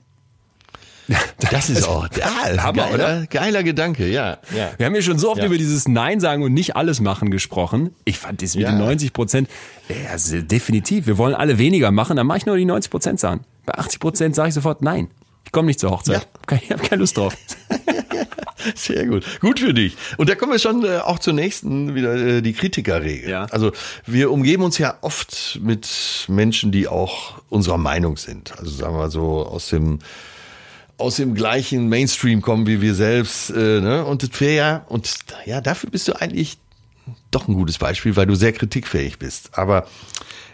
Das 1.51 1.71
ist 1.71 1.89
auch 1.89 2.07
ja, 2.17 2.63
Hammer, 2.63 2.83
geiler, 2.85 2.95
oder? 2.95 3.27
geiler 3.27 3.63
Gedanke, 3.63 4.07
ja. 4.09 4.39
ja. 4.55 4.71
Wir 4.77 4.87
haben 4.87 4.95
ja 4.95 5.03
schon 5.03 5.19
so 5.19 5.31
oft 5.31 5.39
Ja. 5.41 5.47
über 5.47 5.57
dieses 5.59 5.89
Nein 5.89 6.21
sagen 6.21 6.43
und 6.43 6.53
nicht 6.53 6.77
alles 6.77 7.01
machen 7.01 7.31
gesprochen. 7.31 7.95
Ich 8.05 8.19
fand 8.19 8.43
das 8.43 8.55
mit 8.55 8.65
Ja. 8.65 8.71
den 8.73 8.79
90 8.79 9.13
Prozent, 9.13 9.49
ja, 9.89 10.11
also 10.11 10.41
definitiv. 10.43 11.07
Wir 11.07 11.17
wollen 11.19 11.35
alle 11.35 11.59
weniger 11.59 11.91
machen, 11.91 12.17
dann 12.17 12.27
mache 12.27 12.39
ich 12.39 12.47
nur 12.47 12.57
die 12.57 12.65
90 12.65 12.91
Prozent 12.91 13.21
sagen. 13.21 13.45
Bei 13.67 13.75
80 13.75 13.99
Prozent 14.01 14.35
sage 14.35 14.49
ich 14.51 14.55
sofort 14.55 14.83
Nein. 14.83 15.09
Ich 15.47 15.53
komme 15.53 15.67
nicht 15.67 15.81
zur 15.81 15.91
Hochzeit. 15.91 16.29
Ich 16.63 16.71
habe 16.71 16.83
keine 16.83 17.01
Lust 17.01 17.17
drauf. 17.17 17.35
Sehr 18.75 19.07
gut. 19.07 19.25
Gut 19.41 19.61
für 19.61 19.75
dich. 19.75 19.97
Und 20.17 20.29
da 20.29 20.35
kommen 20.35 20.53
wir 20.53 20.59
schon 20.59 20.85
äh, 20.85 20.99
auch 20.99 21.19
zur 21.19 21.33
nächsten, 21.33 21.95
wieder 21.95 22.15
äh, 22.15 22.43
die 22.43 22.53
Kritikerregel. 22.53 23.31
Ja. 23.31 23.45
Also 23.51 23.73
wir 24.07 24.31
umgeben 24.31 24.63
uns 24.63 24.79
ja 24.79 24.97
oft 25.01 25.59
mit 25.63 26.27
Menschen, 26.29 26.73
die 26.73 26.89
auch 26.89 27.41
unserer 27.49 27.79
Meinung 27.79 28.17
sind. 28.17 28.59
Also 28.59 28.71
sagen 28.71 28.97
wir 28.97 29.11
so 29.11 29.47
aus 29.47 29.69
dem 29.69 29.99
aus 30.99 31.17
dem 31.17 31.35
gleichen 31.35 31.89
Mainstream 31.89 32.43
kommen 32.43 32.67
wie 32.67 32.83
wir 32.83 32.95
selbst. 32.95 33.49
Äh, 33.51 33.81
ne? 33.81 34.05
Und 34.05 34.23
das 34.23 34.39
wäre 34.41 34.55
ja, 34.55 34.85
und 34.89 35.11
ja, 35.47 35.63
dafür 35.63 35.89
bist 35.89 36.07
du 36.09 36.13
eigentlich 36.21 36.59
doch 37.31 37.49
ein 37.49 37.55
gutes 37.55 37.79
Beispiel, 37.79 38.17
weil 38.17 38.27
du 38.27 38.35
sehr 38.35 38.53
kritikfähig 38.53 39.19
bist. 39.19 39.51
Aber 39.57 39.87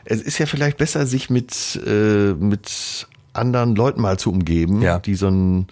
es 0.05 0.23
ist 0.23 0.39
ja 0.39 0.47
vielleicht 0.47 0.79
besser, 0.79 1.05
sich 1.07 1.31
mit, 1.31 1.81
äh, 1.85 2.33
mit 2.35 3.09
anderen 3.33 3.75
Leuten 3.75 4.01
mal 4.01 4.19
zu 4.21 4.31
umgeben, 4.31 4.83
Ja. 4.83 5.01
die 5.01 5.17
so 5.17 5.27
einen 5.27 5.67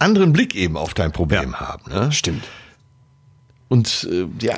anderen 0.00 0.32
Blick 0.32 0.54
eben 0.54 0.76
auf 0.76 0.94
dein 0.94 1.12
Problem 1.12 1.52
Ja. 1.52 1.60
haben. 1.60 1.90
Ne? 1.92 2.10
Stimmt. 2.12 2.42
Und 3.68 4.08
äh, 4.10 4.26
ja, 4.44 4.54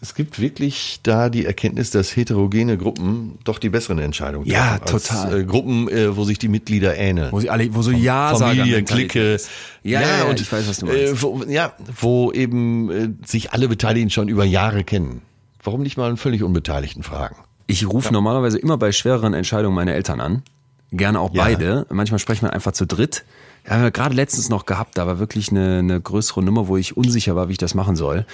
es 0.00 0.16
gibt 0.16 0.40
wirklich 0.40 0.98
da 1.04 1.28
die 1.28 1.46
Erkenntnis, 1.46 1.90
dass 1.92 2.16
heterogene 2.16 2.76
Gruppen 2.76 3.38
doch 3.44 3.58
die 3.60 3.68
besseren 3.68 4.00
Entscheidungen 4.00 4.46
Ja, 4.46 4.78
treffen 4.78 4.94
als, 4.94 5.06
total. 5.08 5.40
Äh, 5.40 5.44
Gruppen, 5.44 5.88
äh, 5.88 6.16
wo 6.16 6.24
sich 6.24 6.38
die 6.38 6.48
Mitglieder 6.48 6.96
ähneln. 6.96 7.30
Wo 7.30 7.38
sie 7.38 7.50
alle, 7.50 7.72
wo 7.72 7.82
so 7.82 7.92
ja 7.92 8.34
sagen. 8.34 8.58
Familie, 8.58 8.82
Clique. 8.82 9.36
Ja, 9.84 10.00
ja, 10.00 10.18
ja, 10.18 10.24
und 10.24 10.40
ich 10.40 10.50
weiß, 10.50 10.68
was 10.68 10.78
du 10.78 10.86
meinst. 10.86 11.00
Äh, 11.00 11.22
wo, 11.22 11.44
ja, 11.44 11.72
wo 12.00 12.32
eben 12.32 12.90
äh, 12.90 13.08
sich 13.24 13.52
alle 13.52 13.68
Beteiligten 13.68 14.10
schon 14.10 14.26
über 14.26 14.44
Jahre 14.44 14.82
kennen. 14.82 15.22
Warum 15.62 15.82
nicht 15.82 15.96
mal 15.96 16.08
einen 16.08 16.16
völlig 16.16 16.42
Unbeteiligten 16.42 17.04
fragen? 17.04 17.36
Ich 17.68 17.86
rufe 17.86 18.12
normalerweise 18.12 18.58
immer 18.58 18.76
bei 18.78 18.90
schwereren 18.90 19.34
Entscheidungen 19.34 19.76
meine 19.76 19.92
Eltern 19.94 20.20
an. 20.20 20.42
Gerne 20.90 21.20
auch 21.20 21.32
Ja. 21.32 21.44
beide. 21.44 21.86
Manchmal 21.90 22.18
sprechen 22.18 22.42
wir 22.42 22.52
einfach 22.52 22.72
zu 22.72 22.86
dritt. 22.86 23.24
Ja, 23.68 23.90
gerade 23.90 24.14
letztens 24.14 24.48
noch 24.48 24.66
gehabt, 24.66 24.98
da 24.98 25.06
war 25.06 25.20
wirklich 25.20 25.50
eine, 25.50 25.78
eine 25.78 26.00
größere 26.00 26.42
Nummer, 26.42 26.66
wo 26.66 26.76
ich 26.76 26.96
unsicher 26.96 27.36
war, 27.36 27.48
wie 27.48 27.52
ich 27.52 27.58
das 27.58 27.74
machen 27.74 27.94
soll. 27.94 28.26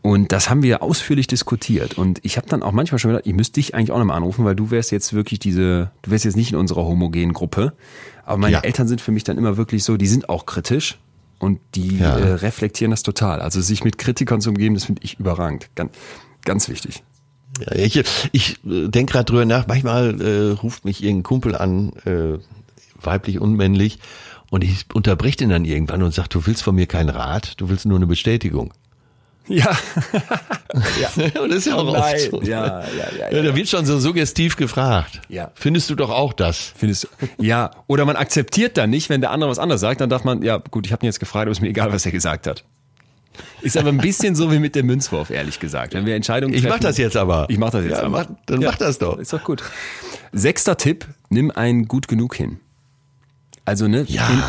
Und 0.00 0.30
das 0.30 0.48
haben 0.48 0.62
wir 0.62 0.80
ausführlich 0.82 1.26
diskutiert. 1.26 1.98
Und 1.98 2.20
ich 2.22 2.36
habe 2.36 2.46
dann 2.48 2.62
auch 2.62 2.70
manchmal 2.70 3.00
schon 3.00 3.10
gedacht, 3.10 3.26
ich 3.26 3.34
müsste 3.34 3.54
dich 3.54 3.74
eigentlich 3.74 3.90
auch 3.90 3.98
nochmal 3.98 4.16
anrufen, 4.16 4.44
weil 4.44 4.54
du 4.54 4.70
wärst 4.70 4.92
jetzt 4.92 5.12
wirklich 5.12 5.40
diese, 5.40 5.90
du 6.02 6.10
wärst 6.12 6.24
jetzt 6.24 6.36
nicht 6.36 6.52
in 6.52 6.58
unserer 6.58 6.84
homogenen 6.84 7.32
Gruppe. 7.32 7.72
Aber 8.24 8.38
meine 8.38 8.52
Ja. 8.54 8.60
Eltern 8.60 8.86
sind 8.86 9.00
für 9.00 9.10
mich 9.10 9.24
dann 9.24 9.38
immer 9.38 9.56
wirklich 9.56 9.82
so, 9.82 9.96
die 9.96 10.06
sind 10.06 10.28
auch 10.28 10.46
kritisch 10.46 10.98
und 11.40 11.58
die 11.74 11.98
Ja. 11.98 12.16
äh, 12.16 12.32
reflektieren 12.34 12.92
das 12.92 13.02
total. 13.02 13.40
Also 13.40 13.60
sich 13.60 13.82
mit 13.82 13.98
Kritikern 13.98 14.40
zu 14.40 14.50
umgeben, 14.50 14.76
das 14.76 14.84
finde 14.84 15.02
ich 15.04 15.18
überragend. 15.18 15.68
Ganz, 15.74 15.90
ganz 16.44 16.68
wichtig. 16.68 17.02
Ja, 17.58 17.74
ich 17.74 18.02
ich 18.32 18.64
äh, 18.64 18.86
denke 18.88 19.12
gerade 19.14 19.24
drüber 19.24 19.44
nach. 19.44 19.66
Manchmal 19.66 20.20
äh, 20.20 20.50
ruft 20.52 20.84
mich 20.84 21.02
irgendein 21.02 21.22
Kumpel 21.24 21.56
an, 21.56 21.92
äh, 22.04 22.38
weiblich 23.02 23.40
und 23.40 23.54
männlich, 23.56 23.98
und 24.50 24.64
ich 24.64 24.86
unterbreche 24.94 25.38
den 25.38 25.50
dann 25.50 25.64
irgendwann 25.64 26.02
und 26.02 26.12
sage, 26.14 26.28
du 26.28 26.46
willst 26.46 26.62
von 26.62 26.74
mir 26.74 26.86
keinen 26.86 27.08
Rat, 27.10 27.60
du 27.60 27.68
willst 27.68 27.86
nur 27.86 27.96
eine 27.96 28.06
Bestätigung. 28.06 28.72
Ja. 29.48 29.70
und 31.40 31.50
das 31.50 31.58
ist 31.58 31.66
ja 31.66 31.76
auch 31.76 31.92
Nein. 31.92 32.14
oft 32.16 32.30
so. 32.30 32.42
Ja, 32.42 32.66
ja, 32.66 32.80
ja, 32.80 33.28
ja, 33.30 33.36
ja. 33.36 33.42
da 33.44 33.54
wird 33.54 33.68
schon 33.68 33.86
so 33.86 33.98
suggestiv 34.00 34.56
gefragt. 34.56 35.20
Ja. 35.28 35.52
Findest 35.54 35.88
du 35.88 35.94
doch 35.94 36.10
auch 36.10 36.32
das? 36.32 36.72
Findest 36.76 37.04
du? 37.04 37.08
Ja, 37.44 37.70
oder 37.86 38.04
man 38.04 38.16
akzeptiert 38.16 38.76
dann 38.76 38.90
nicht, 38.90 39.08
wenn 39.08 39.20
der 39.20 39.30
andere 39.30 39.48
was 39.50 39.60
anderes 39.60 39.80
sagt, 39.80 40.00
dann 40.00 40.10
darf 40.10 40.24
man, 40.24 40.42
ja 40.42 40.56
gut, 40.56 40.86
ich 40.86 40.92
habe 40.92 41.04
ihn 41.04 41.06
jetzt 41.06 41.20
gefragt, 41.20 41.42
aber 41.42 41.52
ist 41.52 41.60
mir 41.60 41.68
egal, 41.68 41.92
was 41.92 42.04
er 42.04 42.12
gesagt 42.12 42.48
hat. 42.48 42.64
Ist 43.60 43.76
aber 43.76 43.90
ein 43.90 43.98
bisschen 43.98 44.34
so 44.34 44.50
wie 44.50 44.58
mit 44.58 44.74
dem 44.74 44.86
Münzwurf, 44.86 45.30
ehrlich 45.30 45.60
gesagt. 45.60 45.94
Wenn 45.94 46.06
wir 46.06 46.16
Entscheidungen 46.16 46.54
Ich 46.54 46.62
treffen, 46.62 46.72
mach 46.74 46.80
das 46.80 46.96
jetzt 46.98 47.16
aber. 47.16 47.46
Ich 47.48 47.58
mach 47.58 47.70
das 47.70 47.84
jetzt 47.84 47.92
Ja, 47.92 48.00
aber. 48.00 48.08
mach- 48.08 48.26
dann 48.46 48.60
mach 48.60 48.76
das 48.78 48.98
doch. 48.98 49.18
Ist 49.18 49.32
doch 49.32 49.44
gut. 49.44 49.62
Sechster 50.32 50.76
Tipp, 50.76 51.06
nimm 51.28 51.50
einen 51.50 51.86
gut 51.86 52.08
genug 52.08 52.34
hin. 52.34 52.58
Also, 53.66 53.88
ne, 53.88 54.04
Ja. 54.08 54.26
in, 54.28 54.42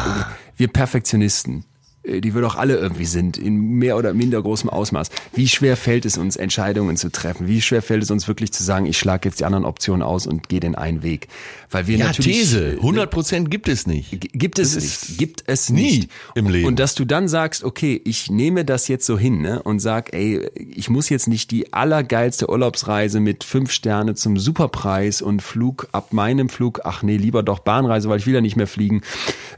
wir 0.56 0.68
Perfektionisten, 0.70 1.66
die 2.08 2.34
wir 2.34 2.42
doch 2.42 2.56
alle 2.56 2.78
irgendwie 2.78 3.06
sind, 3.06 3.38
in 3.38 3.58
mehr 3.78 3.98
oder 3.98 4.14
minder 4.14 4.42
großem 4.42 4.70
Ausmaß. 4.70 5.10
Wie 5.34 5.48
schwer 5.48 5.78
fällt 5.78 6.06
es 6.06 6.18
uns, 6.18 6.36
Entscheidungen 6.36 6.98
zu 6.98 7.12
treffen? 7.12 7.48
Wie 7.48 7.62
schwer 7.62 7.82
fällt 7.82 8.04
es 8.04 8.12
uns 8.12 8.28
wirklich 8.28 8.52
zu 8.54 8.64
sagen, 8.64 8.86
ich 8.86 8.98
schlage 8.98 9.28
jetzt 9.30 9.40
die 9.40 9.46
anderen 9.46 9.66
Optionen 9.66 10.02
aus 10.02 10.26
und 10.28 10.50
gehe 10.50 10.60
den 10.60 10.76
einen 10.76 11.04
Weg? 11.04 11.28
Weil 11.70 11.88
wir 11.88 11.98
Ja, 11.98 12.06
natürlich 12.06 12.40
These. 12.40 12.74
äh, 12.74 12.78
100 12.78 13.12
Prozent 13.12 13.52
gibt 13.52 13.68
es 13.68 13.88
nicht. 13.88 14.32
Gibt 14.34 14.58
es 14.58 14.76
nicht. 14.76 15.18
Gibt 15.18 15.44
es 15.48 15.70
nie 15.70 15.82
nicht. 15.98 16.12
im 16.36 16.48
Leben. 16.48 16.66
Und 16.68 16.80
dass 16.80 16.96
du 16.96 17.04
dann 17.04 17.28
sagst, 17.28 17.64
okay, 17.64 18.00
ich 18.06 18.32
nehme 18.32 18.64
das 18.64 18.88
jetzt 18.88 19.06
so 19.06 19.18
hin 19.18 19.42
ne, 19.42 19.62
und 19.64 19.80
sag, 19.80 20.14
ey, 20.14 20.50
ich 20.56 20.90
muss 20.90 21.10
jetzt 21.10 21.28
nicht 21.28 21.52
die 21.52 21.74
allergeilste 21.74 22.50
Urlaubsreise 22.50 23.20
mit 23.20 23.44
fünf 23.44 23.72
Sterne 23.72 24.16
zum 24.16 24.38
Superpreis 24.38 25.22
und 25.22 25.42
Flug 25.42 25.90
ab 25.92 26.14
meinem 26.14 26.48
Flug, 26.50 26.82
ach 26.86 27.04
nee, 27.04 27.18
lieber 27.18 27.44
doch 27.44 27.60
Bahnreise, 27.60 28.08
weil 28.08 28.20
ich 28.20 28.26
will 28.28 28.34
ja 28.34 28.42
nicht 28.42 28.56
mehr 28.56 28.68
fliegen 28.68 29.02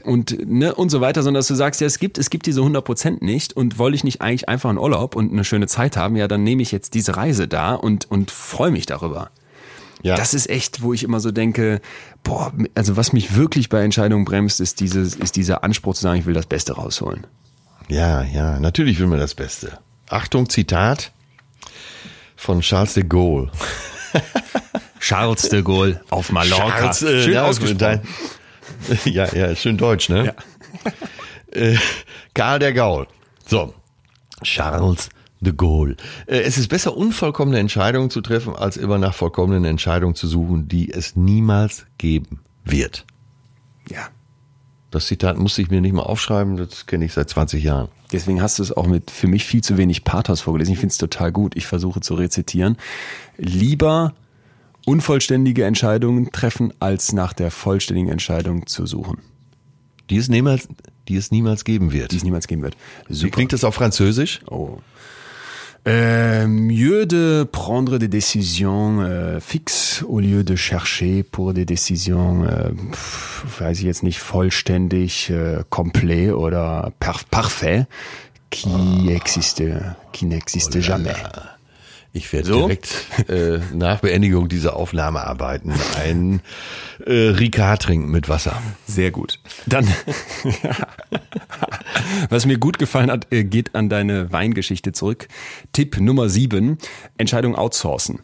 und 0.03 0.49
ne 0.49 0.73
und 0.73 0.89
so 0.89 1.01
weiter, 1.01 1.21
sondern 1.23 1.39
dass 1.39 1.47
du 1.47 1.55
sagst, 1.55 1.81
ja, 1.81 1.87
es 1.87 1.99
gibt 1.99 2.17
es 2.17 2.29
gibt 2.29 2.38
diese 2.45 2.61
100 2.61 2.83
Prozent 2.83 3.21
nicht 3.21 3.53
und 3.53 3.77
wollte 3.77 3.95
ich 3.95 4.03
nicht 4.03 4.21
eigentlich 4.21 4.49
einfach 4.49 4.69
einen 4.69 4.79
Urlaub 4.79 5.15
und 5.15 5.31
eine 5.31 5.43
schöne 5.43 5.67
Zeit 5.67 5.97
haben, 5.97 6.15
ja, 6.15 6.27
dann 6.27 6.43
nehme 6.43 6.61
ich 6.61 6.71
jetzt 6.71 6.93
diese 6.93 7.17
Reise 7.17 7.47
da 7.47 7.75
und 7.75 8.09
und 8.09 8.31
freue 8.31 8.71
mich 8.71 8.85
darüber. 8.85 9.31
Ja. 10.01 10.15
Das 10.15 10.33
ist 10.33 10.49
echt, 10.49 10.81
wo 10.81 10.93
ich 10.93 11.03
immer 11.03 11.19
so 11.19 11.31
denke, 11.31 11.81
boah, 12.23 12.53
also 12.73 12.95
was 12.95 13.11
mich 13.11 13.35
wirklich 13.35 13.69
bei 13.69 13.83
Entscheidungen 13.83 14.25
bremst, 14.25 14.61
ist 14.61 14.79
dieses, 14.79 15.15
ist 15.15 15.35
dieser 15.35 15.63
Anspruch 15.63 15.93
zu 15.93 16.03
sagen, 16.03 16.19
ich 16.19 16.25
will 16.25 16.33
das 16.33 16.45
Beste 16.45 16.73
rausholen. 16.73 17.27
Ja, 17.89 18.23
ja, 18.23 18.59
natürlich 18.59 18.99
will 18.99 19.07
man 19.07 19.19
das 19.19 19.35
Beste. 19.35 19.79
Achtung, 20.09 20.47
Zitat 20.49 21.11
von 22.35 22.61
Charles 22.61 22.93
de 22.93 23.03
Gaulle. 23.03 23.51
Charles 24.99 25.49
de 25.49 25.61
Gaulle 25.61 26.01
auf 26.09 26.31
Mallorca. 26.31 26.69
Charles, 26.69 27.01
äh, 27.01 27.23
Schön 27.23 27.33
ja, 27.33 27.45
ausgesprochen. 27.45 28.01
ja, 29.05 29.33
ja, 29.33 29.55
schön 29.55 29.77
deutsch, 29.77 30.09
ne? 30.09 30.33
Äh, 31.51 31.77
Karl 32.33 32.59
der 32.59 32.73
Gaul. 32.73 33.07
So, 33.45 33.73
Charles 34.43 35.09
de 35.39 35.53
Gaulle. 35.53 35.95
Äh, 36.27 36.41
es 36.41 36.57
ist 36.57 36.67
besser, 36.67 36.95
unvollkommene 36.95 37.59
Entscheidungen 37.59 38.09
zu 38.09 38.21
treffen, 38.21 38.55
als 38.55 38.77
immer 38.77 38.97
nach 38.97 39.13
vollkommenen 39.13 39.65
Entscheidungen 39.65 40.15
zu 40.15 40.27
suchen, 40.27 40.67
die 40.67 40.91
es 40.91 41.15
niemals 41.15 41.85
geben 41.97 42.39
wird. 42.63 43.05
Ja. 43.89 44.09
Das 44.91 45.05
Zitat 45.05 45.37
musste 45.37 45.61
ich 45.61 45.69
mir 45.69 45.81
nicht 45.81 45.93
mal 45.93 46.01
aufschreiben, 46.01 46.57
das 46.57 46.87
kenne 46.87 47.05
ich 47.05 47.13
seit 47.13 47.29
20 47.29 47.63
Jahren. 47.63 47.89
Deswegen 48.11 48.41
hast 48.41 48.57
du 48.57 48.63
es 48.63 48.75
auch 48.75 48.87
mit 48.87 49.11
für 49.11 49.27
mich 49.27 49.45
viel 49.45 49.63
zu 49.63 49.77
wenig 49.77 50.03
Pathos 50.03 50.41
vorgelesen. 50.41 50.73
Ich 50.73 50.79
finde 50.79 50.93
es 50.93 50.97
total 50.97 51.31
gut. 51.31 51.55
Ich 51.55 51.67
versuche 51.67 52.01
zu 52.01 52.15
rezitieren. 52.15 52.75
Lieber 53.37 54.15
unvollständige 54.85 55.65
Entscheidungen 55.65 56.31
treffen, 56.31 56.73
als 56.79 57.13
nach 57.13 57.33
der 57.33 57.51
vollständigen 57.51 58.09
Entscheidung 58.09 58.65
zu 58.65 58.87
suchen, 58.87 59.19
Die 60.09 60.17
es 60.17 60.27
niemals, 60.29 60.67
die 61.09 61.17
es 61.17 61.31
niemals 61.31 61.65
geben 61.65 61.91
wird. 61.91 62.11
die 62.11 62.17
es 62.17 62.23
niemals 62.23 62.47
geben 62.47 62.61
wird. 62.61 62.77
Wie 63.09 63.29
klingt 63.29 63.51
das 63.51 63.63
auf 63.63 63.75
Französisch? 63.75 64.39
Oh. 64.49 64.77
Euh, 65.87 66.45
mieux 66.47 67.05
de 67.05 67.47
prendre 67.49 67.97
des 67.97 68.09
décisions 68.09 68.99
euh, 68.99 69.39
fixes 69.39 70.03
au 70.07 70.19
lieu 70.19 70.43
de 70.43 70.55
chercher 70.55 71.23
pour 71.23 71.53
des 71.53 71.65
décisions, 71.65 72.45
pf, 72.91 73.45
weiß 73.59 73.79
ich 73.79 73.85
jetzt 73.85 74.03
nicht, 74.03 74.19
vollständig, 74.19 75.29
äh, 75.29 75.63
complet 75.69 76.31
oder 76.31 76.91
par 76.99 77.23
parfait, 77.23 77.87
qui 78.49 79.09
existe, 79.09 79.63
qui 80.11 80.25
n'existe 80.25 80.81
jamais. 80.81 81.15
Ich 82.11 82.31
werde 82.33 82.47
So? 82.47 82.61
direkt 82.61 83.05
äh, 83.29 83.59
nach 83.73 83.99
Beendigung 83.99 84.49
dieser 84.49 84.75
Aufnahme 84.75 85.25
arbeiten. 85.25 85.73
Ein 86.01 86.41
äh, 87.05 87.11
Ricard 87.11 87.83
trinken 87.83 88.09
mit 88.09 88.29
Wasser. 88.29 88.61
Sehr 88.87 89.11
gut. 89.11 89.39
Dann, 89.67 89.87
was 92.29 92.45
mir 92.45 92.57
gut 92.57 92.79
gefallen 92.79 93.11
hat, 93.11 93.31
äh, 93.31 93.43
geht 93.43 93.75
an 93.75 93.89
deine 93.89 94.31
Weingeschichte 94.31 94.91
zurück. 94.91 95.27
Tipp 95.71 95.99
Nummer 95.99 96.29
sieben, 96.29 96.79
Entscheidung 97.17 97.55
outsourcen. 97.55 98.19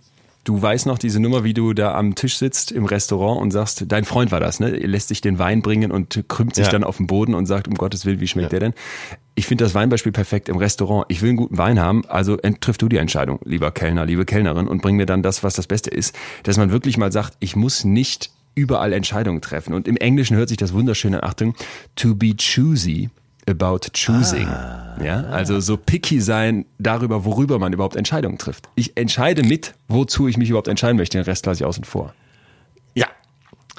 Du 0.45 0.61
weißt 0.61 0.85
noch 0.85 0.99
diese 0.99 1.19
Nummer, 1.19 1.43
wie 1.43 1.55
du 1.55 1.73
da 1.73 1.95
am 1.95 2.13
Tisch 2.13 2.37
sitzt 2.37 2.71
im 2.71 2.85
Restaurant 2.85 3.41
und 3.41 3.49
sagst, 3.49 3.85
dein 3.87 4.05
Freund 4.05 4.31
war 4.31 4.39
das, 4.39 4.59
ne? 4.59 4.69
Er 4.69 4.87
lässt 4.87 5.07
sich 5.07 5.19
den 5.19 5.39
Wein 5.39 5.63
bringen 5.63 5.91
und 5.91 6.23
krümmt 6.27 6.53
sich 6.55 6.67
Ja. 6.67 6.71
dann 6.71 6.83
auf 6.83 6.97
den 6.97 7.07
Boden 7.07 7.33
und 7.33 7.47
sagt, 7.47 7.67
um 7.67 7.73
Gottes 7.73 8.05
Willen, 8.05 8.19
wie 8.19 8.27
schmeckt 8.27 8.51
der 8.51 8.59
denn? 8.59 8.73
Ich 9.33 9.47
finde 9.47 9.63
das 9.63 9.73
Weinbeispiel 9.73 10.11
perfekt 10.11 10.47
im 10.47 10.57
Restaurant. 10.57 11.05
Ich 11.09 11.23
will 11.23 11.29
einen 11.29 11.37
guten 11.37 11.57
Wein 11.57 11.79
haben, 11.79 12.05
also 12.07 12.37
triff 12.37 12.77
du 12.77 12.87
die 12.87 12.97
Entscheidung, 12.97 13.39
lieber 13.43 13.71
Kellner, 13.71 14.05
liebe 14.05 14.23
Kellnerin, 14.23 14.67
und 14.67 14.83
bring 14.83 14.97
mir 14.97 15.07
dann 15.07 15.23
das, 15.23 15.43
was 15.43 15.55
das 15.55 15.65
Beste 15.65 15.89
ist. 15.89 16.15
Dass 16.43 16.57
man 16.57 16.71
wirklich 16.71 16.97
mal 16.97 17.11
sagt, 17.11 17.35
ich 17.39 17.55
muss 17.55 17.83
nicht 17.83 18.29
überall 18.53 18.93
Entscheidungen 18.93 19.41
treffen. 19.41 19.73
Und 19.73 19.87
im 19.87 19.97
Englischen 19.97 20.37
hört 20.37 20.49
sich 20.49 20.57
das 20.57 20.73
wunderschön 20.73 21.15
an, 21.15 21.21
Achtung, 21.23 21.55
to 21.95 22.13
be 22.13 22.35
choosy 22.37 23.09
about 23.49 23.79
choosing. 23.93 24.47
Ja, 25.03 25.25
also 25.31 25.59
so 25.59 25.77
picky 25.77 26.21
sein 26.21 26.65
darüber, 26.79 27.25
worüber 27.25 27.59
man 27.59 27.73
überhaupt 27.73 27.95
Entscheidungen 27.95 28.37
trifft. 28.37 28.69
Ich 28.75 28.97
entscheide 28.97 29.43
mit, 29.43 29.73
wozu 29.87 30.27
ich 30.27 30.37
mich 30.37 30.49
überhaupt 30.49 30.67
entscheiden 30.67 30.97
möchte. 30.97 31.17
Den 31.17 31.25
Rest 31.25 31.45
lasse 31.45 31.63
ich 31.63 31.65
außen 31.65 31.83
vor. 31.83 32.13
Ja. 32.93 33.07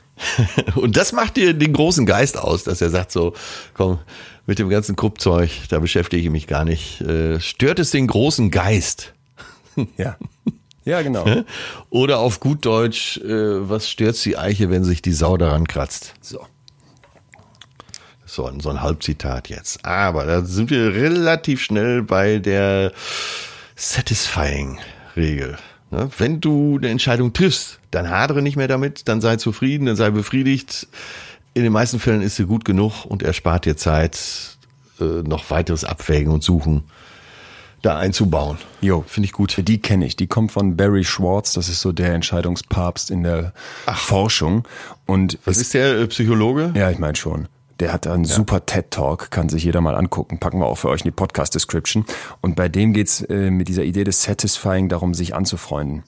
Und 0.75 0.97
das 0.97 1.13
macht 1.13 1.37
dir 1.37 1.55
den 1.55 1.73
großen 1.73 2.07
Geist 2.07 2.39
aus, 2.39 2.65
dass 2.65 2.81
er 2.81 2.91
sagt 2.91 3.13
so, 3.13 3.35
komm, 3.75 3.99
mit 4.47 4.59
dem 4.59 4.69
ganzen 4.69 4.95
Kruppzeug, 4.95 5.51
da 5.69 5.81
beschäftige 5.81 6.23
ich 6.23 6.31
mich 6.31 6.47
gar 6.47 6.65
nicht. 6.65 7.01
Äh, 7.01 7.41
stört 7.41 7.79
es 7.79 7.91
den 7.91 8.07
großen 8.07 8.51
Geist? 8.51 9.13
Ja. 9.99 10.17
Ja, 10.87 11.03
genau. 11.03 11.27
Oder 11.91 12.21
auf 12.21 12.41
gut 12.41 12.65
Deutsch, 12.65 13.19
äh, 13.19 13.69
was 13.69 13.91
stört 13.91 14.25
die 14.25 14.39
Eiche, 14.39 14.71
wenn 14.71 14.85
sich 14.85 15.03
die 15.03 15.13
Sau 15.13 15.37
daran 15.37 15.67
kratzt? 15.69 16.15
So. 16.23 16.47
So, 18.27 18.47
ein- 18.47 18.61
so 18.61 18.71
ein 18.71 18.83
Halbzitat 18.83 19.49
jetzt. 19.49 19.85
Aber 19.85 20.27
da 20.27 20.45
sind 20.45 20.71
wir 20.71 20.93
relativ 20.95 21.63
schnell 21.63 22.03
bei 22.03 22.39
der 22.39 22.93
Satisfying-Regel. 24.27 25.57
Ne? 25.91 26.11
Wenn 26.19 26.41
du 26.41 26.77
eine 26.79 26.89
Entscheidung 26.89 27.33
triffst, 27.33 27.79
dann 27.91 28.11
hadere 28.11 28.43
nicht 28.43 28.57
mehr 28.57 28.69
damit, 28.69 29.09
dann 29.09 29.21
sei 29.21 29.37
zufrieden, 29.37 29.87
dann 29.87 29.97
sei 29.97 30.11
befriedigt. 30.11 30.87
In 31.55 31.63
den 31.63 31.73
meisten 31.73 31.99
Fällen 32.01 32.23
ist 32.23 32.37
sie 32.37 32.45
gut 32.47 32.65
genug 32.65 33.05
und 33.05 33.23
erspart 33.23 33.65
dir 33.65 33.77
Zeit, 33.77 34.19
äh, 35.01 35.05
noch 35.05 35.51
weiteres 35.51 35.85
Abwägen 35.85 36.33
und 36.33 36.43
Suchen 36.43 36.85
da 37.83 37.97
einzubauen. 37.99 38.59
Jo. 38.81 39.05
Finde 39.07 39.27
ich 39.27 39.33
gut. 39.33 39.57
Die 39.57 39.79
kenne 39.81 40.07
ich. 40.07 40.17
Die 40.17 40.27
kommt 40.27 40.51
von 40.53 40.77
Barry 40.77 41.05
Schwartz. 41.05 41.53
Das 41.53 41.69
ist 41.69 41.81
so 41.81 41.93
der 41.93 42.15
Entscheidungspapst 42.15 43.11
in 43.11 43.23
der 43.23 43.53
Forschung. 43.95 44.67
Und 45.07 45.39
Was 45.45 45.59
ist 45.59 45.73
der 45.75 45.99
äh, 46.01 46.07
Psychologe? 46.09 46.73
Ja, 46.75 46.91
ich 46.91 46.99
meine 46.99 47.15
schon. 47.17 47.47
Der 47.81 47.93
hat 47.93 48.07
einen 48.07 48.25
ja. 48.25 48.35
super 48.35 48.65
TED-Talk, 48.65 49.31
kann 49.31 49.49
sich 49.49 49.65
jeder 49.65 49.81
mal 49.81 49.95
angucken. 49.95 50.39
Packen 50.39 50.59
wir 50.59 50.67
auch 50.67 50.79
für 50.79 50.89
euch 50.89 51.03
in 51.03 51.09
die 51.09 51.11
Podcast-Description. 51.11 52.07
Und 52.41 52.57
bei 52.57 52.69
dem 52.69 52.93
geht's 52.93 53.21
äh, 53.23 53.51
mit 53.51 53.69
dieser 53.69 53.85
Idee 53.85 54.05
des 54.05 54.23
Satisfying 54.23 54.89
darum, 54.89 55.13
sich 55.13 55.35
anzufreunden. 55.35 56.03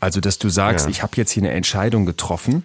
Also, 0.00 0.20
dass 0.20 0.38
du 0.38 0.48
sagst, 0.48 0.86
ja. 0.86 0.90
ich 0.90 1.02
habe 1.02 1.12
jetzt 1.16 1.30
hier 1.32 1.42
eine 1.42 1.52
Entscheidung 1.52 2.06
getroffen 2.06 2.64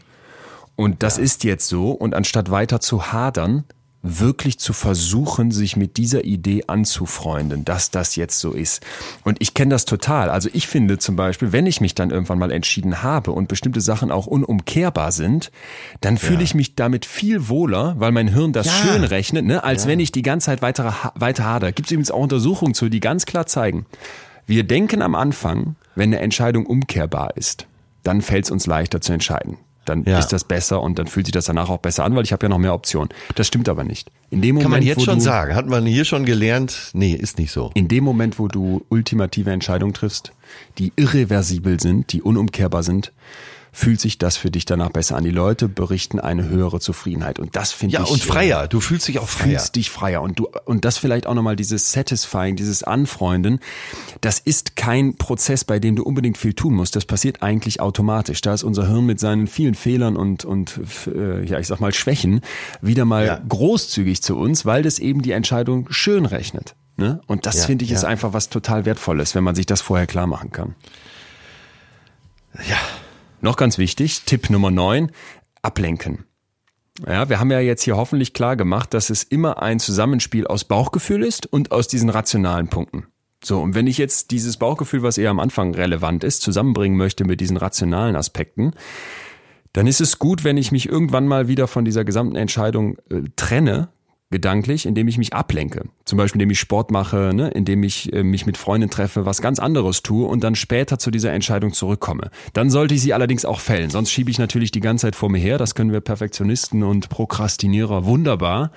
und 0.75 1.03
das 1.03 1.17
ja. 1.17 1.23
ist 1.23 1.43
jetzt 1.43 1.67
so. 1.67 1.91
Und 1.91 2.15
anstatt 2.15 2.49
weiter 2.49 2.79
zu 2.79 3.11
hadern, 3.11 3.65
wirklich 4.05 4.59
zu 4.59 4.73
versuchen, 4.73 5.51
sich 5.51 5.75
mit 5.75 5.97
dieser 5.97 6.23
Idee 6.23 6.63
anzufreunden, 6.67 7.65
dass 7.65 7.91
das 7.91 8.15
jetzt 8.15 8.39
so 8.39 8.51
ist. 8.51 8.85
Und 9.23 9.37
ich 9.41 9.53
kenne 9.53 9.69
das 9.71 9.85
total. 9.85 10.29
Also 10.29 10.49
ich 10.53 10.67
finde 10.67 10.97
zum 10.97 11.15
Beispiel, 11.15 11.51
wenn 11.51 11.65
ich 11.65 11.81
mich 11.81 11.95
dann 11.95 12.11
irgendwann 12.11 12.39
mal 12.39 12.51
entschieden 12.51 13.03
habe 13.03 13.31
und 13.31 13.47
bestimmte 13.47 13.81
Sachen 13.81 14.11
auch 14.11 14.27
unumkehrbar 14.27 15.11
sind, 15.11 15.51
dann 16.01 16.17
fühle 16.17 16.39
ja. 16.39 16.43
ich 16.43 16.55
mich 16.55 16.75
damit 16.75 17.05
viel 17.05 17.49
wohler, 17.49 17.95
weil 17.97 18.11
mein 18.11 18.27
Hirn 18.27 18.53
das 18.53 18.67
ja. 18.67 18.71
schön 18.73 19.03
rechnet, 19.03 19.45
ne, 19.45 19.63
als 19.63 19.83
ja. 19.83 19.89
wenn 19.89 19.99
ich 19.99 20.11
die 20.11 20.21
ganze 20.21 20.45
Zeit 20.45 20.61
weiter, 20.61 20.93
weiter 21.15 21.45
hader. 21.45 21.71
Gibt 21.71 21.87
es 21.87 21.91
übrigens 21.91 22.11
auch 22.11 22.21
Untersuchungen 22.21 22.73
zu, 22.73 22.89
die 22.89 22.99
ganz 22.99 23.25
klar 23.25 23.47
zeigen, 23.47 23.85
wir 24.45 24.63
denken 24.63 25.01
am 25.01 25.15
Anfang, 25.15 25.75
wenn 25.95 26.13
eine 26.13 26.19
Entscheidung 26.19 26.65
umkehrbar 26.65 27.35
ist, 27.35 27.65
dann 28.03 28.21
fällt 28.21 28.45
es 28.45 28.51
uns 28.51 28.67
leichter 28.67 29.01
zu 29.01 29.13
entscheiden 29.13 29.57
dann 29.85 30.03
ja. 30.03 30.19
ist 30.19 30.29
das 30.29 30.43
besser 30.43 30.81
und 30.81 30.99
dann 30.99 31.07
fühlt 31.07 31.25
sich 31.27 31.33
das 31.33 31.45
danach 31.45 31.69
auch 31.69 31.79
besser 31.79 32.03
an, 32.03 32.15
weil 32.15 32.23
ich 32.23 32.33
habe 32.33 32.45
ja 32.45 32.49
noch 32.49 32.57
mehr 32.57 32.73
Optionen. 32.73 33.09
Das 33.35 33.47
stimmt 33.47 33.69
aber 33.69 33.83
nicht. 33.83 34.11
In 34.29 34.41
dem 34.41 34.55
Moment, 34.55 34.63
Kann 34.63 34.71
man 34.71 34.81
jetzt 34.81 35.03
schon 35.03 35.19
sagen, 35.19 35.55
hat 35.55 35.67
man 35.67 35.85
hier 35.85 36.05
schon 36.05 36.25
gelernt, 36.25 36.91
nee, 36.93 37.13
ist 37.13 37.37
nicht 37.37 37.51
so. 37.51 37.71
In 37.73 37.87
dem 37.87 38.03
Moment, 38.03 38.39
wo 38.39 38.47
du 38.47 38.85
ultimative 38.89 39.51
Entscheidungen 39.51 39.93
triffst, 39.93 40.31
die 40.77 40.91
irreversibel 40.95 41.79
sind, 41.79 42.11
die 42.11 42.21
unumkehrbar 42.21 42.83
sind, 42.83 43.11
fühlt 43.75 43.99
sich 43.99 44.17
das 44.17 44.37
für 44.37 44.51
dich 44.51 44.63
danach 44.63 44.89
besser 44.89 45.17
an. 45.17 45.25
Die 45.25 45.31
Leute 45.31 45.67
berichten 45.67 46.21
eine 46.21 46.47
höhere 46.47 46.79
Zufriedenheit 46.79 47.39
und 47.39 47.57
das 47.57 47.73
finde 47.73 47.95
ja, 47.95 48.03
ich. 48.03 48.07
Ja, 48.07 48.13
und 48.13 48.23
freier. 48.23 48.67
Du 48.69 48.79
fühlst 48.79 49.09
dich 49.09 49.19
auch 49.19 49.27
freier. 49.27 49.49
Fühlst 49.49 49.75
dich 49.75 49.89
freier 49.89 50.21
und 50.21 50.39
du, 50.39 50.47
und 50.63 50.85
das 50.85 50.97
vielleicht 50.97 51.27
auch 51.27 51.33
nochmal 51.33 51.57
dieses 51.57 51.91
Satisfying, 51.91 52.55
dieses 52.55 52.83
Anfreunden. 52.83 53.59
Das 54.21 54.39
ist 54.39 54.77
kein 54.77 55.17
Prozess, 55.17 55.65
bei 55.65 55.79
dem 55.79 55.97
du 55.97 56.03
unbedingt 56.03 56.37
viel 56.37 56.53
tun 56.53 56.73
musst. 56.73 56.95
Das 56.95 57.03
passiert 57.03 57.43
eigentlich 57.43 57.81
automatisch. 57.81 58.39
Da 58.39 58.53
ist 58.53 58.63
unser 58.63 58.87
Hirn 58.87 59.05
mit 59.05 59.19
seinen 59.19 59.45
vielen 59.45 59.75
Fehlern 59.75 60.15
und, 60.15 60.45
und, 60.45 60.79
äh, 61.13 61.43
ja, 61.43 61.59
ich 61.59 61.67
sag 61.67 61.81
mal 61.81 61.93
Schwächen 61.93 62.39
wieder 62.81 63.03
mal 63.03 63.25
ja. 63.25 63.41
großzügig 63.49 64.21
zu 64.21 64.37
uns, 64.37 64.65
weil 64.65 64.83
das 64.83 64.99
eben 64.99 65.21
die 65.21 65.31
Entscheidung 65.31 65.87
schön 65.91 66.25
rechnet. 66.25 66.75
Ne? 66.95 67.19
Und 67.27 67.45
das 67.45 67.57
ja, 67.57 67.65
finde 67.65 67.83
ich 67.83 67.91
ja. 67.91 67.97
ist 67.97 68.05
einfach 68.05 68.31
was 68.31 68.47
total 68.47 68.85
Wertvolles, 68.85 69.35
wenn 69.35 69.43
man 69.43 69.53
sich 69.53 69.65
das 69.65 69.81
vorher 69.81 70.07
klar 70.07 70.27
machen 70.27 70.53
kann. 70.53 70.75
Ja, 72.69 72.77
noch 73.45 73.55
ganz 73.55 73.77
wichtig, 73.77 74.23
Tipp 74.25 74.49
Nummer 74.49 74.71
9, 74.71 75.11
ablenken. 75.61 76.25
Ja, 77.07 77.29
wir 77.29 77.39
haben 77.39 77.51
ja 77.51 77.59
jetzt 77.59 77.83
hier 77.83 77.95
hoffentlich 77.95 78.33
klar 78.33 78.55
gemacht, 78.55 78.93
dass 78.93 79.09
es 79.09 79.23
immer 79.23 79.61
ein 79.61 79.79
Zusammenspiel 79.79 80.47
aus 80.47 80.63
Bauchgefühl 80.63 81.23
ist 81.23 81.45
und 81.45 81.71
aus 81.71 81.87
diesen 81.87 82.09
rationalen 82.09 82.67
Punkten. 82.67 83.07
So, 83.43 83.61
und 83.61 83.75
wenn 83.75 83.85
ich 83.85 83.97
jetzt 83.97 84.31
dieses 84.31 84.57
Bauchgefühl, 84.57 85.03
was 85.03 85.17
eher 85.17 85.29
am 85.29 85.39
Anfang 85.39 85.75
relevant 85.75 86.23
ist, 86.23 86.41
zusammenbringen 86.41 86.97
möchte 86.97 87.25
mit 87.25 87.39
diesen 87.41 87.57
rationalen 87.57 88.15
Aspekten, 88.15 88.71
dann 89.73 89.87
ist 89.87 90.01
es 90.01 90.19
gut, 90.19 90.43
wenn 90.43 90.57
ich 90.57 90.71
mich 90.71 90.89
irgendwann 90.89 91.27
mal 91.27 91.47
wieder 91.47 91.67
von 91.67 91.85
dieser 91.85 92.05
gesamten 92.05 92.37
Entscheidung 92.37 92.97
äh, 93.11 93.23
trenne, 93.35 93.89
gedanklich, 94.35 94.85
indem 94.85 95.07
ich 95.07 95.17
mich 95.17 95.31
ablenke. 95.31 95.85
Zum 96.03 96.17
Beispiel, 96.17 96.41
indem 96.41 96.51
ich 96.51 96.59
Sport 96.59 96.91
mache, 96.91 97.31
ne? 97.33 97.51
indem 97.51 97.83
ich 97.83 98.11
äh, 98.11 98.21
mich 98.21 98.45
mit 98.45 98.57
Freunden 98.57 98.89
treffe, 98.89 99.25
was 99.25 99.41
ganz 99.41 99.59
anderes 99.59 100.03
tue 100.03 100.27
und 100.27 100.43
dann 100.43 100.55
später 100.55 100.99
zu 100.99 101.09
dieser 101.09 101.31
Entscheidung 101.31 101.71
zurückkomme. 101.71 102.31
Dann 102.51 102.69
sollte 102.69 102.95
ich 102.95 103.01
sie 103.01 103.13
allerdings 103.13 103.45
auch 103.45 103.61
fällen. 103.61 103.89
Sonst 103.89 104.11
schiebe 104.11 104.29
ich 104.29 104.37
natürlich 104.37 104.71
die 104.71 104.81
ganze 104.81 105.03
Zeit 105.03 105.15
vor 105.15 105.29
mir 105.29 105.37
her. 105.37 105.57
Das 105.57 105.73
können 105.73 105.93
wir 105.93 106.01
Perfektionisten 106.01 106.83
und 106.83 107.07
Prokrastinierer 107.07 108.03
wunderbar. 108.03 108.71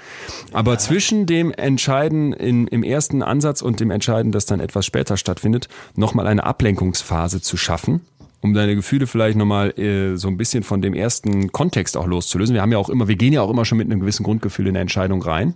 Aber 0.53 0.75
ja. 0.75 0.79
zwischen 0.79 1.27
dem 1.27 1.51
Entscheiden 1.51 2.33
in, 2.33 2.69
im 2.69 2.85
ersten 2.85 3.25
Ansatz 3.25 3.61
und 3.61 3.81
dem 3.81 3.91
Entscheiden, 3.91 4.31
das 4.31 4.47
dann 4.47 4.61
etwas 4.61 4.87
später 4.87 5.17
stattfindet, 5.17 5.69
nochmal 5.97 6.29
eine 6.29 6.45
Ablenkungsphase 6.45 7.41
zu 7.41 7.57
schaffen 7.57 8.03
um 8.41 8.55
deine 8.55 8.75
Gefühle 8.75 9.07
vielleicht 9.07 9.37
nochmal 9.37 9.79
äh, 9.79 10.17
so 10.17 10.29
ein 10.29 10.37
bisschen 10.37 10.63
von 10.63 10.81
dem 10.81 10.95
ersten 10.95 11.51
Kontext 11.53 11.97
auch 11.97 12.07
loszulösen. 12.07 12.55
Wir 12.55 12.63
haben 12.63 12.73
ja 12.73 12.79
auch 12.79 12.89
immer, 12.89 13.09
wir 13.09 13.17
gehen 13.17 13.33
ja 13.33 13.43
auch 13.43 13.51
immer 13.51 13.65
schon 13.65 13.79
mit 13.79 13.91
einem 13.91 14.01
gewissen 14.01 14.23
Grundgefühl 14.23 14.67
in 14.67 14.71
eine 14.71 14.81
Entscheidung 14.81 15.23
rein. 15.23 15.55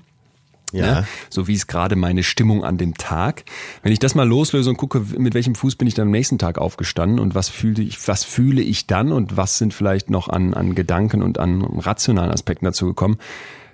Ja. 0.73 1.01
Ne? 1.01 1.07
So 1.29 1.47
wie 1.49 1.55
es 1.55 1.67
gerade 1.67 1.97
meine 1.97 2.23
Stimmung 2.23 2.65
an 2.65 2.79
dem 2.79 2.95
Tag. 2.95 3.45
Wenn 3.83 3.93
ich 3.93 3.99
das 3.99 4.15
mal 4.15 4.27
loslöse 4.27 4.71
und 4.71 4.79
gucke, 4.79 5.05
mit 5.19 5.35
welchem 5.35 5.55
Fuß 5.55 5.77
bin 5.77 5.87
ich 5.87 5.95
dann 5.95 6.09
am 6.09 6.11
nächsten 6.11 6.39
Tag 6.39 6.59
aufgestanden 6.59 7.19
und 7.19 7.35
was 7.35 7.51
fühle 7.51 7.83
ich, 7.83 8.09
was 8.09 8.25
fühle 8.25 8.63
ich 8.63 8.87
dann 8.87 9.13
und 9.13 9.37
was 9.37 9.59
sind 9.59 9.75
vielleicht 9.75 10.11
noch 10.11 10.29
an, 10.29 10.55
an 10.55 10.75
Gedanken 10.75 11.23
und 11.23 11.39
an 11.39 11.63
rationalen 11.63 12.31
Aspekten 12.31 12.65
dazu 12.65 12.87
gekommen, 12.87 13.19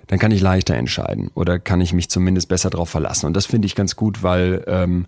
dann 0.09 0.17
kann 0.17 0.31
ich 0.31 0.41
leichter 0.41 0.73
entscheiden 0.73 1.29
oder 1.35 1.59
kann 1.59 1.81
ich 1.81 1.93
mich 1.93 2.09
zumindest 2.09 2.49
besser 2.49 2.71
darauf 2.71 2.89
verlassen. 2.89 3.27
Und 3.27 3.35
das 3.35 3.45
finde 3.45 3.67
ich 3.67 3.75
ganz 3.75 3.95
gut, 3.95 4.23
weil 4.23 4.63
ähm, 4.65 5.05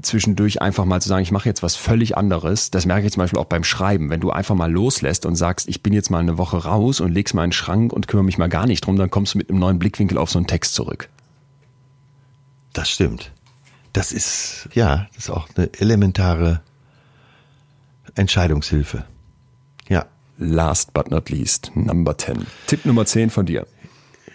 zwischendurch 0.00 0.62
einfach 0.62 0.84
mal 0.84 1.02
zu 1.02 1.08
sagen, 1.08 1.24
ich 1.24 1.32
mache 1.32 1.48
jetzt 1.48 1.64
was 1.64 1.74
völlig 1.74 2.16
anderes, 2.16 2.70
das 2.70 2.86
merke 2.86 3.04
ich 3.04 3.12
zum 3.12 3.20
Beispiel 3.20 3.40
auch 3.40 3.46
beim 3.46 3.64
Schreiben. 3.64 4.10
Wenn 4.10 4.20
du 4.20 4.30
einfach 4.30 4.54
mal 4.54 4.70
loslässt 4.70 5.26
und 5.26 5.34
sagst, 5.34 5.68
ich 5.68 5.82
bin 5.82 5.92
jetzt 5.92 6.10
mal 6.10 6.20
eine 6.20 6.38
Woche 6.38 6.58
raus 6.58 7.00
und 7.00 7.12
legst 7.12 7.34
mal 7.34 7.42
einen 7.42 7.50
Schrank 7.50 7.92
und 7.92 8.06
kümmere 8.06 8.24
mich 8.24 8.38
mal 8.38 8.48
gar 8.48 8.66
nicht 8.66 8.86
drum, 8.86 8.94
dann 8.94 9.10
kommst 9.10 9.34
du 9.34 9.38
mit 9.38 9.50
einem 9.50 9.58
neuen 9.58 9.80
Blickwinkel 9.80 10.16
auf 10.16 10.30
so 10.30 10.38
einen 10.38 10.46
Text 10.46 10.72
zurück. 10.72 11.08
Das 12.74 12.88
stimmt. 12.88 13.32
Das 13.92 14.12
ist, 14.12 14.68
ja, 14.72 15.08
das 15.16 15.24
ist 15.24 15.30
auch 15.30 15.48
eine 15.56 15.68
elementare 15.80 16.60
Entscheidungshilfe. 18.14 19.04
Ja. 19.88 20.06
Last 20.40 20.94
but 20.94 21.10
not 21.10 21.28
least, 21.28 21.72
Number 21.74 22.16
10. 22.16 22.46
Tipp 22.68 22.86
Nummer 22.86 23.04
10 23.04 23.30
von 23.30 23.46
dir. 23.46 23.66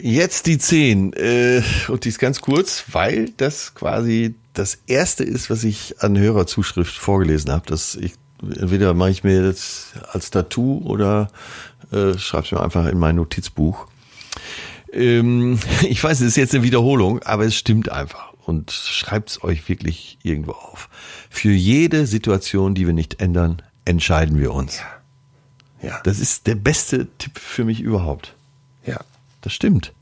Jetzt 0.06 0.48
die 0.48 0.58
10. 0.58 1.14
Äh, 1.14 1.64
und 1.88 2.04
die 2.04 2.10
ist 2.10 2.20
ganz 2.20 2.42
kurz, 2.42 2.84
weil 2.92 3.30
das 3.38 3.74
quasi 3.74 4.36
das 4.52 4.80
erste 4.86 5.24
ist, 5.24 5.50
was 5.50 5.64
ich 5.64 6.02
an 6.02 6.18
Hörerzuschrift 6.18 6.94
vorgelesen 6.94 7.54
habe. 7.54 7.64
Das 7.68 7.96
ich, 7.96 8.16
entweder 8.42 8.94
mache 8.94 9.12
ich 9.12 9.24
mir 9.24 9.42
das 9.42 9.94
als 10.12 10.30
Tattoo 10.30 10.82
oder 10.84 11.30
äh, 11.94 12.18
schreibe 12.18 12.44
es 12.44 12.52
mir 12.52 12.62
einfach 12.62 12.86
in 12.88 12.98
mein 13.00 13.16
Notizbuch. 13.16 13.88
Ähm, 14.92 15.58
ich 15.84 16.04
weiß, 16.04 16.20
es 16.20 16.28
ist 16.28 16.36
jetzt 16.36 16.54
eine 16.54 16.66
Wiederholung, 16.66 17.24
aber 17.24 17.46
es 17.46 17.56
stimmt 17.56 17.90
einfach. 17.90 18.34
Und 18.46 18.72
schreibt 18.72 19.30
es 19.30 19.42
euch 19.42 19.70
wirklich 19.70 20.18
irgendwo 20.22 20.52
auf. 20.52 20.90
Für 21.30 21.54
jede 21.54 22.08
Situation, 22.08 22.76
die 22.76 22.88
wir 22.88 22.94
nicht 22.94 23.22
ändern, 23.22 23.62
entscheiden 23.86 24.38
wir 24.38 24.54
uns. 24.54 24.82
Ja. 25.82 25.88
ja. 25.88 26.02
Das 26.04 26.20
ist 26.20 26.46
der 26.46 26.56
beste 26.56 27.08
Tipp 27.20 27.40
für 27.40 27.64
mich 27.64 27.80
überhaupt. 27.80 28.36
Das 29.44 29.53
stimmt. 29.53 29.94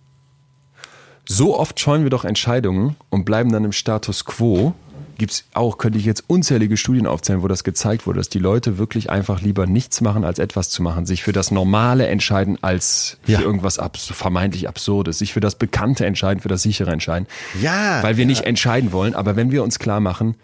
So 1.25 1.57
oft 1.57 1.79
scheuen 1.79 2.03
wir 2.03 2.09
doch 2.09 2.25
Entscheidungen 2.25 2.95
und 3.09 3.25
bleiben 3.25 3.51
dann 3.51 3.65
im 3.65 3.71
Status 3.71 4.25
quo. 4.25 4.73
Gibt's 5.17 5.45
auch, 5.53 5.77
könnte 5.77 5.99
ich 5.99 6.05
jetzt 6.05 6.23
unzählige 6.27 6.77
Studien 6.77 7.05
aufzählen, 7.05 7.43
wo 7.43 7.47
das 7.47 7.63
gezeigt 7.63 8.07
wurde, 8.07 8.17
dass 8.17 8.29
die 8.29 8.39
Leute 8.39 8.77
wirklich 8.77 9.09
einfach 9.09 9.41
lieber 9.41 9.67
nichts 9.67 10.01
machen, 10.01 10.23
als 10.23 10.39
etwas 10.39 10.69
zu 10.69 10.81
machen, 10.81 11.05
sich 11.05 11.23
für 11.23 11.31
das 11.31 11.51
Normale 11.51 12.07
entscheiden, 12.07 12.57
als 12.61 13.17
für 13.23 13.33
ja. 13.33 13.41
irgendwas 13.41 13.77
abs 13.77 14.07
vermeintlich 14.07 14.67
Absurdes, 14.67 15.19
sich 15.19 15.33
für 15.33 15.39
das 15.39 15.55
Bekannte 15.55 16.05
entscheiden, 16.05 16.39
für 16.39 16.49
das 16.49 16.63
sichere 16.63 16.91
entscheiden. 16.91 17.27
Ja. 17.61 18.01
Weil 18.01 18.17
wir 18.17 18.23
ja. 18.23 18.29
nicht 18.29 18.45
entscheiden 18.45 18.91
wollen, 18.91 19.15
aber 19.15 19.35
wenn 19.35 19.51
wir 19.51 19.63
uns 19.63 19.79
klar 19.79 19.99
machen, 19.99 20.35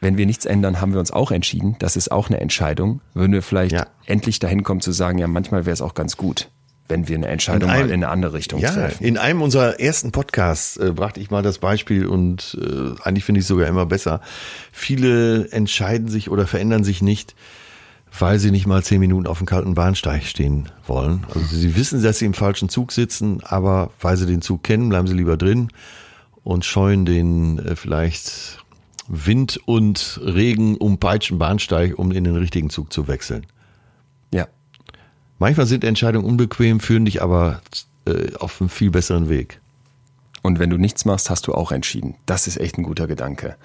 wenn 0.00 0.18
wir 0.18 0.26
nichts 0.26 0.44
ändern, 0.44 0.80
haben 0.80 0.92
wir 0.92 1.00
uns 1.00 1.10
auch 1.10 1.30
entschieden. 1.30 1.76
Das 1.78 1.96
ist 1.96 2.12
auch 2.12 2.28
eine 2.28 2.38
Entscheidung. 2.40 3.00
Würden 3.14 3.32
wir 3.32 3.42
vielleicht 3.42 3.72
ja. 3.72 3.86
endlich 4.04 4.38
dahin 4.38 4.62
kommen 4.62 4.82
zu 4.82 4.92
sagen, 4.92 5.18
ja, 5.18 5.26
manchmal 5.26 5.64
wäre 5.64 5.74
es 5.74 5.80
auch 5.80 5.94
ganz 5.94 6.16
gut 6.16 6.48
wenn 6.88 7.08
wir 7.08 7.16
eine 7.16 7.26
Entscheidung 7.28 7.68
in 7.68 7.74
einem, 7.74 7.86
mal 7.86 7.94
in 7.94 8.04
eine 8.04 8.08
andere 8.08 8.32
Richtung 8.34 8.60
ja, 8.60 8.70
treffen. 8.70 9.04
In 9.04 9.18
einem 9.18 9.42
unserer 9.42 9.80
ersten 9.80 10.12
Podcasts 10.12 10.76
äh, 10.76 10.92
brachte 10.94 11.20
ich 11.20 11.30
mal 11.30 11.42
das 11.42 11.58
Beispiel 11.58 12.06
und 12.06 12.56
äh, 12.60 13.00
eigentlich 13.02 13.24
finde 13.24 13.40
ich 13.40 13.44
es 13.44 13.48
sogar 13.48 13.66
immer 13.66 13.86
besser. 13.86 14.20
Viele 14.72 15.50
entscheiden 15.50 16.08
sich 16.08 16.30
oder 16.30 16.46
verändern 16.46 16.84
sich 16.84 17.02
nicht, 17.02 17.34
weil 18.18 18.38
sie 18.38 18.50
nicht 18.50 18.66
mal 18.66 18.82
zehn 18.82 19.00
Minuten 19.00 19.26
auf 19.26 19.38
dem 19.38 19.46
kalten 19.46 19.74
Bahnsteig 19.74 20.24
stehen 20.24 20.68
wollen. 20.86 21.24
Also 21.34 21.56
sie 21.56 21.76
wissen, 21.76 22.02
dass 22.02 22.18
sie 22.18 22.26
im 22.26 22.34
falschen 22.34 22.68
Zug 22.68 22.92
sitzen, 22.92 23.40
aber 23.42 23.90
weil 24.00 24.16
sie 24.16 24.26
den 24.26 24.42
Zug 24.42 24.62
kennen, 24.62 24.88
bleiben 24.88 25.06
sie 25.06 25.14
lieber 25.14 25.36
drin 25.36 25.68
und 26.44 26.64
scheuen 26.64 27.04
den 27.04 27.58
äh, 27.58 27.76
vielleicht 27.76 28.64
Wind 29.08 29.60
und 29.66 30.20
Regen 30.22 30.76
umpeitschten 30.76 31.38
Bahnsteig, 31.38 31.98
um 31.98 32.12
in 32.12 32.24
den 32.24 32.36
richtigen 32.36 32.70
Zug 32.70 32.92
zu 32.92 33.08
wechseln. 33.08 33.46
Manchmal 35.38 35.66
sind 35.66 35.84
Entscheidungen 35.84 36.26
unbequem, 36.26 36.80
führen 36.80 37.04
dich 37.04 37.22
aber 37.22 37.60
äh, 38.06 38.34
auf 38.38 38.60
einen 38.60 38.70
viel 38.70 38.90
besseren 38.90 39.28
Weg. 39.28 39.60
Und 40.42 40.58
wenn 40.58 40.70
du 40.70 40.78
nichts 40.78 41.04
machst, 41.04 41.28
hast 41.28 41.46
du 41.48 41.54
auch 41.54 41.72
entschieden. 41.72 42.14
Das 42.24 42.46
ist 42.46 42.58
echt 42.58 42.78
ein 42.78 42.84
guter 42.84 43.06
Gedanke. 43.06 43.56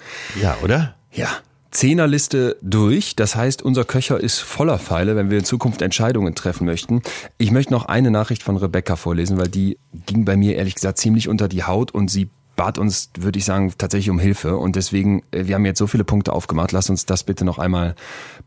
Ja, 0.41 0.57
oder? 0.63 0.95
Ja. 1.11 1.29
Zehnerliste 1.69 2.57
durch. 2.61 3.15
Das 3.15 3.35
heißt, 3.35 3.61
unser 3.61 3.85
Köcher 3.85 4.19
ist 4.19 4.39
voller 4.39 4.77
Pfeile, 4.77 5.15
wenn 5.15 5.29
wir 5.29 5.37
in 5.37 5.45
Zukunft 5.45 5.81
Entscheidungen 5.81 6.35
treffen 6.35 6.65
möchten. 6.65 7.01
Ich 7.37 7.51
möchte 7.51 7.71
noch 7.71 7.85
eine 7.85 8.11
Nachricht 8.11 8.43
von 8.43 8.57
Rebecca 8.57 8.97
vorlesen, 8.97 9.37
weil 9.37 9.47
die 9.47 9.77
ging 10.05 10.25
bei 10.25 10.35
mir 10.35 10.55
ehrlich 10.57 10.75
gesagt 10.75 10.97
ziemlich 10.97 11.29
unter 11.29 11.47
die 11.47 11.63
Haut 11.63 11.91
und 11.91 12.09
sie 12.09 12.29
bat 12.55 12.77
uns, 12.77 13.09
würde 13.17 13.39
ich 13.39 13.45
sagen, 13.45 13.73
tatsächlich 13.77 14.09
um 14.09 14.19
Hilfe. 14.19 14.57
Und 14.57 14.75
deswegen, 14.75 15.23
äh, 15.31 15.45
wir 15.47 15.55
haben 15.55 15.65
jetzt 15.65 15.79
so 15.79 15.87
viele 15.87 16.03
Punkte 16.03 16.33
aufgemacht. 16.33 16.71
Lass 16.71 16.89
uns 16.89 17.05
das 17.05 17.23
bitte 17.23 17.45
noch 17.45 17.57
einmal 17.57 17.95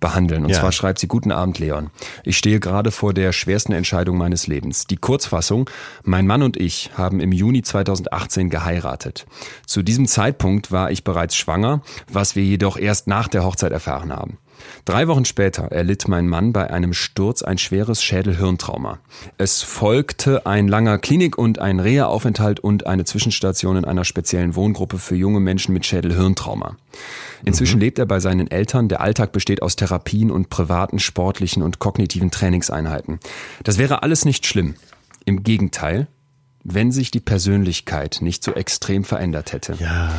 behandeln. 0.01 0.45
Und 0.45 0.51
ja. 0.51 0.61
zwar 0.61 0.73
schreibt 0.73 0.99
sie, 0.99 1.09
guten 1.09 1.33
Abend, 1.33 1.59
Leon. 1.59 1.91
Ich 2.23 2.37
stehe 2.37 2.61
gerade 2.61 2.91
vor 2.91 3.15
der 3.15 3.33
schwersten 3.33 3.73
Entscheidung 3.73 4.17
meines 4.17 4.47
Lebens. 4.47 4.87
Die 4.87 4.97
Kurzfassung, 4.97 5.69
mein 6.03 6.27
Mann 6.27 6.43
und 6.43 6.57
ich 6.57 6.91
haben 6.97 7.21
im 7.21 7.33
Juni 7.33 7.63
2018 7.63 8.51
geheiratet. 8.51 9.27
Zu 9.67 9.83
diesem 9.83 10.07
Zeitpunkt 10.07 10.71
war 10.71 10.91
ich 10.91 11.05
bereits 11.05 11.37
schwanger, 11.37 11.83
was 12.11 12.37
wir 12.37 12.45
jedoch 12.45 12.77
erst 12.77 13.07
nach 13.07 13.29
der 13.29 13.45
Hochzeit 13.45 13.73
erfahren 13.73 14.13
haben. 14.13 14.39
Drei 14.85 15.09
Wochen 15.09 15.25
später 15.25 15.65
erlitt 15.65 16.09
mein 16.09 16.29
Mann 16.29 16.53
bei 16.53 16.71
einem 16.71 16.93
Sturz 16.93 17.43
ein 17.43 17.59
schweres 17.59 18.03
Schädelhirntrauma. 18.03 18.99
Es 19.39 19.63
folgte 19.63 20.47
ein 20.47 20.69
langer 20.69 20.99
Klinik- 20.99 21.39
und 21.39 21.59
ein 21.59 21.81
Reha-Aufenthalt 21.81 22.61
und 22.61 22.87
eine 22.87 23.05
Zwischenstation 23.05 23.77
in 23.77 23.85
einer 23.85 24.05
speziellen 24.05 24.55
Wohngruppe 24.55 24.99
für 24.99 25.17
junge 25.17 25.41
Menschen 25.41 25.73
mit 25.73 25.87
Schädelhirntrauma. 25.87 26.77
Inzwischen 27.45 27.77
mhm. 27.77 27.83
lebt 27.83 27.99
er 27.99 28.07
bei 28.07 28.21
seinen 28.21 28.51
Eltern. 28.51 28.89
Der 28.89 29.01
Alltag 29.01 29.33
besteht 29.33 29.63
aus 29.63 29.77
Therapien 29.77 30.31
und 30.31 30.51
privaten, 30.51 30.99
sportlichen 30.99 31.63
und 31.63 31.79
kognitiven 31.79 32.31
Trainingseinheiten. 32.31 33.21
Das 33.63 33.79
wäre 33.79 34.03
alles 34.03 34.25
nicht 34.25 34.47
schlimm. 34.47 34.75
Im 35.25 35.43
Gegenteil, 35.43 36.09
wenn 36.65 36.91
sich 36.91 37.11
die 37.11 37.21
Persönlichkeit 37.21 38.19
nicht 38.23 38.43
so 38.43 38.53
extrem 38.53 39.05
verändert 39.05 39.53
hätte. 39.53 39.75
Ja, 39.79 40.07
ja. 40.07 40.13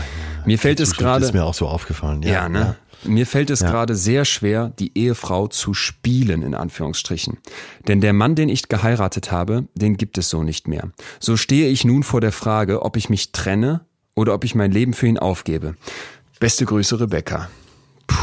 Mir 0.46 0.60
fällt 0.60 0.80
es 0.80 0.96
gerade. 0.96 1.26
ist 1.26 1.34
mir 1.34 1.44
auch 1.44 1.56
so 1.56 1.68
aufgefallen. 1.68 2.22
Ja, 2.22 2.32
ja 2.32 2.50
ne? 2.50 2.60
Ja. 2.60 2.76
Mir 3.08 3.26
fällt 3.26 3.50
es 3.50 3.62
ja. 3.62 3.70
gerade 3.70 3.96
sehr 3.96 4.26
schwer, 4.26 4.72
die 4.80 4.98
Ehefrau 4.98 5.48
zu 5.48 5.74
spielen, 5.74 6.42
in 6.42 6.56
Anführungsstrichen. 6.56 7.38
Denn 7.88 8.02
der 8.02 8.14
Mann, 8.14 8.36
den 8.36 8.50
ich 8.50 8.68
geheiratet 8.68 9.32
habe, 9.32 9.68
den 9.76 9.98
gibt 9.98 10.18
es 10.18 10.30
so 10.30 10.44
nicht 10.44 10.68
mehr. 10.68 10.92
So 11.20 11.38
stehe 11.38 11.70
ich 11.70 11.86
nun 11.86 12.04
vor 12.04 12.22
der 12.22 12.32
Frage, 12.32 12.82
ob 12.82 12.98
ich 12.98 13.10
mich 13.10 13.32
trenne 13.32 13.82
oder 14.16 14.34
ob 14.34 14.44
ich 14.44 14.56
mein 14.56 14.72
Leben 14.72 14.94
für 14.94 15.08
ihn 15.08 15.18
aufgebe. 15.18 15.76
Beste 16.40 16.66
Grüße, 16.66 17.00
Rebecca. 17.00 17.50
Puh. 18.08 18.18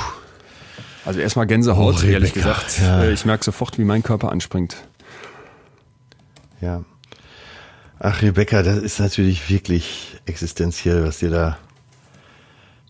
Also 1.05 1.21
erstmal 1.21 1.47
Gänsehaut, 1.47 2.03
oh, 2.03 2.07
ehrlich 2.07 2.33
gesagt. 2.33 2.79
Ja. 2.81 3.03
Äh, 3.03 3.13
ich 3.13 3.25
merke 3.25 3.45
sofort, 3.45 3.79
wie 3.79 3.85
mein 3.85 4.03
Körper 4.03 4.31
anspringt. 4.31 4.77
Ja. 6.61 6.85
Ach, 7.99 8.23
Rebecca, 8.23 8.63
das 8.63 8.79
ist 8.79 9.01
natürlich 9.01 9.49
wirklich 9.49 10.17
existenziell, 10.27 11.05
was 11.05 11.19
dir 11.19 11.31
da 11.31 11.59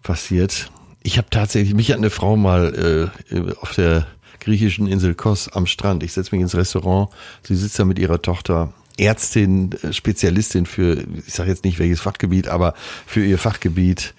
passiert. 0.02 0.70
Ich 1.02 1.18
habe 1.18 1.28
tatsächlich, 1.30 1.74
mich 1.74 1.90
hat 1.90 1.98
eine 1.98 2.10
Frau 2.10 2.36
mal 2.36 3.10
äh, 3.30 3.52
auf 3.60 3.74
der 3.74 4.06
griechischen 4.40 4.86
Insel 4.86 5.14
Kos 5.14 5.48
am 5.48 5.66
Strand. 5.66 6.02
Ich 6.02 6.12
setze 6.12 6.34
mich 6.34 6.42
ins 6.42 6.54
Restaurant. 6.54 7.10
Sie 7.42 7.56
sitzt 7.56 7.78
da 7.78 7.84
mit 7.84 7.98
ihrer 7.98 8.22
Tochter. 8.22 8.72
Ärztin, 8.98 9.72
äh, 9.82 9.92
Spezialistin 9.92 10.66
für, 10.66 11.04
ich 11.26 11.34
sage 11.34 11.50
jetzt 11.50 11.64
nicht 11.64 11.78
welches 11.78 12.00
Fachgebiet, 12.00 12.48
aber 12.48 12.74
für 13.06 13.24
ihr 13.24 13.38
Fachgebiet. 13.38 14.14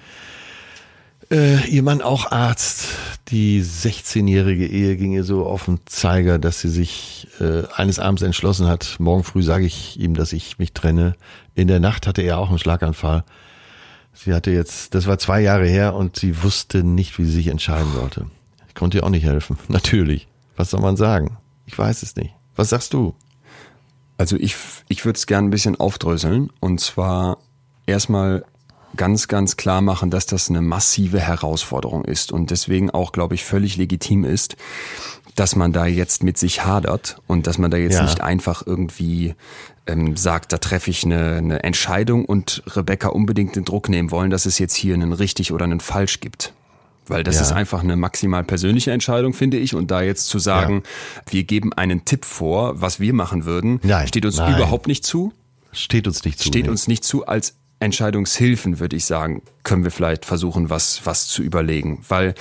Äh, 1.31 1.68
ihr 1.68 1.84
Mann 1.84 2.01
auch 2.01 2.31
Arzt. 2.31 2.88
Die 3.30 3.64
16-jährige 3.64 4.68
Ehe 4.68 4.97
ging 4.97 5.14
ihr 5.14 5.23
so 5.23 5.45
auf 5.45 5.65
den 5.65 5.80
Zeiger, 5.85 6.38
dass 6.38 6.60
sie 6.60 6.69
sich 6.69 7.27
äh, 7.39 7.64
eines 7.76 7.99
Abends 7.99 8.22
entschlossen 8.22 8.68
hat. 8.68 8.97
Morgen 8.99 9.23
früh 9.23 9.41
sage 9.41 9.65
ich 9.65 9.99
ihm, 9.99 10.15
dass 10.15 10.34
ich 10.34 10.60
mich 10.60 10.73
trenne. 10.73 11.15
In 11.55 11.68
der 11.68 11.80
Nacht 11.80 12.07
hatte 12.07 12.22
er 12.22 12.39
auch 12.39 12.49
einen 12.49 12.60
Schlaganfall. 12.60 13.23
Sie 14.14 14.34
hatte 14.34 14.52
jetzt, 14.52 14.94
das 14.95 15.07
war 15.07 15.18
zwei 15.18 15.41
Jahre 15.41 15.68
her 15.68 15.95
und 15.95 16.18
sie 16.18 16.44
wusste 16.44 16.84
nicht, 16.84 17.18
wie 17.18 17.26
sie 17.26 17.31
sich 17.31 17.48
entscheiden 17.48 17.91
sollte. 17.94 18.27
Ich 18.68 18.76
konnte 18.76 18.98
ihr 18.98 19.03
auch 19.03 19.10
nicht 19.10 19.26
helfen. 19.26 19.57
Natürlich. 19.68 20.27
Was 20.56 20.69
soll 20.69 20.81
man 20.81 20.98
sagen? 20.98 21.38
Ich 21.65 21.77
weiß 21.77 22.03
es 22.03 22.15
nicht. 22.15 22.34
Was 22.56 22.69
sagst 22.69 22.94
du? 22.94 23.15
Also 24.18 24.35
ich, 24.35 24.56
ich 24.88 25.06
würde 25.06 25.18
es 25.18 25.26
gerne 25.26 25.48
ein 25.48 25.52
bisschen 25.52 25.80
aufdröseln 25.80 26.52
und 26.60 26.80
zwar 26.80 27.40
erstmal 27.88 28.45
ganz, 28.95 29.27
ganz 29.27 29.57
klar 29.57 29.81
machen, 29.81 30.11
dass 30.11 30.27
das 30.27 30.49
eine 30.49 30.61
massive 30.61 31.19
Herausforderung 31.19 32.06
ist 32.06 32.31
und 32.31 32.52
deswegen 32.52 32.91
auch, 32.91 33.11
glaube 33.11 33.35
ich, 33.35 33.44
völlig 33.44 33.76
legitim 33.77 34.23
ist, 34.23 34.56
dass 35.35 35.56
man 35.56 35.73
da 35.73 35.85
jetzt 35.85 36.23
mit 36.23 36.38
sich 36.38 36.64
hadert 36.64 37.18
und 37.26 37.48
dass 37.48 37.57
man 37.57 37.72
da 37.72 37.77
jetzt 37.77 37.95
ja. 37.95 38.03
nicht 38.03 38.22
einfach 38.22 38.65
irgendwie 38.65 39.34
ähm, 39.88 40.15
sagt, 40.15 40.53
da 40.53 40.57
treffe 40.57 40.89
ich 40.89 41.03
eine, 41.03 41.35
eine 41.38 41.64
Entscheidung 41.64 42.26
und 42.26 42.64
Rebecca 42.68 43.10
unbedingt 43.10 43.55
den 43.55 43.65
Druck 43.65 43.89
nehmen 43.89 44.11
wollen, 44.11 44.30
dass 44.30 44.45
es 44.45 44.60
jetzt 44.60 44.76
hier 44.76 44.93
einen 44.93 45.14
richtig 45.14 45.51
oder 45.51 45.65
einen 45.65 45.80
falsch 45.80 46.19
gibt. 46.19 46.53
Weil 47.05 47.23
das 47.23 47.35
ja. 47.35 47.41
ist 47.41 47.51
einfach 47.51 47.84
eine 47.84 47.97
maximal 47.97 48.43
persönliche 48.45 48.91
Entscheidung, 48.91 49.34
finde 49.34 49.57
ich. 49.57 49.76
Und 49.76 49.91
da 49.91 50.01
jetzt 50.01 50.27
zu 50.27 50.39
sagen, 50.39 50.84
ja. 50.84 51.34
wir 51.34 51.43
geben 51.43 51.73
einen 51.73 52.05
Tipp 52.05 52.23
vor, 52.23 52.80
was 52.80 52.99
wir 52.99 53.14
machen 53.14 53.43
würden, 53.43 53.81
nein, 53.84 54.07
steht 54.07 54.26
uns 54.26 54.38
nein. 54.38 54.55
überhaupt 54.55 54.88
nicht 54.88 55.05
zu. 55.05 55.34
Steht 55.73 56.07
uns 56.07 56.23
nicht 56.23 56.39
zu. 56.39 56.47
Steht 56.47 56.65
nee. 56.65 56.72
uns 56.72 56.88
nicht 56.88 57.03
zu 57.03 57.26
als 57.26 57.55
Entscheidungshilfen, 57.80 58.80
würde 58.80 58.95
ich 58.95 59.03
sagen, 59.03 59.41
können 59.64 59.84
wir 59.84 59.91
vielleicht 59.91 60.23
versuchen, 60.23 60.69
was, 60.69 61.01
was 61.03 61.27
zu 61.27 61.43
überlegen. 61.43 62.05
Weil 62.07 62.35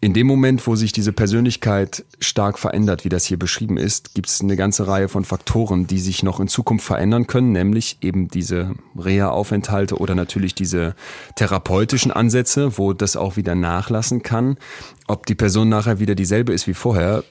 in 0.00 0.12
dem 0.12 0.26
Moment, 0.26 0.66
wo 0.66 0.76
sich 0.76 0.92
diese 0.92 1.12
Persönlichkeit 1.12 2.04
stark 2.20 2.58
verändert, 2.58 3.04
wie 3.04 3.08
das 3.08 3.24
hier 3.24 3.38
beschrieben 3.38 3.78
ist, 3.78 4.14
gibt 4.14 4.28
es 4.28 4.42
eine 4.42 4.54
ganze 4.54 4.86
Reihe 4.86 5.08
von 5.08 5.24
Faktoren, 5.24 5.86
die 5.86 5.98
sich 5.98 6.22
noch 6.22 6.38
in 6.38 6.48
Zukunft 6.48 6.84
verändern 6.84 7.26
können, 7.26 7.52
nämlich 7.52 7.98
eben 8.02 8.28
diese 8.28 8.74
Reha-Aufenthalte 8.96 9.96
oder 9.96 10.14
natürlich 10.14 10.54
diese 10.54 10.94
therapeutischen 11.36 12.12
Ansätze, 12.12 12.76
wo 12.76 12.92
das 12.92 13.16
auch 13.16 13.36
wieder 13.36 13.54
nachlassen 13.54 14.22
kann. 14.22 14.58
Ob 15.06 15.24
die 15.26 15.34
Person 15.34 15.70
nachher 15.70 15.98
wieder 15.98 16.14
dieselbe 16.14 16.52
ist 16.52 16.66
wie 16.66 16.74
vorher, 16.74 17.24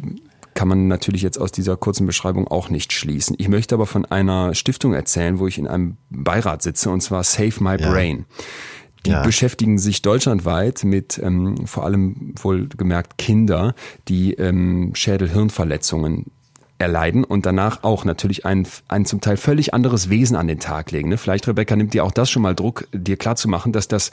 kann 0.55 0.67
man 0.67 0.87
natürlich 0.87 1.21
jetzt 1.21 1.37
aus 1.37 1.51
dieser 1.51 1.77
kurzen 1.77 2.07
Beschreibung 2.07 2.47
auch 2.47 2.69
nicht 2.69 2.93
schließen. 2.93 3.35
Ich 3.37 3.49
möchte 3.49 3.75
aber 3.75 3.85
von 3.85 4.05
einer 4.05 4.55
Stiftung 4.55 4.93
erzählen, 4.93 5.37
wo 5.37 5.47
ich 5.47 5.59
in 5.59 5.67
einem 5.67 5.97
Beirat 6.09 6.63
sitze, 6.63 6.89
und 6.89 7.01
zwar 7.01 7.23
Save 7.23 7.53
My 7.59 7.77
Brain. 7.77 8.19
Ja. 8.19 8.45
Die 9.05 9.11
ja. 9.11 9.23
beschäftigen 9.23 9.77
sich 9.77 10.01
deutschlandweit 10.01 10.83
mit 10.83 11.19
ähm, 11.23 11.67
vor 11.67 11.85
allem 11.85 12.33
wohlgemerkt 12.41 13.17
Kinder, 13.17 13.75
die 14.07 14.33
ähm, 14.33 14.91
Schädel-Hirnverletzungen 14.93 16.31
erleiden 16.77 17.23
und 17.23 17.45
danach 17.45 17.83
auch 17.83 18.03
natürlich 18.03 18.45
ein, 18.45 18.67
ein 18.89 19.05
zum 19.05 19.21
Teil 19.21 19.37
völlig 19.37 19.73
anderes 19.73 20.09
Wesen 20.09 20.35
an 20.35 20.47
den 20.47 20.59
Tag 20.59 20.91
legen. 20.91 21.09
Ne? 21.09 21.17
Vielleicht, 21.17 21.47
Rebecca, 21.47 21.75
nimmt 21.75 21.93
dir 21.93 22.03
auch 22.03 22.11
das 22.11 22.29
schon 22.29 22.41
mal 22.41 22.53
Druck, 22.53 22.87
dir 22.91 23.15
klarzumachen, 23.15 23.71
dass 23.71 23.87
das 23.87 24.11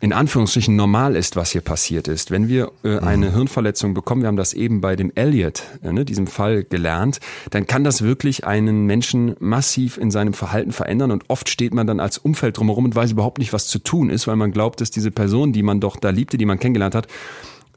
in 0.00 0.12
Anführungsstrichen 0.12 0.74
normal 0.74 1.14
ist, 1.14 1.36
was 1.36 1.52
hier 1.52 1.60
passiert 1.60 2.08
ist. 2.08 2.32
Wenn 2.32 2.48
wir 2.48 2.72
äh, 2.82 2.96
mhm. 2.96 2.98
eine 2.98 3.32
Hirnverletzung 3.32 3.94
bekommen, 3.94 4.22
wir 4.22 4.28
haben 4.28 4.36
das 4.36 4.54
eben 4.54 4.80
bei 4.80 4.96
dem 4.96 5.12
Elliot, 5.14 5.62
äh, 5.84 5.92
ne, 5.92 6.04
diesem 6.04 6.26
Fall 6.26 6.64
gelernt, 6.64 7.20
dann 7.50 7.68
kann 7.68 7.84
das 7.84 8.02
wirklich 8.02 8.44
einen 8.44 8.86
Menschen 8.86 9.36
massiv 9.38 9.96
in 9.96 10.10
seinem 10.10 10.32
Verhalten 10.32 10.72
verändern 10.72 11.12
und 11.12 11.24
oft 11.28 11.48
steht 11.48 11.74
man 11.74 11.86
dann 11.86 12.00
als 12.00 12.18
Umfeld 12.18 12.58
drumherum 12.58 12.86
und 12.86 12.94
weiß 12.96 13.12
überhaupt 13.12 13.38
nicht, 13.38 13.52
was 13.52 13.68
zu 13.68 13.78
tun 13.78 14.10
ist, 14.10 14.26
weil 14.26 14.36
man 14.36 14.50
glaubt, 14.50 14.80
dass 14.80 14.90
diese 14.90 15.12
Person, 15.12 15.52
die 15.52 15.62
man 15.62 15.80
doch 15.80 15.96
da 15.96 16.10
liebte, 16.10 16.38
die 16.38 16.46
man 16.46 16.58
kennengelernt 16.58 16.96
hat, 16.96 17.06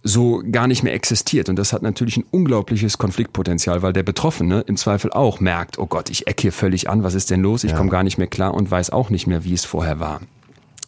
so 0.03 0.43
gar 0.51 0.67
nicht 0.67 0.83
mehr 0.83 0.93
existiert. 0.93 1.47
Und 1.49 1.57
das 1.57 1.71
hat 1.71 1.81
natürlich 1.81 2.17
ein 2.17 2.25
unglaubliches 2.29 2.97
Konfliktpotenzial, 2.97 3.81
weil 3.81 3.93
der 3.93 4.03
Betroffene 4.03 4.61
im 4.61 4.75
Zweifel 4.75 5.11
auch 5.11 5.39
merkt, 5.39 5.79
oh 5.79 5.85
Gott, 5.85 6.09
ich 6.09 6.27
ecke 6.27 6.43
hier 6.43 6.51
völlig 6.51 6.89
an, 6.89 7.03
was 7.03 7.13
ist 7.13 7.31
denn 7.31 7.41
los? 7.41 7.63
Ich 7.63 7.71
ja. 7.71 7.77
komme 7.77 7.89
gar 7.89 8.03
nicht 8.03 8.17
mehr 8.17 8.27
klar 8.27 8.53
und 8.53 8.69
weiß 8.69 8.89
auch 8.89 9.09
nicht 9.09 9.27
mehr, 9.27 9.45
wie 9.45 9.53
es 9.53 9.63
vorher 9.63 9.99
war. 9.99 10.21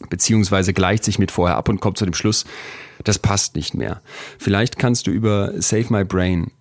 Beziehungsweise 0.10 0.74
gleicht 0.74 1.06
sich 1.06 1.18
mit 1.18 1.32
vorher 1.32 1.56
ab 1.56 1.70
und 1.70 1.80
kommt 1.80 1.98
zu 1.98 2.06
dem 2.06 2.14
Schluss, 2.14 2.46
das 3.04 3.18
passt 3.18 3.56
nicht 3.56 3.74
mehr. 3.74 4.02
Vielleicht 4.38 4.78
kannst 4.78 5.08
du 5.08 5.12
über 5.12 5.54
Save 5.62 5.86
My 5.90 6.04
Brain 6.04 6.52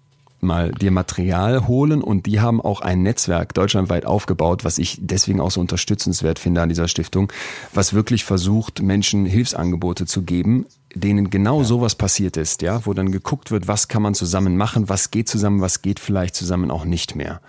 mal 0.40 0.70
dir 0.70 0.90
Material 0.90 1.66
holen 1.66 2.02
und 2.02 2.26
die 2.26 2.40
haben 2.40 2.60
auch 2.60 2.81
ein 2.82 3.02
Netzwerk 3.02 3.55
deutschlandweit 3.55 4.06
aufgebaut, 4.06 4.64
was 4.64 4.78
ich 4.78 4.98
deswegen 5.01 5.40
auch 5.40 5.51
so 5.51 5.60
unterstützenswert 5.60 6.39
finde 6.39 6.62
an 6.62 6.68
dieser 6.68 6.86
Stiftung, 6.86 7.32
was 7.72 7.94
wirklich 7.94 8.24
versucht, 8.24 8.82
Menschen 8.82 9.26
Hilfsangebote 9.26 10.06
zu 10.06 10.22
geben, 10.22 10.66
denen 10.94 11.30
genau 11.30 11.58
ja. 11.58 11.64
sowas 11.64 11.94
passiert 11.94 12.36
ist, 12.36 12.62
ja, 12.62 12.86
wo 12.86 12.94
dann 12.94 13.12
geguckt 13.12 13.50
wird, 13.50 13.68
was 13.68 13.88
kann 13.88 14.02
man 14.02 14.14
zusammen 14.14 14.56
machen, 14.56 14.88
was 14.88 15.10
geht 15.10 15.28
zusammen, 15.28 15.60
was 15.60 15.82
geht 15.82 16.00
vielleicht 16.00 16.34
zusammen 16.34 16.70
auch 16.70 16.84
nicht 16.84 17.16
mehr. 17.16 17.40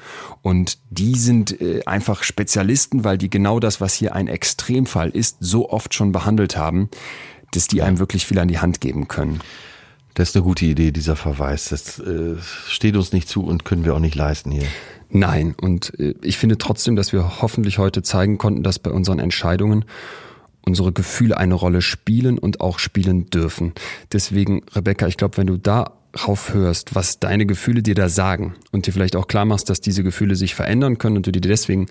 Und 0.41 0.80
die 0.89 1.15
sind 1.15 1.59
äh, 1.61 1.84
einfach 1.85 2.23
Spezialisten, 2.23 3.03
weil 3.03 3.17
die 3.17 3.30
genau 3.30 3.59
das, 3.59 3.81
was 3.81 3.93
hier 3.93 4.15
ein 4.15 4.27
Extremfall 4.27 5.09
ist, 5.09 5.38
so 5.39 5.69
oft 5.69 5.93
schon 5.93 6.11
behandelt 6.11 6.57
haben, 6.57 6.89
dass 7.51 7.67
die 7.67 7.81
einem 7.81 7.99
wirklich 7.99 8.26
viel 8.26 8.39
an 8.39 8.47
die 8.47 8.59
Hand 8.59 8.81
geben 8.81 9.07
können. 9.07 9.41
Das 10.15 10.30
ist 10.30 10.35
eine 10.35 10.43
gute 10.43 10.65
Idee, 10.65 10.91
dieser 10.91 11.17
Verweis. 11.17 11.69
Das 11.69 11.99
äh, 11.99 12.35
steht 12.67 12.95
uns 12.95 13.11
nicht 13.11 13.27
zu 13.27 13.43
und 13.43 13.65
können 13.65 13.84
wir 13.84 13.93
auch 13.93 13.99
nicht 13.99 14.15
leisten 14.15 14.49
hier. 14.49 14.67
Nein, 15.09 15.55
und 15.59 15.97
äh, 15.99 16.15
ich 16.22 16.38
finde 16.38 16.57
trotzdem, 16.57 16.95
dass 16.95 17.11
wir 17.11 17.41
hoffentlich 17.41 17.77
heute 17.77 18.01
zeigen 18.01 18.38
konnten, 18.38 18.63
dass 18.63 18.80
bei 18.80 18.91
unseren 18.91 19.19
Entscheidungen 19.19 19.85
unsere 20.65 20.91
Gefühle 20.91 21.37
eine 21.37 21.53
Rolle 21.53 21.81
spielen 21.81 22.37
und 22.37 22.61
auch 22.61 22.79
spielen 22.79 23.29
dürfen. 23.29 23.73
Deswegen, 24.11 24.63
Rebecca, 24.73 25.07
ich 25.07 25.17
glaube, 25.17 25.37
wenn 25.37 25.47
du 25.47 25.57
da 25.57 25.93
raufhörst, 26.15 26.95
was 26.95 27.19
deine 27.19 27.45
Gefühle 27.45 27.83
dir 27.83 27.95
da 27.95 28.09
sagen 28.09 28.55
und 28.71 28.87
dir 28.87 28.93
vielleicht 28.93 29.15
auch 29.15 29.27
klar 29.27 29.45
machst, 29.45 29.69
dass 29.69 29.81
diese 29.81 30.03
Gefühle 30.03 30.35
sich 30.35 30.55
verändern 30.55 30.97
können 30.97 31.17
und 31.17 31.27
du 31.27 31.31
dir 31.31 31.41
deswegen 31.41 31.87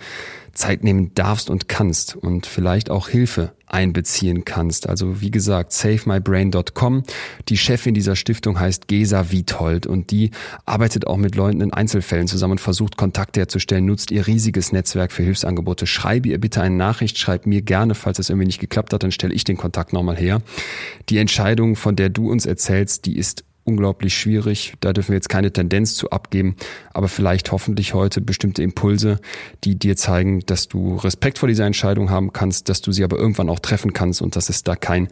Zeit 0.53 0.83
nehmen 0.83 1.13
darfst 1.15 1.49
und 1.49 1.67
kannst 1.67 2.15
und 2.15 2.45
vielleicht 2.45 2.89
auch 2.89 3.09
Hilfe 3.09 3.51
einbeziehen 3.67 4.45
kannst. 4.45 4.87
Also 4.87 5.21
wie 5.21 5.31
gesagt, 5.31 5.73
savemybrain.com. 5.73 7.03
Die 7.49 7.57
Chefin 7.57 7.93
dieser 7.93 8.15
Stiftung 8.15 8.59
heißt 8.59 8.87
Gesa 8.87 9.31
Wiethold 9.31 9.85
und 9.85 10.11
die 10.11 10.31
arbeitet 10.65 11.07
auch 11.07 11.17
mit 11.17 11.35
Leuten 11.35 11.61
in 11.61 11.73
Einzelfällen 11.73 12.27
zusammen 12.27 12.53
und 12.53 12.61
versucht 12.61 12.95
Kontakte 12.95 13.41
herzustellen, 13.41 13.85
nutzt 13.85 14.11
ihr 14.11 14.27
riesiges 14.27 14.71
Netzwerk 14.71 15.11
für 15.11 15.23
Hilfsangebote. 15.23 15.87
Schreibe 15.87 16.29
ihr 16.29 16.39
bitte 16.39 16.61
eine 16.61 16.75
Nachricht, 16.75 17.17
schreib 17.17 17.45
mir 17.45 17.61
gerne, 17.61 17.95
falls 17.95 18.19
es 18.19 18.29
irgendwie 18.29 18.47
nicht 18.47 18.61
geklappt 18.61 18.93
hat, 18.93 19.03
dann 19.03 19.11
stelle 19.11 19.33
ich 19.33 19.43
den 19.43 19.57
Kontakt 19.57 19.93
nochmal 19.93 20.15
her. 20.15 20.41
Die 21.09 21.17
Entscheidung, 21.17 21.75
von 21.75 21.95
der 21.95 22.09
du 22.09 22.31
uns 22.31 22.45
erzählst, 22.45 23.05
die 23.05 23.17
ist 23.17 23.43
unglaublich 23.65 24.15
schwierig. 24.15 24.75
Da 24.79 24.93
dürfen 24.93 25.09
wir 25.09 25.15
jetzt 25.15 25.27
keine 25.27 25.51
Tendenz 25.51 25.95
zu 25.95 26.11
abgeben, 26.11 26.55
aber 26.93 27.07
vielleicht 27.07 27.51
hoffentlich 27.51 27.95
heute 27.95 28.21
bestimmte 28.21 28.61
Impulse, 28.61 29.19
die 29.63 29.77
dir 29.77 29.97
zeigen, 29.97 30.41
dass 30.45 30.67
du 30.67 30.95
Respekt 30.97 31.39
vor 31.39 31.49
dieser 31.49 31.65
Entscheidung 31.65 32.11
haben 32.11 32.31
kannst, 32.31 32.69
dass 32.69 32.81
du 32.81 32.91
sie 32.91 33.03
aber 33.03 33.17
irgendwann 33.17 33.49
auch 33.49 33.59
treffen 33.59 33.91
kannst 33.91 34.21
und 34.21 34.35
dass 34.35 34.49
es 34.49 34.63
da 34.63 34.75
kein 34.75 35.07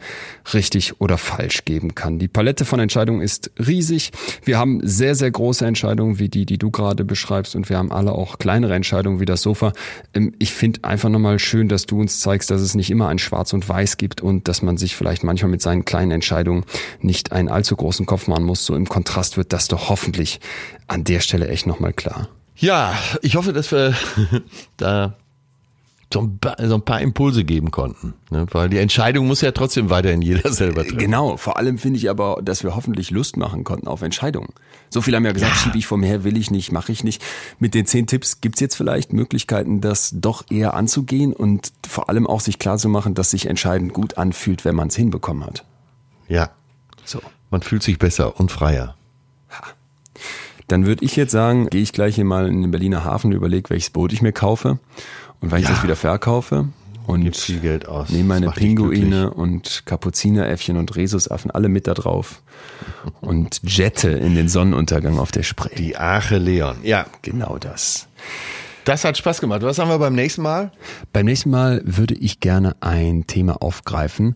richtig 0.52 1.00
oder 1.00 1.18
falsch 1.18 1.64
geben 1.64 1.96
kann. 1.96 2.20
Die 2.20 2.28
Palette 2.28 2.64
von 2.64 2.78
Entscheidungen 2.78 3.22
ist 3.22 3.50
riesig. 3.58 4.12
Wir 4.44 4.56
haben 4.56 4.80
sehr, 4.84 5.16
sehr 5.16 5.32
große 5.32 5.66
Entscheidungen 5.66 6.20
wie 6.20 6.28
die, 6.28 6.46
die 6.46 6.58
du 6.58 6.70
gerade 6.70 7.04
beschreibst 7.04 7.56
und 7.56 7.68
wir 7.68 7.76
haben 7.76 7.90
alle 7.90 8.12
auch 8.12 8.38
kleinere 8.38 8.74
Entscheidungen 8.74 9.18
wie 9.18 9.26
das 9.26 9.42
Sofa. 9.42 9.72
Ähm, 10.14 10.32
ich 10.38 10.52
finde 10.52 10.84
einfach 10.84 11.08
nochmal 11.08 11.40
schön, 11.40 11.68
dass 11.68 11.86
du 11.86 12.00
uns 12.00 12.20
zeigst, 12.20 12.52
dass 12.52 12.60
es 12.60 12.76
nicht 12.76 12.92
immer 12.92 13.08
ein 13.08 13.18
Schwarz 13.18 13.52
und 13.52 13.68
Weiß 13.68 13.96
gibt 13.96 14.20
und 14.20 14.46
dass 14.46 14.62
man 14.62 14.76
sich 14.76 14.94
vielleicht 14.94 15.24
manchmal 15.24 15.50
mit 15.50 15.60
seinen 15.60 15.84
kleinen 15.84 16.12
Entscheidungen 16.12 16.64
nicht 17.00 17.32
einen 17.32 17.48
allzu 17.48 17.74
großen 17.74 18.06
Kopf 18.06 18.28
machen 18.28 18.43
muss. 18.44 18.64
So 18.64 18.74
im 18.74 18.88
Kontrast 18.88 19.36
wird 19.36 19.52
das 19.52 19.68
doch 19.68 19.88
hoffentlich 19.88 20.40
an 20.86 21.04
der 21.04 21.20
Stelle 21.20 21.48
echt 21.48 21.66
nochmal 21.66 21.92
klar. 21.92 22.28
Ja, 22.56 22.96
ich 23.22 23.36
hoffe, 23.36 23.52
dass 23.52 23.72
wir 23.72 23.94
da 24.76 25.14
so 26.14 26.20
ein, 26.20 26.82
paar, 26.82 27.00
Impulse 27.00 27.44
geben 27.44 27.72
konnten. 27.72 28.14
Ne? 28.30 28.46
Weil 28.52 28.68
die 28.68 28.78
Entscheidung 28.78 29.26
muss 29.26 29.40
ja 29.40 29.50
trotzdem 29.50 29.90
weiterhin 29.90 30.22
jeder 30.22 30.52
selber 30.52 30.82
treffen. 30.82 30.98
Genau, 30.98 31.36
vor 31.36 31.56
allem 31.56 31.76
finde 31.76 31.98
ich 31.98 32.08
aber, 32.08 32.40
dass 32.42 32.62
wir 32.62 32.76
hoffentlich 32.76 33.10
Lust 33.10 33.36
machen 33.36 33.64
konnten 33.64 33.88
auf 33.88 34.00
Entscheidungen. 34.02 34.50
So 34.90 35.00
viele 35.00 35.16
haben 35.16 35.24
ja 35.24 35.32
gesagt, 35.32 35.54
ja. 35.54 35.58
schiebe 35.58 35.76
ich 35.76 35.86
vor 35.86 35.98
mir 35.98 36.06
her, 36.06 36.24
will 36.24 36.36
ich 36.36 36.52
nicht, 36.52 36.70
mache 36.70 36.92
ich 36.92 37.02
nicht. 37.02 37.20
Mit 37.58 37.74
den 37.74 37.84
zehn 37.84 38.06
Tipps 38.06 38.40
gibt's 38.40 38.60
jetzt 38.60 38.76
vielleicht 38.76 39.12
Möglichkeiten, 39.12 39.80
das 39.80 40.12
doch 40.14 40.44
eher 40.50 40.74
anzugehen 40.74 41.32
und 41.32 41.72
vor 41.86 42.08
allem 42.08 42.28
auch 42.28 42.40
sich 42.40 42.60
klar 42.60 42.78
zu 42.78 42.88
machen, 42.88 43.14
dass 43.14 43.30
sich 43.30 43.46
Entscheiden 43.46 43.92
gut 43.92 44.16
anfühlt, 44.16 44.64
wenn 44.64 44.76
man 44.76 44.88
es 44.88 44.96
hinbekommen 44.96 45.44
hat. 45.44 45.64
Ja. 46.28 46.50
So. 47.04 47.20
Man 47.54 47.62
fühlt 47.62 47.84
sich 47.84 48.00
besser 48.00 48.40
und 48.40 48.50
freier. 48.50 48.96
Dann 50.66 50.86
würde 50.86 51.04
ich 51.04 51.14
jetzt 51.14 51.30
sagen, 51.30 51.68
gehe 51.70 51.82
ich 51.82 51.92
gleich 51.92 52.16
hier 52.16 52.24
mal 52.24 52.48
in 52.48 52.62
den 52.62 52.72
Berliner 52.72 53.04
Hafen, 53.04 53.30
überlege, 53.30 53.70
welches 53.70 53.90
Boot 53.90 54.12
ich 54.12 54.22
mir 54.22 54.32
kaufe 54.32 54.80
und 55.40 55.52
wann 55.52 55.62
ja. 55.62 55.68
ich 55.68 55.74
das 55.76 55.84
wieder 55.84 55.94
verkaufe. 55.94 56.66
Und 57.06 57.36
viel 57.36 57.60
Geld 57.60 57.86
aus. 57.86 58.08
nehme 58.08 58.24
meine 58.24 58.50
Pinguine 58.50 59.30
und 59.30 59.86
Kapuzineräffchen 59.86 60.76
und 60.76 60.96
Rhesusaffen 60.96 61.52
alle 61.52 61.68
mit 61.68 61.86
da 61.86 61.94
drauf 61.94 62.42
und 63.20 63.60
jette 63.62 64.10
in 64.10 64.34
den 64.34 64.48
Sonnenuntergang 64.48 65.20
auf 65.20 65.30
der 65.30 65.44
Spree. 65.44 65.76
Die 65.76 65.96
Arche 65.96 66.38
Leon. 66.38 66.78
Ja, 66.82 67.06
genau 67.22 67.58
das. 67.58 68.08
Das 68.84 69.04
hat 69.04 69.16
Spaß 69.16 69.40
gemacht. 69.40 69.62
Was 69.62 69.78
haben 69.78 69.88
wir 69.88 69.98
beim 69.98 70.14
nächsten 70.14 70.42
Mal? 70.42 70.70
Beim 71.12 71.24
nächsten 71.24 71.48
Mal 71.48 71.80
würde 71.84 72.14
ich 72.14 72.40
gerne 72.40 72.76
ein 72.80 73.26
Thema 73.26 73.62
aufgreifen, 73.62 74.34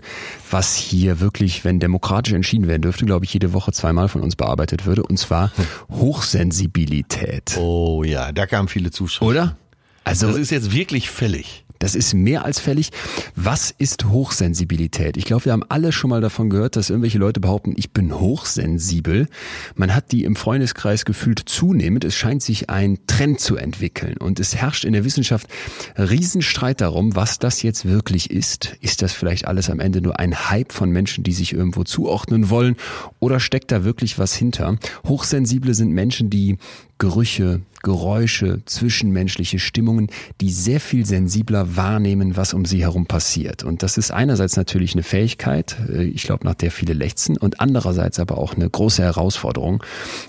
was 0.50 0.74
hier 0.74 1.20
wirklich, 1.20 1.64
wenn 1.66 1.80
demokratisch 1.80 2.32
entschieden 2.32 2.66
werden 2.66 2.80
dürfte, 2.80 3.04
glaube 3.04 3.26
ich, 3.26 3.32
jede 3.34 3.52
Woche 3.52 3.72
zweimal 3.72 4.08
von 4.08 4.22
uns 4.22 4.36
bearbeitet 4.36 4.86
würde, 4.86 5.02
und 5.02 5.18
zwar 5.18 5.52
Hochsensibilität. 5.90 7.58
Oh 7.58 8.02
ja, 8.04 8.32
da 8.32 8.46
kamen 8.46 8.68
viele 8.68 8.90
Zuschauer. 8.90 9.28
Oder? 9.28 9.56
Also, 10.04 10.28
das 10.28 10.38
ist 10.38 10.50
jetzt 10.50 10.72
wirklich 10.72 11.10
fällig. 11.10 11.66
Das 11.78 11.94
ist 11.94 12.14
mehr 12.14 12.44
als 12.44 12.58
fällig. 12.58 12.90
Was 13.36 13.70
ist 13.70 14.06
Hochsensibilität? 14.06 15.16
Ich 15.16 15.24
glaube, 15.24 15.44
wir 15.44 15.52
haben 15.52 15.64
alle 15.68 15.92
schon 15.92 16.10
mal 16.10 16.20
davon 16.20 16.50
gehört, 16.50 16.76
dass 16.76 16.90
irgendwelche 16.90 17.18
Leute 17.18 17.40
behaupten, 17.40 17.74
ich 17.76 17.92
bin 17.92 18.18
hochsensibel. 18.18 19.28
Man 19.76 19.94
hat 19.94 20.12
die 20.12 20.24
im 20.24 20.36
Freundeskreis 20.36 21.04
gefühlt 21.04 21.40
zunehmend. 21.46 22.04
Es 22.04 22.14
scheint 22.14 22.42
sich 22.42 22.68
ein 22.70 22.98
Trend 23.06 23.40
zu 23.40 23.56
entwickeln. 23.56 24.16
Und 24.16 24.40
es 24.40 24.56
herrscht 24.56 24.84
in 24.84 24.92
der 24.92 25.04
Wissenschaft 25.04 25.48
Riesenstreit 25.96 26.80
darum, 26.80 27.14
was 27.14 27.38
das 27.38 27.62
jetzt 27.62 27.84
wirklich 27.84 28.30
ist. 28.30 28.76
Ist 28.80 29.02
das 29.02 29.12
vielleicht 29.12 29.46
alles 29.46 29.70
am 29.70 29.80
Ende 29.80 30.00
nur 30.00 30.18
ein 30.18 30.50
Hype 30.50 30.72
von 30.72 30.90
Menschen, 30.90 31.24
die 31.24 31.32
sich 31.32 31.52
irgendwo 31.52 31.84
zuordnen 31.84 32.50
wollen? 32.50 32.76
Oder 33.20 33.40
steckt 33.40 33.70
da 33.70 33.84
wirklich 33.84 34.18
was 34.18 34.34
hinter? 34.34 34.78
Hochsensible 35.06 35.74
sind 35.74 35.92
Menschen, 35.92 36.30
die 36.30 36.58
Gerüche, 36.98 37.60
Geräusche, 37.82 38.60
zwischenmenschliche 38.64 39.60
Stimmungen, 39.60 40.08
die 40.40 40.50
sehr 40.50 40.80
viel 40.80 41.06
sensibler 41.06 41.76
wahrnehmen, 41.76 42.36
was 42.36 42.54
um 42.54 42.64
sie 42.64 42.82
herum 42.82 43.06
passiert. 43.06 43.62
Und 43.62 43.84
das 43.84 43.98
ist 43.98 44.10
einerseits 44.10 44.56
natürlich 44.56 44.94
eine 44.94 45.04
Fähigkeit, 45.04 45.76
äh, 45.88 46.02
ich 46.02 46.24
glaube, 46.24 46.44
nach 46.44 46.54
der 46.54 46.72
viele 46.72 46.94
lechzen, 46.94 47.36
und 47.36 47.60
andererseits 47.60 48.18
aber 48.18 48.38
auch 48.38 48.54
eine 48.54 48.68
große 48.68 49.02
Herausforderung. 49.02 49.82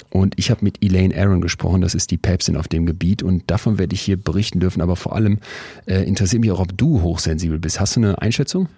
Und 0.09 0.35
ich 0.37 0.51
habe 0.51 0.63
mit 0.63 0.83
Elaine 0.83 1.15
Aaron 1.15 1.41
gesprochen, 1.41 1.81
das 1.81 1.95
ist 1.95 2.11
die 2.11 2.17
Päpstin 2.17 2.55
auf 2.55 2.67
dem 2.67 2.85
Gebiet, 2.85 3.23
und 3.23 3.49
davon 3.49 3.79
werde 3.79 3.95
ich 3.95 4.01
hier 4.01 4.17
berichten 4.17 4.59
dürfen. 4.59 4.81
Aber 4.81 4.95
vor 4.95 5.15
allem 5.15 5.39
äh, 5.87 6.03
interessiert 6.03 6.41
mich 6.41 6.51
auch, 6.51 6.59
ob 6.59 6.77
du 6.77 7.01
hochsensibel 7.01 7.57
bist. 7.57 7.79
Hast 7.79 7.95
du 7.95 8.01
eine 8.01 8.21
Einschätzung? 8.21 8.69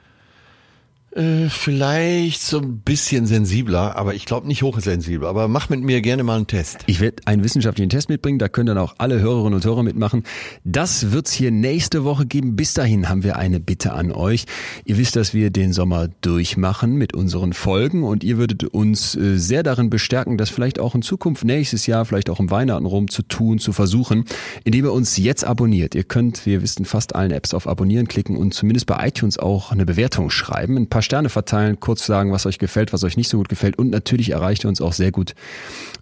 Äh, 1.14 1.50
vielleicht 1.50 2.42
so 2.42 2.60
ein 2.60 2.80
bisschen 2.80 3.26
sensibler, 3.26 3.98
aber 3.98 4.14
ich 4.14 4.26
glaube 4.26 4.48
nicht 4.48 4.64
hochsensibel. 4.64 5.28
Aber 5.28 5.50
mach 5.50 5.68
mit 5.68 5.82
mir 5.82 6.02
gerne 6.02 6.24
mal 6.24 6.38
einen 6.38 6.48
Test. 6.48 6.80
Ich 6.86 7.02
werde 7.02 7.24
einen 7.26 7.44
wissenschaftlichen 7.44 7.90
Test 7.90 8.08
mitbringen, 8.08 8.40
da 8.40 8.48
können 8.48 8.68
dann 8.68 8.78
auch 8.78 8.96
alle 8.98 9.20
Hörerinnen 9.20 9.56
und 9.56 9.66
Hörer 9.66 9.84
mitmachen. 9.84 10.24
Das 10.64 11.12
wird's 11.12 11.34
hier 11.34 11.52
nächste 11.52 12.06
Woche 12.06 12.26
geben. 12.26 12.56
Bis 12.56 12.74
dahin 12.74 13.10
haben 13.10 13.24
wir 13.24 13.36
eine 13.36 13.60
Bitte 13.60 13.92
an 13.92 14.14
euch. 14.14 14.46
Ihr 14.86 14.98
wisst, 14.98 15.18
dass 15.18 15.34
wir 15.34 15.50
den 15.50 15.74
Sommer 15.74 16.08
durchmachen 16.22 16.96
mit 16.96 17.14
unseren 17.14 17.52
Folgen 17.52 18.04
und 18.04 18.24
ihr 18.24 18.38
würdet 18.38 18.64
uns 18.64 19.14
äh, 19.16 19.38
sehr 19.38 19.64
darin 19.64 19.90
bestärken, 19.90 20.38
das 20.38 20.50
vielleicht 20.50 20.80
auch 20.80 20.96
in 20.96 21.02
Zukunft 21.02 21.44
nächstes 21.44 21.88
Jahr, 21.88 22.06
vielleicht 22.06 22.30
auch 22.30 22.40
im 22.40 22.50
Weihnachten 22.52 22.86
rum 22.86 23.10
zu 23.10 23.24
tun, 23.24 23.60
zu 23.60 23.74
versuchen, 23.74 24.24
indem 24.64 24.86
ihr 24.86 24.94
uns 24.94 25.18
jetzt 25.18 25.44
abonniert. 25.44 25.94
Ihr 25.94 26.06
könnt, 26.06 26.46
wir 26.46 26.62
wissen, 26.62 26.86
fast 26.86 27.16
allen 27.16 27.32
Apps 27.32 27.54
auf 27.54 27.68
Abonnieren 27.68 28.08
klicken 28.08 28.38
und 28.38 28.54
zumindest 28.54 28.86
bei 28.86 29.06
iTunes 29.06 29.38
auch 29.38 29.74
eine 29.74 29.86
Bewertung 29.86 30.30
schreiben. 30.30 30.78
Ein 30.78 30.88
paar 30.88 31.01
paar 31.02 31.04
Sterne 31.04 31.30
verteilen, 31.30 31.80
kurz 31.80 32.06
sagen, 32.06 32.32
was 32.32 32.46
euch 32.46 32.60
gefällt, 32.60 32.94
was 32.94 33.04
euch 33.04 33.18
nicht 33.18 33.28
so 33.28 33.38
gut 33.38 33.50
gefällt. 33.50 33.80
Und 33.80 33.90
natürlich 33.90 34.30
erreicht 34.30 34.66
ihr 34.66 34.68
uns 34.68 34.82
auch 34.82 34.94
sehr 34.94 35.12
gut 35.12 35.34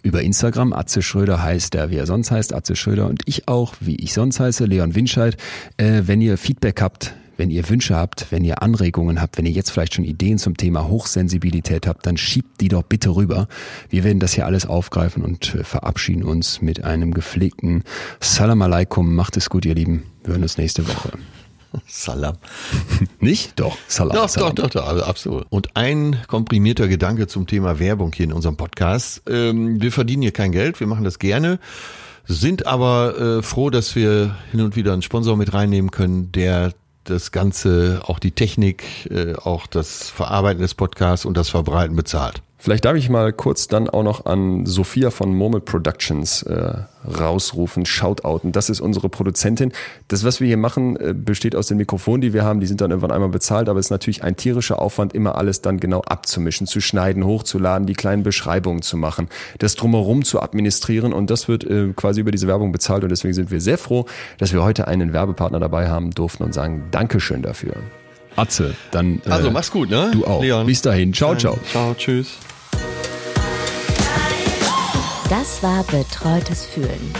über 0.02 0.20
Instagram. 0.20 0.74
Atze 0.74 1.00
Schröder 1.00 1.42
heißt 1.42 1.74
er, 1.74 1.90
wie 1.90 1.96
er 1.96 2.04
sonst 2.04 2.30
heißt, 2.30 2.52
Atze 2.52 2.76
Schröder. 2.76 3.06
Und 3.06 3.22
ich 3.24 3.48
auch, 3.48 3.74
wie 3.80 3.96
ich 3.96 4.12
sonst 4.12 4.40
heiße, 4.40 4.66
Leon 4.66 4.94
Winscheid. 4.94 5.38
Äh, 5.78 6.02
wenn 6.04 6.20
ihr 6.20 6.36
Feedback 6.36 6.82
habt, 6.82 7.14
wenn 7.38 7.50
ihr 7.50 7.66
Wünsche 7.70 7.96
habt, 7.96 8.26
wenn 8.30 8.44
ihr 8.44 8.62
Anregungen 8.62 9.22
habt, 9.22 9.38
wenn 9.38 9.46
ihr 9.46 9.52
jetzt 9.52 9.70
vielleicht 9.70 9.94
schon 9.94 10.04
Ideen 10.04 10.36
zum 10.36 10.58
Thema 10.58 10.86
Hochsensibilität 10.86 11.86
habt, 11.86 12.04
dann 12.04 12.18
schiebt 12.18 12.60
die 12.60 12.68
doch 12.68 12.82
bitte 12.82 13.16
rüber. 13.16 13.48
Wir 13.88 14.04
werden 14.04 14.20
das 14.20 14.34
hier 14.34 14.44
alles 14.44 14.66
aufgreifen 14.66 15.24
und 15.24 15.54
äh, 15.54 15.64
verabschieden 15.64 16.24
uns 16.24 16.60
mit 16.60 16.84
einem 16.84 17.14
gepflegten 17.14 17.84
Salam 18.20 18.60
alaikum. 18.60 19.14
Macht 19.14 19.38
es 19.38 19.48
gut, 19.48 19.64
ihr 19.64 19.74
Lieben. 19.74 20.02
Wir 20.24 20.34
hören 20.34 20.42
uns 20.42 20.58
nächste 20.58 20.86
Woche. 20.86 21.12
Salam. 21.86 22.36
Nicht? 23.20 23.58
Doch, 23.58 23.76
Salam. 23.86 24.16
Doch, 24.16 24.28
Salam. 24.28 24.54
doch, 24.54 24.70
doch, 24.70 24.82
doch, 24.82 25.06
absolut. 25.08 25.46
Und 25.50 25.76
ein 25.76 26.20
komprimierter 26.26 26.88
Gedanke 26.88 27.26
zum 27.26 27.46
Thema 27.46 27.78
Werbung 27.78 28.12
hier 28.12 28.24
in 28.24 28.32
unserem 28.32 28.56
Podcast. 28.56 29.22
Ähm, 29.28 29.80
wir 29.80 29.92
verdienen 29.92 30.22
hier 30.22 30.32
kein 30.32 30.52
Geld, 30.52 30.80
wir 30.80 30.86
machen 30.86 31.04
das 31.04 31.18
gerne, 31.18 31.58
sind 32.26 32.66
aber 32.66 33.18
äh, 33.18 33.42
froh, 33.42 33.70
dass 33.70 33.94
wir 33.94 34.36
hin 34.50 34.60
und 34.60 34.76
wieder 34.76 34.92
einen 34.92 35.02
Sponsor 35.02 35.36
mit 35.36 35.52
reinnehmen 35.52 35.90
können, 35.90 36.32
der 36.32 36.72
das 37.04 37.32
Ganze, 37.32 38.02
auch 38.04 38.18
die 38.18 38.30
Technik, 38.32 38.84
äh, 39.10 39.34
auch 39.34 39.66
das 39.66 40.10
Verarbeiten 40.10 40.60
des 40.60 40.74
Podcasts 40.74 41.24
und 41.24 41.36
das 41.36 41.48
Verbreiten 41.48 41.96
bezahlt. 41.96 42.42
Vielleicht 42.62 42.84
darf 42.84 42.94
ich 42.94 43.08
mal 43.08 43.32
kurz 43.32 43.68
dann 43.68 43.88
auch 43.88 44.02
noch 44.02 44.26
an 44.26 44.66
Sophia 44.66 45.10
von 45.10 45.34
Murmel 45.34 45.62
Productions 45.62 46.42
äh, 46.42 46.74
rausrufen, 47.08 47.86
shoutouten. 47.86 48.52
Das 48.52 48.68
ist 48.68 48.82
unsere 48.82 49.08
Produzentin. 49.08 49.72
Das, 50.08 50.24
was 50.24 50.40
wir 50.40 50.46
hier 50.46 50.58
machen, 50.58 50.96
äh, 50.96 51.14
besteht 51.14 51.56
aus 51.56 51.68
den 51.68 51.78
Mikrofonen, 51.78 52.20
die 52.20 52.34
wir 52.34 52.44
haben. 52.44 52.60
Die 52.60 52.66
sind 52.66 52.82
dann 52.82 52.90
irgendwann 52.90 53.12
einmal 53.12 53.30
bezahlt, 53.30 53.70
aber 53.70 53.80
es 53.80 53.86
ist 53.86 53.90
natürlich 53.90 54.22
ein 54.24 54.36
tierischer 54.36 54.82
Aufwand, 54.82 55.14
immer 55.14 55.36
alles 55.36 55.62
dann 55.62 55.80
genau 55.80 56.02
abzumischen, 56.02 56.66
zu 56.66 56.82
schneiden, 56.82 57.24
hochzuladen, 57.24 57.86
die 57.86 57.94
kleinen 57.94 58.24
Beschreibungen 58.24 58.82
zu 58.82 58.98
machen, 58.98 59.30
das 59.58 59.74
drumherum 59.74 60.22
zu 60.22 60.42
administrieren 60.42 61.14
und 61.14 61.30
das 61.30 61.48
wird 61.48 61.64
äh, 61.64 61.94
quasi 61.96 62.20
über 62.20 62.30
diese 62.30 62.46
Werbung 62.46 62.72
bezahlt 62.72 63.02
und 63.04 63.08
deswegen 63.08 63.32
sind 63.32 63.50
wir 63.50 63.62
sehr 63.62 63.78
froh, 63.78 64.04
dass 64.36 64.52
wir 64.52 64.62
heute 64.62 64.86
einen 64.86 65.14
Werbepartner 65.14 65.60
dabei 65.60 65.88
haben 65.88 66.10
durften 66.10 66.42
und 66.42 66.52
sagen 66.52 66.88
Dankeschön 66.90 67.40
dafür. 67.40 67.72
Atze, 68.40 68.74
dann. 68.90 69.20
Äh, 69.26 69.30
also 69.30 69.50
mach's 69.50 69.70
gut, 69.70 69.90
ne? 69.90 70.10
Du 70.12 70.26
auch. 70.26 70.42
Leon. 70.42 70.66
Bis 70.66 70.80
dahin. 70.80 71.12
Ciao, 71.12 71.34
ciao. 71.36 71.58
Ciao, 71.70 71.94
tschüss. 71.94 72.38
Das 75.28 75.62
war 75.62 75.84
Betreutes 75.84 76.64
Fühlen. 76.64 77.12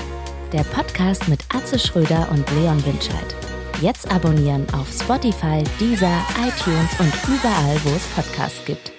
Der 0.52 0.64
Podcast 0.64 1.28
mit 1.28 1.40
Atze 1.54 1.78
Schröder 1.78 2.28
und 2.32 2.44
Leon 2.52 2.84
Winscheid. 2.84 3.36
Jetzt 3.80 4.10
abonnieren 4.10 4.66
auf 4.72 4.88
Spotify, 4.90 5.62
Deezer, 5.78 6.26
iTunes 6.38 6.90
und 6.98 7.12
überall, 7.28 7.80
wo 7.84 7.90
es 7.90 8.02
Podcasts 8.14 8.64
gibt. 8.64 8.92